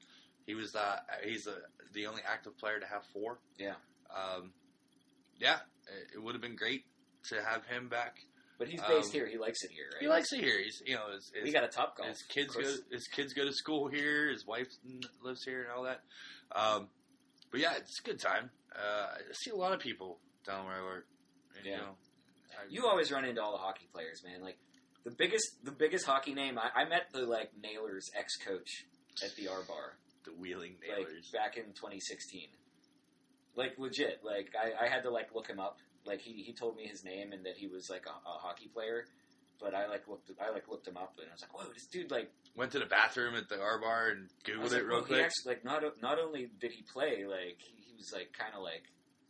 he 0.47 0.55
was 0.55 0.73
the 0.73 1.01
he's 1.25 1.45
the 1.45 1.57
the 1.95 2.07
only 2.07 2.23
active 2.27 2.57
player 2.59 2.79
to 2.81 2.87
have 2.87 3.03
four. 3.13 3.39
Yeah. 3.59 3.75
Um, 4.15 4.53
yeah, 5.39 5.57
it, 5.87 6.17
it 6.17 6.23
would 6.23 6.35
have 6.35 6.43
been 6.43 6.57
great 6.57 6.85
to 7.31 7.37
have 7.43 7.65
him 7.67 7.89
back. 7.89 8.17
But 8.59 8.69
he's 8.69 8.81
based 8.81 9.07
Um, 9.09 9.13
here. 9.13 9.27
He 9.27 9.39
likes 9.39 9.65
it 9.65 9.71
here, 9.73 9.87
right? 9.93 10.01
He 10.03 10.09
likes 10.09 10.33
it 10.33 10.41
here. 10.41 10.59
He's 10.63 10.83
you 10.87 10.95
know 10.95 11.11
his, 11.13 11.31
his, 11.35 11.45
we 11.45 11.53
got 11.53 11.65
a 11.65 11.69
top 11.69 11.97
golf. 11.97 12.09
his 12.09 12.23
kids 12.23 12.55
go. 12.55 12.63
His 12.91 13.09
kids 13.09 13.33
go 13.33 13.45
to 13.45 13.53
school 13.53 13.89
here. 13.89 14.31
His 14.31 14.47
wife 14.47 14.69
lives 15.23 15.43
here 15.45 15.63
and 15.63 15.73
all 15.73 15.83
that. 15.85 16.01
Um, 16.55 16.89
but 17.51 17.61
yeah, 17.61 17.75
it's 17.77 17.99
a 17.99 18.03
good 18.03 18.21
time. 18.21 18.51
Uh, 18.75 19.07
I 19.15 19.33
see 19.33 19.51
a 19.51 19.57
lot 19.57 19.73
of 19.73 19.81
people 19.81 20.19
down 20.47 20.67
where 20.67 20.75
I 20.77 20.83
work. 20.83 21.07
And, 21.57 21.67
Yeah. 21.67 21.73
You, 21.73 21.79
know, 21.79 21.97
I- 22.53 22.67
You 22.71 22.87
always 22.87 23.11
run 23.11 23.25
into 23.25 23.43
all 23.43 23.53
the 23.53 23.59
hockey 23.59 23.89
players, 23.93 24.23
man. 24.25 24.43
Like 24.43 24.59
the 25.05 25.11
biggest, 25.11 25.65
the 25.65 25.73
biggest 25.73 26.07
hockey 26.07 26.33
name. 26.35 26.59
I, 26.59 26.83
I 26.83 26.89
met 26.89 27.09
the 27.13 27.23
like 27.23 27.51
Nailers 27.61 28.11
ex 28.17 28.37
coach 28.37 28.85
at 29.25 29.35
the 29.37 29.49
R 29.49 29.63
Bar, 29.67 29.97
the 30.25 30.33
wheeling 30.33 30.77
like 30.89 31.07
nailers. 31.09 31.31
back 31.33 31.57
in 31.57 31.65
2016. 31.75 32.49
Like 33.55 33.79
legit, 33.79 34.21
like 34.25 34.53
I, 34.57 34.87
I 34.87 34.89
had 34.89 35.03
to 35.03 35.11
like 35.11 35.35
look 35.35 35.49
him 35.49 35.61
up. 35.61 35.79
Like 36.05 36.21
he, 36.21 36.43
he 36.43 36.53
told 36.53 36.77
me 36.77 36.87
his 36.87 37.05
name 37.05 37.33
and 37.33 37.45
that 37.47 37.57
he 37.57 37.67
was 37.67 37.89
like 37.91 38.07
a, 38.07 38.29
a 38.29 38.39
hockey 38.39 38.69
player. 38.73 39.05
But 39.61 39.75
I 39.75 39.87
like 39.87 40.09
looked 40.09 40.31
I 40.41 40.51
like 40.51 40.69
looked 40.69 40.89
him 40.89 40.97
up 40.97 41.15
and 41.19 41.29
I 41.29 41.33
was 41.33 41.43
like, 41.43 41.55
whoa, 41.55 41.73
this 41.73 41.87
dude 41.87 42.11
like 42.11 42.31
Went 42.57 42.73
to 42.73 42.79
the 42.81 42.87
bathroom 42.87 43.35
at 43.35 43.49
the 43.49 43.61
R 43.61 43.81
bar 43.81 44.09
and 44.11 44.29
googled 44.45 44.73
like, 44.73 44.81
it 44.81 44.87
real 44.87 44.97
well, 44.99 45.05
quick. 45.05 45.25
actually 45.25 45.55
like 45.55 45.65
not 45.65 45.83
not 46.03 46.19
only 46.19 46.51
did 46.61 46.73
he 46.73 46.83
play, 46.93 47.25
like 47.25 47.61
he, 47.61 47.77
he 47.79 47.95
was 47.97 48.11
like 48.13 48.33
kind 48.37 48.53
of 48.57 48.63
like 48.63 48.85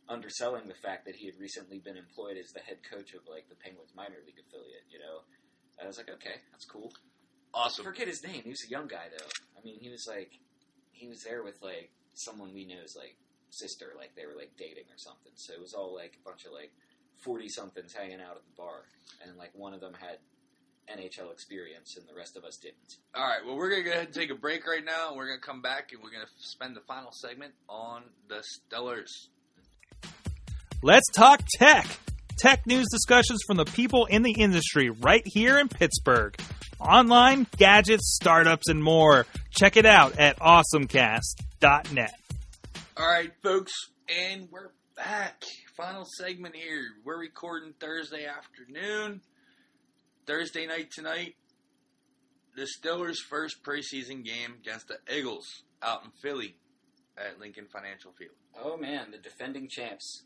underselling 0.09 0.67
the 0.67 0.75
fact 0.75 1.05
that 1.05 1.15
he 1.15 1.25
had 1.25 1.35
recently 1.39 1.79
been 1.79 1.95
employed 1.95 2.35
as 2.37 2.51
the 2.51 2.59
head 2.59 2.77
coach 2.83 3.13
of 3.13 3.21
like 3.29 3.47
the 3.49 3.55
Penguins 3.55 3.93
minor 3.95 4.19
league 4.25 4.39
affiliate. 4.39 4.83
You 4.91 4.99
know, 4.99 5.23
I 5.81 5.87
was 5.87 5.97
like, 5.97 6.09
okay, 6.09 6.41
that's 6.51 6.65
cool. 6.65 6.91
awesome. 7.53 7.85
Forget 7.85 8.07
his 8.07 8.23
name. 8.23 8.41
He 8.43 8.49
was 8.49 8.63
a 8.67 8.71
young 8.71 8.87
guy 8.87 9.07
though. 9.11 9.29
I 9.57 9.63
mean, 9.63 9.79
he 9.79 9.89
was 9.89 10.05
like 10.09 10.31
he 10.93 11.07
was 11.07 11.23
there 11.23 11.43
with 11.43 11.61
like 11.61 11.91
someone 12.13 12.53
we 12.53 12.65
know's 12.65 12.95
like 12.95 13.17
sister, 13.49 13.93
like 13.97 14.15
they 14.15 14.25
were 14.25 14.37
like 14.37 14.51
dating 14.57 14.85
or 14.89 14.97
something. 14.97 15.33
So 15.35 15.53
it 15.53 15.59
was 15.59 15.73
all 15.73 15.93
like 15.93 16.17
a 16.21 16.23
bunch 16.29 16.45
of 16.45 16.53
like 16.53 16.71
forty 17.23 17.49
somethings 17.49 17.93
hanging 17.93 18.21
out 18.21 18.37
at 18.37 18.45
the 18.45 18.55
bar, 18.57 18.85
and 19.25 19.37
like 19.37 19.51
one 19.53 19.73
of 19.73 19.81
them 19.81 19.93
had 19.99 20.17
NHL 20.89 21.31
experience, 21.31 21.95
and 21.97 22.07
the 22.07 22.15
rest 22.15 22.37
of 22.37 22.43
us 22.43 22.57
didn't. 22.57 22.97
All 23.15 23.23
right. 23.23 23.45
Well, 23.45 23.55
we're 23.55 23.69
gonna 23.69 23.83
go 23.83 23.91
ahead 23.91 24.05
and 24.05 24.13
take 24.13 24.31
a 24.31 24.35
break 24.35 24.65
right 24.67 24.83
now, 24.83 25.09
and 25.09 25.17
we're 25.17 25.27
gonna 25.27 25.39
come 25.39 25.61
back 25.61 25.91
and 25.91 26.01
we're 26.01 26.11
gonna 26.11 26.31
spend 26.37 26.75
the 26.75 26.81
final 26.81 27.11
segment 27.11 27.53
on 27.69 28.03
the 28.27 28.43
Steelers. 28.43 29.27
Let's 30.81 31.09
talk 31.15 31.41
tech. 31.57 31.87
Tech 32.37 32.65
news 32.67 32.87
discussions 32.91 33.39
from 33.47 33.57
the 33.57 33.65
people 33.65 34.05
in 34.07 34.23
the 34.23 34.31
industry 34.31 34.89
right 34.89 35.23
here 35.25 35.57
in 35.59 35.69
Pittsburgh. 35.69 36.35
Online, 36.83 37.47
gadgets, 37.57 38.13
startups, 38.13 38.67
and 38.67 38.83
more. 38.83 39.25
Check 39.51 39.77
it 39.77 39.85
out 39.85 40.19
at 40.19 40.37
awesomecast.net. 40.39 42.13
All 42.97 43.07
right, 43.07 43.31
folks, 43.41 43.71
and 44.09 44.49
we're 44.51 44.71
back. 44.97 45.45
Final 45.77 46.05
segment 46.17 46.55
here. 46.55 46.89
We're 47.05 47.19
recording 47.19 47.73
Thursday 47.79 48.25
afternoon. 48.25 49.21
Thursday 50.27 50.67
night 50.67 50.91
tonight. 50.91 51.35
The 52.57 52.67
Steelers' 52.67 53.17
first 53.29 53.63
preseason 53.63 54.25
game 54.25 54.55
against 54.59 54.89
the 54.89 54.97
Eagles 55.11 55.63
out 55.81 56.03
in 56.03 56.11
Philly 56.21 56.57
at 57.17 57.39
Lincoln 57.39 57.67
Financial 57.71 58.11
Field. 58.11 58.35
Oh 58.61 58.75
man, 58.75 59.11
the 59.11 59.17
defending 59.17 59.69
champs. 59.69 60.23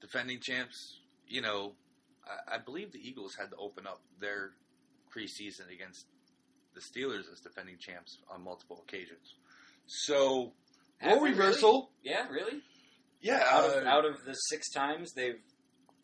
Defending 0.00 0.40
champs, 0.40 1.00
you 1.28 1.42
know, 1.42 1.74
I, 2.26 2.54
I 2.54 2.58
believe 2.58 2.92
the 2.92 3.06
Eagles 3.06 3.34
had 3.38 3.50
to 3.50 3.56
open 3.56 3.86
up 3.86 4.00
their 4.18 4.52
preseason 5.14 5.72
against 5.72 6.06
the 6.74 6.80
Steelers 6.80 7.30
as 7.32 7.40
defending 7.40 7.76
champs 7.78 8.18
on 8.30 8.42
multiple 8.42 8.82
occasions. 8.86 9.34
So, 9.86 10.52
role 11.04 11.20
they 11.20 11.30
reversal. 11.30 11.90
Yeah, 12.02 12.26
really? 12.28 12.60
Yeah, 13.20 13.42
Out 13.50 13.64
of 13.70 13.86
uh, 13.86 13.88
out 13.88 14.04
of 14.04 14.24
the 14.26 14.34
six 14.34 14.70
times 14.70 15.12
they've 15.14 15.40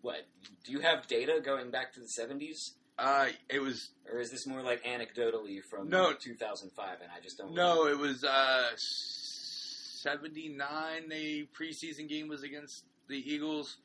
what? 0.03 0.27
Do 0.65 0.73
you 0.73 0.81
have 0.81 1.07
data 1.07 1.41
going 1.45 1.71
back 1.71 1.93
to 1.95 2.01
the 2.01 2.09
seventies, 2.09 2.75
uh, 2.99 3.29
it 3.51 3.61
was 3.61 3.91
or 4.11 4.21
is 4.21 4.31
this 4.31 4.47
more 4.47 4.63
like 4.63 4.83
anecdotally 4.85 5.59
from 5.69 5.89
No. 5.91 6.13
two 6.15 6.35
thousand 6.35 6.71
five? 6.77 6.99
And 7.03 7.11
I 7.15 7.21
just 7.21 7.37
don't. 7.37 7.53
no, 7.55 7.87
it 7.89 7.99
was 7.99 8.25
uh, 8.25 8.71
seventy 10.03 10.49
nine. 10.49 11.09
The 11.09 11.47
preseason 11.59 12.09
game 12.09 12.29
was 12.29 12.43
against 12.43 12.85
the 13.09 13.17
Eagles. 13.17 13.77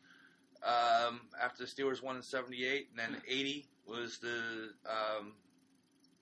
Um, 0.64 1.22
after 1.42 1.64
the 1.66 1.70
Steelers 1.70 2.02
won 2.02 2.16
in 2.16 2.24
seventy 2.24 2.66
eight, 2.66 2.88
and 2.92 2.98
then 3.14 3.22
eighty 3.28 3.68
was 3.88 4.18
the 4.22 4.70
um, 4.90 5.34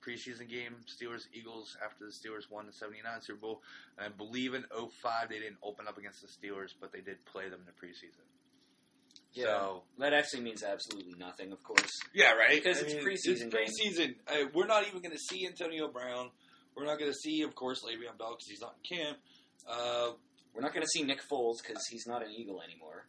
preseason 0.05 0.49
game. 0.49 0.75
Steelers 0.87 1.23
Eagles 1.33 1.75
after 1.83 2.05
the 2.05 2.11
Steelers 2.11 2.49
won 2.51 2.65
the 2.65 2.73
seventy 2.73 2.99
nine 3.03 3.21
Super 3.21 3.39
Bowl. 3.39 3.61
And 3.97 4.13
I 4.13 4.17
believe 4.17 4.53
in 4.53 4.63
05 4.71 5.29
they 5.29 5.39
didn't 5.39 5.57
open 5.63 5.87
up 5.87 5.97
against 5.97 6.21
the 6.21 6.27
Steelers, 6.27 6.69
but 6.79 6.91
they 6.91 7.01
did 7.01 7.23
play 7.25 7.49
them 7.49 7.59
in 7.61 7.65
the 7.65 7.71
preseason. 7.71 8.25
Yeah. 9.33 9.45
So 9.45 9.83
That 9.99 10.13
actually 10.13 10.41
means 10.43 10.63
absolutely 10.63 11.15
nothing, 11.17 11.51
of 11.51 11.63
course. 11.63 11.89
Yeah, 12.13 12.33
right. 12.33 12.61
Because 12.63 12.81
it's 12.81 12.93
preseason 12.93 13.51
It's 13.51 13.55
preseason. 13.55 14.15
Uh, 14.27 14.45
we're 14.53 14.67
not 14.67 14.87
even 14.87 15.01
going 15.01 15.11
to 15.15 15.17
see 15.29 15.47
Antonio 15.47 15.87
Brown. 15.91 16.29
We're 16.75 16.85
not 16.85 16.99
going 16.99 17.11
to 17.11 17.17
see, 17.17 17.41
of 17.43 17.55
course, 17.55 17.81
Le'Veon 17.83 18.17
Bell 18.17 18.35
because 18.37 18.47
he's 18.47 18.61
not 18.61 18.75
in 18.83 18.97
camp. 18.97 19.17
Uh, 19.69 20.11
We're 20.53 20.61
not 20.61 20.73
going 20.73 20.83
to 20.83 20.89
see 20.89 21.03
Nick 21.03 21.19
Foles 21.31 21.57
because 21.63 21.83
he's 21.89 22.05
not 22.07 22.23
an 22.23 22.31
Eagle 22.31 22.61
anymore. 22.61 23.07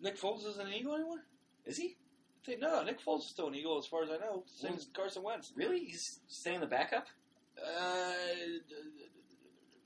Nick 0.00 0.20
Foles 0.20 0.46
isn't 0.46 0.66
an 0.66 0.72
Eagle 0.72 0.94
anymore. 0.94 1.24
Is 1.66 1.78
he? 1.78 1.96
I 2.48 2.54
No, 2.60 2.82
Nick 2.82 3.00
Foles 3.04 3.20
is 3.20 3.30
still 3.30 3.48
an 3.48 3.54
Eagle 3.54 3.78
as 3.78 3.86
far 3.86 4.02
as 4.02 4.10
I 4.10 4.16
know. 4.18 4.44
Same 4.46 4.70
Well- 4.72 4.78
as 4.78 4.86
Carson 4.94 5.22
Wentz. 5.22 5.52
Really? 5.56 5.80
He's 5.84 6.20
staying 6.28 6.60
the 6.60 6.66
backup? 6.66 7.06
Uh, 7.56 8.12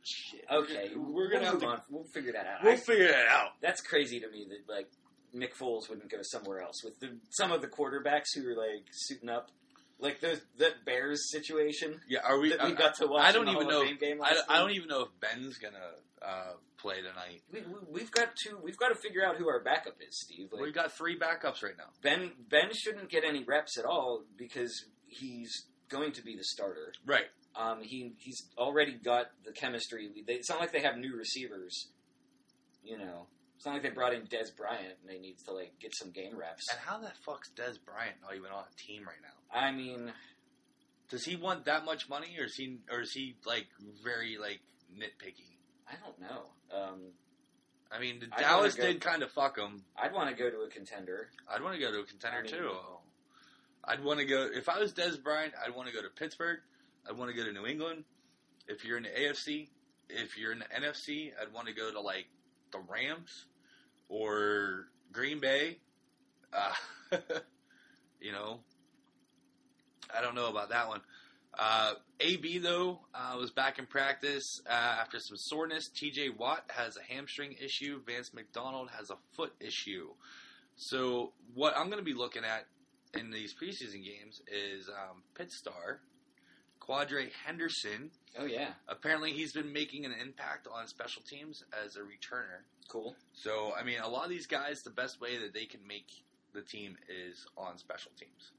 shit. 0.03 0.45
Okay, 0.51 0.91
we're 0.97 1.29
gonna 1.29 1.41
we'll 1.43 1.45
have 1.45 1.53
move 1.55 1.63
to. 1.63 1.69
on. 1.69 1.83
We'll 1.91 2.05
figure 2.05 2.33
that 2.33 2.47
out. 2.47 2.63
We'll 2.65 2.73
I- 2.75 2.77
figure 2.77 3.09
that 3.09 3.27
out. 3.29 3.51
that's 3.61 3.81
crazy 3.81 4.21
to 4.21 4.29
me 4.31 4.47
that 4.49 4.73
like 4.73 4.89
Nick 5.33 5.57
Foles 5.57 5.89
wouldn't 5.89 6.11
go 6.11 6.19
somewhere 6.23 6.61
else 6.63 6.83
with 6.83 6.99
the, 7.01 7.19
some 7.31 7.53
of 7.53 7.61
the 7.61 7.69
quarterbacks 7.69 8.35
who 8.35 8.49
are 8.49 8.57
like 8.57 8.87
suiting 8.91 9.29
up, 9.29 9.51
like 9.99 10.21
those 10.21 10.41
that 10.59 10.85
Bears 10.87 11.31
situation 11.31 12.01
Yeah, 12.09 12.21
are 12.25 12.39
we? 12.41 12.51
that 12.51 12.63
we 12.65 12.73
I- 12.73 12.75
got 12.75 12.95
to 12.97 13.07
watch. 13.07 13.25
I 13.25 13.29
in 13.29 13.35
don't 13.35 13.45
the 13.47 13.53
even 13.53 13.63
Hall 13.65 13.73
know. 13.73 13.81
of 13.83 13.89
Fame 13.89 13.99
game 13.99 14.23
I, 14.23 14.31
last 14.33 14.45
I 14.49 14.59
don't 14.59 14.71
even 14.73 14.89
know 14.89 15.03
if 15.03 15.09
Ben's 15.21 15.59
gonna 15.59 15.77
uh, 16.23 16.53
play 16.79 16.97
tonight. 16.97 17.43
We, 17.53 17.61
we, 17.63 17.79
we've 17.91 18.11
got 18.11 18.35
to 18.45 18.59
we've 18.63 18.77
got 18.77 18.89
to 18.89 18.95
figure 18.95 19.25
out 19.25 19.37
who 19.37 19.49
our 19.49 19.63
backup 19.63 19.97
is, 20.01 20.19
Steve. 20.21 20.49
Like, 20.53 20.63
We've 20.63 20.75
got 20.75 20.93
three 20.93 21.19
backups 21.19 21.63
right 21.63 21.77
now. 21.77 21.91
Ben 22.03 22.33
Ben 22.49 22.71
shouldn't 22.73 23.09
get 23.11 23.25
any 23.25 23.45
reps 23.45 23.79
at 23.79 23.85
all 23.85 24.23
because 24.37 24.85
he's 25.07 25.67
going 25.89 26.13
to 26.13 26.23
be 26.23 26.37
the 26.37 26.45
starter. 26.45 26.93
Right. 27.07 27.27
Um, 27.57 27.83
he 27.83 28.13
he's 28.19 28.43
already 28.57 28.93
got 28.93 29.27
the 29.45 29.53
chemistry. 29.53 30.11
They, 30.27 30.35
it's 30.35 30.49
not 30.51 30.61
like 30.61 30.73
they 30.73 30.83
have 30.83 30.97
new 30.97 31.17
receivers. 31.17 31.89
You 32.85 32.97
know, 32.99 33.27
it's 33.57 33.67
not 33.67 33.73
like 33.75 33.83
they 33.83 33.91
brought 33.91 34.15
in 34.15 34.23
Dez 34.23 34.55
Bryant 34.57 34.95
and 35.01 35.09
they 35.11 35.19
need 35.19 35.37
to 35.47 35.53
like 35.53 35.73
get 35.81 35.93
some 35.95 36.11
game 36.11 36.37
reps. 36.39 36.65
And 36.71 36.81
how 36.85 36.99
the 36.99 37.11
fuck's 37.27 37.51
Dez 37.51 37.77
Bryant 37.85 38.17
not 38.23 38.37
even 38.37 38.51
on 38.53 38.65
a 38.65 38.77
team 38.87 39.03
right 39.03 39.21
now? 39.23 39.59
I 39.61 39.73
mean, 39.73 40.13
Does 41.11 41.25
he 41.25 41.37
want 41.37 41.65
that 41.65 41.85
much 41.85 42.09
money, 42.09 42.37
or 42.39 42.45
is 42.45 42.55
he, 42.55 42.79
or 42.91 43.01
is 43.01 43.13
he 43.13 43.35
like 43.47 43.67
very 44.05 44.37
like 44.41 44.61
nitpicky? 44.95 45.58
I 45.89 45.95
don't 46.05 46.21
know. 46.21 46.43
Um, 46.77 47.01
I 47.91 47.99
mean, 47.99 48.23
I'd 48.33 48.41
Dallas 48.41 48.75
wanna 48.77 48.87
go- 48.89 48.93
did 48.93 49.01
kind 49.03 49.23
of 49.23 49.31
fuck 49.33 49.57
them. 49.57 49.85
I'd 49.97 50.13
want 50.13 50.29
to 50.31 50.37
go 50.37 50.51
to 50.51 50.59
a 50.61 50.69
contender. 50.69 51.31
I'd 51.49 51.63
want 51.63 51.75
to 51.75 51.81
go 51.81 51.91
to 51.91 52.01
a 52.01 52.05
contender 52.05 52.39
I 52.39 52.43
mean- 52.43 52.51
too. 52.53 52.77
I'd 53.85 54.05
want 54.05 54.19
to 54.21 54.27
go 54.27 54.43
if 54.53 54.69
I 54.69 54.79
was 54.79 54.93
Dez 54.93 55.23
Bryant. 55.23 55.55
I'd 55.65 55.75
want 55.75 55.89
to 55.89 55.95
go 55.95 56.03
to 56.03 56.11
Pittsburgh. 56.11 56.61
I'd 57.09 57.17
want 57.17 57.31
to 57.31 57.37
go 57.37 57.45
to 57.45 57.53
New 57.53 57.65
England. 57.67 58.05
If 58.67 58.85
you're 58.85 58.99
in 58.99 59.05
the 59.05 59.09
AFC, 59.09 59.71
if 60.11 60.37
you're 60.37 60.53
in 60.53 60.59
the 60.59 60.67
NFC, 60.67 61.33
I'd 61.41 61.53
want 61.55 61.69
to 61.69 61.73
go 61.73 61.91
to 61.91 61.99
like 62.01 62.27
the 62.71 62.81
Rams 62.81 63.47
or 64.11 64.91
Green 65.11 65.41
Bay. 65.41 65.79
Uh, 66.53 66.75
you 68.21 68.33
know, 68.33 68.61
I 70.15 70.21
don't 70.21 70.35
know 70.35 70.49
about 70.51 70.69
that 70.71 70.89
one. 70.89 71.01
Uh, 71.59 71.95
AB 72.21 72.59
though 72.59 73.01
uh, 73.15 73.37
was 73.39 73.51
back 73.51 73.79
in 73.79 73.87
practice 73.87 74.61
uh, 74.69 74.73
after 74.73 75.19
some 75.19 75.37
soreness. 75.37 75.89
T.J. 75.89 76.31
Watt 76.31 76.65
has 76.69 76.97
a 76.97 77.03
hamstring 77.13 77.57
issue. 77.61 78.01
Vance 78.07 78.33
McDonald 78.33 78.91
has 78.97 79.11
a 79.11 79.17
foot 79.35 79.53
issue. 79.61 80.09
So 80.77 81.33
what 81.55 81.77
I'm 81.77 81.87
going 81.87 81.99
to 81.99 82.05
be 82.05 82.15
looking 82.15 82.45
at 82.45 82.67
in 83.19 83.31
these 83.31 83.55
preseason 83.55 84.05
games 84.05 84.41
is 84.47 84.89
um, 84.89 85.23
Pitt 85.35 85.51
Star, 85.51 86.01
Quadree 86.81 87.31
Henderson. 87.45 88.11
Oh 88.39 88.45
yeah, 88.45 88.69
Apparently, 88.87 89.33
he's 89.33 89.53
been 89.53 89.73
making 89.73 90.05
an 90.05 90.13
impact 90.13 90.69
on 90.73 90.87
special 90.87 91.23
teams 91.23 91.65
as 91.85 91.97
a 91.97 92.01
returner. 92.01 92.63
cool. 92.89 93.17
So 93.33 93.73
I 93.79 93.83
mean, 93.83 93.99
a 93.99 94.09
lot 94.09 94.25
of 94.25 94.31
these 94.31 94.47
guys, 94.47 94.83
the 94.83 94.91
best 94.91 95.21
way 95.21 95.39
that 95.39 95.53
they 95.53 95.65
can 95.65 95.81
make 95.87 96.07
the 96.55 96.63
team 96.63 96.97
is 97.09 97.47
on 97.57 97.79
special 97.79 98.13
teams 98.19 98.53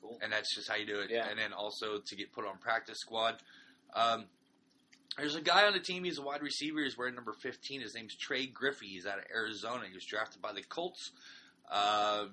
Cool. 0.00 0.18
and 0.22 0.32
that's 0.32 0.54
just 0.54 0.68
how 0.68 0.76
you 0.76 0.86
do 0.86 1.00
it. 1.00 1.10
Yeah. 1.10 1.28
And 1.28 1.38
then 1.38 1.52
also 1.52 2.00
to 2.04 2.16
get 2.16 2.32
put 2.32 2.46
on 2.46 2.58
practice 2.58 2.98
squad. 2.98 3.36
Um, 3.94 4.26
there's 5.16 5.34
a 5.34 5.40
guy 5.40 5.66
on 5.66 5.72
the 5.72 5.80
team. 5.80 6.04
He's 6.04 6.18
a 6.18 6.22
wide 6.22 6.42
receiver. 6.42 6.82
He's 6.82 6.96
wearing 6.96 7.14
number 7.14 7.32
15. 7.32 7.80
His 7.80 7.94
name's 7.94 8.14
Trey 8.14 8.46
Griffey. 8.46 8.86
He's 8.86 9.06
out 9.06 9.18
of 9.18 9.24
Arizona. 9.34 9.84
He 9.88 9.94
was 9.94 10.04
drafted 10.04 10.40
by 10.40 10.52
the 10.52 10.62
Colts. 10.62 11.10
Uh, 11.70 12.26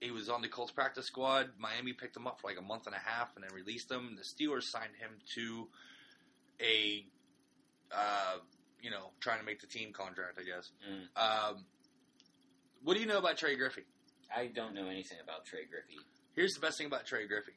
he 0.00 0.10
was 0.10 0.28
on 0.28 0.42
the 0.42 0.48
Colts 0.48 0.72
practice 0.72 1.06
squad. 1.06 1.50
Miami 1.58 1.92
picked 1.92 2.16
him 2.16 2.26
up 2.26 2.40
for 2.40 2.48
like 2.48 2.58
a 2.58 2.62
month 2.62 2.86
and 2.86 2.94
a 2.94 2.98
half 2.98 3.34
and 3.34 3.44
then 3.44 3.50
released 3.54 3.90
him. 3.90 4.16
The 4.16 4.22
Steelers 4.22 4.64
signed 4.64 4.92
him 4.98 5.10
to 5.34 5.68
a, 6.60 7.04
uh, 7.92 8.36
you 8.80 8.90
know, 8.90 9.10
trying 9.20 9.38
to 9.40 9.44
make 9.44 9.60
the 9.60 9.66
team 9.66 9.92
contract, 9.92 10.38
I 10.40 10.44
guess. 10.44 10.70
Mm. 10.88 11.50
Um, 11.50 11.64
what 12.84 12.94
do 12.94 13.00
you 13.00 13.06
know 13.06 13.18
about 13.18 13.36
Trey 13.36 13.56
Griffey? 13.56 13.82
I 14.34 14.46
don't 14.46 14.74
know 14.74 14.88
anything 14.88 15.18
about 15.22 15.44
Trey 15.44 15.64
Griffey. 15.70 16.00
Here's 16.34 16.52
the 16.52 16.60
best 16.60 16.78
thing 16.78 16.86
about 16.86 17.06
Trey 17.06 17.26
Griffey. 17.26 17.52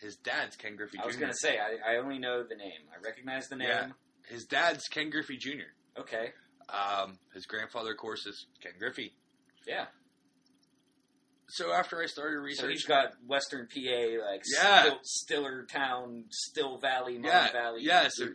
His 0.00 0.16
dad's 0.16 0.56
Ken 0.56 0.74
Griffey 0.76 0.98
I 1.02 1.06
was 1.06 1.16
gonna 1.16 1.32
say 1.34 1.58
I, 1.58 1.92
I 1.94 1.96
only 1.98 2.18
know 2.18 2.42
the 2.42 2.56
name. 2.56 2.80
I 2.92 3.00
recognize 3.04 3.48
the 3.48 3.56
name. 3.56 3.68
Yeah. 3.68 3.88
His 4.28 4.44
dad's 4.44 4.84
Ken 4.88 5.10
Griffey 5.10 5.36
Jr. 5.36 5.70
Okay. 5.98 6.30
Um, 6.68 7.18
his 7.34 7.46
grandfather, 7.46 7.92
of 7.92 7.98
course, 7.98 8.26
is 8.26 8.46
Ken 8.62 8.72
Griffey. 8.78 9.12
Yeah. 9.66 9.86
So 11.48 11.70
after 11.72 12.00
I 12.02 12.06
started 12.06 12.36
So 12.38 12.42
researching, 12.44 12.70
he's 12.70 12.84
got 12.86 13.12
Western 13.26 13.68
PA, 13.68 13.80
like 14.30 14.42
Yeah. 14.56 14.82
Still, 14.84 14.98
Stiller 15.02 15.66
Town, 15.70 16.24
Still 16.30 16.78
Valley, 16.78 17.14
Mon 17.18 17.24
Yeah, 17.24 17.52
Valley. 17.52 17.82
yeah, 17.82 18.08
so 18.10 18.28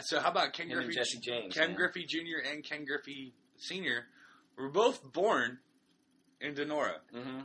so 0.00 0.20
how 0.20 0.30
about 0.30 0.54
Ken 0.54 0.68
Him 0.68 0.78
Griffey? 0.78 0.94
Jesse 0.94 1.18
James. 1.20 1.54
Ken. 1.54 1.74
Griffey 1.74 2.04
Jr. 2.06 2.48
and 2.50 2.64
Ken 2.64 2.84
Griffey 2.84 3.34
Sr. 3.58 4.06
were 4.56 4.70
both 4.70 5.00
born 5.12 5.58
in 6.40 6.54
Donora. 6.54 6.94
Mm-hmm. 7.14 7.40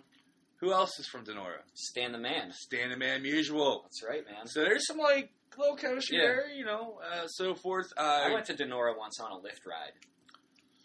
Who 0.62 0.72
else 0.72 0.98
is 1.00 1.08
from 1.08 1.26
Donora? 1.26 1.60
Stan 1.74 2.12
the 2.12 2.18
man. 2.18 2.52
Stan 2.54 2.90
the 2.90 2.98
Man 2.98 3.22
Musial. 3.24 3.84
That's 3.84 4.04
right, 4.08 4.24
man. 4.26 4.48
So 4.48 4.62
there's 4.62 4.88
some 4.88 4.98
like 4.98 5.32
little 5.58 5.76
chemistry 5.76 6.18
Yeah. 6.18 6.24
there, 6.24 6.50
you 6.52 6.66
know, 6.66 7.00
uh, 7.04 7.28
so 7.28 7.56
forth. 7.56 7.88
I 7.98 8.30
Uh, 8.30 8.34
went 8.34 8.46
to 8.48 8.54
Donora 8.56 8.98
once 8.98 9.20
on 9.20 9.32
a 9.32 9.38
lift 9.38 9.66
ride 9.66 9.92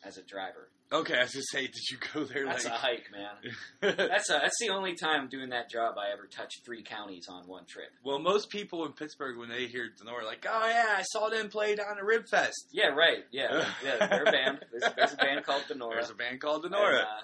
as 0.04 0.16
a 0.18 0.22
driver. 0.22 0.70
okay, 0.92 1.18
I 1.18 1.22
was 1.22 1.32
just 1.32 1.50
say, 1.52 1.66
did 1.66 1.88
you 1.90 1.98
go 2.12 2.24
there? 2.24 2.46
That's 2.46 2.64
a 2.64 2.70
hike, 2.70 3.06
man. 3.12 3.52
That's 3.96 4.28
a, 4.28 4.40
that's 4.42 4.56
the 4.60 4.70
only 4.70 4.94
time 4.96 5.28
doing 5.28 5.50
that 5.50 5.70
job 5.70 5.94
I 5.98 6.10
ever 6.12 6.26
touched 6.26 6.64
three 6.64 6.82
counties 6.82 7.26
on 7.28 7.46
one 7.46 7.64
trip. 7.66 7.90
Well, 8.04 8.18
most 8.18 8.50
people 8.50 8.84
in 8.86 8.92
Pittsburgh, 8.92 9.38
when 9.38 9.48
they 9.48 9.66
hear 9.66 9.88
Donora, 10.02 10.22
are 10.22 10.24
like, 10.24 10.44
oh 10.50 10.66
yeah, 10.68 10.96
I 10.98 11.02
saw 11.02 11.28
them 11.28 11.48
play 11.48 11.76
down 11.76 11.96
at 11.98 12.04
Rib 12.04 12.26
Fest. 12.28 12.70
Yeah, 12.72 12.88
right. 12.88 13.24
Yeah, 13.30 13.64
yeah. 13.84 14.04
They're 14.06 14.24
a 14.24 14.32
band. 14.32 14.64
There's, 14.72 14.94
there's 14.94 15.12
a 15.12 15.16
band 15.16 15.44
called 15.44 15.62
Donora. 15.68 15.94
There's 15.94 16.10
a 16.10 16.14
band 16.14 16.40
called 16.40 16.64
And, 16.64 16.74
Donora. 16.74 17.02
uh, 17.02 17.20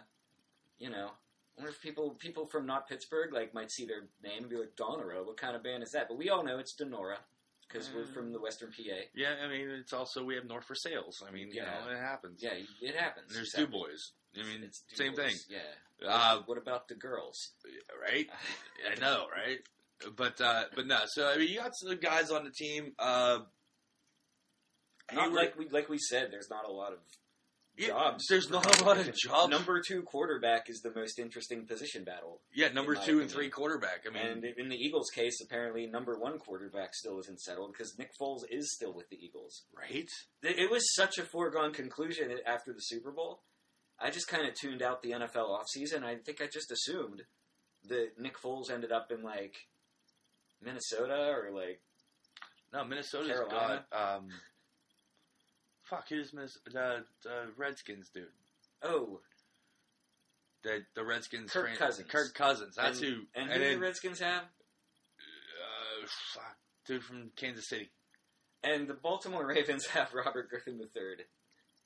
you 0.78 0.90
know, 0.90 1.10
I 1.56 1.62
wonder 1.62 1.72
if 1.72 1.80
people 1.82 2.10
people 2.18 2.46
from 2.46 2.66
not 2.66 2.88
Pittsburgh 2.88 3.32
like 3.32 3.54
might 3.54 3.70
see 3.70 3.86
their 3.86 4.08
name 4.22 4.42
and 4.42 4.48
be 4.50 4.56
like, 4.56 4.76
Donora, 4.76 5.24
what 5.24 5.36
kind 5.38 5.56
of 5.56 5.62
band 5.62 5.82
is 5.82 5.92
that? 5.92 6.08
But 6.08 6.18
we 6.18 6.28
all 6.28 6.44
know 6.44 6.58
it's 6.58 6.74
Donora 6.74 7.16
because 7.68 7.90
we're 7.94 8.06
from 8.06 8.32
the 8.32 8.38
Western 8.40 8.70
PA. 8.70 8.82
yeah, 9.14 9.34
I 9.44 9.48
mean, 9.48 9.68
it's 9.70 9.92
also 9.92 10.22
we 10.24 10.34
have 10.34 10.44
North 10.44 10.68
Versailles. 10.68 11.22
I 11.26 11.30
mean, 11.32 11.50
you 11.50 11.62
know, 11.62 11.90
it 11.90 11.98
happens. 11.98 12.40
Yeah, 12.42 12.50
it 12.82 12.94
happens. 12.94 13.32
There's 13.32 13.48
Exactly. 13.54 13.66
Du 13.66 13.72
Bois. 13.72 14.38
I 14.38 14.42
mean, 14.42 14.62
It's 14.64 14.82
Du 14.90 14.96
same 14.96 15.14
Bois, 15.14 15.22
thing, 15.24 15.36
Yeah. 15.48 16.08
uh, 16.08 16.42
what 16.44 16.58
about 16.58 16.88
the 16.88 16.94
girls? 16.94 17.52
right? 18.02 18.28
I 18.94 19.00
know, 19.00 19.26
right? 19.34 19.58
But 20.14 20.38
uh, 20.40 20.64
but 20.74 20.86
no. 20.86 20.98
So 21.06 21.26
I 21.26 21.38
mean, 21.38 21.48
you 21.48 21.58
got 21.60 21.74
some 21.74 21.96
guys 21.96 22.30
on 22.30 22.44
the 22.44 22.50
team. 22.50 22.92
Uh, 22.98 23.38
Not 25.12 25.32
like 25.32 25.58
we 25.58 25.68
like 25.70 25.88
we 25.88 25.98
said. 25.98 26.28
There's 26.30 26.50
not 26.50 26.68
a 26.68 26.72
lot 26.72 26.92
of 26.92 26.98
yeah, 27.76 27.88
jobs. 27.88 28.24
There's 28.28 28.48
not 28.50 28.80
a 28.80 28.84
lot 28.84 28.98
of 28.98 29.14
jobs. 29.14 29.50
Number 29.50 29.80
two 29.86 30.02
quarterback 30.02 30.68
is 30.70 30.80
the 30.80 30.92
most 30.94 31.18
interesting 31.18 31.66
position 31.66 32.04
battle. 32.04 32.40
yeah, 32.54 32.68
number 32.68 32.94
two 32.94 33.20
and 33.20 33.30
three 33.30 33.50
quarterback. 33.50 34.04
I 34.08 34.12
mean, 34.12 34.26
and 34.26 34.44
in 34.44 34.68
the 34.68 34.76
Eagles' 34.76 35.10
case, 35.14 35.40
apparently 35.42 35.86
number 35.86 36.18
one 36.18 36.38
quarterback 36.38 36.94
still 36.94 37.18
isn't 37.20 37.40
settled 37.40 37.72
because 37.72 37.98
Nick 37.98 38.10
Foles 38.20 38.42
is 38.50 38.74
still 38.74 38.92
with 38.94 39.08
the 39.10 39.18
Eagles. 39.22 39.64
right? 39.76 40.08
It 40.42 40.58
it 40.58 40.70
was 40.70 40.94
such 40.94 41.18
a 41.18 41.22
foregone 41.24 41.72
conclusion 41.72 42.30
after 42.46 42.72
the 42.72 42.80
Super 42.80 43.10
Bowl. 43.10 43.40
I 43.98 44.10
just 44.10 44.28
kind 44.28 44.46
of 44.46 44.54
tuned 44.54 44.82
out 44.82 45.02
the 45.02 45.12
NFL 45.12 45.58
offseason. 45.58 46.04
I 46.04 46.16
think 46.16 46.42
I 46.42 46.46
just 46.46 46.70
assumed 46.70 47.22
that 47.88 48.18
Nick 48.18 48.36
Foles 48.38 48.70
ended 48.70 48.92
up 48.92 49.10
in 49.10 49.22
like 49.22 49.54
Minnesota 50.62 51.30
or 51.34 51.50
like 51.52 51.80
No, 52.72 52.84
Minnesota's 52.84 53.28
Carolina? 53.28 53.84
got 53.90 54.16
um, 54.16 54.28
Fuck, 55.88 56.08
who's 56.08 56.32
miss 56.32 56.58
the 56.64 57.04
the 57.22 57.46
Redskins 57.56 58.08
dude? 58.08 58.24
Oh, 58.82 59.20
The 60.62 60.84
the 60.94 61.04
Redskins. 61.04 61.52
Kirk 61.52 61.76
Cousins. 61.78 62.08
Kirk 62.10 62.34
Cousins. 62.34 62.74
That's 62.76 63.00
and, 63.00 63.06
who. 63.08 63.14
And, 63.34 63.50
and 63.50 63.52
who 63.52 63.58
do 63.58 63.64
then, 63.64 63.74
the 63.74 63.86
Redskins 63.86 64.18
have? 64.20 64.42
uh, 64.42 66.06
fuck, 66.34 66.56
dude 66.86 67.02
from 67.04 67.30
Kansas 67.36 67.68
City. 67.68 67.90
And 68.64 68.88
the 68.88 68.94
Baltimore 68.94 69.46
Ravens 69.54 69.86
have 69.86 70.12
Robert 70.12 70.48
Griffin 70.50 70.80
III. 70.80 71.24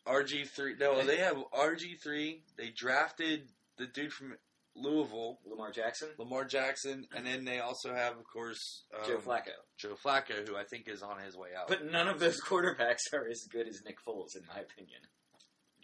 RG 0.06 0.48
three. 0.48 0.74
No, 0.80 1.04
they 1.04 1.18
have 1.18 1.36
RG 1.54 2.00
three. 2.02 2.42
They 2.56 2.70
drafted 2.70 3.48
the 3.76 3.86
dude 3.86 4.12
from 4.12 4.34
Louisville, 4.76 5.38
Lamar 5.44 5.70
Jackson, 5.72 6.08
Lamar 6.18 6.44
Jackson, 6.44 7.06
and 7.14 7.26
then 7.26 7.44
they 7.44 7.58
also 7.58 7.92
have, 7.94 8.16
of 8.16 8.24
course, 8.32 8.84
um, 8.96 9.06
Joe 9.06 9.18
Flacco. 9.18 9.52
Joe 9.76 9.96
Flacco, 10.04 10.46
who 10.48 10.56
I 10.56 10.64
think 10.64 10.88
is 10.88 11.02
on 11.02 11.18
his 11.20 11.36
way 11.36 11.48
out. 11.58 11.68
But 11.68 11.90
none 11.90 12.08
of 12.08 12.20
those 12.20 12.40
quarterbacks 12.46 13.12
are 13.12 13.28
as 13.28 13.42
good 13.50 13.66
as 13.68 13.82
Nick 13.84 13.96
Foles, 14.06 14.36
in 14.36 14.42
my 14.46 14.60
opinion. 14.60 15.00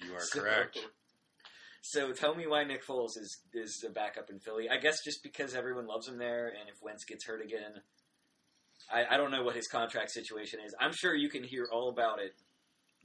you 0.03 0.15
are 0.15 0.21
So- 0.21 0.41
correct. 0.41 0.79
So 1.83 2.13
tell 2.13 2.35
me 2.35 2.49
why 2.49 2.65
Nick 2.65 2.85
Foles 2.85 3.17
is 3.17 3.43
is 3.55 3.85
a 3.87 3.91
backup 3.93 4.29
in 4.29 4.41
Philly. 4.41 4.69
I 4.69 4.77
guess 4.79 4.97
just 5.05 5.23
because 5.23 5.55
everyone 5.55 5.87
loves 5.87 6.09
him 6.09 6.19
there, 6.19 6.49
and 6.49 6.69
if 6.69 6.83
Wentz 6.83 7.05
gets 7.05 7.25
hurt 7.27 7.41
again, 7.45 7.75
I, 8.93 9.05
I 9.15 9.17
don't 9.17 9.31
know 9.31 9.45
what 9.45 9.55
his 9.55 9.69
contract 9.69 10.11
situation 10.11 10.59
is. 10.67 10.75
I'm 10.81 10.93
sure 10.93 11.15
you 11.15 11.29
can 11.29 11.45
hear 11.45 11.69
all 11.73 11.89
about 11.89 12.19
it 12.19 12.33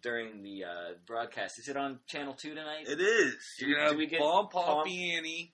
during 0.02 0.42
the 0.42 0.64
uh, 0.64 0.94
broadcast. 1.06 1.60
Is 1.60 1.68
it 1.68 1.78
on 1.78 2.00
Channel 2.08 2.34
Two 2.34 2.56
tonight? 2.56 2.88
It 2.88 3.00
is. 3.00 3.36
You're 3.60 3.78
gonna 3.78 3.92
do 3.92 3.98
we 3.98 4.08
get 4.08 4.20
Paul 4.20 4.48
Paul- 4.52 4.84
Pompeani, 4.84 5.52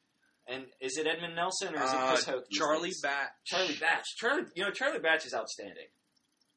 and 0.48 0.66
is 0.82 0.98
it 0.98 1.08
Edmund 1.08 1.36
Nelson 1.36 1.76
or 1.76 1.84
is 1.84 1.92
it 1.92 1.98
uh, 1.98 2.08
Chris 2.10 2.26
Hoke? 2.26 2.46
Charlie 2.52 2.90
days? 2.90 3.02
Batch. 3.02 3.30
Charlie 3.46 3.78
Batch. 3.80 4.06
Charlie, 4.18 4.44
you 4.56 4.64
know 4.64 4.72
Charlie 4.72 5.00
Batch 5.00 5.26
is 5.26 5.34
outstanding. 5.34 5.88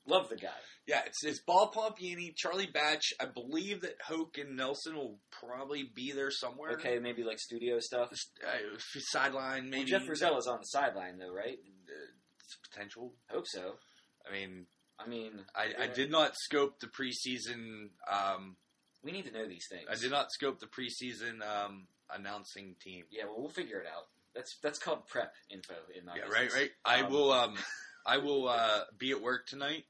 Love 0.07 0.28
the 0.28 0.36
guy. 0.36 0.49
Yeah, 0.86 1.03
it's, 1.07 1.22
it's 1.24 1.41
Paul 1.41 1.70
Pompeani, 1.70 2.34
Charlie 2.34 2.66
Batch. 2.72 3.12
I 3.20 3.26
believe 3.26 3.82
that 3.82 3.97
Hoke 4.05 4.38
and 4.38 4.57
Nelson 4.57 4.97
will 4.97 5.18
probably 5.30 5.84
be 5.95 6.11
there 6.12 6.30
somewhere. 6.30 6.72
Okay, 6.72 6.99
maybe 6.99 7.22
like 7.22 7.38
studio 7.38 7.78
stuff. 7.78 8.11
Uh, 8.45 8.49
sideline, 8.99 9.70
maybe. 9.70 9.91
Well, 9.93 10.01
Jeff 10.01 10.09
Rosella's 10.09 10.47
on 10.49 10.59
the 10.61 10.64
sideline 10.64 11.18
though, 11.18 11.32
right? 11.32 11.59
Uh, 11.59 11.93
it's 12.45 12.57
potential. 12.72 13.12
Hope 13.30 13.45
so. 13.47 13.74
I 14.28 14.32
mean, 14.32 14.66
I 14.99 15.09
mean, 15.09 15.32
I, 15.55 15.84
I 15.84 15.86
did 15.86 16.11
not 16.11 16.32
scope 16.36 16.80
the 16.80 16.88
preseason. 16.88 17.91
Um, 18.11 18.57
We 19.05 19.12
need 19.12 19.26
to 19.26 19.32
know 19.32 19.47
these 19.47 19.66
things. 19.70 19.84
I 19.88 19.95
did 19.95 20.11
not 20.11 20.32
scope 20.32 20.59
the 20.61 20.66
preseason 20.66 21.41
um, 21.47 21.86
announcing 22.17 22.77
team. 22.81 23.05
Yeah, 23.11 23.25
well, 23.25 23.37
we'll 23.39 23.49
figure 23.49 23.79
it 23.81 23.87
out. 23.87 24.07
That's 24.35 24.57
that's 24.63 24.79
called 24.79 25.07
prep 25.09 25.35
info 25.51 25.75
in 25.97 26.05
my 26.05 26.17
Yeah, 26.17 26.25
business. 26.29 26.55
right, 26.55 26.61
right. 26.63 26.71
I 26.85 27.01
Um, 27.03 27.13
will. 27.13 27.33
Um, 27.41 27.55
I 28.07 28.17
will 28.17 28.49
uh, 28.49 28.85
be 28.97 29.11
at 29.11 29.21
work 29.21 29.47
tonight. 29.47 29.85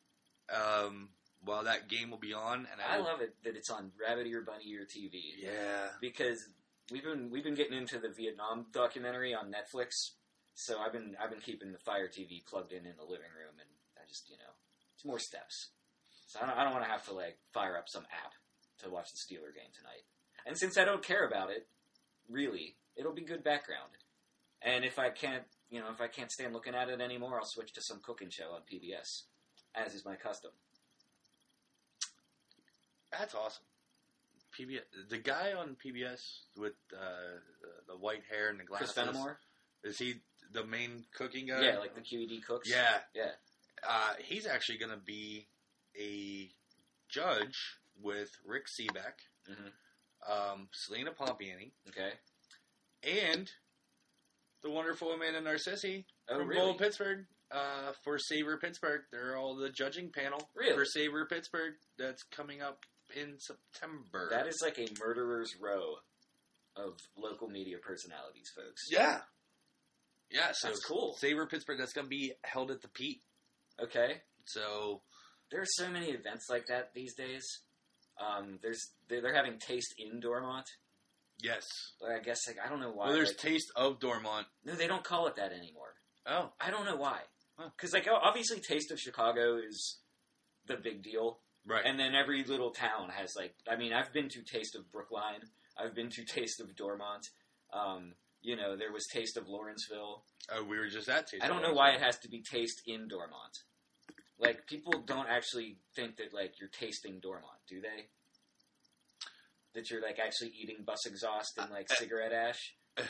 Um, 0.52 1.10
while 1.44 1.64
that 1.64 1.88
game 1.88 2.10
will 2.10 2.18
be 2.18 2.32
on, 2.34 2.66
and 2.70 2.80
I, 2.86 2.94
I 2.94 2.98
will- 2.98 3.04
love 3.04 3.20
it 3.20 3.34
that 3.44 3.54
it's 3.56 3.70
on 3.70 3.92
Rabbit 4.00 4.26
Ear 4.26 4.42
Bunny 4.42 4.64
Ear 4.68 4.84
TV 4.84 5.20
Yeah, 5.38 5.88
because 6.00 6.44
we've 6.90 7.04
been 7.04 7.30
we've 7.30 7.44
been 7.44 7.54
getting 7.54 7.78
into 7.78 7.98
the 7.98 8.08
Vietnam 8.08 8.66
documentary 8.72 9.32
on 9.34 9.52
Netflix. 9.52 10.10
So 10.54 10.78
I've 10.80 10.92
been 10.92 11.16
I've 11.22 11.30
been 11.30 11.40
keeping 11.40 11.72
the 11.72 11.78
Fire 11.78 12.08
TV 12.08 12.44
plugged 12.44 12.72
in 12.72 12.84
in 12.84 12.96
the 12.96 13.04
living 13.04 13.30
room, 13.36 13.54
and 13.60 13.68
I 13.96 14.06
just 14.08 14.28
you 14.28 14.36
know 14.38 14.52
it's 14.94 15.04
more 15.04 15.18
steps. 15.20 15.68
So 16.26 16.40
I 16.42 16.46
don't, 16.46 16.58
I 16.58 16.64
don't 16.64 16.72
want 16.72 16.84
to 16.84 16.90
have 16.90 17.06
to 17.06 17.14
like 17.14 17.38
fire 17.54 17.76
up 17.78 17.88
some 17.88 18.04
app 18.24 18.32
to 18.82 18.90
watch 18.90 19.12
the 19.12 19.18
Steeler 19.18 19.54
game 19.54 19.70
tonight. 19.76 20.02
And 20.46 20.58
since 20.58 20.76
I 20.76 20.84
don't 20.84 21.02
care 21.02 21.26
about 21.26 21.50
it, 21.50 21.68
really, 22.30 22.76
it'll 22.96 23.12
be 23.14 23.22
good 23.24 23.42
background. 23.44 23.90
And 24.62 24.84
if 24.84 24.98
I 24.98 25.10
can't, 25.10 25.44
you 25.70 25.80
know, 25.80 25.90
if 25.90 26.00
I 26.00 26.06
can't 26.08 26.30
stand 26.30 26.52
looking 26.52 26.74
at 26.74 26.88
it 26.88 27.00
anymore, 27.00 27.38
I'll 27.38 27.46
switch 27.46 27.72
to 27.74 27.82
some 27.82 28.00
cooking 28.02 28.30
show 28.30 28.50
on 28.52 28.60
PBS, 28.70 29.22
as 29.74 29.94
is 29.94 30.04
my 30.04 30.16
custom. 30.16 30.50
that's 33.10 33.34
awesome. 33.34 33.64
PBS, 34.58 34.80
the 35.08 35.18
guy 35.18 35.52
on 35.52 35.76
PBS 35.84 36.20
with 36.56 36.74
uh, 36.92 37.38
the 37.88 37.96
white 37.96 38.22
hair 38.30 38.48
and 38.50 38.58
the 38.60 38.64
glasses. 38.64 38.92
Chris. 38.92 39.06
Fennimore, 39.08 39.36
Is 39.84 39.98
he 39.98 40.14
the 40.52 40.64
main 40.64 41.04
cooking 41.16 41.46
guy? 41.46 41.60
yeah, 41.62 41.78
like 41.78 41.94
the 41.94 42.00
QED 42.00 42.44
cooks. 42.46 42.68
Yeah, 42.68 42.98
Yeah. 43.14 43.30
Uh, 43.88 44.12
he's 44.18 44.46
actually 44.46 44.78
going 44.78 44.90
to 44.92 44.98
be 44.98 45.46
a 45.98 46.50
judge 47.08 47.56
with 48.00 48.30
Rick 48.44 48.66
Sebak, 48.66 49.14
Mhm. 49.48 49.72
Um, 50.28 50.68
Selena 50.72 51.10
Pompiani, 51.12 51.72
Okay. 51.88 52.12
and 53.02 53.50
the 54.62 54.70
wonderful 54.70 55.12
Amanda 55.12 55.40
Narcissi 55.40 56.04
Oh, 56.28 56.38
from 56.38 56.48
really? 56.48 56.60
Bold 56.60 56.78
Pittsburgh 56.78 57.26
uh, 57.50 57.92
for 58.04 58.18
Savor 58.18 58.58
Pittsburgh. 58.58 59.02
They're 59.10 59.36
all 59.36 59.56
the 59.56 59.70
judging 59.70 60.10
panel 60.12 60.50
Really? 60.54 60.74
for 60.74 60.84
Savor 60.84 61.26
Pittsburgh. 61.26 61.74
That's 61.98 62.22
coming 62.24 62.60
up 62.62 62.84
in 63.16 63.38
September. 63.38 64.28
That 64.30 64.46
is 64.46 64.58
like 64.62 64.78
a 64.78 64.86
murderer's 65.00 65.54
row 65.60 65.94
of 66.76 66.96
local 67.16 67.48
media 67.48 67.78
personalities, 67.82 68.50
folks. 68.54 68.82
yeah, 68.90 69.20
yeah. 70.30 70.50
So 70.52 70.68
That's 70.68 70.84
cool. 70.84 71.16
Savor 71.18 71.46
Pittsburgh. 71.46 71.78
That's 71.78 71.92
going 71.92 72.06
to 72.06 72.08
be 72.10 72.32
held 72.44 72.70
at 72.70 72.82
the 72.82 72.88
Pete. 72.88 73.22
Okay. 73.82 74.20
So 74.44 75.02
There 75.50 75.60
are 75.60 75.66
so 75.66 75.90
many 75.90 76.10
events 76.10 76.46
like 76.48 76.66
that 76.68 76.92
these 76.94 77.14
days. 77.16 77.42
Um, 78.20 78.58
there's 78.62 78.90
they're, 79.08 79.22
they're 79.22 79.34
having 79.34 79.58
Taste 79.58 79.94
in 79.98 80.20
Dormont. 80.20 80.66
yes. 81.42 81.66
Or 82.00 82.14
I 82.14 82.20
guess 82.20 82.46
like 82.46 82.58
I 82.64 82.68
don't 82.68 82.80
know 82.80 82.90
why. 82.92 83.06
Well, 83.06 83.14
there's 83.14 83.28
like- 83.28 83.38
Taste 83.38 83.72
of 83.76 83.98
Dormont. 84.00 84.46
no, 84.64 84.74
they 84.74 84.86
don't 84.86 85.04
call 85.04 85.26
it 85.26 85.36
that 85.36 85.52
anymore. 85.52 85.94
Oh, 86.26 86.52
I 86.60 86.70
don't 86.70 86.84
know 86.84 86.96
why. 86.96 87.20
Huh. 87.58 87.70
Because 87.76 87.92
like 87.92 88.06
oh, 88.10 88.18
obviously 88.22 88.60
Taste 88.60 88.90
of 88.90 89.00
Chicago 89.00 89.56
is 89.58 90.00
the 90.66 90.76
big 90.76 91.02
deal, 91.02 91.40
right. 91.66 91.82
and 91.84 91.98
then 91.98 92.14
every 92.14 92.44
little 92.44 92.70
town 92.70 93.08
has 93.10 93.34
like 93.36 93.54
I 93.70 93.76
mean 93.76 93.92
I've 93.92 94.12
been 94.12 94.28
to 94.28 94.42
Taste 94.42 94.76
of 94.76 94.90
Brookline, 94.92 95.40
I've 95.78 95.94
been 95.94 96.10
to 96.10 96.24
Taste 96.24 96.60
of 96.60 96.76
Dormont. 96.76 97.26
Um, 97.72 98.12
you 98.42 98.56
know 98.56 98.76
there 98.76 98.92
was 98.92 99.06
Taste 99.12 99.36
of 99.38 99.48
Lawrenceville. 99.48 100.24
Oh, 100.52 100.64
we 100.64 100.78
were 100.78 100.88
just 100.88 101.08
at 101.08 101.26
Taste. 101.26 101.42
I 101.42 101.48
don't 101.48 101.62
know 101.62 101.72
why 101.72 101.90
it 101.92 102.00
has 102.02 102.18
to 102.20 102.28
be 102.28 102.42
Taste 102.42 102.82
in 102.86 103.08
Dormont. 103.08 103.56
Like 104.40 104.66
people 104.66 104.92
don't 105.06 105.28
actually 105.28 105.76
think 105.94 106.16
that 106.16 106.32
like 106.32 106.54
you're 106.58 106.70
tasting 106.70 107.20
Dormont, 107.20 107.60
do 107.68 107.80
they? 107.80 108.06
That 109.74 109.90
you're 109.90 110.02
like 110.02 110.18
actually 110.18 110.52
eating 110.60 110.78
bus 110.84 111.04
exhaust 111.06 111.52
and 111.58 111.70
like 111.70 111.90
Uh, 111.90 111.94
cigarette 111.96 112.32
ash. 112.32 112.74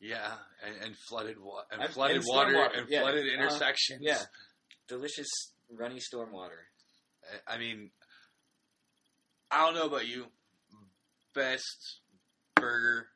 Yeah, 0.00 0.32
and, 0.66 0.84
and 0.84 0.96
flooded 1.08 1.38
wa- 1.40 1.64
and 1.70 1.82
flooded 1.92 2.16
and 2.18 2.24
water 2.28 2.52
stormwater, 2.52 2.78
and 2.78 2.88
yeah. 2.90 3.00
flooded 3.00 3.26
Uh, 3.26 3.32
intersections. 3.32 4.00
yeah. 4.02 4.22
Delicious 4.86 5.28
runny 5.70 5.98
storm 6.00 6.30
water. 6.32 6.66
I- 7.48 7.54
I 7.54 7.58
mean, 7.58 7.90
I 9.50 9.64
don't 9.64 9.74
know 9.74 9.86
about 9.86 10.06
you. 10.06 10.26
Best 11.34 12.00
burger 12.54 13.08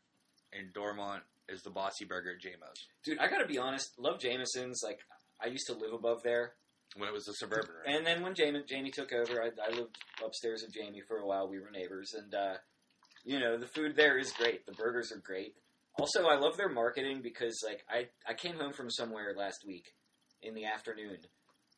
in 0.53 0.71
Dormont 0.73 1.23
is 1.49 1.63
the 1.63 1.71
Bossy 1.71 2.05
Burger 2.07 2.31
at 2.37 2.41
JMO's 2.43 2.87
Dude, 3.05 3.19
I 3.19 3.29
gotta 3.29 3.47
be 3.47 3.59
honest, 3.59 3.99
love 3.99 4.19
Jameson's. 4.19 4.81
Like 4.83 5.01
I 5.45 5.49
used 5.49 5.67
to 5.67 5.75
live 5.75 5.93
above 5.93 6.23
there. 6.23 6.55
when 6.97 7.09
it 7.09 7.13
was 7.13 7.29
a 7.29 7.35
suburban. 7.35 7.71
Right? 7.87 7.97
And 7.97 8.07
then 8.07 8.23
when 8.23 8.35
Jamie, 8.35 8.63
Jamie 8.67 8.91
took 8.91 9.13
over, 9.13 9.43
I, 9.43 9.51
I 9.67 9.75
lived 9.75 9.97
upstairs 10.25 10.63
with 10.65 10.75
Jamie 10.75 11.03
for 11.07 11.19
a 11.19 11.27
while. 11.27 11.49
We 11.49 11.61
were 11.61 11.71
neighbors, 11.71 12.15
and 12.15 12.35
uh, 12.35 12.55
you 13.25 13.39
know 13.41 13.57
the 13.59 13.67
food 13.67 13.97
there 13.97 14.19
is 14.19 14.33
great. 14.33 14.67
The 14.67 14.73
burgers 14.73 15.13
are 15.13 15.19
great. 15.19 15.55
Also, 15.99 16.27
I 16.27 16.37
love 16.37 16.57
their 16.57 16.69
marketing 16.69 17.21
because 17.23 17.63
like 17.65 17.85
I 17.89 18.09
I 18.29 18.35
came 18.35 18.57
home 18.57 18.73
from 18.73 18.91
somewhere 18.91 19.35
last 19.37 19.65
week 19.67 19.93
in 20.43 20.55
the 20.55 20.65
afternoon, 20.67 21.19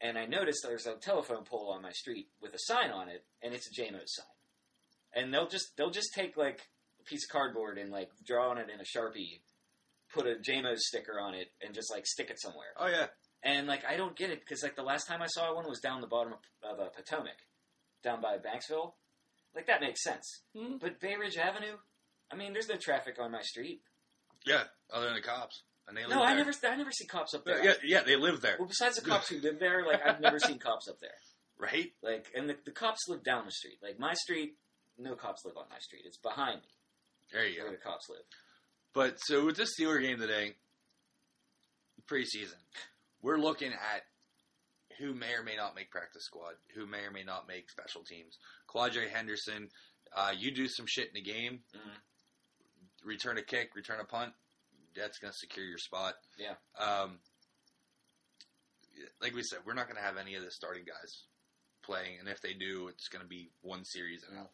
and 0.00 0.16
I 0.18 0.26
noticed 0.26 0.60
there's 0.62 0.86
a 0.86 0.94
telephone 0.94 1.44
pole 1.44 1.72
on 1.74 1.82
my 1.82 1.92
street 1.92 2.28
with 2.40 2.54
a 2.54 2.58
sign 2.60 2.90
on 2.90 3.08
it, 3.08 3.24
and 3.42 3.52
it's 3.54 3.68
a 3.68 3.80
JMO's 3.80 4.14
sign. 4.16 4.26
And 5.14 5.32
they'll 5.32 5.48
just 5.48 5.76
they'll 5.76 5.90
just 5.90 6.14
take 6.14 6.36
like 6.36 6.60
a 7.00 7.04
piece 7.04 7.24
of 7.24 7.32
cardboard 7.32 7.78
and 7.78 7.90
like 7.90 8.10
draw 8.26 8.50
on 8.50 8.58
it 8.58 8.68
in 8.72 8.80
a 8.80 8.84
sharpie, 8.84 9.40
put 10.12 10.26
a 10.26 10.36
JMO's 10.36 10.86
sticker 10.88 11.18
on 11.20 11.34
it, 11.34 11.48
and 11.62 11.74
just 11.74 11.90
like 11.92 12.06
stick 12.06 12.30
it 12.30 12.40
somewhere. 12.40 12.72
oh 12.78 12.86
yeah, 12.86 13.06
And 13.46 13.66
like 13.68 13.84
I 13.84 13.96
don't 13.96 14.16
get 14.16 14.30
it 14.30 14.40
because 14.40 14.62
like 14.64 14.74
the 14.74 14.82
last 14.82 15.06
time 15.06 15.22
I 15.22 15.26
saw 15.28 15.54
one 15.54 15.68
was 15.68 15.78
down 15.80 16.00
the 16.00 16.06
bottom 16.08 16.32
of, 16.32 16.40
of 16.68 16.80
uh, 16.80 16.88
Potomac, 16.90 17.36
down 18.02 18.20
by 18.20 18.38
Banksville. 18.38 18.92
Like 19.54 19.66
that 19.68 19.80
makes 19.80 20.02
sense. 20.02 20.42
Mhm. 20.56 20.80
But 20.80 20.98
Bay 21.00 21.14
Ridge 21.14 21.36
Avenue, 21.36 21.76
I 22.30 22.34
mean, 22.34 22.52
there's 22.52 22.68
no 22.68 22.74
traffic 22.76 23.16
on 23.20 23.30
my 23.30 23.42
street. 23.42 23.82
yeah. 24.44 24.64
Other 24.92 25.06
than 25.06 25.14
the 25.14 25.20
cops, 25.22 25.62
and 25.88 25.96
they 25.96 26.02
live 26.02 26.10
No, 26.10 26.22
I 26.22 26.34
there. 26.34 26.44
never, 26.44 26.52
I 26.66 26.76
never 26.76 26.90
see 26.92 27.06
cops 27.06 27.34
up 27.34 27.44
there. 27.44 27.64
yeah, 27.64 27.74
yeah, 27.84 28.02
they 28.04 28.16
live 28.16 28.40
there, 28.40 28.56
Well, 28.58 28.68
besides 28.68 28.96
the 28.96 29.02
cops 29.10 29.28
who 29.28 29.38
live 29.40 29.58
there, 29.60 29.84
like 29.86 30.00
I've 30.06 30.20
never 30.20 30.38
seen 30.40 30.58
cops 30.58 30.88
up 30.88 30.98
there. 31.00 31.18
right? 31.58 31.92
Like, 32.02 32.26
and 32.36 32.48
the, 32.50 32.56
the 32.64 32.70
cops 32.72 33.08
live 33.08 33.22
down 33.24 33.44
the 33.46 33.50
street. 33.52 33.78
Like 33.82 33.98
my 33.98 34.14
street, 34.14 34.54
no 34.98 35.14
cops 35.16 35.44
live 35.44 35.56
on 35.56 35.64
my 35.70 35.78
street. 35.78 36.02
It's 36.04 36.18
behind 36.18 36.60
me 36.62 36.68
There 37.32 37.46
you 37.46 37.60
where 37.62 37.70
go. 37.70 37.76
the 37.76 37.82
cops 37.82 38.08
live. 38.08 38.22
But 38.92 39.18
so 39.20 39.44
with 39.46 39.56
this 39.56 39.74
Steeler 39.78 40.00
game 40.00 40.18
today, 40.18 40.54
preseason, 42.06 42.60
we're 43.22 43.38
looking 43.38 43.72
at 43.72 44.02
who 44.98 45.14
may 45.14 45.34
or 45.34 45.42
may 45.42 45.56
not 45.56 45.74
make 45.74 45.90
practice 45.90 46.24
squad, 46.24 46.54
who 46.74 46.86
may 46.86 47.00
or 47.00 47.10
may 47.10 47.24
not 47.24 47.46
make 47.48 47.68
special 47.70 48.02
teams. 48.02 48.38
Quadree 48.68 49.08
Henderson, 49.10 49.68
uh, 50.14 50.32
you 50.36 50.50
do 50.50 50.68
some 50.68 50.86
shit 50.86 51.08
in 51.08 51.14
the 51.14 51.20
game, 51.22 51.60
Mhm. 51.74 52.00
return 53.02 53.36
a 53.38 53.42
kick, 53.42 53.74
return 53.74 54.00
a 54.00 54.04
punt, 54.04 54.34
that's 54.94 55.18
going 55.18 55.32
to 55.32 55.38
secure 55.38 55.66
your 55.66 55.78
spot. 55.78 56.14
Yeah. 56.38 56.56
Um, 56.78 57.20
like 59.20 59.34
we 59.34 59.42
said, 59.42 59.60
we're 59.66 59.74
not 59.74 59.86
going 59.86 59.96
to 59.96 60.02
have 60.02 60.16
any 60.16 60.34
of 60.36 60.42
the 60.42 60.50
starting 60.50 60.84
guys 60.84 61.24
playing, 61.82 62.18
and 62.18 62.28
if 62.28 62.40
they 62.40 62.54
do, 62.54 62.88
it's 62.88 63.08
going 63.08 63.22
to 63.22 63.28
be 63.28 63.50
one 63.60 63.84
series 63.84 64.22
and 64.24 64.38
out. 64.38 64.50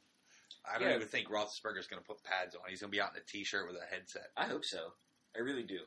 I 0.65 0.79
don't. 0.79 0.89
Yeah. 0.89 0.97
even 0.97 1.09
think 1.09 1.29
Roethlisberger's 1.29 1.87
going 1.87 2.03
to 2.03 2.07
put 2.07 2.23
pads 2.25 2.55
on. 2.55 2.63
He's 2.69 2.81
going 2.81 2.91
to 2.91 2.97
be 2.97 3.01
out 3.01 3.15
in 3.15 3.21
a 3.21 3.25
t-shirt 3.25 3.67
with 3.67 3.77
a 3.81 3.87
headset. 3.87 4.31
I 4.37 4.47
hope 4.47 4.65
so. 4.65 4.95
I 5.37 5.41
really 5.41 5.63
do. 5.65 5.81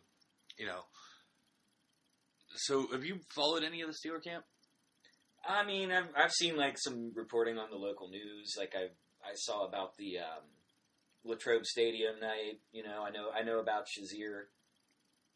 You 0.58 0.66
know. 0.68 0.82
So, 2.57 2.88
have 2.91 3.06
you 3.06 3.19
followed 3.34 3.64
any 3.64 3.82
of 3.82 3.90
the 3.90 3.95
Steeler 3.95 4.23
camp? 4.23 4.45
I 5.48 5.65
mean, 5.65 5.91
I've 5.91 6.10
I've 6.18 6.32
seen 6.32 6.57
like 6.57 6.77
some 6.77 7.11
reporting 7.15 7.57
on 7.57 7.69
the 7.69 7.77
local 7.77 8.10
news. 8.10 8.56
Like 8.57 8.73
I 8.76 8.86
I 9.23 9.34
saw 9.36 9.65
about 9.65 9.95
the 9.98 10.19
um, 10.19 10.44
Latrobe 11.23 11.65
Stadium 11.65 12.19
night. 12.19 12.60
You 12.72 12.84
know, 12.84 13.03
I 13.06 13.11
know 13.11 13.30
I 13.38 13.44
know 13.44 13.60
about 13.60 13.86
Shazier. 13.86 14.45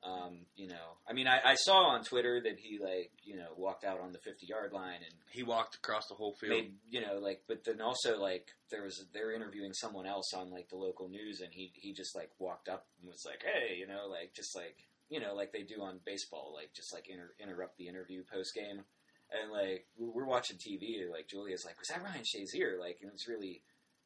Um, 0.02 0.46
you 0.56 0.70
know, 0.70 0.96
I 1.06 1.12
mean, 1.12 1.28
I, 1.28 1.42
I 1.44 1.56
saw 1.56 1.90
on 1.90 2.06
Twitter 2.06 2.40
that 2.42 2.58
he 2.58 2.80
like 2.82 3.12
you 3.26 3.36
know 3.36 3.50
walked 3.58 3.84
out 3.84 4.00
on 4.00 4.14
the 4.14 4.20
fifty 4.20 4.46
yard 4.48 4.72
line 4.72 5.02
and 5.04 5.14
He 5.30 5.44
walked 5.44 5.76
across 5.76 6.08
the 6.08 6.16
whole 6.16 6.34
field. 6.40 6.52
made 6.54 6.74
you 6.90 7.02
know 7.02 7.20
like, 7.20 7.42
but 7.50 7.66
then 7.66 7.82
also 7.82 8.18
like 8.18 8.48
there 8.72 8.84
was 8.84 9.06
they're 9.14 9.34
interviewing 9.34 9.74
someone 9.74 10.08
else 10.08 10.32
on 10.34 10.52
like 10.52 10.70
the 10.70 10.78
local 10.78 11.10
news 11.10 11.42
and 11.42 11.54
he 11.54 11.74
he 11.76 11.94
just 11.94 12.16
like 12.16 12.30
walked 12.40 12.70
up 12.70 12.86
and 13.02 13.10
was 13.10 13.26
like, 13.26 13.44
hey, 13.44 13.76
you 13.76 13.88
know, 13.88 14.08
like 14.10 14.34
just 14.34 14.56
like 14.56 14.78
you 15.10 15.20
know 15.20 15.34
like 15.34 15.52
they 15.52 15.64
do 15.64 15.82
on 15.82 16.00
baseball, 16.06 16.54
like 16.56 16.74
just 16.74 16.94
like 16.94 17.08
inter- 17.10 17.34
interrupt 17.42 17.78
the 17.78 17.88
interview 17.88 18.24
post 18.32 18.54
game. 18.56 18.84
And 19.32 19.52
like 19.52 19.86
we're 19.98 20.26
watching 20.26 20.58
TV, 20.58 21.10
like 21.10 21.28
Julia's 21.28 21.64
like, 21.66 21.78
"Was 21.78 21.90
that 21.90 22.04
Ryan 22.04 22.24
Shazier?" 22.24 22.80
Like, 22.80 22.98
and 23.02 23.12
it's 23.14 23.28
really, 23.28 23.62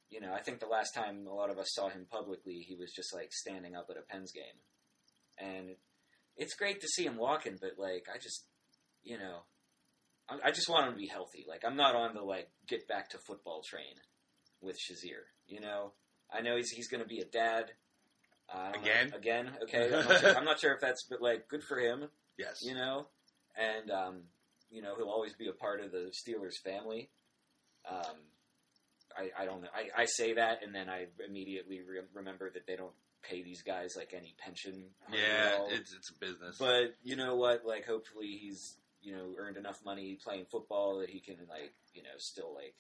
you 0.10 0.20
know, 0.20 0.34
I 0.34 0.42
think 0.42 0.60
the 0.60 0.66
last 0.68 0.94
time 0.94 1.26
a 1.28 1.34
lot 1.34 1.50
of 1.50 1.58
us 1.58 1.74
saw 1.74 1.90
him 1.90 2.08
publicly, 2.10 2.66
he 2.68 2.76
was 2.76 2.92
just 2.92 3.14
like 3.14 3.32
standing 3.32 3.76
up 3.76 3.88
at 3.90 3.98
a 3.98 4.02
Pens 4.02 4.34
game, 4.34 4.60
and 5.40 5.76
it's 6.36 6.56
great 6.56 6.82
to 6.82 6.88
see 6.88 7.06
him 7.06 7.18
walking. 7.18 7.58
But 7.62 7.78
like, 7.78 8.08
I 8.14 8.18
just, 8.18 8.46
you 9.02 9.18
know, 9.18 9.44
I, 10.28 10.50
I 10.50 10.52
just 10.52 10.70
want 10.70 10.88
him 10.88 10.94
to 10.94 11.00
be 11.00 11.08
healthy. 11.08 11.46
Like, 11.48 11.64
I'm 11.66 11.78
not 11.78 11.96
on 11.96 12.16
the 12.16 12.22
like 12.22 12.50
get 12.68 12.88
back 12.88 13.10
to 13.12 13.18
football 13.18 13.62
train 13.64 13.96
with 14.62 14.76
Shazier. 14.78 15.24
You 15.48 15.62
know, 15.62 15.94
I 16.32 16.42
know 16.42 16.58
he's 16.58 16.70
he's 16.70 16.90
going 16.90 17.04
to 17.04 17.08
be 17.08 17.20
a 17.20 17.26
dad. 17.26 17.72
I 18.54 18.72
Again? 18.80 19.14
again, 19.16 19.52
okay. 19.64 19.86
I'm 19.94 20.08
not, 20.08 20.20
sure, 20.20 20.38
I'm 20.38 20.46
not 20.46 20.60
sure 20.60 20.74
if 20.74 20.82
that's, 20.82 21.04
but 21.10 21.22
like, 21.22 21.48
good 21.48 21.64
for 21.64 21.80
him 21.80 22.10
yes. 22.38 22.64
you 22.64 22.74
know, 22.74 23.08
and 23.56 23.92
um, 23.92 24.22
you 24.70 24.82
know 24.82 24.96
he'll 24.96 25.10
always 25.10 25.34
be 25.34 25.48
a 25.48 25.54
part 25.54 25.82
of 25.82 25.92
the 25.92 26.12
Steelers 26.12 26.56
family. 26.64 27.10
Um, 27.90 28.16
I, 29.18 29.44
I 29.44 29.46
don't 29.46 29.62
know. 29.62 29.70
I, 29.76 30.02
I 30.04 30.06
say 30.06 30.34
that, 30.34 30.64
and 30.64 30.74
then 30.74 30.90
I 30.90 31.08
immediately 31.28 31.82
re- 31.82 32.02
remember 32.14 32.50
that 32.52 32.66
they 32.66 32.76
don't 32.76 32.94
pay 33.22 33.44
these 33.44 33.62
guys 33.62 33.94
like 33.96 34.14
any 34.16 34.36
pension. 34.38 34.86
yeah, 35.12 35.60
it's 35.70 35.94
it's 35.94 36.10
a 36.10 36.20
business. 36.20 36.58
but 36.58 36.96
you 37.04 37.16
know 37.16 37.36
what? 37.36 37.66
Like, 37.66 37.86
hopefully 37.86 38.38
he's 38.42 38.78
you 39.02 39.16
know 39.16 39.34
earned 39.38 39.58
enough 39.58 39.80
money 39.86 40.18
playing 40.24 40.46
football 40.50 41.00
that 41.00 41.10
he 41.10 41.20
can 41.20 41.38
like 41.50 41.74
you 41.94 42.04
know 42.04 42.10
still 42.18 42.54
like 42.56 42.76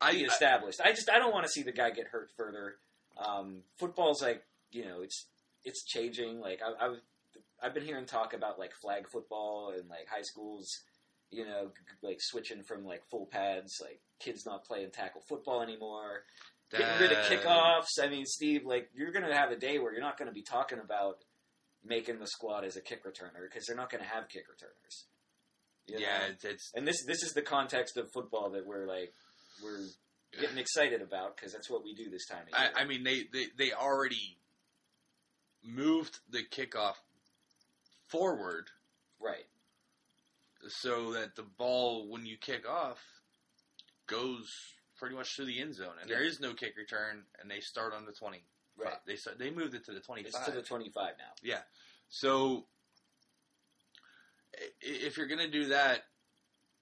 I, 0.00 0.12
be 0.12 0.24
established. 0.24 0.80
I 0.84 0.92
just 0.92 1.10
I 1.10 1.18
don't 1.18 1.32
want 1.32 1.46
to 1.46 1.50
see 1.50 1.62
the 1.62 1.72
guy 1.72 1.90
get 1.90 2.06
hurt 2.06 2.30
further. 2.36 2.76
Um, 3.16 3.62
football's 3.78 4.20
like 4.20 4.42
you 4.74 4.84
know 4.84 5.00
it's 5.02 5.26
it's 5.64 5.84
changing. 5.84 6.40
Like 6.40 6.60
I, 6.62 6.86
I've 6.86 7.00
I've 7.62 7.74
been 7.74 7.84
hearing 7.84 8.04
talk 8.04 8.34
about 8.34 8.58
like 8.58 8.72
flag 8.74 9.08
football 9.10 9.72
and 9.78 9.88
like 9.88 10.06
high 10.10 10.22
schools, 10.22 10.68
you 11.30 11.46
know, 11.46 11.70
like 12.02 12.18
switching 12.20 12.62
from 12.62 12.84
like 12.84 13.02
full 13.10 13.26
pads, 13.26 13.78
like 13.80 14.00
kids 14.20 14.44
not 14.44 14.64
playing 14.64 14.90
tackle 14.90 15.22
football 15.28 15.62
anymore, 15.62 16.24
getting 16.70 17.00
rid 17.00 17.12
of 17.12 17.18
kickoffs. 17.26 18.02
I 18.02 18.08
mean, 18.08 18.26
Steve, 18.26 18.66
like 18.66 18.90
you're 18.94 19.12
gonna 19.12 19.34
have 19.34 19.50
a 19.50 19.56
day 19.56 19.78
where 19.78 19.92
you're 19.92 20.02
not 20.02 20.18
gonna 20.18 20.32
be 20.32 20.42
talking 20.42 20.78
about 20.78 21.18
making 21.84 22.18
the 22.18 22.26
squad 22.26 22.64
as 22.64 22.76
a 22.76 22.80
kick 22.80 23.04
returner 23.04 23.48
because 23.48 23.64
they're 23.66 23.76
not 23.76 23.90
gonna 23.90 24.04
have 24.04 24.28
kick 24.28 24.44
returners. 24.50 25.06
you 25.86 25.98
Yeah, 25.98 26.32
it's, 26.32 26.44
it's 26.44 26.72
and 26.74 26.86
this 26.86 27.04
this 27.06 27.22
is 27.22 27.32
the 27.32 27.42
context 27.42 27.96
of 27.96 28.10
football 28.12 28.50
that 28.50 28.66
we're 28.66 28.86
like 28.86 29.14
we're 29.62 29.86
getting 30.40 30.58
excited 30.58 31.02
about 31.02 31.36
because 31.36 31.52
that's 31.52 31.70
what 31.70 31.84
we 31.84 31.94
do 31.94 32.10
this 32.10 32.26
time 32.26 32.42
of 32.42 32.48
year. 32.48 32.70
I, 32.76 32.82
I 32.82 32.84
mean, 32.84 33.04
they, 33.04 33.22
they, 33.32 33.46
they 33.56 33.72
already 33.72 34.36
moved 35.64 36.18
the 36.30 36.42
kickoff 36.42 36.94
forward 38.06 38.68
right. 39.20 39.46
so 40.68 41.12
that 41.12 41.34
the 41.36 41.42
ball, 41.42 42.08
when 42.08 42.26
you 42.26 42.36
kick 42.36 42.68
off, 42.68 42.98
goes 44.06 44.54
pretty 44.96 45.14
much 45.16 45.36
to 45.36 45.44
the 45.44 45.60
end 45.60 45.74
zone, 45.74 45.94
and 46.00 46.08
there 46.10 46.22
Yeah. 46.22 46.28
is 46.28 46.40
no 46.40 46.54
kick 46.54 46.76
return, 46.76 47.24
and 47.40 47.50
they 47.50 47.60
start 47.60 47.92
on 47.94 48.04
the 48.06 48.12
twenty. 48.12 48.44
Right. 48.76 49.04
They 49.06 49.16
start, 49.16 49.38
they 49.38 49.50
moved 49.50 49.74
it 49.74 49.84
to 49.86 49.92
the 49.92 49.98
It's 49.98 50.06
twenty-five. 50.06 50.44
to 50.46 50.50
the 50.52 50.62
25 50.62 51.14
now. 51.18 51.32
yeah. 51.42 51.62
So 52.08 52.66
if 54.80 55.16
you're 55.16 55.26
gonna 55.26 55.48
do 55.50 55.66
that, 55.66 56.04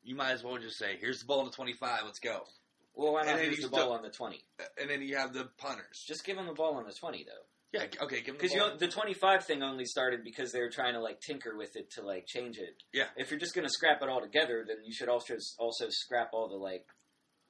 you 0.03 0.15
might 0.15 0.33
as 0.33 0.43
well 0.43 0.59
just 0.59 0.79
say, 0.79 0.97
"Here's 0.97 1.21
the 1.21 1.27
ball 1.27 1.41
on 1.41 1.47
the 1.47 1.53
twenty-five. 1.53 2.03
Let's 2.05 2.19
go." 2.19 2.47
Well, 2.95 3.13
why 3.15 3.25
not 3.25 3.43
use 3.43 3.63
the 3.63 3.69
ball 3.69 3.81
still- 3.81 3.93
on 3.93 4.03
the 4.03 4.11
20? 4.11 4.45
And 4.77 4.91
then 4.91 5.01
you 5.01 5.17
have 5.17 5.33
the 5.33 5.47
punters. 5.47 6.05
Just 6.07 6.25
give 6.25 6.37
them 6.37 6.45
the 6.47 6.53
ball 6.53 6.75
on 6.75 6.85
the 6.85 6.93
20, 6.93 7.25
though. 7.25 7.47
Yeah. 7.73 7.85
Okay. 8.03 8.17
Give 8.17 8.27
them 8.27 8.37
the 8.37 8.43
Because 8.43 8.51
ball. 8.57 8.67
you 8.69 8.73
know, 8.75 8.77
the 8.79 8.89
25 8.89 9.45
thing 9.47 9.63
only 9.63 9.85
started 9.87 10.23
because 10.25 10.53
they 10.53 10.61
were 10.61 10.71
trying 10.71 10.95
to 10.95 11.01
like 11.01 11.21
tinker 11.21 11.57
with 11.57 11.75
it 11.77 11.91
to 11.93 12.03
like 12.03 12.27
change 12.27 12.59
it. 12.59 12.83
Yeah. 12.93 13.07
If 13.17 13.31
you're 13.31 13.41
just 13.41 13.55
going 13.55 13.67
to 13.67 13.73
scrap 13.73 14.03
it 14.03 14.09
all 14.09 14.21
together, 14.21 14.65
then 14.67 14.79
you 14.85 14.93
should 14.93 15.09
also 15.09 15.35
also 15.59 15.87
scrap 15.89 16.31
all 16.35 16.49
the 16.49 16.57
like 16.57 16.85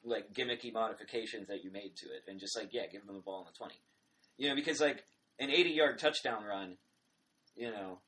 like 0.05 0.33
gimmicky 0.33 0.73
modifications 0.73 1.49
that 1.49 1.63
you 1.65 1.71
made 1.71 1.97
to 1.97 2.07
it 2.07 2.23
and 2.29 2.39
just 2.41 2.57
like 2.57 2.69
yeah, 2.73 2.83
give 2.91 3.05
them 3.07 3.15
the 3.17 3.21
ball 3.23 3.41
on 3.41 3.47
the 3.47 3.57
20. 3.59 3.75
You 4.39 4.49
know, 4.49 4.55
because 4.55 4.81
like 4.81 5.05
an 5.41 5.51
80 5.51 5.71
yard 5.71 5.99
touchdown 5.99 6.45
run, 6.45 6.77
you 7.57 7.71
know, 7.71 7.99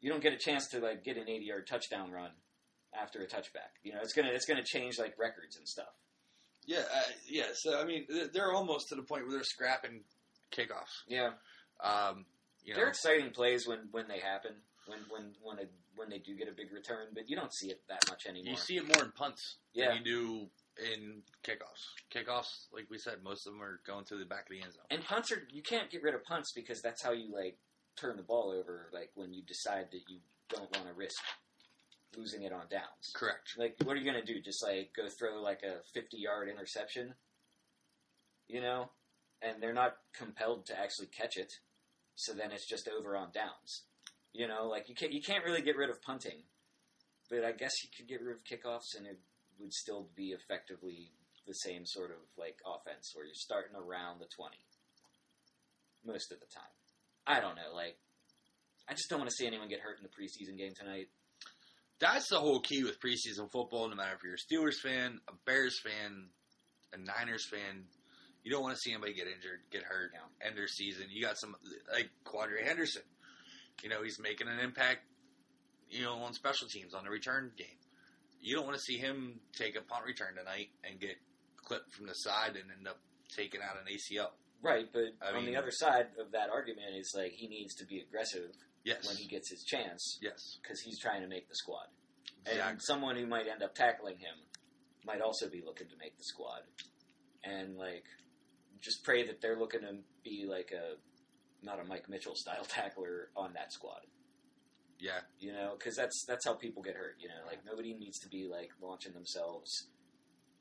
you 0.00 0.10
don't 0.10 0.22
get 0.22 0.32
a 0.34 0.38
chance 0.38 0.68
to 0.68 0.80
like 0.80 1.04
get 1.04 1.16
an 1.16 1.28
80 1.28 1.44
yard 1.44 1.66
touchdown 1.66 2.10
run 2.12 2.30
after 2.98 3.20
a 3.20 3.26
touchback. 3.26 3.72
You 3.82 3.94
know, 3.94 4.00
it's 4.02 4.12
gonna 4.12 4.28
it's 4.30 4.44
gonna 4.46 4.62
change 4.64 4.98
like 4.98 5.14
records 5.18 5.56
and 5.56 5.66
stuff. 5.66 5.88
Yeah, 6.66 6.80
uh, 6.80 7.00
yeah. 7.28 7.46
So 7.54 7.80
I 7.80 7.84
mean, 7.84 8.06
they're 8.34 8.52
almost 8.52 8.88
to 8.90 8.94
the 8.94 9.02
point 9.02 9.22
where 9.26 9.32
they're 9.36 9.44
scrapping 9.44 10.02
kickoffs. 10.52 11.02
Yeah. 11.08 11.30
Um, 11.82 12.24
you 12.62 12.72
know, 12.72 12.80
They're 12.80 12.88
exciting 12.88 13.30
plays 13.30 13.66
when, 13.66 13.88
when 13.92 14.08
they 14.08 14.18
happen, 14.18 14.52
when 14.86 14.98
when 15.10 15.32
when 15.42 15.58
a, 15.58 15.68
when 15.94 16.08
they 16.10 16.18
do 16.18 16.34
get 16.36 16.48
a 16.48 16.52
big 16.52 16.72
return, 16.72 17.08
but 17.14 17.28
you 17.28 17.36
don't 17.36 17.52
see 17.54 17.68
it 17.70 17.80
that 17.88 18.02
much 18.08 18.26
anymore. 18.26 18.50
you 18.50 18.56
see 18.56 18.76
it 18.76 18.84
more 18.94 19.04
in 19.04 19.12
punts 19.12 19.56
Yeah. 19.72 19.88
than 19.88 19.98
you 19.98 20.04
do 20.04 20.50
in 20.92 21.22
kickoffs. 21.44 21.84
Kickoffs, 22.14 22.66
like 22.72 22.86
we 22.90 22.98
said, 22.98 23.22
most 23.24 23.46
of 23.46 23.52
them 23.52 23.62
are 23.62 23.80
going 23.86 24.04
to 24.06 24.16
the 24.16 24.24
back 24.24 24.42
of 24.42 24.50
the 24.50 24.62
end 24.62 24.72
zone. 24.72 24.84
and 24.90 25.04
punts 25.04 25.32
are 25.32 25.42
you 25.50 25.62
can't 25.62 25.90
get 25.90 26.02
rid 26.02 26.14
of 26.14 26.24
punts 26.24 26.52
because 26.52 26.82
that's 26.82 27.02
how 27.02 27.12
you 27.12 27.32
like 27.34 27.56
turn 27.96 28.16
the 28.16 28.22
ball 28.22 28.50
over. 28.50 28.90
Like 28.92 29.10
when 29.14 29.32
you 29.32 29.42
decide 29.42 29.86
that 29.92 30.02
you 30.08 30.18
don't 30.48 30.70
want 30.76 30.86
to 30.88 30.92
risk 30.94 31.16
losing 32.16 32.42
it 32.42 32.52
on 32.52 32.62
downs. 32.70 33.12
Correct. 33.14 33.54
Like 33.58 33.76
what 33.84 33.96
are 33.96 34.00
you 34.00 34.04
gonna 34.10 34.24
do? 34.24 34.40
Just 34.40 34.62
like 34.62 34.90
go 34.96 35.08
throw 35.08 35.40
like 35.42 35.62
a 35.62 35.80
fifty 35.94 36.18
yard 36.18 36.48
interception? 36.48 37.14
You 38.48 38.60
know, 38.60 38.90
and 39.46 39.62
they're 39.62 39.74
not 39.74 39.96
compelled 40.16 40.66
to 40.66 40.78
actually 40.78 41.06
catch 41.06 41.36
it, 41.36 41.52
so 42.14 42.32
then 42.32 42.50
it's 42.52 42.68
just 42.68 42.88
over 42.88 43.16
on 43.16 43.28
downs. 43.32 43.82
You 44.32 44.48
know, 44.48 44.66
like 44.68 44.88
you 44.88 44.94
can't 44.94 45.12
you 45.12 45.22
can't 45.22 45.44
really 45.44 45.62
get 45.62 45.76
rid 45.76 45.90
of 45.90 46.02
punting, 46.02 46.42
but 47.30 47.44
I 47.44 47.52
guess 47.52 47.72
you 47.82 47.90
could 47.96 48.08
get 48.08 48.22
rid 48.22 48.36
of 48.36 48.44
kickoffs, 48.44 48.96
and 48.96 49.06
it 49.06 49.18
would 49.58 49.72
still 49.72 50.08
be 50.14 50.34
effectively 50.36 51.10
the 51.46 51.54
same 51.54 51.86
sort 51.86 52.10
of 52.10 52.18
like 52.36 52.58
offense 52.66 53.12
where 53.14 53.24
you're 53.24 53.34
starting 53.34 53.76
around 53.76 54.20
the 54.20 54.26
twenty 54.36 54.58
most 56.04 56.32
of 56.32 56.40
the 56.40 56.46
time. 56.46 56.74
I 57.26 57.40
don't 57.40 57.56
know, 57.56 57.74
like 57.74 57.96
I 58.88 58.92
just 58.92 59.08
don't 59.08 59.18
want 59.18 59.30
to 59.30 59.36
see 59.36 59.46
anyone 59.46 59.68
get 59.68 59.80
hurt 59.80 59.98
in 59.98 60.04
the 60.04 60.10
preseason 60.10 60.58
game 60.58 60.72
tonight. 60.78 61.08
That's 61.98 62.28
the 62.28 62.38
whole 62.38 62.60
key 62.60 62.84
with 62.84 63.00
preseason 63.00 63.50
football. 63.50 63.88
No 63.88 63.96
matter 63.96 64.14
if 64.14 64.22
you're 64.22 64.34
a 64.34 64.36
Steelers 64.36 64.76
fan, 64.82 65.18
a 65.28 65.32
Bears 65.46 65.80
fan, 65.80 66.28
a 66.92 66.98
Niners 66.98 67.48
fan, 67.50 67.84
you 68.46 68.52
don't 68.52 68.62
want 68.62 68.76
to 68.76 68.80
see 68.80 68.92
anybody 68.92 69.12
get 69.12 69.26
injured, 69.26 69.58
get 69.72 69.82
hurt, 69.82 70.12
Yeah. 70.14 70.46
end 70.46 70.56
their 70.56 70.68
season. 70.68 71.06
You 71.10 71.20
got 71.20 71.36
some 71.36 71.56
like 71.92 72.10
Quadree 72.24 72.62
Henderson. 72.64 73.02
You 73.82 73.88
know, 73.88 74.04
he's 74.04 74.20
making 74.20 74.46
an 74.46 74.60
impact. 74.60 75.00
You 75.90 76.02
know, 76.04 76.14
on 76.22 76.32
special 76.32 76.68
teams 76.68 76.94
on 76.94 77.02
the 77.04 77.10
return 77.10 77.50
game. 77.56 77.78
You 78.40 78.54
don't 78.54 78.64
want 78.64 78.76
to 78.76 78.82
see 78.82 78.98
him 78.98 79.40
take 79.52 79.74
a 79.76 79.80
punt 79.82 80.04
return 80.04 80.36
tonight 80.36 80.70
and 80.84 81.00
get 81.00 81.16
clipped 81.56 81.92
from 81.92 82.06
the 82.06 82.12
side 82.14 82.50
and 82.54 82.70
end 82.70 82.86
up 82.86 82.98
taking 83.36 83.60
out 83.62 83.76
an 83.80 83.86
ACL. 83.92 84.30
Right, 84.62 84.86
but 84.92 85.14
I 85.20 85.30
on 85.30 85.42
mean- 85.44 85.46
the 85.46 85.56
other 85.56 85.68
uh, 85.68 85.82
side 85.82 86.06
of 86.18 86.30
that 86.32 86.50
argument 86.50 86.94
is 86.96 87.12
like 87.16 87.32
he 87.32 87.48
needs 87.48 87.74
to 87.76 87.84
be 87.84 87.98
aggressive 88.00 88.50
Yes. 88.84 89.08
when 89.08 89.16
he 89.16 89.26
gets 89.26 89.50
his 89.50 89.64
chance 89.64 90.18
yes. 90.22 90.58
because 90.62 90.80
he's 90.80 91.00
trying 91.00 91.22
to 91.22 91.28
make 91.28 91.48
the 91.48 91.56
squad. 91.56 91.86
And 92.46 92.80
someone 92.80 93.16
who 93.16 93.26
might 93.26 93.48
end 93.48 93.62
up 93.64 93.74
tackling 93.74 94.18
him 94.18 94.36
might 95.04 95.20
also 95.20 95.48
be 95.48 95.62
looking 95.64 95.88
to 95.88 95.96
make 95.96 96.16
the 96.16 96.22
squad. 96.24 96.62
And 97.42 97.76
like 97.76 98.04
just 98.80 99.02
pray 99.04 99.26
that 99.26 99.40
they're 99.40 99.58
looking 99.58 99.80
to 99.80 99.96
be 100.24 100.46
like 100.48 100.72
a 100.72 100.94
not 101.64 101.80
a 101.80 101.84
Mike 101.84 102.08
Mitchell 102.08 102.34
style 102.36 102.64
tackler 102.68 103.30
on 103.36 103.52
that 103.54 103.72
squad. 103.72 104.00
Yeah. 104.98 105.20
You 105.38 105.52
know, 105.52 105.74
because 105.78 105.94
that's 105.96 106.24
that's 106.26 106.44
how 106.46 106.54
people 106.54 106.82
get 106.82 106.94
hurt. 106.96 107.16
You 107.18 107.28
know, 107.28 107.46
like 107.46 107.64
nobody 107.66 107.94
needs 107.94 108.18
to 108.20 108.28
be 108.28 108.46
like 108.50 108.70
launching 108.80 109.12
themselves. 109.12 109.88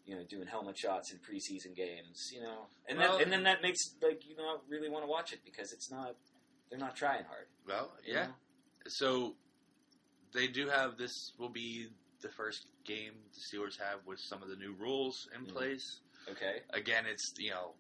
You 0.06 0.16
know, 0.16 0.22
doing 0.30 0.46
helmet 0.46 0.78
shots 0.78 1.12
in 1.12 1.18
preseason 1.18 1.76
games. 1.76 2.30
You 2.34 2.42
know, 2.42 2.68
and 2.88 2.98
Well- 3.00 3.14
then 3.14 3.24
and 3.24 3.32
then 3.34 3.44
that 3.44 3.62
makes 3.62 3.80
like 4.02 4.28
you 4.28 4.36
not 4.36 4.62
really 4.70 4.90
want 4.90 5.04
to 5.04 5.08
watch 5.10 5.34
it 5.34 5.40
because 5.46 5.72
it's 5.74 5.90
not 5.92 6.16
they're 6.70 6.80
not 6.80 6.96
trying 6.96 7.24
hard. 7.26 7.48
Well, 7.68 7.92
yeah. 8.06 8.28
know? 8.28 8.34
So 8.88 9.36
they 10.34 10.48
do 10.48 10.68
have 10.68 10.98
this 10.98 11.32
will 11.40 11.50
be 11.50 11.88
the 12.22 12.30
first 12.30 12.68
game 12.86 13.14
the 13.34 13.40
Steelers 13.58 13.80
have 13.80 14.00
with 14.06 14.20
some 14.20 14.42
of 14.44 14.50
the 14.50 14.56
new 14.58 14.74
rules 14.74 15.28
in 15.36 15.46
Mhm. 15.46 15.54
place. 15.54 16.02
Okay. 16.30 16.62
Again, 16.72 17.06
it's 17.08 17.34
you 17.38 17.52
know 17.52 17.74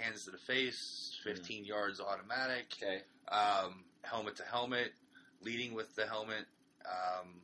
hands 0.00 0.24
to 0.24 0.30
the 0.30 0.38
face, 0.38 1.18
15 1.24 1.64
yards 1.64 2.00
automatic, 2.00 2.66
Okay. 2.80 3.02
um, 3.28 3.84
helmet 4.02 4.36
to 4.36 4.44
helmet, 4.44 4.92
leading 5.42 5.74
with 5.74 5.94
the 5.94 6.06
helmet. 6.06 6.46
Um, 6.84 7.40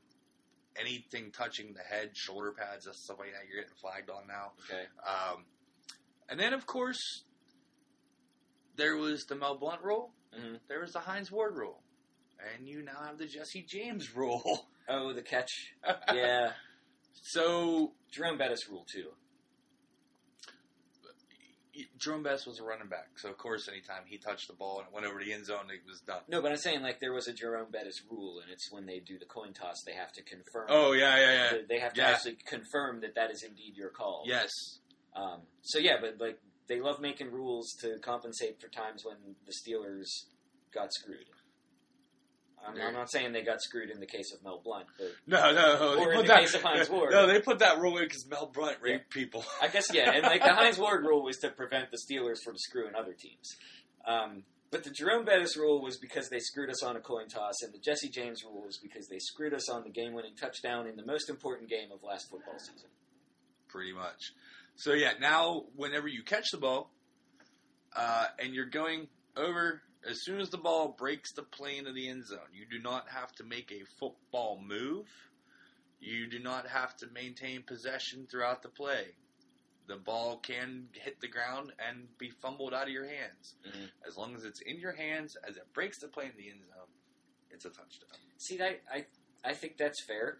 anything 0.81 1.31
touching 1.33 1.75
the 1.75 1.81
head, 1.83 2.11
shoulder 2.17 2.53
pads, 2.53 2.85
that's 2.87 3.03
stuff 3.05 3.19
like 3.19 3.33
that. 3.33 3.49
You're 3.49 3.63
getting 3.63 3.77
flagged 3.81 4.11
on 4.11 4.27
now. 4.27 4.53
Okay. 4.69 4.85
Um, 5.07 5.45
and 6.29 6.39
then, 6.39 6.53
of 6.53 6.67
course, 6.67 7.23
there 8.77 8.97
was 8.97 9.25
the 9.25 9.35
Mel 9.35 9.57
Blount 9.57 9.83
rule. 9.83 10.13
hmm 10.35 10.57
There 10.69 10.81
was 10.81 10.93
the 10.93 11.01
Hines 11.01 11.31
Ward 11.33 11.57
rule, 11.57 11.83
and 12.55 12.69
you 12.69 12.83
now 12.83 13.01
have 13.05 13.19
the 13.19 13.27
Jesse 13.27 13.65
James 13.69 14.15
rule. 14.15 14.69
Oh, 14.89 15.13
the 15.13 15.23
catch. 15.23 15.75
Yeah. 16.15 16.53
so 17.23 17.93
Jerome 18.11 18.39
Bettis 18.39 18.69
rule 18.71 18.87
too. 18.91 19.09
Jerome 21.99 22.23
Bettis 22.23 22.47
was 22.47 22.59
a 22.61 22.63
running 22.63 22.89
back, 22.89 23.09
so 23.19 23.29
of 23.31 23.39
course, 23.39 23.69
anytime 23.69 24.03
he 24.07 24.19
touched 24.19 24.49
the 24.49 24.55
ball 24.55 24.79
and 24.79 24.89
it 24.89 24.93
went 24.95 25.07
over 25.07 25.23
the 25.23 25.33
end 25.33 25.47
zone, 25.47 25.71
it 25.73 25.81
was 25.89 26.01
done. 26.01 26.21
No, 26.29 26.41
but 26.43 26.51
I'm 26.51 26.57
saying 26.59 26.83
like 26.83 27.01
there 27.01 27.13
was 27.13 27.29
a 27.29 27.33
Jerome 27.33 27.71
Bettis 27.71 28.03
rule, 28.11 28.41
and 28.43 28.51
it's 28.51 28.71
when 28.73 28.87
they 28.87 28.99
do 29.01 29.19
the 29.19 29.25
coin 29.27 29.53
toss, 29.53 29.83
they 29.85 29.93
have 29.93 30.13
to 30.13 30.23
confirm. 30.23 30.67
Oh 30.69 30.93
yeah, 30.93 31.17
yeah, 31.19 31.33
yeah. 31.33 31.51
They- 31.53 31.65
They 31.77 31.79
have 31.81 31.95
to 31.95 32.01
Yeah. 32.01 32.09
actually 32.11 32.37
confirm 32.47 33.01
that 33.03 33.15
that 33.15 33.31
is 33.31 33.43
indeed 33.43 33.77
your 33.77 33.91
call. 33.91 34.25
Yes, 34.27 34.51
Um, 35.15 35.43
so 35.63 35.79
yeah, 35.79 35.97
but 36.01 36.19
like 36.21 36.39
they 36.69 36.81
love 36.81 37.01
making 37.01 37.31
rules 37.33 37.73
to 37.81 37.99
compensate 38.01 38.61
for 38.61 38.69
times 38.69 39.05
when 39.05 39.17
the 39.47 39.53
Steelers 39.53 40.27
got 40.73 40.93
screwed. 40.93 41.27
I'm, 42.67 42.81
I'm 42.81 42.93
not 42.93 43.11
saying 43.11 43.33
they 43.33 43.43
got 43.43 43.61
screwed 43.63 43.91
in 43.91 43.99
the 44.01 44.07
case 44.07 44.33
of 44.35 44.43
Mel 44.43 44.61
Blount, 44.65 44.87
but 44.99 45.09
no, 45.27 45.53
no. 45.53 45.97
they 45.97 46.03
Or 46.03 46.11
in 46.13 46.17
put 46.19 46.23
the 46.27 46.29
that- 46.35 46.41
case 46.41 46.55
of 46.55 46.63
Hines 46.63 46.91
Ward. 46.91 47.13
No, 47.13 47.27
they 47.27 47.41
put 47.41 47.61
that 47.61 47.79
rule 47.79 47.97
in 47.99 48.05
because 48.05 48.27
Mel 48.29 48.51
Blount 48.53 48.77
raped 48.83 49.11
people. 49.11 49.45
I 49.63 49.69
guess 49.69 49.87
yeah, 49.93 50.11
and 50.13 50.23
like 50.23 50.43
the 50.43 50.53
Hines 50.53 50.79
Ward 50.79 51.05
rule 51.05 51.23
was 51.25 51.39
to 51.39 51.51
prevent 51.51 51.91
the 51.91 51.99
Steelers 51.99 52.39
from 52.45 52.57
screwing 52.59 52.95
other 52.95 53.15
teams. 53.15 53.57
Um, 54.07 54.43
but 54.71 54.85
the 54.85 54.91
Jerome 54.91 55.25
Bettis 55.25 55.57
rule 55.57 55.81
was 55.83 55.97
because 55.99 56.29
they 56.29 56.41
screwed 56.41 56.69
us 56.69 56.83
on 56.83 56.95
a 56.97 57.01
coin 57.01 57.29
toss, 57.29 57.55
and 57.63 57.73
the 57.73 57.79
Jesse 57.79 58.11
James 58.11 58.45
rule 58.45 58.63
was 58.67 58.79
because 58.83 59.09
they 59.09 59.19
screwed 59.19 59.55
us 59.55 59.71
on 59.71 59.83
the 59.83 59.89
game-winning 59.91 60.35
touchdown 60.37 60.87
in 60.87 60.97
the 60.97 61.07
most 61.07 61.31
important 61.31 61.71
game 61.71 61.91
of 61.91 62.03
last 62.03 62.29
football 62.31 62.59
season. 62.59 62.91
pretty 63.69 63.95
much. 63.95 64.33
So 64.77 64.93
yeah, 64.93 65.13
now 65.21 65.65
whenever 65.75 66.07
you 66.07 66.23
catch 66.23 66.45
the 66.53 66.59
ball, 66.59 66.91
uh, 67.97 68.27
and 68.39 68.55
you're 68.55 68.67
going 68.67 69.09
over, 69.37 69.83
as 70.09 70.23
soon 70.23 70.41
as 70.41 70.51
the 70.51 70.59
ball 70.59 70.89
breaks 70.99 71.33
the 71.33 71.43
plane 71.43 71.87
of 71.87 71.95
the 71.95 72.09
end 72.09 72.27
zone, 72.27 72.53
you 72.53 72.67
do 72.67 72.79
not 72.83 73.09
have 73.09 73.33
to 73.37 73.45
make 73.45 73.73
a 73.73 73.85
football 73.99 74.61
move. 74.65 75.07
You 76.01 76.29
do 76.29 76.39
not 76.39 76.67
have 76.69 76.97
to 76.99 77.07
maintain 77.09 77.63
possession 77.63 78.27
throughout 78.31 78.63
the 78.63 78.69
play. 78.69 79.17
The 79.89 79.97
ball 79.97 80.37
can 80.39 80.89
hit 80.93 81.21
the 81.21 81.29
ground 81.29 81.73
and 81.79 82.07
be 82.19 82.31
fumbled 82.31 82.75
out 82.75 82.85
of 82.87 82.93
your 82.93 83.09
hands. 83.09 83.57
Mhm. 83.67 83.91
As 84.07 84.17
long 84.17 84.37
as 84.37 84.45
it's 84.45 84.61
in 84.61 84.79
your 84.79 84.93
hands, 84.93 85.37
as 85.49 85.57
it 85.57 85.73
breaks 85.73 85.99
the 85.99 86.09
plane 86.09 86.29
of 86.31 86.37
the 86.37 86.51
end 86.51 86.61
zone, 86.67 86.89
it's 87.51 87.65
a 87.65 87.71
touchdown. 87.71 88.11
See, 88.37 88.61
I, 88.63 88.81
I 88.93 89.07
I 89.45 89.55
think 89.55 89.77
that's 89.79 90.03
fair. 90.03 90.39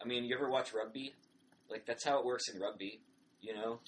I 0.00 0.04
mean, 0.04 0.24
you 0.24 0.34
ever 0.34 0.50
watch 0.50 0.72
rugby? 0.74 1.14
Like 1.68 1.86
that's 1.86 2.04
how 2.04 2.18
it 2.18 2.24
works 2.24 2.48
in 2.48 2.60
rugby. 2.60 3.00
You 3.40 3.54
know, 3.54 3.80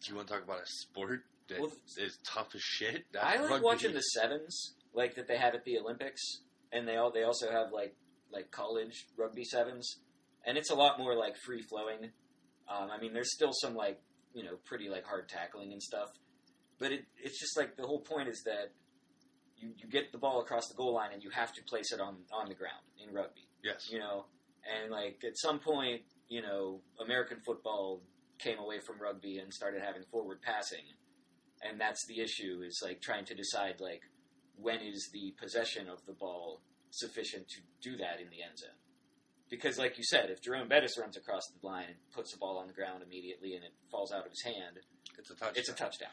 Do 0.00 0.10
you 0.10 0.16
want 0.16 0.28
to 0.28 0.34
talk 0.34 0.44
about 0.44 0.62
a 0.62 0.66
sport 0.66 1.24
that 1.48 1.60
Well, 1.60 1.72
is 1.98 2.18
tough 2.26 2.54
as 2.54 2.60
shit? 2.62 3.04
That's 3.12 3.24
I 3.24 3.36
like 3.40 3.50
rugby. 3.50 3.64
watching 3.64 3.92
the 3.94 4.00
sevens, 4.00 4.74
like 4.94 5.14
that 5.16 5.28
they 5.28 5.36
have 5.36 5.54
at 5.54 5.64
the 5.64 5.78
Olympics, 5.78 6.22
and 6.72 6.86
they 6.86 6.96
all 6.96 7.10
they 7.12 7.22
also 7.22 7.50
have 7.50 7.72
like 7.72 7.94
like 8.32 8.50
college 8.50 9.06
rugby 9.16 9.44
sevens, 9.44 9.98
and 10.44 10.58
it's 10.58 10.70
a 10.70 10.74
lot 10.74 10.98
more 10.98 11.14
like 11.14 11.36
free 11.44 11.62
flowing. 11.62 12.10
Um, 12.68 12.90
I 12.90 12.98
mean, 13.00 13.12
there's 13.12 13.32
still 13.32 13.52
some 13.52 13.74
like 13.74 14.00
you 14.34 14.42
know 14.42 14.56
pretty 14.64 14.88
like 14.88 15.04
hard 15.04 15.28
tackling 15.28 15.72
and 15.72 15.82
stuff, 15.82 16.08
but 16.78 16.92
it 16.92 17.04
it's 17.22 17.38
just 17.40 17.56
like 17.56 17.76
the 17.76 17.86
whole 17.86 18.00
point 18.00 18.28
is 18.28 18.42
that 18.44 18.72
you 19.58 19.70
you 19.78 19.88
get 19.88 20.12
the 20.12 20.18
ball 20.18 20.40
across 20.40 20.68
the 20.68 20.74
goal 20.74 20.94
line 20.94 21.10
and 21.12 21.22
you 21.22 21.30
have 21.30 21.52
to 21.52 21.62
place 21.62 21.92
it 21.92 22.00
on 22.00 22.16
on 22.32 22.48
the 22.48 22.54
ground 22.54 22.82
in 23.06 23.14
rugby 23.14 23.46
Yes. 23.62 23.88
you 23.90 23.98
know, 23.98 24.26
and 24.64 24.90
like 24.90 25.22
at 25.26 25.36
some 25.38 25.58
point, 25.60 26.02
you 26.28 26.42
know, 26.42 26.80
American 27.04 27.38
football 27.46 28.02
came 28.38 28.58
away 28.58 28.80
from 28.80 29.00
rugby 29.00 29.38
and 29.38 29.52
started 29.52 29.80
having 29.82 30.02
forward 30.10 30.42
passing, 30.42 30.84
and 31.68 31.80
that's 31.80 32.06
the 32.06 32.20
issue 32.20 32.62
is 32.66 32.80
like 32.84 33.00
trying 33.00 33.24
to 33.26 33.34
decide 33.34 33.80
like 33.80 34.02
when 34.56 34.80
is 34.80 35.10
the 35.12 35.34
possession 35.40 35.88
of 35.88 36.04
the 36.06 36.12
ball 36.12 36.60
sufficient 36.90 37.46
to 37.48 37.60
do 37.82 37.96
that 37.98 38.20
in 38.20 38.30
the 38.30 38.42
end 38.42 38.56
zone. 38.58 38.70
Because, 39.48 39.78
like 39.78 39.96
you 39.96 40.02
said, 40.04 40.30
if 40.30 40.42
Jerome 40.42 40.66
Bettis 40.68 40.98
runs 40.98 41.16
across 41.16 41.46
the 41.46 41.64
line 41.66 41.84
and 41.86 41.96
puts 42.12 42.32
the 42.32 42.38
ball 42.38 42.58
on 42.58 42.66
the 42.66 42.72
ground 42.72 43.02
immediately 43.06 43.54
and 43.54 43.62
it 43.62 43.70
falls 43.92 44.10
out 44.12 44.24
of 44.24 44.30
his 44.30 44.42
hand, 44.42 44.80
It's 45.18 45.30
a 45.30 45.34
touchdown. 45.34 45.52
it's 45.54 45.68
a 45.68 45.74
touchdown. 45.74 46.10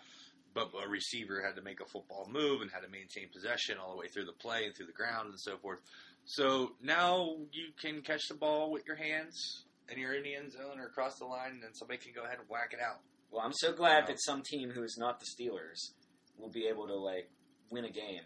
but 0.54 0.70
a 0.86 0.88
receiver 0.88 1.42
had 1.44 1.56
to 1.56 1.64
make 1.64 1.80
a 1.82 1.86
football 1.86 2.28
move 2.32 2.62
and 2.62 2.70
had 2.70 2.82
to 2.84 2.90
maintain 2.90 3.30
possession 3.34 3.78
all 3.82 3.90
the 3.92 3.98
way 3.98 4.08
through 4.08 4.26
the 4.26 4.34
play 4.38 4.66
and 4.66 4.76
through 4.76 4.86
the 4.86 4.92
ground 4.94 5.30
and 5.30 5.40
so 5.40 5.58
forth. 5.58 5.80
So 6.26 6.74
now 6.82 7.38
you 7.52 7.70
can 7.82 8.02
catch 8.04 8.28
the 8.28 8.36
ball 8.36 8.70
with 8.72 8.86
your 8.86 8.98
hands 8.98 9.64
and 9.90 9.98
you're 9.98 10.14
in 10.14 10.22
the 10.24 10.36
end 10.36 10.52
zone 10.52 10.80
or 10.80 10.86
across 10.86 11.18
the 11.18 11.26
line, 11.26 11.52
and 11.52 11.64
then 11.64 11.74
somebody 11.74 11.98
can 12.00 12.14
go 12.14 12.24
ahead 12.24 12.38
and 12.40 12.48
whack 12.50 12.72
it 12.74 12.80
out. 12.80 13.00
Well, 13.34 13.44
I'm 13.44 13.54
so 13.54 13.74
glad 13.74 14.06
that 14.08 14.22
some 14.22 14.44
team 14.44 14.70
who 14.70 14.84
is 14.84 14.96
not 14.98 15.20
the 15.20 15.26
Steelers 15.26 15.92
will 16.38 16.52
be 16.52 16.68
able 16.68 16.86
to 16.88 16.96
like 16.96 17.32
win 17.72 17.84
a 17.84 17.90
game 17.92 18.22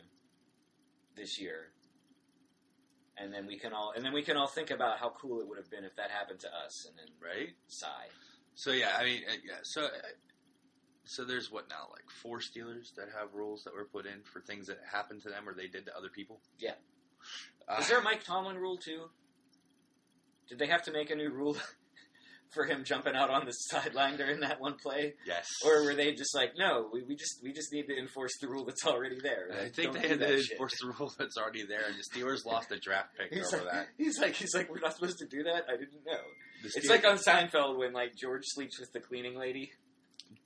this 1.15 1.39
year, 1.39 1.71
and 3.17 3.34
then 3.34 3.47
we 3.47 3.57
can 3.57 3.71
all 3.71 3.93
and 3.95 4.03
then 4.03 4.11
we 4.11 4.21
can 4.21 4.35
all 4.35 4.47
think 4.47 4.69
about 4.69 4.99
how 4.99 5.09
cool 5.09 5.39
it 5.39 5.47
would 5.47 5.57
have 5.57 5.69
been 5.71 5.85
if 5.85 5.95
that 5.95 6.11
happened 6.11 6.41
to 6.41 6.47
us, 6.47 6.85
and 6.88 6.97
then 6.97 7.07
Right. 7.23 7.55
sigh. 7.67 8.07
So 8.55 8.71
yeah, 8.71 8.97
I 8.99 9.05
mean, 9.05 9.21
uh, 9.29 9.34
yeah. 9.45 9.59
So 9.63 9.85
uh, 9.85 9.89
so 11.05 11.23
there's 11.23 11.49
what 11.49 11.69
now, 11.69 11.88
like 11.93 12.09
four 12.21 12.39
Steelers 12.39 12.93
that 12.97 13.07
have 13.17 13.34
rules 13.34 13.63
that 13.63 13.73
were 13.73 13.85
put 13.85 14.05
in 14.05 14.23
for 14.23 14.41
things 14.41 14.67
that 14.67 14.79
happened 14.91 15.21
to 15.23 15.29
them 15.29 15.47
or 15.47 15.53
they 15.53 15.67
did 15.67 15.85
to 15.85 15.95
other 15.95 16.09
people. 16.09 16.41
Yeah. 16.59 16.73
Uh, 17.65 17.77
Is 17.79 17.88
there 17.88 17.99
a 17.99 18.03
Mike 18.03 18.25
Tomlin 18.25 18.57
rule 18.57 18.75
too? 18.77 19.05
Did 20.49 20.59
they 20.59 20.67
have 20.67 20.84
to 20.84 20.91
make 20.91 21.09
a 21.11 21.15
new 21.15 21.29
rule 21.29 21.55
for 22.53 22.65
him 22.65 22.84
jumping 22.84 23.15
out 23.15 23.30
on 23.30 23.45
the 23.45 23.52
sideline 23.52 24.18
during 24.18 24.40
that 24.41 24.60
one 24.61 24.76
play, 24.82 25.14
yes. 25.26 25.45
or 25.65 25.84
were 25.84 25.95
they 25.95 26.14
just 26.14 26.34
like, 26.36 26.53
no, 26.57 26.90
we, 26.91 27.03
we 27.03 27.15
just 27.15 27.40
we 27.44 27.52
just 27.53 27.72
need 27.74 27.88
to 27.88 27.98
enforce 27.98 28.32
the 28.41 28.48
rule 28.48 28.65
that's 28.65 28.86
already 28.86 29.18
there? 29.22 29.49
I 29.52 29.69
think 29.69 29.94
they 29.94 30.07
had 30.07 30.19
to 30.19 30.41
shit. 30.41 30.52
enforce 30.53 30.76
the 30.82 30.88
rule 30.98 31.11
that's 31.18 31.38
already 31.38 31.65
there, 31.68 31.82
and 31.88 31.95
the 31.95 32.19
Steelers 32.19 32.45
lost 32.45 32.69
the 32.69 32.78
draft 32.78 33.10
pick 33.18 33.34
He's 33.34 33.53
over 33.53 33.64
like, 33.65 33.74
that. 33.74 33.88
he's 33.98 34.19
like, 34.19 34.34
he's 34.36 34.56
like, 34.56 34.69
we're 34.69 34.80
not 34.80 34.94
supposed 34.95 35.18
to 35.19 35.26
do 35.28 35.44
that. 35.44 35.65
I 35.68 35.74
didn't 35.78 36.06
know. 36.06 36.19
It's 36.64 36.90
like 36.90 37.06
on 37.06 37.18
Seinfeld 37.18 37.78
when 37.78 37.94
like 37.94 38.15
George 38.15 38.44
sleeps 38.45 38.80
with 38.80 38.91
the 38.91 38.99
cleaning 38.99 39.38
lady. 39.38 39.72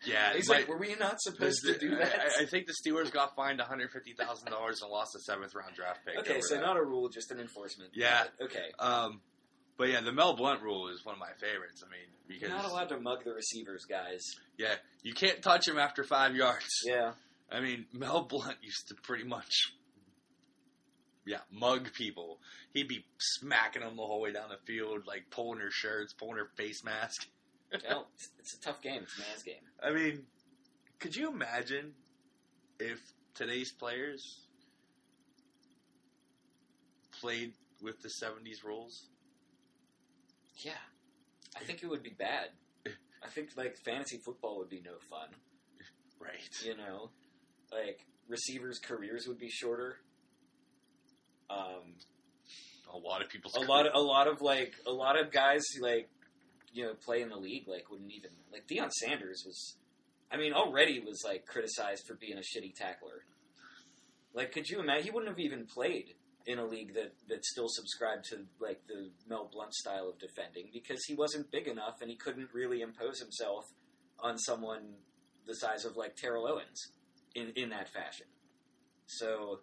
yeah, 0.05 0.33
He's 0.33 0.49
like, 0.49 0.67
were 0.67 0.77
we 0.77 0.93
not 0.95 1.21
supposed 1.21 1.61
The- 1.63 1.73
to 1.73 1.79
do 1.79 1.95
that? 1.95 2.19
I, 2.39 2.43
I 2.43 2.45
think 2.45 2.67
the 2.67 2.73
Steelers 2.73 3.11
got 3.11 3.35
fined 3.35 3.59
one 3.59 3.67
hundred 3.67 3.91
fifty 3.91 4.13
thousand 4.13 4.49
dollars 4.51 4.79
and 4.81 4.91
lost 4.91 5.15
a 5.15 5.19
seventh 5.19 5.53
round 5.55 5.75
draft 5.75 5.99
pick. 6.05 6.17
okay, 6.19 6.41
so 6.41 6.55
that. 6.55 6.61
not 6.61 6.77
a 6.77 6.83
rule, 6.83 7.09
just 7.09 7.31
an 7.31 7.39
enforcement. 7.39 7.91
Yeah. 7.93 8.23
Okay. 8.41 8.65
Um, 8.79 9.21
but 9.81 9.89
yeah, 9.89 10.01
the 10.01 10.11
Mel 10.11 10.35
Blount 10.35 10.61
rule 10.61 10.89
is 10.89 11.03
one 11.03 11.15
of 11.15 11.19
my 11.19 11.31
favorites. 11.39 11.83
I 11.83 11.89
mean, 11.89 12.05
because 12.27 12.49
You're 12.49 12.51
not 12.51 12.69
allowed 12.69 12.89
to 12.89 12.99
mug 12.99 13.23
the 13.25 13.33
receivers, 13.33 13.83
guys. 13.85 14.21
yeah, 14.55 14.75
you 15.01 15.11
can't 15.11 15.41
touch 15.41 15.67
him 15.67 15.79
after 15.79 16.03
five 16.03 16.35
yards. 16.35 16.67
Yeah. 16.85 17.13
I 17.51 17.61
mean, 17.61 17.87
Mel 17.91 18.21
Blount 18.21 18.57
used 18.61 18.89
to 18.89 18.93
pretty 19.01 19.23
much, 19.23 19.73
yeah, 21.25 21.39
mug 21.51 21.91
people. 21.93 22.37
He'd 22.75 22.89
be 22.89 23.03
smacking 23.17 23.81
them 23.81 23.95
the 23.95 24.03
whole 24.03 24.21
way 24.21 24.31
down 24.31 24.49
the 24.49 24.63
field, 24.71 25.07
like 25.07 25.31
pulling 25.31 25.57
their 25.57 25.71
shirts, 25.71 26.13
pulling 26.13 26.35
their 26.35 26.51
face 26.55 26.83
mask. 26.83 27.27
It's, 27.73 28.29
it's 28.37 28.53
a 28.53 28.61
tough 28.61 28.81
game. 28.83 29.01
It's 29.01 29.17
a 29.17 29.21
man's 29.21 29.43
game. 29.43 29.63
I 29.81 29.91
mean, 29.93 30.25
could 30.99 31.15
you 31.15 31.31
imagine 31.31 31.93
if 32.79 32.99
today's 33.33 33.71
players 33.71 34.41
played 37.19 37.53
with 37.81 38.01
the 38.01 38.09
'70s 38.09 38.63
rules? 38.63 39.07
Yeah. 40.63 40.71
I 41.55 41.63
think 41.63 41.83
it 41.83 41.87
would 41.87 42.03
be 42.03 42.11
bad. 42.17 42.49
I 43.23 43.27
think 43.29 43.49
like 43.55 43.77
fantasy 43.77 44.17
football 44.17 44.57
would 44.59 44.69
be 44.69 44.81
no 44.83 44.93
fun. 45.09 45.29
Right. 46.19 46.49
You 46.63 46.75
know, 46.77 47.09
like 47.71 48.05
receivers' 48.27 48.79
careers 48.79 49.27
would 49.27 49.39
be 49.39 49.49
shorter. 49.49 49.97
Um, 51.49 51.95
A 52.93 52.97
lot 52.97 53.21
of 53.21 53.29
people's 53.29 53.55
a 53.55 53.59
lot 53.61 53.85
of 53.85 53.93
a 53.93 53.99
lot 53.99 54.27
of 54.27 54.41
like 54.41 54.73
a 54.87 54.91
lot 54.91 55.19
of 55.19 55.31
guys 55.31 55.63
who 55.75 55.83
like 55.83 56.09
you 56.73 56.85
know 56.85 56.93
play 56.93 57.21
in 57.21 57.29
the 57.29 57.37
league 57.37 57.67
like 57.67 57.89
wouldn't 57.91 58.11
even 58.11 58.31
like 58.51 58.67
Deion 58.67 58.89
Sanders 58.91 59.43
was 59.45 59.75
I 60.31 60.37
mean 60.37 60.53
already 60.53 60.99
was 60.99 61.21
like 61.25 61.45
criticized 61.45 62.05
for 62.07 62.15
being 62.15 62.37
a 62.37 62.41
shitty 62.41 62.73
tackler. 62.75 63.25
Like 64.33 64.51
could 64.53 64.67
you 64.69 64.79
imagine 64.79 65.03
he 65.05 65.11
wouldn't 65.11 65.29
have 65.31 65.39
even 65.39 65.65
played 65.65 66.13
in 66.45 66.59
a 66.59 66.65
league 66.65 66.93
that 66.93 67.13
that 67.27 67.45
still 67.45 67.67
subscribed 67.69 68.25
to 68.25 68.45
like 68.59 68.81
the 68.87 69.11
Mel 69.27 69.49
Blount 69.51 69.73
style 69.73 70.09
of 70.09 70.19
defending 70.19 70.69
because 70.73 71.03
he 71.05 71.13
wasn't 71.13 71.51
big 71.51 71.67
enough 71.67 72.01
and 72.01 72.09
he 72.09 72.15
couldn't 72.15 72.49
really 72.53 72.81
impose 72.81 73.19
himself 73.19 73.65
on 74.19 74.37
someone 74.37 74.95
the 75.47 75.55
size 75.55 75.85
of 75.85 75.97
like 75.97 76.15
Terrell 76.15 76.47
Owens 76.47 76.91
in 77.35 77.51
in 77.55 77.69
that 77.69 77.89
fashion. 77.89 78.27
So 79.05 79.59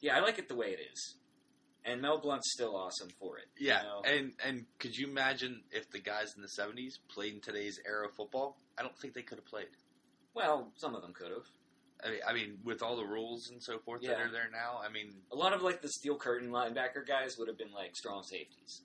yeah, 0.00 0.16
I 0.16 0.20
like 0.20 0.38
it 0.38 0.48
the 0.48 0.56
way 0.56 0.68
it 0.68 0.80
is 0.92 1.16
and 1.86 2.02
Mel 2.02 2.18
Blount's 2.18 2.52
still 2.52 2.76
awesome 2.76 3.08
for 3.18 3.38
it. 3.38 3.46
Yeah, 3.58 3.80
you 3.80 3.86
know? 3.86 4.02
and 4.04 4.32
and 4.44 4.66
could 4.78 4.96
you 4.96 5.06
imagine 5.08 5.62
if 5.70 5.90
the 5.90 6.00
guys 6.00 6.34
in 6.36 6.42
the 6.42 6.48
'70s 6.48 6.98
played 7.08 7.34
in 7.34 7.40
today's 7.40 7.78
era 7.86 8.08
of 8.08 8.14
football? 8.14 8.58
I 8.76 8.82
don't 8.82 8.96
think 8.98 9.14
they 9.14 9.22
could 9.22 9.38
have 9.38 9.46
played. 9.46 9.68
well, 10.34 10.72
some 10.76 10.94
of 10.94 11.02
them 11.02 11.12
could 11.14 11.30
have. 11.30 11.46
I 12.04 12.10
mean, 12.10 12.20
I 12.28 12.32
mean, 12.34 12.58
with 12.64 12.82
all 12.82 12.96
the 12.96 13.04
rules 13.06 13.48
and 13.50 13.62
so 13.62 13.78
forth 13.78 14.02
that 14.02 14.08
Yeah. 14.18 14.24
are 14.26 14.30
there 14.30 14.50
now, 14.52 14.80
I 14.82 14.90
mean, 14.90 15.12
A 15.32 15.36
lot 15.36 15.52
of 15.54 15.62
like 15.62 15.80
the 15.82 15.88
steel 15.88 16.16
curtain 16.16 16.50
linebacker 16.50 17.06
guys 17.06 17.36
would 17.38 17.48
have 17.48 17.56
been 17.58 17.72
like 17.72 17.96
strong 17.96 18.22
safeties. 18.22 18.82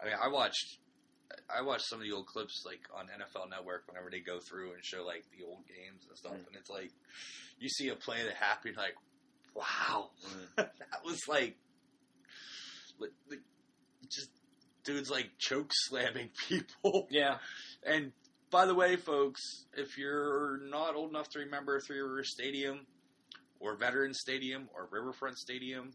I 0.00 0.06
mean, 0.06 0.14
I 0.20 0.28
watched, 0.28 0.78
I 1.54 1.62
watched 1.62 1.84
some 1.88 1.98
of 2.00 2.04
the 2.06 2.12
old 2.12 2.26
clips 2.26 2.64
like 2.66 2.80
on 2.94 3.06
NFL 3.06 3.50
Network 3.50 3.86
whenever 3.88 4.10
they 4.10 4.20
go 4.20 4.40
through 4.40 4.72
and 4.72 4.84
show 4.84 5.04
like 5.04 5.24
the 5.36 5.44
old 5.44 5.66
games 5.68 6.06
and 6.08 6.16
stuff, 6.16 6.32
Mm. 6.32 6.46
and 6.48 6.56
it's 6.56 6.70
like 6.70 6.90
you 7.58 7.68
see 7.68 7.88
a 7.90 7.94
play 7.96 8.22
that 8.24 8.34
happened, 8.34 8.76
like, 8.76 8.94
wow, 9.54 10.10
Mm. 10.26 10.46
that 10.56 11.04
was 11.04 11.20
like, 11.28 11.56
like, 12.98 13.12
like, 13.30 13.40
just 14.10 14.30
dudes 14.84 15.10
like 15.10 15.30
choke 15.38 15.70
slamming 15.72 16.30
people. 16.48 17.06
Yeah, 17.10 17.38
And 17.84 18.12
by 18.54 18.66
the 18.66 18.74
way, 18.74 18.94
folks, 18.94 19.40
if 19.76 19.98
you're 19.98 20.60
not 20.70 20.94
old 20.94 21.10
enough 21.10 21.28
to 21.30 21.40
remember 21.40 21.80
Three 21.80 21.98
Rivers 21.98 22.30
Stadium 22.30 22.86
or 23.58 23.74
Veterans 23.76 24.20
Stadium 24.20 24.68
or 24.72 24.86
Riverfront 24.92 25.36
Stadium, 25.38 25.92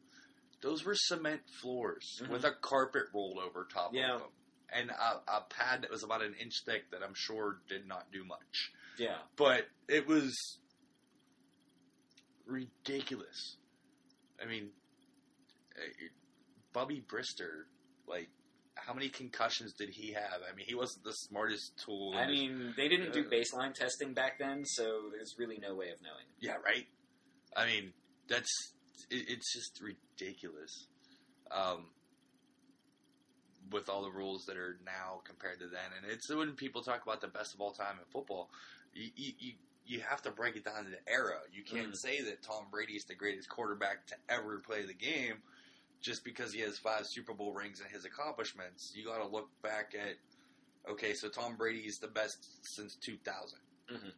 those 0.61 0.84
were 0.84 0.94
cement 0.94 1.40
floors 1.61 2.19
Mhm. 2.22 2.27
with 2.27 2.44
a 2.44 2.52
carpet 2.52 3.03
rolled 3.14 3.38
over 3.38 3.64
top 3.64 3.94
Yeah. 3.94 4.15
of 4.15 4.19
them. 4.19 4.31
And 4.73 4.90
a, 4.91 5.23
a 5.38 5.41
pad 5.49 5.84
that 5.84 5.90
was 5.90 6.03
about 6.03 6.22
an 6.22 6.34
inch 6.34 6.64
thick 6.65 6.91
that 6.91 7.02
I'm 7.02 7.14
sure 7.15 7.61
did 7.69 7.88
not 7.88 8.11
do 8.11 8.26
much. 8.26 8.73
yeah. 8.98 9.22
But 9.38 9.69
it 9.88 10.06
was 10.06 10.36
ridiculous. 12.45 13.56
I 14.41 14.45
mean, 14.48 14.72
eh, 15.77 16.07
Bubby 16.73 16.99
Brister, 16.99 17.68
like, 18.06 18.30
how 18.85 18.93
many 18.93 19.10
concussions 19.10 19.73
did 19.73 19.89
he 19.89 20.14
have? 20.14 20.41
I 20.51 20.56
mean, 20.56 20.65
he 20.68 20.76
wasn't 20.76 21.03
the 21.03 21.14
smartest 21.14 21.77
tool. 21.84 22.14
I 22.15 22.27
mean, 22.27 22.73
they 22.77 22.88
didn't 22.88 23.14
do 23.14 23.23
baseline 23.23 23.73
testing 23.73 24.14
back 24.14 24.39
then, 24.39 24.65
so 24.65 25.03
there's 25.11 25.35
really 25.38 25.57
no 25.60 25.76
way 25.76 25.89
of 25.89 26.01
knowing. 26.01 26.26
yeah, 26.39 26.56
right. 26.64 26.85
I 27.56 27.65
mean, 27.65 27.93
that's 28.27 28.49
it, 29.10 29.26
it's 29.30 29.53
just 29.53 29.81
ridiculous. 29.81 30.88
Um, 31.51 31.88
with 33.72 33.88
all 33.89 34.01
the 34.03 34.10
rules 34.11 34.45
that 34.45 34.57
are 34.57 34.77
now 34.85 35.22
compared 35.26 35.60
to 35.60 35.68
then, 35.68 35.91
and 36.01 36.11
it's 36.11 36.30
when 36.34 36.53
people 36.53 36.81
talk 36.81 37.03
about 37.03 37.22
the 37.22 37.27
best 37.27 37.53
of 37.53 37.61
all 37.61 37.72
time 37.72 37.95
in 37.99 38.06
football, 38.11 38.49
you 38.93 39.10
you, 39.15 39.31
you, 39.39 39.51
you 39.85 39.99
have 40.01 40.22
to 40.23 40.31
break 40.31 40.56
it 40.56 40.64
down 40.65 40.85
to 40.85 40.89
the 40.89 41.11
era. 41.11 41.38
You 41.53 41.64
can't 41.64 41.91
Mm. 41.93 41.97
say 41.97 42.22
that 42.22 42.41
Tom 42.41 42.65
Brady 42.72 42.93
is 42.93 43.03
the 43.06 43.15
greatest 43.15 43.49
quarterback 43.49 44.06
to 44.07 44.15
ever 44.30 44.60
play 44.60 44.85
the 44.85 44.93
game 44.93 45.35
just 46.01 46.23
because 46.23 46.53
he 46.53 46.61
has 46.61 46.77
five 46.77 47.05
Super 47.07 47.34
Bowl 47.34 47.53
rings 47.53 47.81
and 47.81 47.89
his 47.91 48.05
accomplishments. 48.05 48.91
You 48.95 49.05
got 49.05 49.17
to 49.19 49.27
look 49.27 49.49
back 49.61 49.93
at 49.99 50.15
okay, 50.91 51.13
so 51.13 51.30
Tom 51.30 51.55
Brady 51.57 51.80
is 51.81 51.97
the 51.99 52.07
best 52.07 52.38
since 52.76 52.95
2000. 52.95 53.59
Mhm. 53.91 54.13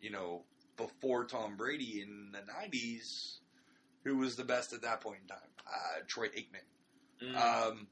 You 0.00 0.10
know, 0.10 0.44
before 0.76 1.24
Tom 1.24 1.56
Brady 1.56 2.00
in 2.02 2.32
the 2.32 2.40
90s, 2.40 3.38
who 4.04 4.16
was 4.16 4.36
the 4.36 4.44
best 4.44 4.72
at 4.72 4.82
that 4.82 5.00
point 5.00 5.20
in 5.22 5.28
time? 5.28 5.48
Uh, 5.66 6.00
Troy 6.06 6.28
Aikman. 6.28 6.64
Mm, 7.22 7.36
Um, 7.36 7.88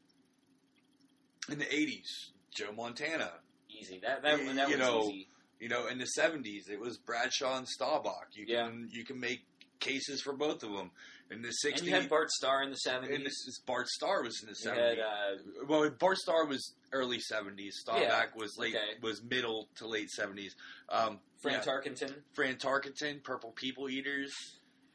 in 1.51 1.59
the 1.59 1.67
80s, 1.75 2.33
Joe 2.51 2.73
Montana. 2.73 3.41
easy. 3.71 3.99
That 4.01 4.23
that, 4.23 4.39
that 4.39 4.69
you 4.71 4.77
was 4.79 4.79
know, 4.79 5.09
easy. 5.11 5.29
You 5.61 5.69
know, 5.69 5.87
in 5.89 5.99
the 5.99 6.07
70s, 6.17 6.69
it 6.71 6.79
was 6.81 6.97
Bradshaw 6.99 7.59
and 7.59 7.69
Staubach. 7.69 8.29
You 8.33 8.47
can 8.47 8.89
you 8.91 9.05
can 9.05 9.19
make 9.21 9.43
cases 9.81 10.21
for 10.23 10.33
both 10.35 10.63
of 10.63 10.73
them. 10.73 10.91
In 11.31 11.43
the 11.43 11.49
60s, 11.49 11.79
And 11.79 11.87
you 11.87 11.93
had 11.93 12.09
Bart 12.09 12.31
Starr 12.31 12.63
in 12.63 12.71
the 12.71 12.79
and 12.87 13.03
seventies. 13.03 13.19
this 13.19 13.33
is 13.47 13.61
Bart 13.67 13.87
Starr 13.89 14.23
was 14.23 14.43
in 14.43 14.49
the 14.49 14.57
You 14.65 14.71
70s. 14.77 14.89
had 14.89 14.99
uh, 14.99 15.65
well, 15.69 15.91
Bart 15.91 16.17
Starr 16.17 16.47
was 16.47 16.73
early 16.93 17.19
70s. 17.19 17.73
Staubach 17.73 18.01
Yeah, 18.03 18.25
was 18.35 18.57
late 18.57 18.75
okay. 18.75 18.99
was 19.03 19.23
middle 19.23 19.69
to 19.77 19.87
late 19.87 20.09
70s. 20.19 20.53
Um, 20.89 21.21
Fran 21.43 21.57
yeah, 21.57 21.61
Tarkenton. 21.73 22.15
Fran 22.33 22.55
Tarkenton, 22.57 23.23
Purple 23.23 23.53
People 23.53 23.91
Eaters. 23.91 24.33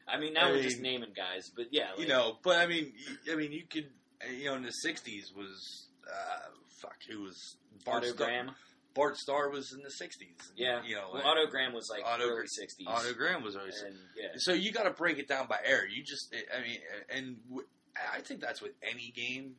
I 0.07 0.17
mean, 0.19 0.33
now 0.33 0.47
I 0.47 0.51
we're 0.51 0.63
just 0.63 0.81
naming 0.81 1.13
guys, 1.15 1.49
but 1.55 1.67
yeah, 1.71 1.91
like, 1.91 1.99
you 1.99 2.07
know, 2.07 2.39
but 2.43 2.57
I 2.57 2.65
mean, 2.65 2.91
I 3.31 3.35
mean, 3.35 3.51
you 3.53 3.63
could, 3.69 3.89
you 4.35 4.45
know, 4.45 4.55
in 4.55 4.63
the 4.63 4.73
'60s 4.85 5.33
was 5.37 5.87
uh, 6.11 6.49
fuck, 6.81 6.95
who 7.09 7.21
was 7.21 7.57
Bart 7.85 8.03
Otto 8.03 8.13
Starr? 8.15 8.27
Graham. 8.27 8.51
Bart 8.95 9.17
Starr 9.17 9.49
was 9.49 9.73
in 9.73 9.79
the 9.81 9.89
'60s. 9.89 10.51
Yeah, 10.55 10.81
you 10.85 10.95
know, 10.95 11.05
well, 11.11 11.23
like, 11.23 11.25
Otto 11.25 11.47
Graham 11.47 11.73
was 11.73 11.89
like 11.89 12.03
Otto 12.05 12.27
early 12.29 12.47
sixties. 12.47 12.87
Otto 12.89 13.13
Graham 13.13 13.43
was 13.43 13.55
always. 13.55 13.81
and 13.81 13.95
yeah, 14.15 14.29
So 14.37 14.53
you 14.53 14.71
got 14.71 14.83
to 14.83 14.91
break 14.91 15.17
it 15.19 15.27
down 15.27 15.47
by 15.47 15.57
era. 15.65 15.83
You 15.89 16.03
just, 16.03 16.33
eh, 16.33 16.41
I 16.55 16.61
mean, 16.61 16.77
eh, 16.77 17.17
and 17.17 17.37
w- 17.49 17.67
I 18.13 18.21
think 18.21 18.39
that's 18.41 18.61
with 18.61 18.73
any 18.83 19.11
game, 19.15 19.55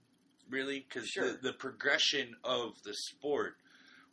really, 0.49 0.85
because 0.89 1.09
Sure. 1.09 1.33
the, 1.33 1.39
the 1.39 1.53
progression 1.53 2.37
of 2.45 2.75
the 2.85 2.95
sport, 2.95 3.57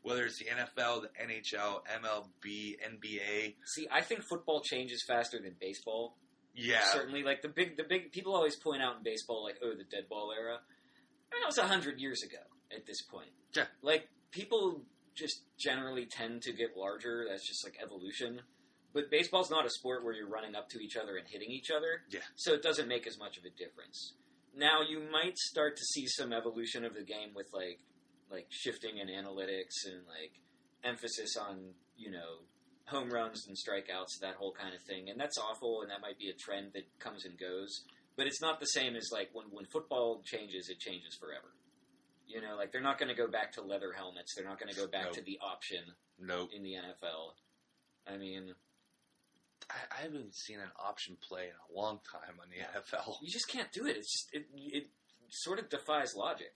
whether 0.03 0.25
it's 0.25 0.39
the 0.39 0.45
NFL, 0.45 1.03
the 1.03 1.09
NHL, 1.23 1.81
MLB, 1.85 2.77
NBA, 2.83 3.55
see, 3.65 3.87
I 3.91 4.01
think 4.01 4.23
football 4.23 4.61
changes 4.61 5.03
faster 5.07 5.39
than 5.39 5.55
baseball. 5.59 6.17
yeah, 6.55 6.83
Certainly, 6.91 7.23
like 7.23 7.41
the 7.43 7.47
big, 7.49 7.77
the 7.77 7.83
big 7.83 8.11
people 8.11 8.35
always 8.35 8.55
point 8.55 8.81
out 8.81 8.97
in 8.97 9.03
baseball, 9.03 9.43
like, 9.43 9.57
oh, 9.63 9.75
the 9.75 9.83
dead 9.85 10.09
ball 10.09 10.31
era. 10.35 10.55
I 11.31 11.35
mean, 11.35 11.41
that 11.43 11.47
was 11.47 11.57
a 11.59 11.67
hundred 11.67 11.99
years 11.99 12.23
ago 12.23 12.39
at 12.75 12.85
this 12.85 13.01
point. 13.03 13.29
Yeah. 13.55 13.65
like 13.81 14.07
people 14.31 14.81
just 15.15 15.41
generally 15.59 16.05
tend 16.05 16.41
to 16.43 16.53
get 16.53 16.77
larger. 16.77 17.25
That's 17.29 17.47
just 17.47 17.63
like 17.63 17.77
evolution. 17.81 18.41
But 18.93 19.09
baseball's 19.09 19.49
not 19.49 19.65
a 19.65 19.69
sport 19.69 20.03
where 20.03 20.13
you're 20.13 20.29
running 20.29 20.55
up 20.55 20.69
to 20.69 20.79
each 20.79 20.97
other 20.97 21.15
and 21.17 21.27
hitting 21.27 21.49
each 21.49 21.71
other. 21.71 22.03
Yeah. 22.09 22.19
So 22.35 22.53
it 22.53 22.63
doesn't 22.63 22.87
make 22.87 23.07
as 23.07 23.17
much 23.17 23.37
of 23.37 23.45
a 23.45 23.49
difference. 23.49 24.13
Now 24.55 24.81
you 24.81 25.01
might 25.11 25.37
start 25.37 25.77
to 25.77 25.83
see 25.83 26.07
some 26.07 26.33
evolution 26.33 26.83
of 26.83 26.93
the 26.93 27.03
game 27.03 27.31
with 27.33 27.47
like 27.53 27.79
like 28.29 28.47
shifting 28.49 28.99
and 28.99 29.09
analytics 29.09 29.85
and 29.85 30.03
like 30.07 30.39
emphasis 30.83 31.35
on, 31.37 31.73
you 31.97 32.11
know, 32.11 32.43
home 32.85 33.09
runs 33.09 33.47
and 33.47 33.55
strikeouts, 33.55 34.19
that 34.21 34.35
whole 34.35 34.53
kind 34.53 34.73
of 34.73 34.81
thing. 34.83 35.09
And 35.09 35.19
that's 35.19 35.37
awful 35.37 35.81
and 35.81 35.91
that 35.91 36.01
might 36.01 36.19
be 36.19 36.29
a 36.29 36.33
trend 36.33 36.71
that 36.73 36.83
comes 36.99 37.25
and 37.25 37.37
goes. 37.39 37.83
But 38.17 38.27
it's 38.27 38.41
not 38.41 38.59
the 38.59 38.65
same 38.65 38.95
as 38.95 39.09
like 39.11 39.29
when, 39.33 39.47
when 39.51 39.65
football 39.65 40.21
changes, 40.25 40.69
it 40.69 40.79
changes 40.79 41.17
forever. 41.19 41.53
You 42.33 42.41
know, 42.41 42.55
like 42.55 42.71
they're 42.71 42.81
not 42.81 42.97
going 42.99 43.09
to 43.09 43.15
go 43.15 43.27
back 43.27 43.53
to 43.53 43.61
leather 43.61 43.91
helmets. 43.95 44.33
They're 44.35 44.45
not 44.45 44.59
going 44.59 44.73
to 44.73 44.79
go 44.79 44.87
back 44.87 45.05
Nope. 45.05 45.13
to 45.15 45.21
the 45.21 45.39
option 45.41 45.83
nope. 46.19 46.49
in 46.55 46.63
the 46.63 46.73
NFL. 46.73 47.33
I 48.11 48.17
mean, 48.17 48.53
I, 49.69 49.99
I 49.99 50.01
haven't 50.03 50.33
seen 50.35 50.59
an 50.59 50.71
option 50.79 51.17
play 51.27 51.43
in 51.45 51.75
a 51.75 51.79
long 51.79 51.99
time 52.11 52.35
on 52.41 52.47
the 52.49 52.57
NFL. 52.79 53.15
you 53.21 53.29
just 53.29 53.47
can't 53.47 53.71
do 53.71 53.85
it. 53.85 53.97
It's 53.97 54.11
just 54.11 54.29
it, 54.33 54.45
it 54.55 54.87
sort 55.29 55.59
of 55.59 55.69
defies 55.69 56.13
logic. 56.15 56.53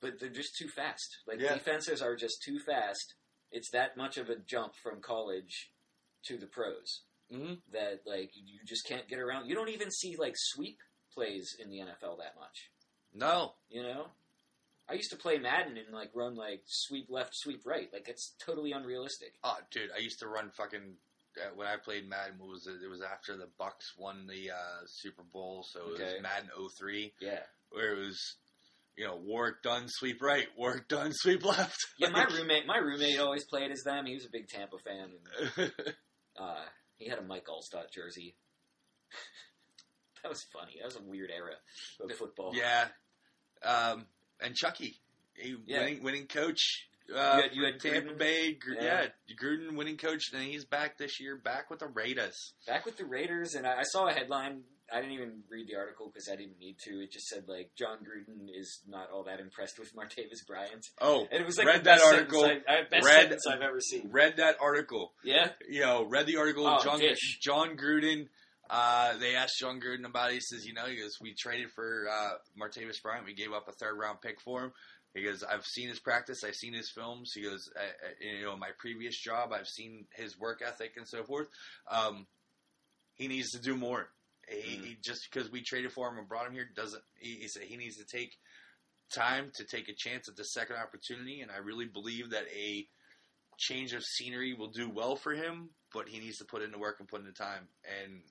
But 0.00 0.18
they're 0.18 0.28
just 0.30 0.56
too 0.56 0.68
fast. 0.68 1.18
Like 1.26 1.40
Yeah. 1.40 1.54
defenses 1.54 2.02
are 2.02 2.16
just 2.16 2.42
too 2.42 2.58
fast. 2.58 3.14
It's 3.50 3.70
that 3.70 3.96
much 3.96 4.16
of 4.16 4.30
a 4.30 4.36
jump 4.36 4.72
from 4.82 5.00
college 5.00 5.70
to 6.26 6.36
the 6.38 6.46
pros 6.46 7.02
Mm-hmm. 7.32 7.54
that 7.72 8.00
like 8.04 8.30
you 8.34 8.58
just 8.66 8.86
can't 8.86 9.08
get 9.08 9.18
around. 9.18 9.48
You 9.48 9.54
don't 9.54 9.70
even 9.70 9.90
see 9.90 10.16
like 10.18 10.34
sweep 10.36 10.78
plays 11.14 11.56
in 11.58 11.70
the 11.70 11.78
NFL 11.78 12.18
that 12.18 12.34
much. 12.38 12.70
No, 13.14 13.54
You 13.70 13.82
know, 13.82 14.06
I 14.90 14.94
used 14.94 15.10
to 15.10 15.16
play 15.16 15.38
Madden 15.38 15.76
and 15.78 15.92
like 15.94 16.10
run 16.14 16.34
like 16.34 16.62
sweep 16.66 17.06
left, 17.08 17.30
sweep 17.34 17.62
right. 17.64 17.88
Like 17.92 18.08
it's 18.08 18.34
totally 18.44 18.72
unrealistic. 18.72 19.34
oh, 19.44 19.56
dude, 19.70 19.90
I 19.96 20.00
used 20.00 20.18
to 20.20 20.28
run 20.28 20.50
fucking. 20.56 20.94
Uh, 21.34 21.48
when 21.54 21.66
I 21.66 21.76
played 21.82 22.06
Madden, 22.06 22.34
what 22.38 22.50
was 22.50 22.66
it? 22.66 22.84
It 22.84 22.90
was 22.90 23.00
after 23.00 23.38
the 23.38 23.48
Bucks 23.58 23.86
won 23.96 24.26
the 24.26 24.50
uh, 24.50 24.84
Super 24.86 25.22
Bowl, 25.22 25.64
so 25.66 25.80
it 25.88 25.92
Okay. 25.94 26.04
was 26.04 26.22
Madden 26.22 26.50
03, 26.78 27.14
Yeah, 27.22 27.38
where 27.70 27.94
it 27.94 28.04
was, 28.04 28.36
you 28.98 29.06
know, 29.06 29.16
Warrick 29.16 29.62
Dunn, 29.62 29.84
sweep 29.88 30.20
right, 30.20 30.46
Warrick 30.58 30.88
Dunn, 30.88 31.12
sweep 31.14 31.42
left. 31.42 31.78
yeah. 31.98 32.10
My 32.10 32.24
roommate, 32.24 32.66
my 32.66 32.76
roommate 32.76 33.18
always 33.18 33.46
played 33.46 33.70
as 33.70 33.80
them. 33.82 34.04
He 34.04 34.12
was 34.12 34.26
a 34.26 34.30
big 34.30 34.46
Tampa 34.46 34.76
fan. 34.84 35.12
And, 35.56 35.72
uh, 36.38 36.64
he 36.98 37.08
had 37.08 37.18
a 37.18 37.22
Mike 37.22 37.46
Alstott 37.46 37.90
jersey. 37.94 38.36
that 40.22 40.28
was 40.28 40.42
funny. 40.52 40.72
That 40.80 40.84
was 40.86 40.96
a 40.96 41.02
weird 41.02 41.30
era 41.34 41.54
of 42.02 42.14
football. 42.16 42.52
yeah, 42.54 42.88
um, 43.64 44.04
and 44.42 44.54
Chucky, 44.54 45.00
he, 45.34 45.56
Yeah. 45.66 45.80
winning, 45.80 46.02
winning 46.02 46.26
coach. 46.26 46.88
Uh, 47.12 47.14
You 47.14 47.42
had- 47.42 47.54
you 47.56 47.64
had 47.64 47.80
Tampa 47.80 48.12
Gruden? 48.14 48.18
Bay, 48.18 48.52
Gr- 48.54 48.74
Yeah. 48.74 49.08
yeah. 49.26 49.34
Gruden 49.36 49.76
winning 49.76 49.96
coach, 49.98 50.32
and 50.32 50.42
he's 50.44 50.64
back 50.64 50.96
this 50.98 51.20
year, 51.20 51.36
back 51.36 51.68
with 51.68 51.80
the 51.80 51.88
Raiders. 51.88 52.54
Back 52.66 52.86
with 52.86 52.96
the 52.96 53.04
Raiders, 53.04 53.54
and 53.54 53.66
I, 53.66 53.80
I 53.80 53.82
saw 53.82 54.06
a 54.06 54.12
headline. 54.12 54.64
I 54.90 54.96
didn't 55.00 55.12
even 55.12 55.42
read 55.48 55.66
the 55.68 55.76
article 55.76 56.08
because 56.12 56.28
I 56.30 56.36
didn't 56.36 56.58
need 56.58 56.76
to. 56.84 57.02
It 57.02 57.10
just 57.10 57.26
said 57.26 57.48
like 57.48 57.70
Jon 57.78 57.98
Gruden 58.04 58.46
is 58.54 58.82
not 58.86 59.10
all 59.10 59.24
that 59.24 59.40
impressed 59.40 59.78
with 59.78 59.94
Martavis 59.94 60.46
Bryant, 60.46 60.84
Oh, 61.00 61.26
and 61.30 61.42
it 61.42 61.46
was 61.46 61.56
like 61.58 61.66
Read 61.66 61.80
the 61.80 61.84
that 61.84 62.02
article. 62.02 62.44
I, 62.44 62.60
I, 62.68 62.82
best 62.84 63.06
Read- 63.06 63.20
sentence 63.22 63.46
I've 63.46 63.62
ever 63.62 63.80
seen. 63.80 64.10
read 64.10 64.36
that 64.36 64.56
article. 64.60 65.14
Yeah, 65.24 65.52
you 65.68 65.80
know, 65.80 66.04
read 66.04 66.26
the 66.26 66.36
article. 66.36 66.66
Oh, 66.66 66.82
John. 66.82 67.00
Jon 67.40 67.76
Gruden. 67.76 68.28
Uh, 68.74 69.18
they 69.18 69.34
asked 69.36 69.58
Jon 69.60 69.80
Gruden 69.80 70.06
about 70.06 70.30
it. 70.30 70.34
He 70.34 70.40
says, 70.40 70.64
you 70.64 70.72
know, 70.72 70.86
he 70.86 70.96
goes, 70.96 71.18
we 71.20 71.34
traded 71.34 71.68
for 71.74 72.06
uh, 72.10 72.30
Martavis 72.58 73.02
Bryant. 73.02 73.26
We 73.26 73.34
gave 73.34 73.52
up 73.52 73.68
a 73.68 73.72
third 73.72 73.98
round 73.98 74.22
pick 74.22 74.40
for 74.40 74.62
him. 74.64 74.72
He 75.14 75.22
goes, 75.22 75.42
I've 75.44 75.66
seen 75.66 75.90
his 75.90 76.00
practice. 76.00 76.42
I've 76.42 76.54
seen 76.54 76.72
his 76.72 76.90
films. 76.90 77.32
He 77.34 77.42
goes, 77.42 77.68
I, 77.76 77.82
I, 77.82 78.34
you 78.38 78.44
know, 78.46 78.56
my 78.56 78.70
previous 78.78 79.14
job, 79.20 79.52
I've 79.52 79.68
seen 79.68 80.06
his 80.16 80.38
work 80.40 80.62
ethic 80.66 80.92
and 80.96 81.06
so 81.06 81.22
forth. 81.22 81.48
Um, 81.90 82.26
he 83.14 83.28
needs 83.28 83.50
to 83.50 83.60
do 83.60 83.76
more. 83.76 84.08
He, 84.48 84.54
Mhm. 84.78 84.84
he- 84.86 84.96
just 85.04 85.28
because 85.30 85.50
we 85.52 85.60
traded 85.62 85.92
for 85.92 86.08
him 86.08 86.16
and 86.16 86.26
brought 86.26 86.46
him 86.46 86.54
here 86.54 86.70
doesn't. 86.74 87.02
He, 87.18 87.34
he 87.42 87.48
said 87.48 87.64
he 87.64 87.76
needs 87.76 87.98
to 87.98 88.06
take 88.06 88.32
time 89.14 89.50
to 89.56 89.64
take 89.64 89.90
a 89.90 89.94
chance 89.94 90.30
at 90.30 90.36
the 90.36 90.44
second 90.44 90.76
opportunity, 90.76 91.42
and 91.42 91.50
I 91.50 91.58
really 91.58 91.84
believe 91.84 92.30
that 92.30 92.46
a 92.56 92.88
change 93.58 93.92
of 93.92 94.02
scenery 94.02 94.54
will 94.54 94.70
do 94.70 94.88
well 94.88 95.14
for 95.16 95.34
him. 95.34 95.68
But 95.92 96.08
he 96.08 96.20
needs 96.20 96.38
to 96.38 96.46
put 96.46 96.62
in 96.62 96.70
the 96.72 96.78
work 96.78 96.96
and 97.00 97.06
put 97.08 97.20
in 97.20 97.26
the 97.26 97.32
time. 97.32 97.68
And 98.02 98.22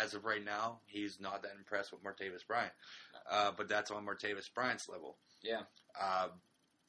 as 0.00 0.14
of 0.14 0.24
right 0.24 0.44
now, 0.44 0.78
he's 0.86 1.18
not 1.20 1.42
that 1.42 1.52
impressed 1.58 1.92
with 1.92 2.02
Martavis 2.02 2.46
Bryant. 2.46 2.72
Uh, 3.30 3.52
but 3.56 3.68
that's 3.68 3.90
on 3.90 4.04
Martavis 4.06 4.52
Bryant's 4.54 4.88
level. 4.88 5.16
Yeah. 5.42 5.62
Uh, 6.00 6.28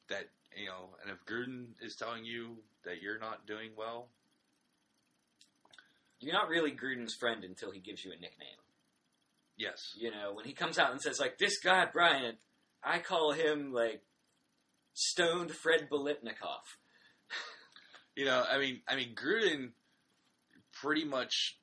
that 0.08 0.24
you 0.56 0.66
know, 0.66 0.90
and 1.02 1.10
if 1.10 1.24
Gruden 1.26 1.66
is 1.82 1.96
telling 1.96 2.24
you 2.24 2.56
that 2.84 3.02
you're 3.02 3.18
not 3.18 3.46
doing 3.46 3.70
well, 3.76 4.08
You're 6.20 6.32
not 6.34 6.48
really 6.48 6.70
Gruden's 6.70 7.14
friend 7.14 7.44
until 7.44 7.70
he 7.70 7.80
gives 7.80 8.04
you 8.04 8.10
a 8.12 8.14
nickname. 8.14 8.58
yes, 9.56 9.92
You 9.96 10.10
know, 10.10 10.32
when 10.34 10.44
he 10.44 10.52
comes 10.52 10.78
out 10.78 10.92
and 10.92 11.00
says 11.00 11.18
like 11.20 11.38
this 11.38 11.58
guy 11.58 11.86
Bryant, 11.92 12.38
I 12.82 12.98
call 12.98 13.32
him 13.32 13.72
like 13.72 14.02
stoned 14.94 15.50
Fred 15.52 15.88
Biletnikoff. 15.90 16.66
You 18.16 18.26
know, 18.26 18.44
I 18.48 18.58
mean, 18.58 18.80
I 18.86 18.94
mean, 18.94 19.14
Gruden 19.16 19.70
pretty 20.72 21.04
much 21.04 21.58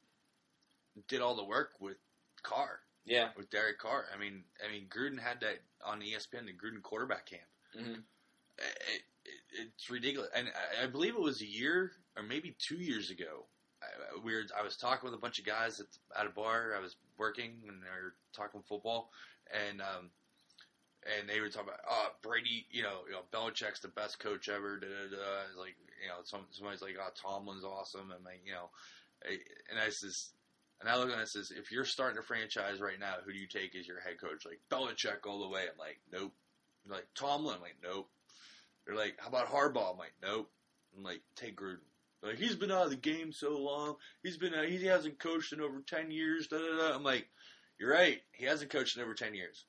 did 1.07 1.21
all 1.21 1.35
the 1.35 1.43
work 1.43 1.71
with 1.79 1.97
Carr, 2.43 2.79
Yeah. 3.05 3.29
with 3.37 3.49
Derek 3.49 3.79
Carr. 3.79 4.05
I 4.13 4.17
mean, 4.17 4.43
I 4.65 4.71
mean, 4.71 4.87
Gruden 4.87 5.19
had 5.19 5.39
that 5.41 5.59
on 5.83 6.01
ESPN, 6.01 6.45
the 6.45 6.53
Gruden 6.53 6.81
quarterback 6.81 7.25
camp. 7.27 7.41
hmm 7.73 7.93
It, 8.57 8.65
it, 8.93 9.01
it's 9.73 9.89
ridiculous, 9.89 10.29
and 10.35 10.47
I, 10.79 10.83
I 10.83 10.87
believe 10.87 11.15
it 11.15 11.21
was 11.21 11.41
a 11.41 11.47
year 11.47 11.91
or 12.17 12.23
maybe 12.23 12.55
two 12.59 12.77
years 12.77 13.09
ago. 13.09 13.45
I, 13.81 14.19
we 14.23 14.33
were, 14.35 14.43
I 14.57 14.61
was 14.63 14.77
talking 14.77 15.09
with 15.09 15.17
a 15.17 15.21
bunch 15.21 15.39
of 15.39 15.45
guys 15.45 15.79
at, 15.79 15.87
at 16.19 16.27
a 16.27 16.29
bar. 16.29 16.75
I 16.77 16.79
was 16.81 16.95
working, 17.17 17.61
and 17.67 17.81
they 17.81 17.87
were 17.89 18.13
talking 18.33 18.61
football, 18.61 19.11
and 19.69 19.81
um, 19.81 20.09
and 21.19 21.27
they 21.27 21.39
were 21.39 21.49
talking 21.49 21.69
about, 21.69 21.79
oh, 21.89 22.09
Brady, 22.21 22.67
you 22.69 22.83
know, 22.83 22.99
you 23.07 23.13
know, 23.13 23.23
Belichick's 23.31 23.79
the 23.79 23.87
best 23.87 24.19
coach 24.19 24.49
ever. 24.49 24.77
Da, 24.79 24.87
da, 24.87 25.15
da. 25.15 25.41
It's 25.49 25.57
like, 25.57 25.75
you 26.01 26.09
know, 26.09 26.21
some, 26.23 26.41
somebody's 26.51 26.81
like, 26.83 26.95
oh, 26.99 27.09
Tomlin's 27.15 27.63
awesome, 27.63 28.11
and 28.11 28.23
like, 28.23 28.41
you 28.45 28.53
know, 28.53 28.69
and 29.25 29.79
I 29.79 29.89
says, 29.89 30.29
and 30.81 30.89
I 30.89 30.97
look 30.97 31.09
at 31.09 31.15
it 31.15 31.19
and 31.19 31.27
says, 31.27 31.51
if 31.55 31.71
you're 31.71 31.85
starting 31.85 32.17
a 32.17 32.23
franchise 32.23 32.81
right 32.81 32.99
now, 32.99 33.15
who 33.23 33.31
do 33.31 33.39
you 33.39 33.47
take 33.47 33.75
as 33.75 33.87
your 33.87 33.99
head 33.99 34.19
coach? 34.19 34.45
Like 34.45 34.59
Belichick 34.69 35.27
all 35.27 35.41
the 35.41 35.49
way. 35.49 35.61
I'm 35.61 35.77
like, 35.77 35.99
nope. 36.11 36.33
They're 36.85 36.97
like 36.97 37.07
Tomlin, 37.15 37.55
I'm 37.55 37.61
like, 37.61 37.77
nope. 37.83 38.09
They're 38.85 38.95
like, 38.95 39.15
how 39.19 39.29
about 39.29 39.47
Harbaugh? 39.47 39.91
I'm 39.91 39.97
like, 39.97 40.13
nope. 40.21 40.49
I'm 40.97 41.03
like, 41.03 41.21
take 41.35 41.55
Gruden. 41.55 41.77
They're 42.21 42.31
like 42.31 42.39
he's 42.39 42.55
been 42.55 42.71
out 42.71 42.85
of 42.85 42.89
the 42.89 42.95
game 42.95 43.31
so 43.31 43.57
long. 43.57 43.95
He's 44.23 44.37
been 44.37 44.53
out, 44.53 44.65
he 44.65 44.85
hasn't 44.85 45.19
coached 45.19 45.53
in 45.53 45.61
over 45.61 45.81
ten 45.81 46.11
years. 46.11 46.47
Da, 46.47 46.57
da, 46.57 46.89
da. 46.89 46.95
I'm 46.95 47.03
like, 47.03 47.27
you're 47.79 47.91
right. 47.91 48.19
He 48.31 48.45
hasn't 48.45 48.71
coached 48.71 48.97
in 48.97 49.03
over 49.03 49.13
ten 49.13 49.33
years. 49.33 49.65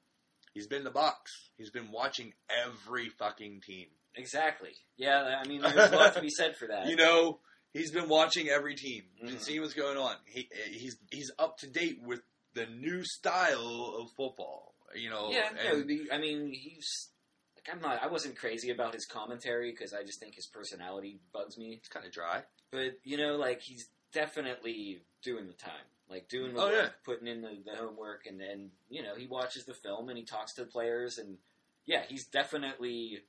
He's 0.55 0.67
been 0.67 0.79
in 0.79 0.85
the 0.85 0.91
box. 0.91 1.51
He's 1.57 1.71
been 1.71 1.91
watching 1.91 2.33
every 2.65 3.09
fucking 3.09 3.63
team. 3.67 3.87
Exactly. 4.15 4.73
Yeah, 4.99 5.41
I 5.43 5.49
mean, 5.49 5.63
there's 5.63 5.93
a 5.93 5.97
lot 5.97 6.15
to 6.15 6.21
be 6.21 6.29
said 6.29 6.57
for 6.57 6.69
that. 6.69 6.87
You 6.93 6.97
know, 6.97 7.39
he's 7.73 7.91
been 7.91 8.09
watching 8.09 8.49
every 8.49 8.75
team 8.75 9.05
and 9.21 9.31
Mhm. 9.31 9.41
seeing 9.41 9.61
what's 9.61 9.75
going 9.75 9.97
on. 9.99 10.17
He 10.27 10.49
he's 10.71 10.97
he's 11.11 11.31
up 11.39 11.59
to 11.59 11.67
date 11.67 12.01
with 12.03 12.21
the 12.55 12.67
new 12.67 13.03
style 13.05 13.97
of 13.99 14.11
football. 14.17 14.75
You 14.95 15.09
know, 15.11 15.31
yeah, 15.31 15.49
and- 15.57 15.87
no, 15.89 16.15
I 16.15 16.19
mean, 16.19 16.53
he's 16.53 17.11
like 17.57 17.69
I'm 17.75 17.81
not. 17.81 18.03
I 18.03 18.09
wasn't 18.09 18.37
crazy 18.37 18.71
about 18.71 18.93
his 18.95 19.07
commentary 19.07 19.71
because 19.71 19.95
I 19.95 20.03
just 20.03 20.21
think 20.21 20.35
his 20.35 20.47
personality 20.47 21.21
bugs 21.33 21.57
me. 21.57 21.75
it's 21.75 21.89
kind 21.89 22.05
of 22.05 22.13
dry. 22.13 22.45
But 22.71 22.99
you 23.05 23.17
know, 23.17 23.37
like 23.37 23.61
he's 23.63 23.89
definitely 24.13 25.03
doing 25.23 25.47
the 25.47 25.53
time, 25.55 25.87
like 26.09 26.29
doing 26.29 26.53
the 26.55 26.61
Oh, 26.61 26.67
work, 26.67 26.75
yeah. 26.75 26.89
putting 27.05 27.27
in 27.27 27.41
the, 27.43 27.63
the 27.65 27.77
homework, 27.77 28.27
and 28.27 28.41
and 28.43 28.71
you 28.91 29.03
know 29.03 29.15
he 29.15 29.27
watches 29.27 29.65
the 29.65 29.75
film 29.75 30.09
and 30.11 30.19
he 30.19 30.25
talks 30.25 30.53
to 30.55 30.65
the 30.65 30.71
players, 30.71 31.17
and 31.19 31.39
yeah, 31.87 32.05
he's 32.07 32.27
definitely 32.27 33.25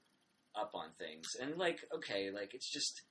up 0.55 0.71
on 0.75 0.89
things. 0.99 1.27
And 1.41 1.57
like, 1.57 1.79
okay, 1.95 2.29
like 2.29 2.53
it's 2.53 2.69
just 2.69 3.01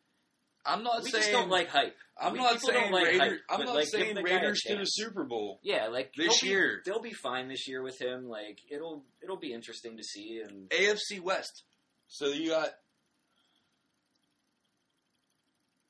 I'm 0.65 0.83
not 0.85 1.03
we 1.03 1.11
saying 1.11 1.23
just 1.23 1.33
don't 1.33 1.49
like 1.51 1.69
hype. 1.69 1.97
I'm 2.17 2.35
we- 2.35 2.39
not 2.39 2.61
saying 2.61 2.93
like 2.93 3.05
Raiders. 3.07 3.21
hype, 3.21 3.41
I'm 3.61 3.67
not 3.67 3.75
like, 3.75 3.89
saying 3.89 4.15
the 4.15 4.23
guy 4.23 4.31
a 4.31 4.35
Raiders 4.37 4.61
to 4.67 4.77
the. 4.77 4.85
Super 4.85 5.25
Bowl. 5.25 5.59
Yeah, 5.63 5.89
like 5.89 6.13
This 6.17 6.41
they'll 6.41 6.49
be- 6.49 6.53
year. 6.55 6.83
they'll 6.85 7.01
be 7.01 7.13
fine 7.13 7.49
this 7.49 7.67
year 7.67 7.83
with 7.83 8.01
him. 8.01 8.29
Like 8.29 8.59
it'll 8.71 9.05
it'll 9.23 9.39
be 9.39 9.53
interesting 9.53 9.97
to 9.97 10.03
see. 10.05 10.41
And 10.47 10.69
AFC 10.71 11.21
West. 11.21 11.65
So 12.07 12.27
you 12.29 12.51
got 12.51 12.71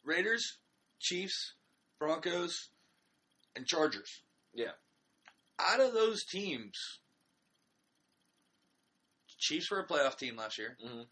Raiders, 0.04 0.58
Chiefs, 1.00 1.54
Broncos, 1.98 2.70
and 3.54 3.66
Chargers. 3.66 4.22
Yeah. 4.54 4.72
Out 5.58 5.80
of 5.80 5.92
those 5.92 6.24
teams, 6.24 6.72
Chiefs 9.38 9.70
were 9.70 9.80
a 9.80 9.86
playoff 9.86 10.16
team 10.16 10.36
last 10.36 10.58
year. 10.58 10.76
Mhm. 10.84 11.06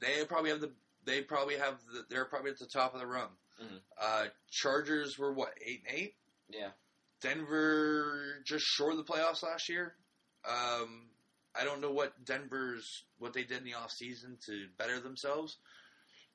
They 0.00 0.24
probably 0.26 0.50
have 0.50 0.60
the. 0.60 0.72
They 1.08 1.22
probably 1.22 1.56
have 1.56 1.78
the. 1.92 2.04
They're 2.10 2.26
probably 2.26 2.50
at 2.50 2.58
the 2.58 2.66
top 2.66 2.92
of 2.94 3.00
the 3.00 3.06
rung. 3.06 3.30
Mhm. 3.62 3.80
Uh, 4.00 4.26
Chargers 4.50 5.18
were 5.18 5.32
what 5.32 5.54
eight 5.64 5.82
and 5.88 5.96
eight. 5.96 6.14
yeah, 6.50 6.70
Denver 7.20 8.42
just 8.44 8.64
short 8.66 8.92
of 8.92 8.98
the 8.98 9.04
playoffs 9.12 9.42
last 9.42 9.68
year. 9.68 9.96
Um, 10.44 11.08
I 11.54 11.64
don't 11.64 11.80
know 11.80 11.90
what 11.90 12.24
Denver's 12.24 13.04
what 13.18 13.32
they 13.32 13.42
did 13.44 13.58
in 13.58 13.64
the 13.64 13.72
offseason 13.72 14.38
to 14.46 14.68
better 14.76 15.00
themselves. 15.00 15.56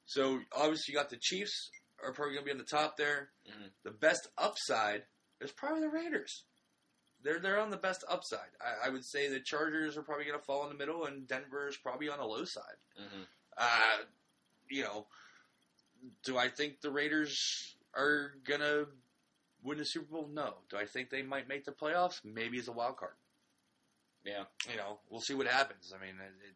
So 0.05 0.39
obviously 0.51 0.93
you 0.93 0.97
got 0.99 1.09
the 1.09 1.17
Chiefs 1.21 1.69
are 2.03 2.11
probably 2.11 2.33
going 2.35 2.45
to 2.45 2.45
be 2.45 2.51
on 2.51 2.57
the 2.57 2.63
top 2.65 2.97
there. 2.97 3.29
Mhm. 3.47 3.69
The 3.83 3.91
best 3.91 4.27
upside 4.37 5.05
is 5.39 5.51
probably 5.51 5.81
the 5.81 5.89
Raiders. 5.89 6.43
They're 7.21 7.39
they're 7.39 7.59
on 7.59 7.69
the 7.69 7.77
best 7.77 8.03
upside. 8.09 8.49
I, 8.59 8.87
I 8.87 8.89
would 8.89 9.05
say 9.05 9.29
the 9.29 9.39
Chargers 9.39 9.95
are 9.97 10.03
probably 10.03 10.25
going 10.25 10.39
to 10.39 10.45
fall 10.45 10.63
in 10.63 10.69
the 10.69 10.77
middle, 10.77 11.05
and 11.05 11.27
Denver 11.27 11.67
is 11.69 11.77
probably 11.77 12.09
on 12.09 12.17
the 12.19 12.25
low 12.25 12.43
side. 12.43 12.77
hmm 12.97 13.23
Uh, 13.55 14.03
you 14.69 14.84
know, 14.84 15.06
do 16.26 16.38
I 16.38 16.49
think 16.49 16.81
the 16.81 16.91
Raiders 16.91 17.76
are 17.95 18.34
gonna 18.48 18.85
win 19.64 19.77
the 19.77 19.85
Super 19.85 20.11
Bowl? 20.11 20.30
No. 20.31 20.56
Do 20.69 20.77
I 20.77 20.85
think 20.85 21.10
they 21.10 21.22
might 21.22 21.48
make 21.48 21.65
the 21.65 21.72
playoffs? 21.72 22.19
Maybe 22.23 22.60
as 22.60 22.68
a 22.68 22.72
wild 22.72 22.98
card. 22.98 23.14
yeah. 24.26 24.44
You 24.69 24.77
know, 24.77 24.99
we'll 25.10 25.22
see 25.22 25.34
what 25.34 25.48
happens. 25.48 25.94
I 25.95 26.03
mean, 26.03 26.15
it, 26.15 26.48
it, 26.48 26.56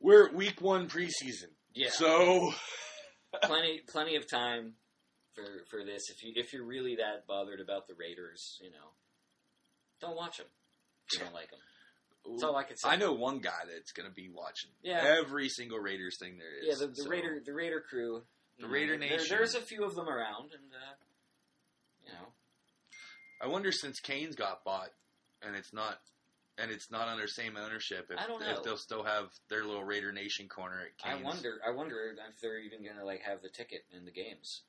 we're 0.00 0.26
at 0.26 0.34
week 0.34 0.60
one 0.60 0.88
preseason, 0.88 1.50
Yeah, 1.74 1.90
so 1.90 2.52
plenty 3.42 3.80
plenty 3.88 4.16
of 4.16 4.28
time 4.28 4.74
for 5.34 5.44
for 5.70 5.84
this. 5.84 6.10
If 6.10 6.22
you 6.24 6.32
if 6.34 6.52
you're 6.52 6.66
really 6.66 6.96
that 6.96 7.26
bothered 7.26 7.60
about 7.60 7.86
the 7.86 7.94
Raiders, 7.94 8.58
you 8.60 8.70
know, 8.70 8.96
don't 10.00 10.16
watch 10.16 10.38
them. 10.38 10.46
If 11.06 11.18
you 11.18 11.24
don't 11.24 11.34
like 11.34 11.50
them. 11.50 11.60
That's 12.28 12.42
all 12.44 12.56
I 12.56 12.62
can 12.64 12.76
say. 12.76 12.88
I 12.88 12.96
know 12.96 13.12
one 13.12 13.38
guy 13.40 13.50
that's 13.72 13.92
gonna 13.92 14.10
be 14.10 14.28
watching 14.28 14.70
Yeah. 14.82 15.16
every 15.20 15.48
single 15.48 15.78
Raiders 15.78 16.18
thing 16.18 16.38
there 16.38 16.54
is. 16.58 16.66
Yeah, 16.80 16.86
the, 16.86 16.92
the 16.92 17.02
so- 17.02 17.08
Raider 17.08 17.40
the 17.44 17.52
Raider 17.52 17.80
crew. 17.80 18.22
The 18.58 18.66
you 18.66 18.72
Raider 18.72 18.98
there- 18.98 19.10
Nation. 19.10 19.26
there's 19.36 19.54
a 19.54 19.60
few 19.60 19.84
of 19.84 19.94
them 19.94 20.08
around, 20.08 20.52
and 20.52 20.72
uh, 20.72 20.94
you 22.06 22.12
know, 22.12 22.28
I 23.40 23.46
wonder 23.48 23.72
since 23.72 23.98
Kane's 24.00 24.36
got 24.36 24.64
bought, 24.64 24.90
and 25.42 25.56
it's 25.56 25.72
not. 25.72 25.98
And 26.58 26.70
it's 26.70 26.90
not 26.90 27.08
under 27.08 27.26
same 27.26 27.56
ownership. 27.56 28.10
If, 28.10 28.18
I 28.18 28.26
don't 28.26 28.38
know. 28.38 28.50
if 28.50 28.62
they'll 28.62 28.76
still 28.76 29.02
have 29.04 29.30
their 29.48 29.64
little 29.64 29.82
Raider 29.82 30.12
Nation 30.12 30.48
corner 30.48 30.80
at 30.82 30.98
Kane's. 30.98 31.22
I 31.22 31.24
wonder. 31.24 31.58
I 31.66 31.70
wonder 31.70 32.14
if 32.28 32.40
they're 32.42 32.58
even 32.58 32.84
gonna 32.84 33.06
like 33.06 33.22
have 33.22 33.40
the 33.40 33.48
ticket 33.48 33.86
in 33.96 34.04
the 34.04 34.10
games. 34.12 34.60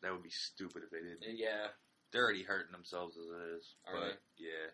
That 0.00 0.12
would 0.12 0.22
be 0.22 0.30
stupid 0.30 0.84
if 0.84 0.90
they 0.90 1.00
did. 1.00 1.18
Uh, 1.28 1.34
Yeah, 1.34 1.66
They're 2.12 2.22
already 2.22 2.44
hurting 2.44 2.70
themselves 2.70 3.16
as 3.18 3.26
it 3.26 3.56
is. 3.58 3.74
Are 3.88 3.94
but 3.94 4.00
they? 4.38 4.44
yeah, 4.46 4.70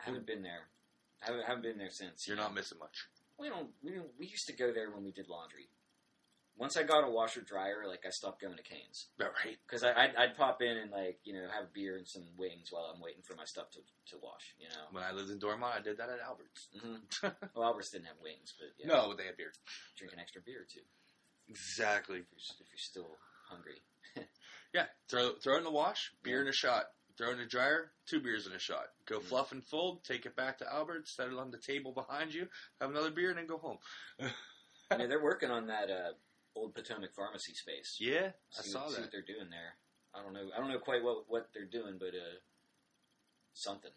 I 0.00 0.04
haven't 0.04 0.24
been 0.24 0.42
there. 0.42 0.68
I 1.22 1.26
haven't, 1.26 1.44
haven't 1.46 1.62
been 1.62 1.78
there 1.78 1.90
since. 1.90 2.26
you're 2.28 2.36
not 2.36 2.54
missing 2.54 2.78
much. 2.78 3.06
We 3.38 3.48
don't. 3.48 3.68
We 3.82 3.92
don't. 3.92 4.10
We 4.18 4.26
used 4.26 4.46
to 4.48 4.52
go 4.52 4.72
there 4.72 4.90
when 4.90 5.04
we 5.04 5.12
did 5.12 5.28
laundry. 5.28 5.68
Once 6.56 6.76
I 6.76 6.82
got 6.82 7.06
a 7.06 7.10
washer 7.10 7.40
dryer, 7.40 7.84
like 7.86 8.02
I 8.04 8.10
stopped 8.10 8.40
going 8.42 8.56
to 8.56 8.62
Canes 8.64 9.06
All 9.20 9.28
right. 9.44 9.56
because 9.64 9.84
I'd, 9.84 10.16
I'd 10.18 10.36
pop 10.36 10.60
in 10.60 10.76
and 10.76 10.90
like 10.90 11.20
you 11.22 11.32
know 11.32 11.46
have 11.54 11.64
a 11.64 11.72
beer 11.72 11.96
and 11.96 12.06
some 12.06 12.24
wings 12.36 12.68
while 12.72 12.90
I'm 12.92 13.00
waiting 13.00 13.22
for 13.22 13.36
my 13.36 13.44
stuff 13.44 13.70
to, 13.72 13.78
to 13.78 14.16
wash. 14.20 14.56
You 14.58 14.68
know. 14.70 14.86
When 14.90 15.04
I 15.04 15.12
lived 15.12 15.30
in 15.30 15.38
Dormont, 15.38 15.74
I 15.78 15.80
did 15.82 15.98
that 15.98 16.08
at 16.10 16.18
Albert's. 16.18 16.66
hmm 16.82 17.28
Well, 17.54 17.64
Albert's 17.68 17.90
didn't 17.90 18.06
have 18.06 18.16
wings, 18.20 18.54
but 18.58 18.70
yeah, 18.76 18.88
No, 18.92 19.14
they 19.14 19.26
had 19.26 19.36
beer. 19.36 19.52
drink 19.96 20.12
an 20.12 20.18
extra 20.18 20.40
beer 20.44 20.66
too 20.68 20.80
Exactly. 21.48 22.18
if 22.18 22.26
you're, 22.32 22.38
if 22.60 22.66
you're 22.72 22.78
still 22.78 23.16
hungry. 23.48 23.82
Yeah. 24.74 24.84
Throw 25.08 25.32
throw 25.42 25.54
it 25.54 25.58
in 25.58 25.64
the 25.64 25.70
wash. 25.70 26.10
Beer 26.22 26.36
Yeah. 26.38 26.42
in 26.42 26.48
a 26.48 26.52
shot. 26.52 26.84
Throw 27.18 27.32
in 27.32 27.38
the 27.38 27.46
dryer. 27.46 27.90
Two 28.06 28.20
beers 28.20 28.46
in 28.46 28.52
a 28.52 28.58
shot. 28.60 28.86
Go 29.06 29.18
Mhm. 29.18 29.24
fluff 29.24 29.50
and 29.52 29.64
fold. 29.66 30.04
Take 30.04 30.24
it 30.24 30.36
back 30.36 30.58
to 30.58 30.72
Albert's. 30.72 31.14
Set 31.16 31.26
it 31.28 31.34
on 31.34 31.50
the 31.50 31.58
table 31.58 31.92
behind 31.92 32.32
you. 32.32 32.48
Have 32.80 32.90
another 32.90 33.10
beer 33.10 33.30
and 33.30 33.38
then 33.38 33.46
go 33.46 33.58
home. 33.58 33.78
I 34.90 34.96
mean, 34.96 35.08
they're 35.08 35.22
working 35.22 35.50
on 35.50 35.66
that 35.66 35.90
uh, 35.90 36.12
old 36.54 36.74
Potomac 36.74 37.12
pharmacy 37.14 37.54
space. 37.54 37.96
Yeah, 37.98 38.30
I 38.56 38.62
saw 38.62 38.86
see 38.88 38.94
that. 38.94 39.00
what 39.02 39.10
they're 39.12 39.22
doing 39.22 39.50
there. 39.50 39.74
I 40.14 40.22
don't 40.22 40.32
know. 40.32 40.48
I 40.54 40.58
don't 40.58 40.68
know 40.70 40.78
quite 40.78 41.02
what 41.02 41.28
what 41.28 41.48
they're 41.52 41.64
doing, 41.66 41.98
but 41.98 42.14
uh, 42.14 42.38
something. 43.52 43.90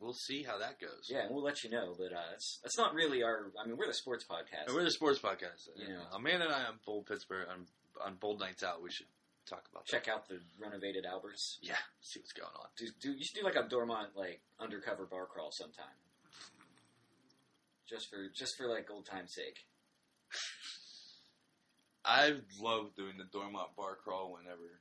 We'll 0.00 0.14
see 0.14 0.42
how 0.42 0.58
that 0.58 0.80
goes. 0.80 1.06
Yeah, 1.08 1.20
and 1.26 1.30
we'll 1.34 1.44
let 1.44 1.62
you 1.62 1.70
know. 1.70 1.94
But 1.96 2.12
uh, 2.12 2.30
that's 2.30 2.58
that's 2.62 2.76
not 2.78 2.94
really 2.94 3.22
our. 3.22 3.52
I 3.62 3.66
mean, 3.66 3.76
we're 3.76 3.86
the 3.86 3.94
sports 3.94 4.24
podcast. 4.24 4.66
And 4.66 4.74
we're 4.74 4.82
the 4.84 4.90
sports 4.90 5.20
podcast. 5.20 5.68
You 5.76 5.88
know. 5.94 6.02
Amanda 6.12 6.46
and 6.46 6.54
I 6.54 6.64
on 6.64 6.80
Bold 6.84 7.06
Pittsburgh 7.06 7.46
on 7.48 7.66
on 8.04 8.16
Bold 8.16 8.40
Nights 8.40 8.64
Out. 8.64 8.82
We 8.82 8.90
should 8.90 9.06
talk 9.46 9.64
about 9.70 9.86
that. 9.86 9.90
Check 9.90 10.08
out 10.08 10.28
the 10.28 10.40
renovated 10.60 11.06
Alberts. 11.06 11.58
Yeah, 11.62 11.76
see 12.00 12.20
what's 12.20 12.32
going 12.32 12.52
on. 12.58 12.66
Do, 12.76 12.86
do 13.00 13.12
you 13.12 13.24
should 13.24 13.36
do 13.36 13.44
like 13.44 13.56
a 13.56 13.68
Dormont 13.68 14.10
like 14.16 14.40
undercover 14.60 15.06
bar 15.06 15.26
crawl 15.26 15.50
sometime. 15.52 15.84
Just 17.88 18.10
for 18.10 18.28
just 18.34 18.56
for 18.56 18.66
like 18.66 18.90
old 18.90 19.06
time's 19.06 19.34
sake. 19.34 19.66
I 22.04 22.34
love 22.60 22.94
doing 22.96 23.14
the 23.18 23.24
Dormont 23.24 23.76
bar 23.76 23.96
crawl 24.02 24.32
whenever 24.32 24.80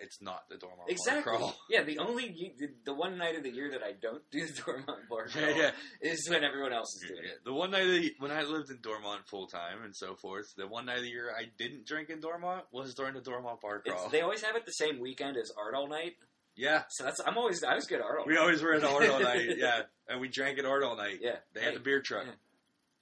it's 0.00 0.20
not 0.22 0.48
the 0.48 0.56
Dormont 0.56 0.88
Exactly. 0.88 1.22
bar 1.30 1.38
crawl. 1.38 1.54
Yeah, 1.68 1.82
the 1.82 1.98
only 1.98 2.54
the, 2.58 2.68
the 2.84 2.94
one 2.94 3.18
night 3.18 3.36
of 3.36 3.42
the 3.42 3.50
year 3.50 3.70
that 3.72 3.82
I 3.82 3.92
don't 3.92 4.22
do 4.30 4.46
the 4.46 4.52
Dormont 4.62 5.08
bar 5.08 5.28
crawl 5.28 5.44
Yeah, 5.44 5.56
yeah. 5.56 5.70
is 6.10 6.28
when 6.30 6.44
everyone 6.44 6.72
else 6.72 6.94
is 6.96 7.08
doing 7.08 7.22
Yeah, 7.24 7.30
it. 7.32 7.44
The 7.44 7.52
one 7.52 7.70
night 7.70 7.82
of 7.86 7.92
the, 7.92 8.14
when 8.18 8.30
I 8.30 8.42
lived 8.42 8.70
in 8.70 8.78
Dormont 8.82 9.22
full 9.28 9.46
time 9.46 9.82
and 9.84 9.94
so 9.94 10.14
forth, 10.14 10.46
the 10.56 10.66
one 10.66 10.86
night 10.86 10.98
of 10.98 11.02
the 11.02 11.10
year 11.10 11.30
I 11.36 11.44
didn't 11.58 11.86
drink 11.86 12.10
in 12.10 12.20
Dormont 12.20 12.64
was 12.72 12.94
during 12.94 13.14
the 13.14 13.20
Dormont 13.20 13.60
bar 13.60 13.80
crawl. 13.80 14.04
It's, 14.04 14.12
they 14.12 14.20
always 14.22 14.42
have 14.42 14.56
it 14.56 14.64
the 14.66 14.72
same 14.72 15.00
weekend 15.00 15.36
as 15.36 15.52
Art 15.58 15.74
All 15.74 15.88
Night, 15.88 16.14
yeah, 16.54 16.82
so 16.90 17.04
that's 17.04 17.20
I'm 17.26 17.38
always 17.38 17.62
I 17.64 17.70
always 17.70 17.86
get 17.86 18.00
Art 18.02 18.18
All 18.20 18.26
we 18.26 18.34
Night. 18.34 18.40
always 18.40 18.62
were 18.62 18.74
at 18.74 18.84
Art 18.84 19.08
all 19.08 19.20
night. 19.20 19.48
Yeah, 19.56 19.82
and 20.08 20.20
we 20.20 20.28
drank 20.28 20.58
at 20.58 20.66
Art 20.66 20.82
all 20.82 20.96
night. 20.96 21.18
Yeah, 21.22 21.36
They 21.54 21.60
hey. 21.60 21.66
had 21.66 21.74
the 21.76 21.80
beer 21.80 22.00
truck. 22.02 22.24
Yeah. 22.26 22.32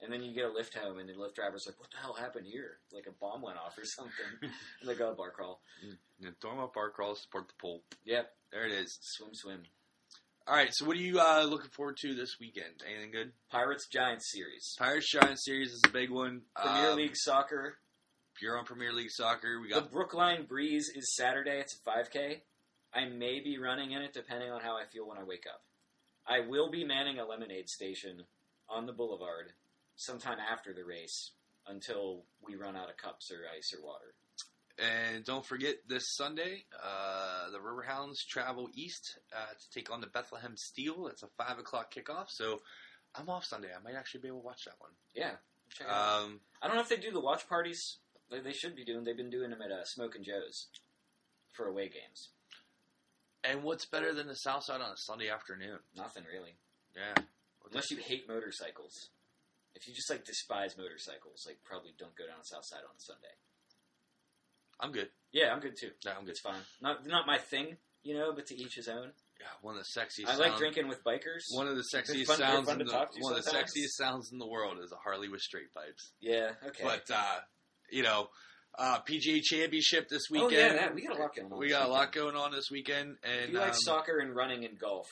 And 0.03 0.11
then 0.11 0.23
you 0.23 0.33
get 0.33 0.45
a 0.45 0.51
lift 0.51 0.73
home, 0.75 0.97
and 0.97 1.07
the 1.07 1.13
lift 1.13 1.35
driver's 1.35 1.65
like, 1.67 1.79
"What 1.79 1.91
the 1.91 1.97
hell 1.97 2.13
happened 2.13 2.47
here? 2.47 2.79
Like 2.91 3.05
a 3.07 3.11
bomb 3.11 3.41
went 3.43 3.57
off 3.57 3.77
or 3.77 3.85
something." 3.85 4.25
and 4.41 4.89
they 4.89 4.95
go 4.95 5.13
bar 5.13 5.29
crawl. 5.31 5.61
The 6.19 6.31
Dormont 6.41 6.73
bar 6.73 6.89
crawl 6.89 7.15
support 7.15 7.47
the 7.47 7.53
pool. 7.59 7.83
Yep, 8.05 8.31
There 8.51 8.65
it 8.65 8.71
is. 8.71 8.97
swim, 9.01 9.29
swim. 9.33 9.63
All 10.47 10.55
right, 10.55 10.73
so 10.73 10.85
what 10.85 10.97
are 10.97 10.99
you 10.99 11.19
uh, 11.19 11.43
looking 11.47 11.69
forward 11.69 11.97
to 11.97 12.15
this 12.15 12.37
weekend? 12.39 12.81
Anything 12.89 13.11
good? 13.11 13.31
Pirates 13.51 13.87
Giants 13.87 14.31
series. 14.31 14.75
Pirates 14.79 15.09
Giants 15.11 15.45
series 15.45 15.71
is 15.71 15.81
a 15.85 15.89
big 15.89 16.09
one. 16.09 16.41
Premier 16.55 16.89
Um, 16.91 16.97
League 16.97 17.15
soccer. 17.15 17.77
You're 18.41 18.57
on 18.57 18.65
Premier 18.65 18.91
League 18.91 19.11
soccer, 19.11 19.59
we 19.61 19.69
got 19.69 19.83
The 19.83 19.89
Brookline 19.91 20.45
Breeze 20.47 20.89
is 20.95 21.13
Saturday. 21.15 21.59
It's 21.59 21.75
a 21.77 21.89
5K. 21.89 22.41
I 22.91 23.05
may 23.05 23.39
be 23.39 23.59
running 23.59 23.91
in 23.91 24.01
it 24.01 24.13
depending 24.13 24.49
on 24.49 24.61
how 24.61 24.75
I 24.77 24.85
feel 24.91 25.07
when 25.07 25.19
I 25.19 25.23
wake 25.23 25.45
up. 25.47 25.61
I 26.27 26.39
will 26.39 26.71
be 26.71 26.83
manning 26.83 27.19
a 27.19 27.25
lemonade 27.25 27.69
station 27.69 28.23
on 28.67 28.87
the 28.87 28.93
boulevard 28.93 29.53
sometime 30.01 30.37
after 30.39 30.73
the 30.73 30.83
race 30.83 31.31
until 31.67 32.23
we 32.41 32.55
run 32.55 32.75
out 32.75 32.89
of 32.89 32.97
cups 32.97 33.31
or 33.31 33.41
ice 33.55 33.73
or 33.77 33.85
water. 33.85 34.13
And 34.79 35.23
don't 35.23 35.45
forget 35.45 35.75
this 35.87 36.15
Sunday, 36.15 36.63
uh, 36.83 37.51
the 37.51 37.59
Riverhounds 37.59 38.25
travel 38.27 38.67
east 38.73 39.19
uh, 39.35 39.53
to 39.53 39.69
take 39.79 39.91
on 39.91 40.01
the 40.01 40.07
Bethlehem 40.07 40.55
Steel. 40.57 41.07
It's 41.07 41.21
a 41.23 41.27
five 41.37 41.59
o'clock 41.59 41.93
kickoff, 41.93 42.29
so 42.29 42.61
I'm 43.13 43.29
off 43.29 43.45
Sunday. 43.45 43.67
I 43.77 43.81
might 43.83 43.97
actually 43.97 44.21
be 44.21 44.29
able 44.29 44.39
to 44.39 44.45
watch 44.45 44.65
that 44.65 44.75
one. 44.79 44.91
Yeah, 45.13 45.31
check 45.69 45.87
it 45.87 45.93
out. 45.93 46.21
Um, 46.23 46.39
I 46.61 46.67
don't 46.67 46.77
know 46.77 46.81
if 46.81 46.89
they 46.89 46.97
do 46.97 47.11
the 47.11 47.19
watch 47.19 47.47
parties. 47.47 47.97
They, 48.31 48.39
they 48.39 48.53
should 48.53 48.75
be 48.75 48.83
doing. 48.85 49.03
They've 49.03 49.15
been 49.15 49.29
doing 49.29 49.51
them 49.51 49.61
at 49.61 49.71
uh, 49.71 49.83
Smokin' 49.85 50.23
Joe's 50.23 50.67
for 51.51 51.67
away 51.67 51.89
games. 51.89 52.29
and 53.43 53.61
what's 53.61 53.85
better 53.85 54.13
than 54.13 54.27
the 54.27 54.35
South 54.35 54.63
Side 54.63 54.81
on 54.81 54.91
a 54.93 54.97
Sunday 54.97 55.29
afternoon? 55.29 55.79
Nothing 55.95 56.23
really, 56.33 56.55
Yeah, 56.95 57.21
unless 57.69 57.91
you 57.91 57.97
hate 57.97 58.27
motorcycles. 58.27 59.09
If 59.75 59.87
you 59.87 59.93
just 59.93 60.09
like 60.09 60.25
despise 60.25 60.77
motorcycles, 60.77 61.43
like 61.47 61.59
probably 61.63 61.93
don't 61.97 62.15
go 62.15 62.27
down 62.27 62.43
South 62.43 62.65
Side 62.65 62.83
on 62.83 62.95
a 62.95 62.99
Sunday. 63.01 63.33
I'm 64.79 64.91
good. 64.91 65.09
Yeah, 65.31 65.53
I'm 65.53 65.59
good 65.59 65.75
too. 65.79 65.91
No, 66.05 66.11
I'm 66.17 66.25
good. 66.25 66.31
It's 66.31 66.39
fine. 66.41 66.59
Not 66.81 67.05
not 67.05 67.25
my 67.27 67.37
thing, 67.37 67.77
you 68.03 68.13
know, 68.15 68.33
but 68.33 68.47
to 68.47 68.55
each 68.55 68.75
his 68.75 68.87
own. 68.87 69.11
Yeah, 69.39 69.47
one 69.61 69.75
of 69.77 69.83
the 69.83 69.99
sexiest. 69.99 70.27
I 70.27 70.35
like 70.35 70.49
sound- 70.49 70.59
drinking 70.59 70.87
with 70.87 71.03
bikers. 71.03 71.41
One 71.51 71.67
of 71.67 71.75
the 71.75 71.83
sexiest 71.83 72.25
fun- 72.25 72.39
they're 72.39 72.47
sounds 72.47 72.67
fun 72.67 72.79
in 72.81 72.85
to 72.85 72.91
the 72.91 72.91
talk 72.91 73.11
to 73.13 73.19
one 73.21 73.33
of 73.33 73.37
the 73.37 73.43
sometimes. 73.43 73.71
sexiest 73.73 73.91
sounds 73.97 74.31
in 74.31 74.37
the 74.39 74.47
world 74.47 74.77
is 74.83 74.91
a 74.91 74.97
Harley 74.97 75.29
with 75.29 75.41
straight 75.41 75.73
pipes. 75.73 76.11
Yeah, 76.19 76.51
okay. 76.67 76.83
But 76.83 77.09
uh, 77.11 77.39
you 77.89 78.03
know, 78.03 78.27
uh, 78.77 78.99
PGA 79.01 79.41
Championship 79.41 80.07
this 80.09 80.23
weekend. 80.31 80.53
oh 80.53 80.57
yeah, 80.57 80.73
that, 80.73 80.95
we 80.95 81.05
got 81.05 81.17
a 81.17 81.21
lot 81.21 81.35
going 81.35 81.51
on. 81.51 81.59
We 81.59 81.67
this 81.67 81.77
got 81.77 81.87
a 81.87 81.91
lot 81.91 81.99
weekend. 82.07 82.13
going 82.13 82.35
on 82.35 82.51
this 82.51 82.69
weekend, 82.71 83.17
If 83.23 83.43
and 83.43 83.53
you 83.53 83.59
like 83.59 83.69
um, 83.69 83.75
soccer 83.75 84.19
and 84.19 84.35
running 84.35 84.63
and 84.65 84.79
golf, 84.79 85.07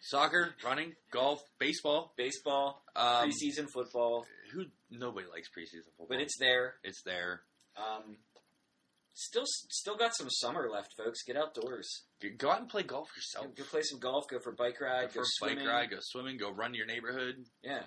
soccer, 0.00 0.54
running, 0.64 0.94
golf, 1.10 1.40
baseball. 1.58 2.12
baseball, 2.16 2.82
Um, 2.96 3.28
preseason 3.30 3.68
football, 3.72 4.26
who 4.52 4.66
nobody 4.90 5.26
likes 5.28 5.48
preseason 5.48 5.84
football, 5.96 6.06
but 6.08 6.20
it's 6.20 6.36
there. 6.38 6.74
it's 6.84 7.02
there. 7.04 7.42
Um, 7.76 8.16
still, 9.14 9.44
still 9.46 9.96
got 9.96 10.14
some 10.16 10.28
summer 10.30 10.68
left, 10.70 10.94
folks. 10.96 11.22
Get 11.26 11.36
outdoors. 11.36 11.88
Go 12.38 12.50
out 12.50 12.60
and 12.60 12.68
play 12.68 12.82
golf 12.82 13.08
yourself. 13.16 13.46
Go, 13.54 13.62
go 13.62 13.68
play 13.70 13.82
some 13.82 13.98
golf. 14.00 14.24
Go 14.30 14.38
for 14.40 14.50
a 14.50 14.54
bike 14.56 14.80
ride. 14.80 15.12
Go 15.12 15.20
Go, 15.20 15.26
for 15.38 15.48
a 15.50 15.54
bike 15.54 15.66
ride, 15.66 15.90
go 15.90 15.98
swimming, 16.00 16.38
go 16.38 16.50
run 16.50 16.74
your 16.74 16.86
neighborhood. 16.86 17.36
Yeah. 17.62 17.82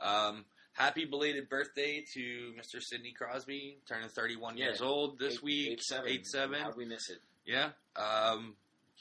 Um, 0.00 0.44
happy 0.80 1.04
belated 1.04 1.48
birthday 1.48 2.02
to 2.14 2.52
Mr. 2.58 2.80
Sidney 2.80 3.12
Crosby, 3.12 3.78
turning 3.86 4.08
31 4.08 4.56
Yeah. 4.56 4.66
years 4.66 4.80
old 4.80 5.18
this 5.18 5.34
Eight- 5.34 5.42
week. 5.42 5.68
Eight 5.72 5.82
seven. 5.82 6.08
Eight 6.10 6.26
seven. 6.26 6.60
How'd 6.60 6.76
we 6.76 6.86
miss 6.86 7.10
it? 7.10 7.20
Yeah. 7.44 7.72
Um, 7.96 8.56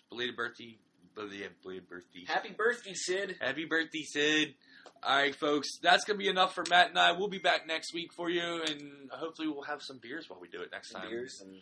belated 0.10 0.35
birthday. 0.35 0.77
Belated, 1.15 1.61
belated 1.61 1.88
birthday. 1.88 2.26
Happy 2.27 2.49
birthday, 2.51 2.93
Sid. 2.93 3.38
Happy 3.41 3.65
birthday, 3.65 4.03
Sid. 4.03 4.56
All 5.01 5.15
right, 5.15 5.35
folks. 5.35 5.68
That's 5.81 6.03
going 6.06 6.18
to 6.19 6.23
be 6.23 6.30
enough 6.30 6.53
for 6.53 6.64
Matt 6.69 6.89
and 6.89 6.99
I. 6.99 7.14
We'll 7.14 7.30
be 7.30 7.39
back 7.39 7.65
next 7.65 7.93
week 7.93 8.11
for 8.14 8.30
you, 8.30 8.61
and 8.64 9.10
hopefully 9.11 9.47
we'll 9.47 9.64
have 9.64 9.81
some 9.81 9.97
beers 9.99 10.30
while 10.30 10.39
we 10.39 10.47
do 10.49 10.61
it 10.61 10.72
next 10.72 10.91
Some 10.91 11.01
time. 11.01 11.10
beers 11.10 11.39
and 11.41 11.61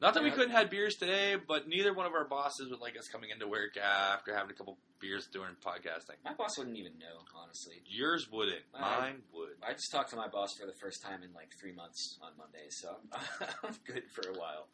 Not 0.00 0.14
that 0.14 0.22
we 0.22 0.30
couldn't 0.30 0.52
have 0.52 0.70
beers 0.70 0.96
today, 0.96 1.36
but 1.36 1.68
neither 1.68 1.92
one 1.92 2.06
of 2.06 2.12
our 2.14 2.24
bosses 2.24 2.70
would 2.70 2.80
like 2.80 2.96
us 2.98 3.06
coming 3.08 3.28
into 3.28 3.46
work 3.46 3.76
after 3.76 4.34
having 4.34 4.50
a 4.50 4.54
couple 4.54 4.78
beers 4.98 5.28
during 5.30 5.54
podcasting. 5.64 6.16
my 6.24 6.32
boss 6.32 6.56
wouldn't 6.56 6.76
even 6.78 6.92
know, 6.98 7.20
honestly. 7.36 7.82
Yours 7.86 8.26
wouldn't. 8.32 8.62
Uh, 8.74 8.80
Mine 8.80 9.22
would. 9.34 9.56
I 9.62 9.72
just 9.74 9.92
talked 9.92 10.10
to 10.10 10.16
my 10.16 10.28
boss 10.28 10.54
for 10.58 10.66
the 10.66 10.72
first 10.72 11.02
time 11.02 11.22
in 11.22 11.34
like 11.34 11.50
three 11.60 11.72
months 11.72 12.18
on 12.22 12.32
Monday, 12.38 12.66
so 12.70 12.96
I'm, 13.12 13.48
I'm 13.64 13.74
good 13.86 14.04
for 14.10 14.28
a 14.30 14.38
while. 14.38 14.68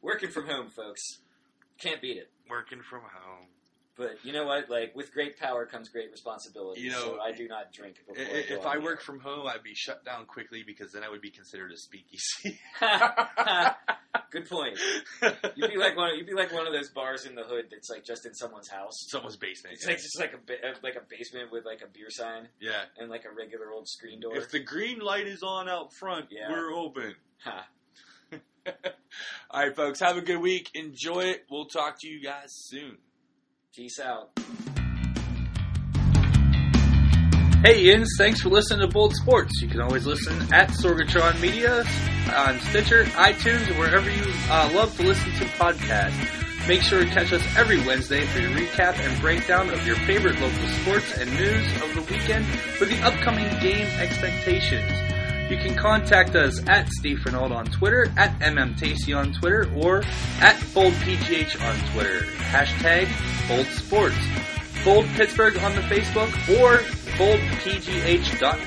Working 0.00 0.30
from 0.30 0.46
home, 0.46 0.68
folks. 0.68 1.02
Can't 1.78 2.00
beat 2.00 2.16
it. 2.16 2.30
Working 2.48 2.80
from 2.88 3.00
home. 3.02 3.46
But 3.98 4.16
you 4.22 4.32
know 4.32 4.46
what? 4.46 4.70
Like 4.70 4.94
with 4.94 5.12
great 5.12 5.38
power 5.38 5.66
comes 5.66 5.88
great 5.88 6.10
responsibility. 6.12 6.82
You 6.82 6.92
know, 6.92 7.00
so 7.00 7.20
I 7.20 7.32
do 7.32 7.48
not 7.48 7.72
drink 7.72 7.96
before. 8.06 8.22
I- 8.24 8.28
I 8.28 8.58
If 8.58 8.64
I 8.64 8.78
work 8.78 9.02
from 9.02 9.18
home, 9.18 9.46
I'd 9.48 9.64
be 9.64 9.74
shut 9.74 10.04
down 10.04 10.24
quickly 10.26 10.62
because 10.64 10.92
then 10.92 11.02
I 11.02 11.08
would 11.10 11.20
be 11.20 11.30
considered 11.30 11.72
a 11.72 11.76
speakeasy. 11.76 12.58
Good 14.30 14.48
point. 14.48 14.78
You'd 15.56 15.70
be 15.70 15.76
like 15.76 15.96
one. 15.96 16.16
You'd 16.16 16.26
be 16.26 16.34
like 16.34 16.52
one 16.52 16.66
of 16.66 16.72
those 16.72 16.90
bars 16.90 17.26
in 17.26 17.34
the 17.34 17.42
hood 17.42 17.66
that's 17.70 17.90
like 17.90 18.04
just 18.04 18.24
in 18.24 18.34
someone's 18.34 18.68
house. 18.68 18.94
Someone's 19.08 19.36
basement. 19.36 19.74
It's 19.74 19.86
like 19.86 19.96
just 19.96 20.18
like 20.20 20.32
a 20.32 20.38
ba- 20.38 20.68
uh, 20.70 20.74
like 20.82 20.94
a 20.96 21.02
basement 21.08 21.50
with 21.50 21.64
like 21.64 21.82
a 21.82 21.86
beer 21.88 22.10
sign 22.10 22.48
yeah. 22.60 22.82
and 22.98 23.10
like 23.10 23.24
a 23.24 23.34
regular 23.34 23.72
old 23.72 23.88
screen 23.88 24.20
door. 24.20 24.36
If 24.36 24.50
the 24.50 24.60
green 24.60 25.00
light 25.00 25.26
is 25.26 25.42
on 25.42 25.68
out 25.68 25.92
front, 25.92 26.26
Yeah. 26.30 26.50
we're 26.50 26.72
open. 26.72 27.14
Ha. 27.44 27.68
All 29.50 29.62
right, 29.62 29.74
folks. 29.74 30.00
Have 30.00 30.16
a 30.16 30.20
good 30.20 30.40
week. 30.40 30.70
Enjoy 30.74 31.20
it. 31.24 31.44
We'll 31.50 31.66
talk 31.66 32.00
to 32.00 32.08
you 32.08 32.20
guys 32.22 32.52
soon. 32.52 32.98
Peace 33.78 34.00
out. 34.00 34.30
Hey, 37.64 37.82
Yins, 37.84 38.12
thanks 38.18 38.40
for 38.40 38.48
listening 38.48 38.80
to 38.80 38.92
Bold 38.92 39.14
Sports. 39.14 39.52
You 39.62 39.68
can 39.68 39.80
always 39.80 40.04
listen 40.04 40.52
at 40.52 40.70
Sorgatron 40.70 41.40
Media 41.40 41.84
on 42.34 42.58
Stitcher, 42.58 43.04
iTunes, 43.04 43.78
wherever 43.78 44.10
you 44.10 44.24
uh, 44.50 44.68
love 44.74 44.96
to 44.96 45.04
listen 45.04 45.30
to 45.34 45.44
podcasts. 45.54 46.66
Make 46.66 46.82
sure 46.82 47.04
to 47.04 47.06
catch 47.08 47.32
us 47.32 47.56
every 47.56 47.78
Wednesday 47.86 48.26
for 48.26 48.40
your 48.40 48.50
recap 48.50 48.98
and 48.98 49.20
breakdown 49.20 49.70
of 49.70 49.86
your 49.86 49.94
favorite 50.06 50.40
local 50.40 50.68
sports 50.80 51.16
and 51.16 51.32
news 51.34 51.64
of 51.80 51.94
the 51.94 52.02
weekend 52.12 52.46
for 52.46 52.84
the 52.84 53.00
upcoming 53.02 53.48
game 53.60 53.86
expectations. 54.00 55.07
You 55.48 55.56
can 55.56 55.74
contact 55.74 56.36
us 56.36 56.60
at 56.68 56.88
Steve 56.90 57.24
Renault 57.24 57.52
on 57.52 57.64
Twitter, 57.66 58.12
at 58.18 58.38
MMTacy 58.40 59.16
on 59.16 59.32
Twitter, 59.32 59.66
or 59.76 60.02
at 60.40 60.56
BoldPGH 60.74 61.58
on 61.66 61.92
Twitter. 61.92 62.26
Hashtag 62.50 63.08
Bold 63.48 63.66
Sports. 63.68 64.16
Bold 64.84 65.06
Pittsburgh 65.16 65.56
on 65.58 65.74
the 65.74 65.80
Facebook 65.82 66.30
or 66.60 66.78
boldpgh.com. 67.16 68.58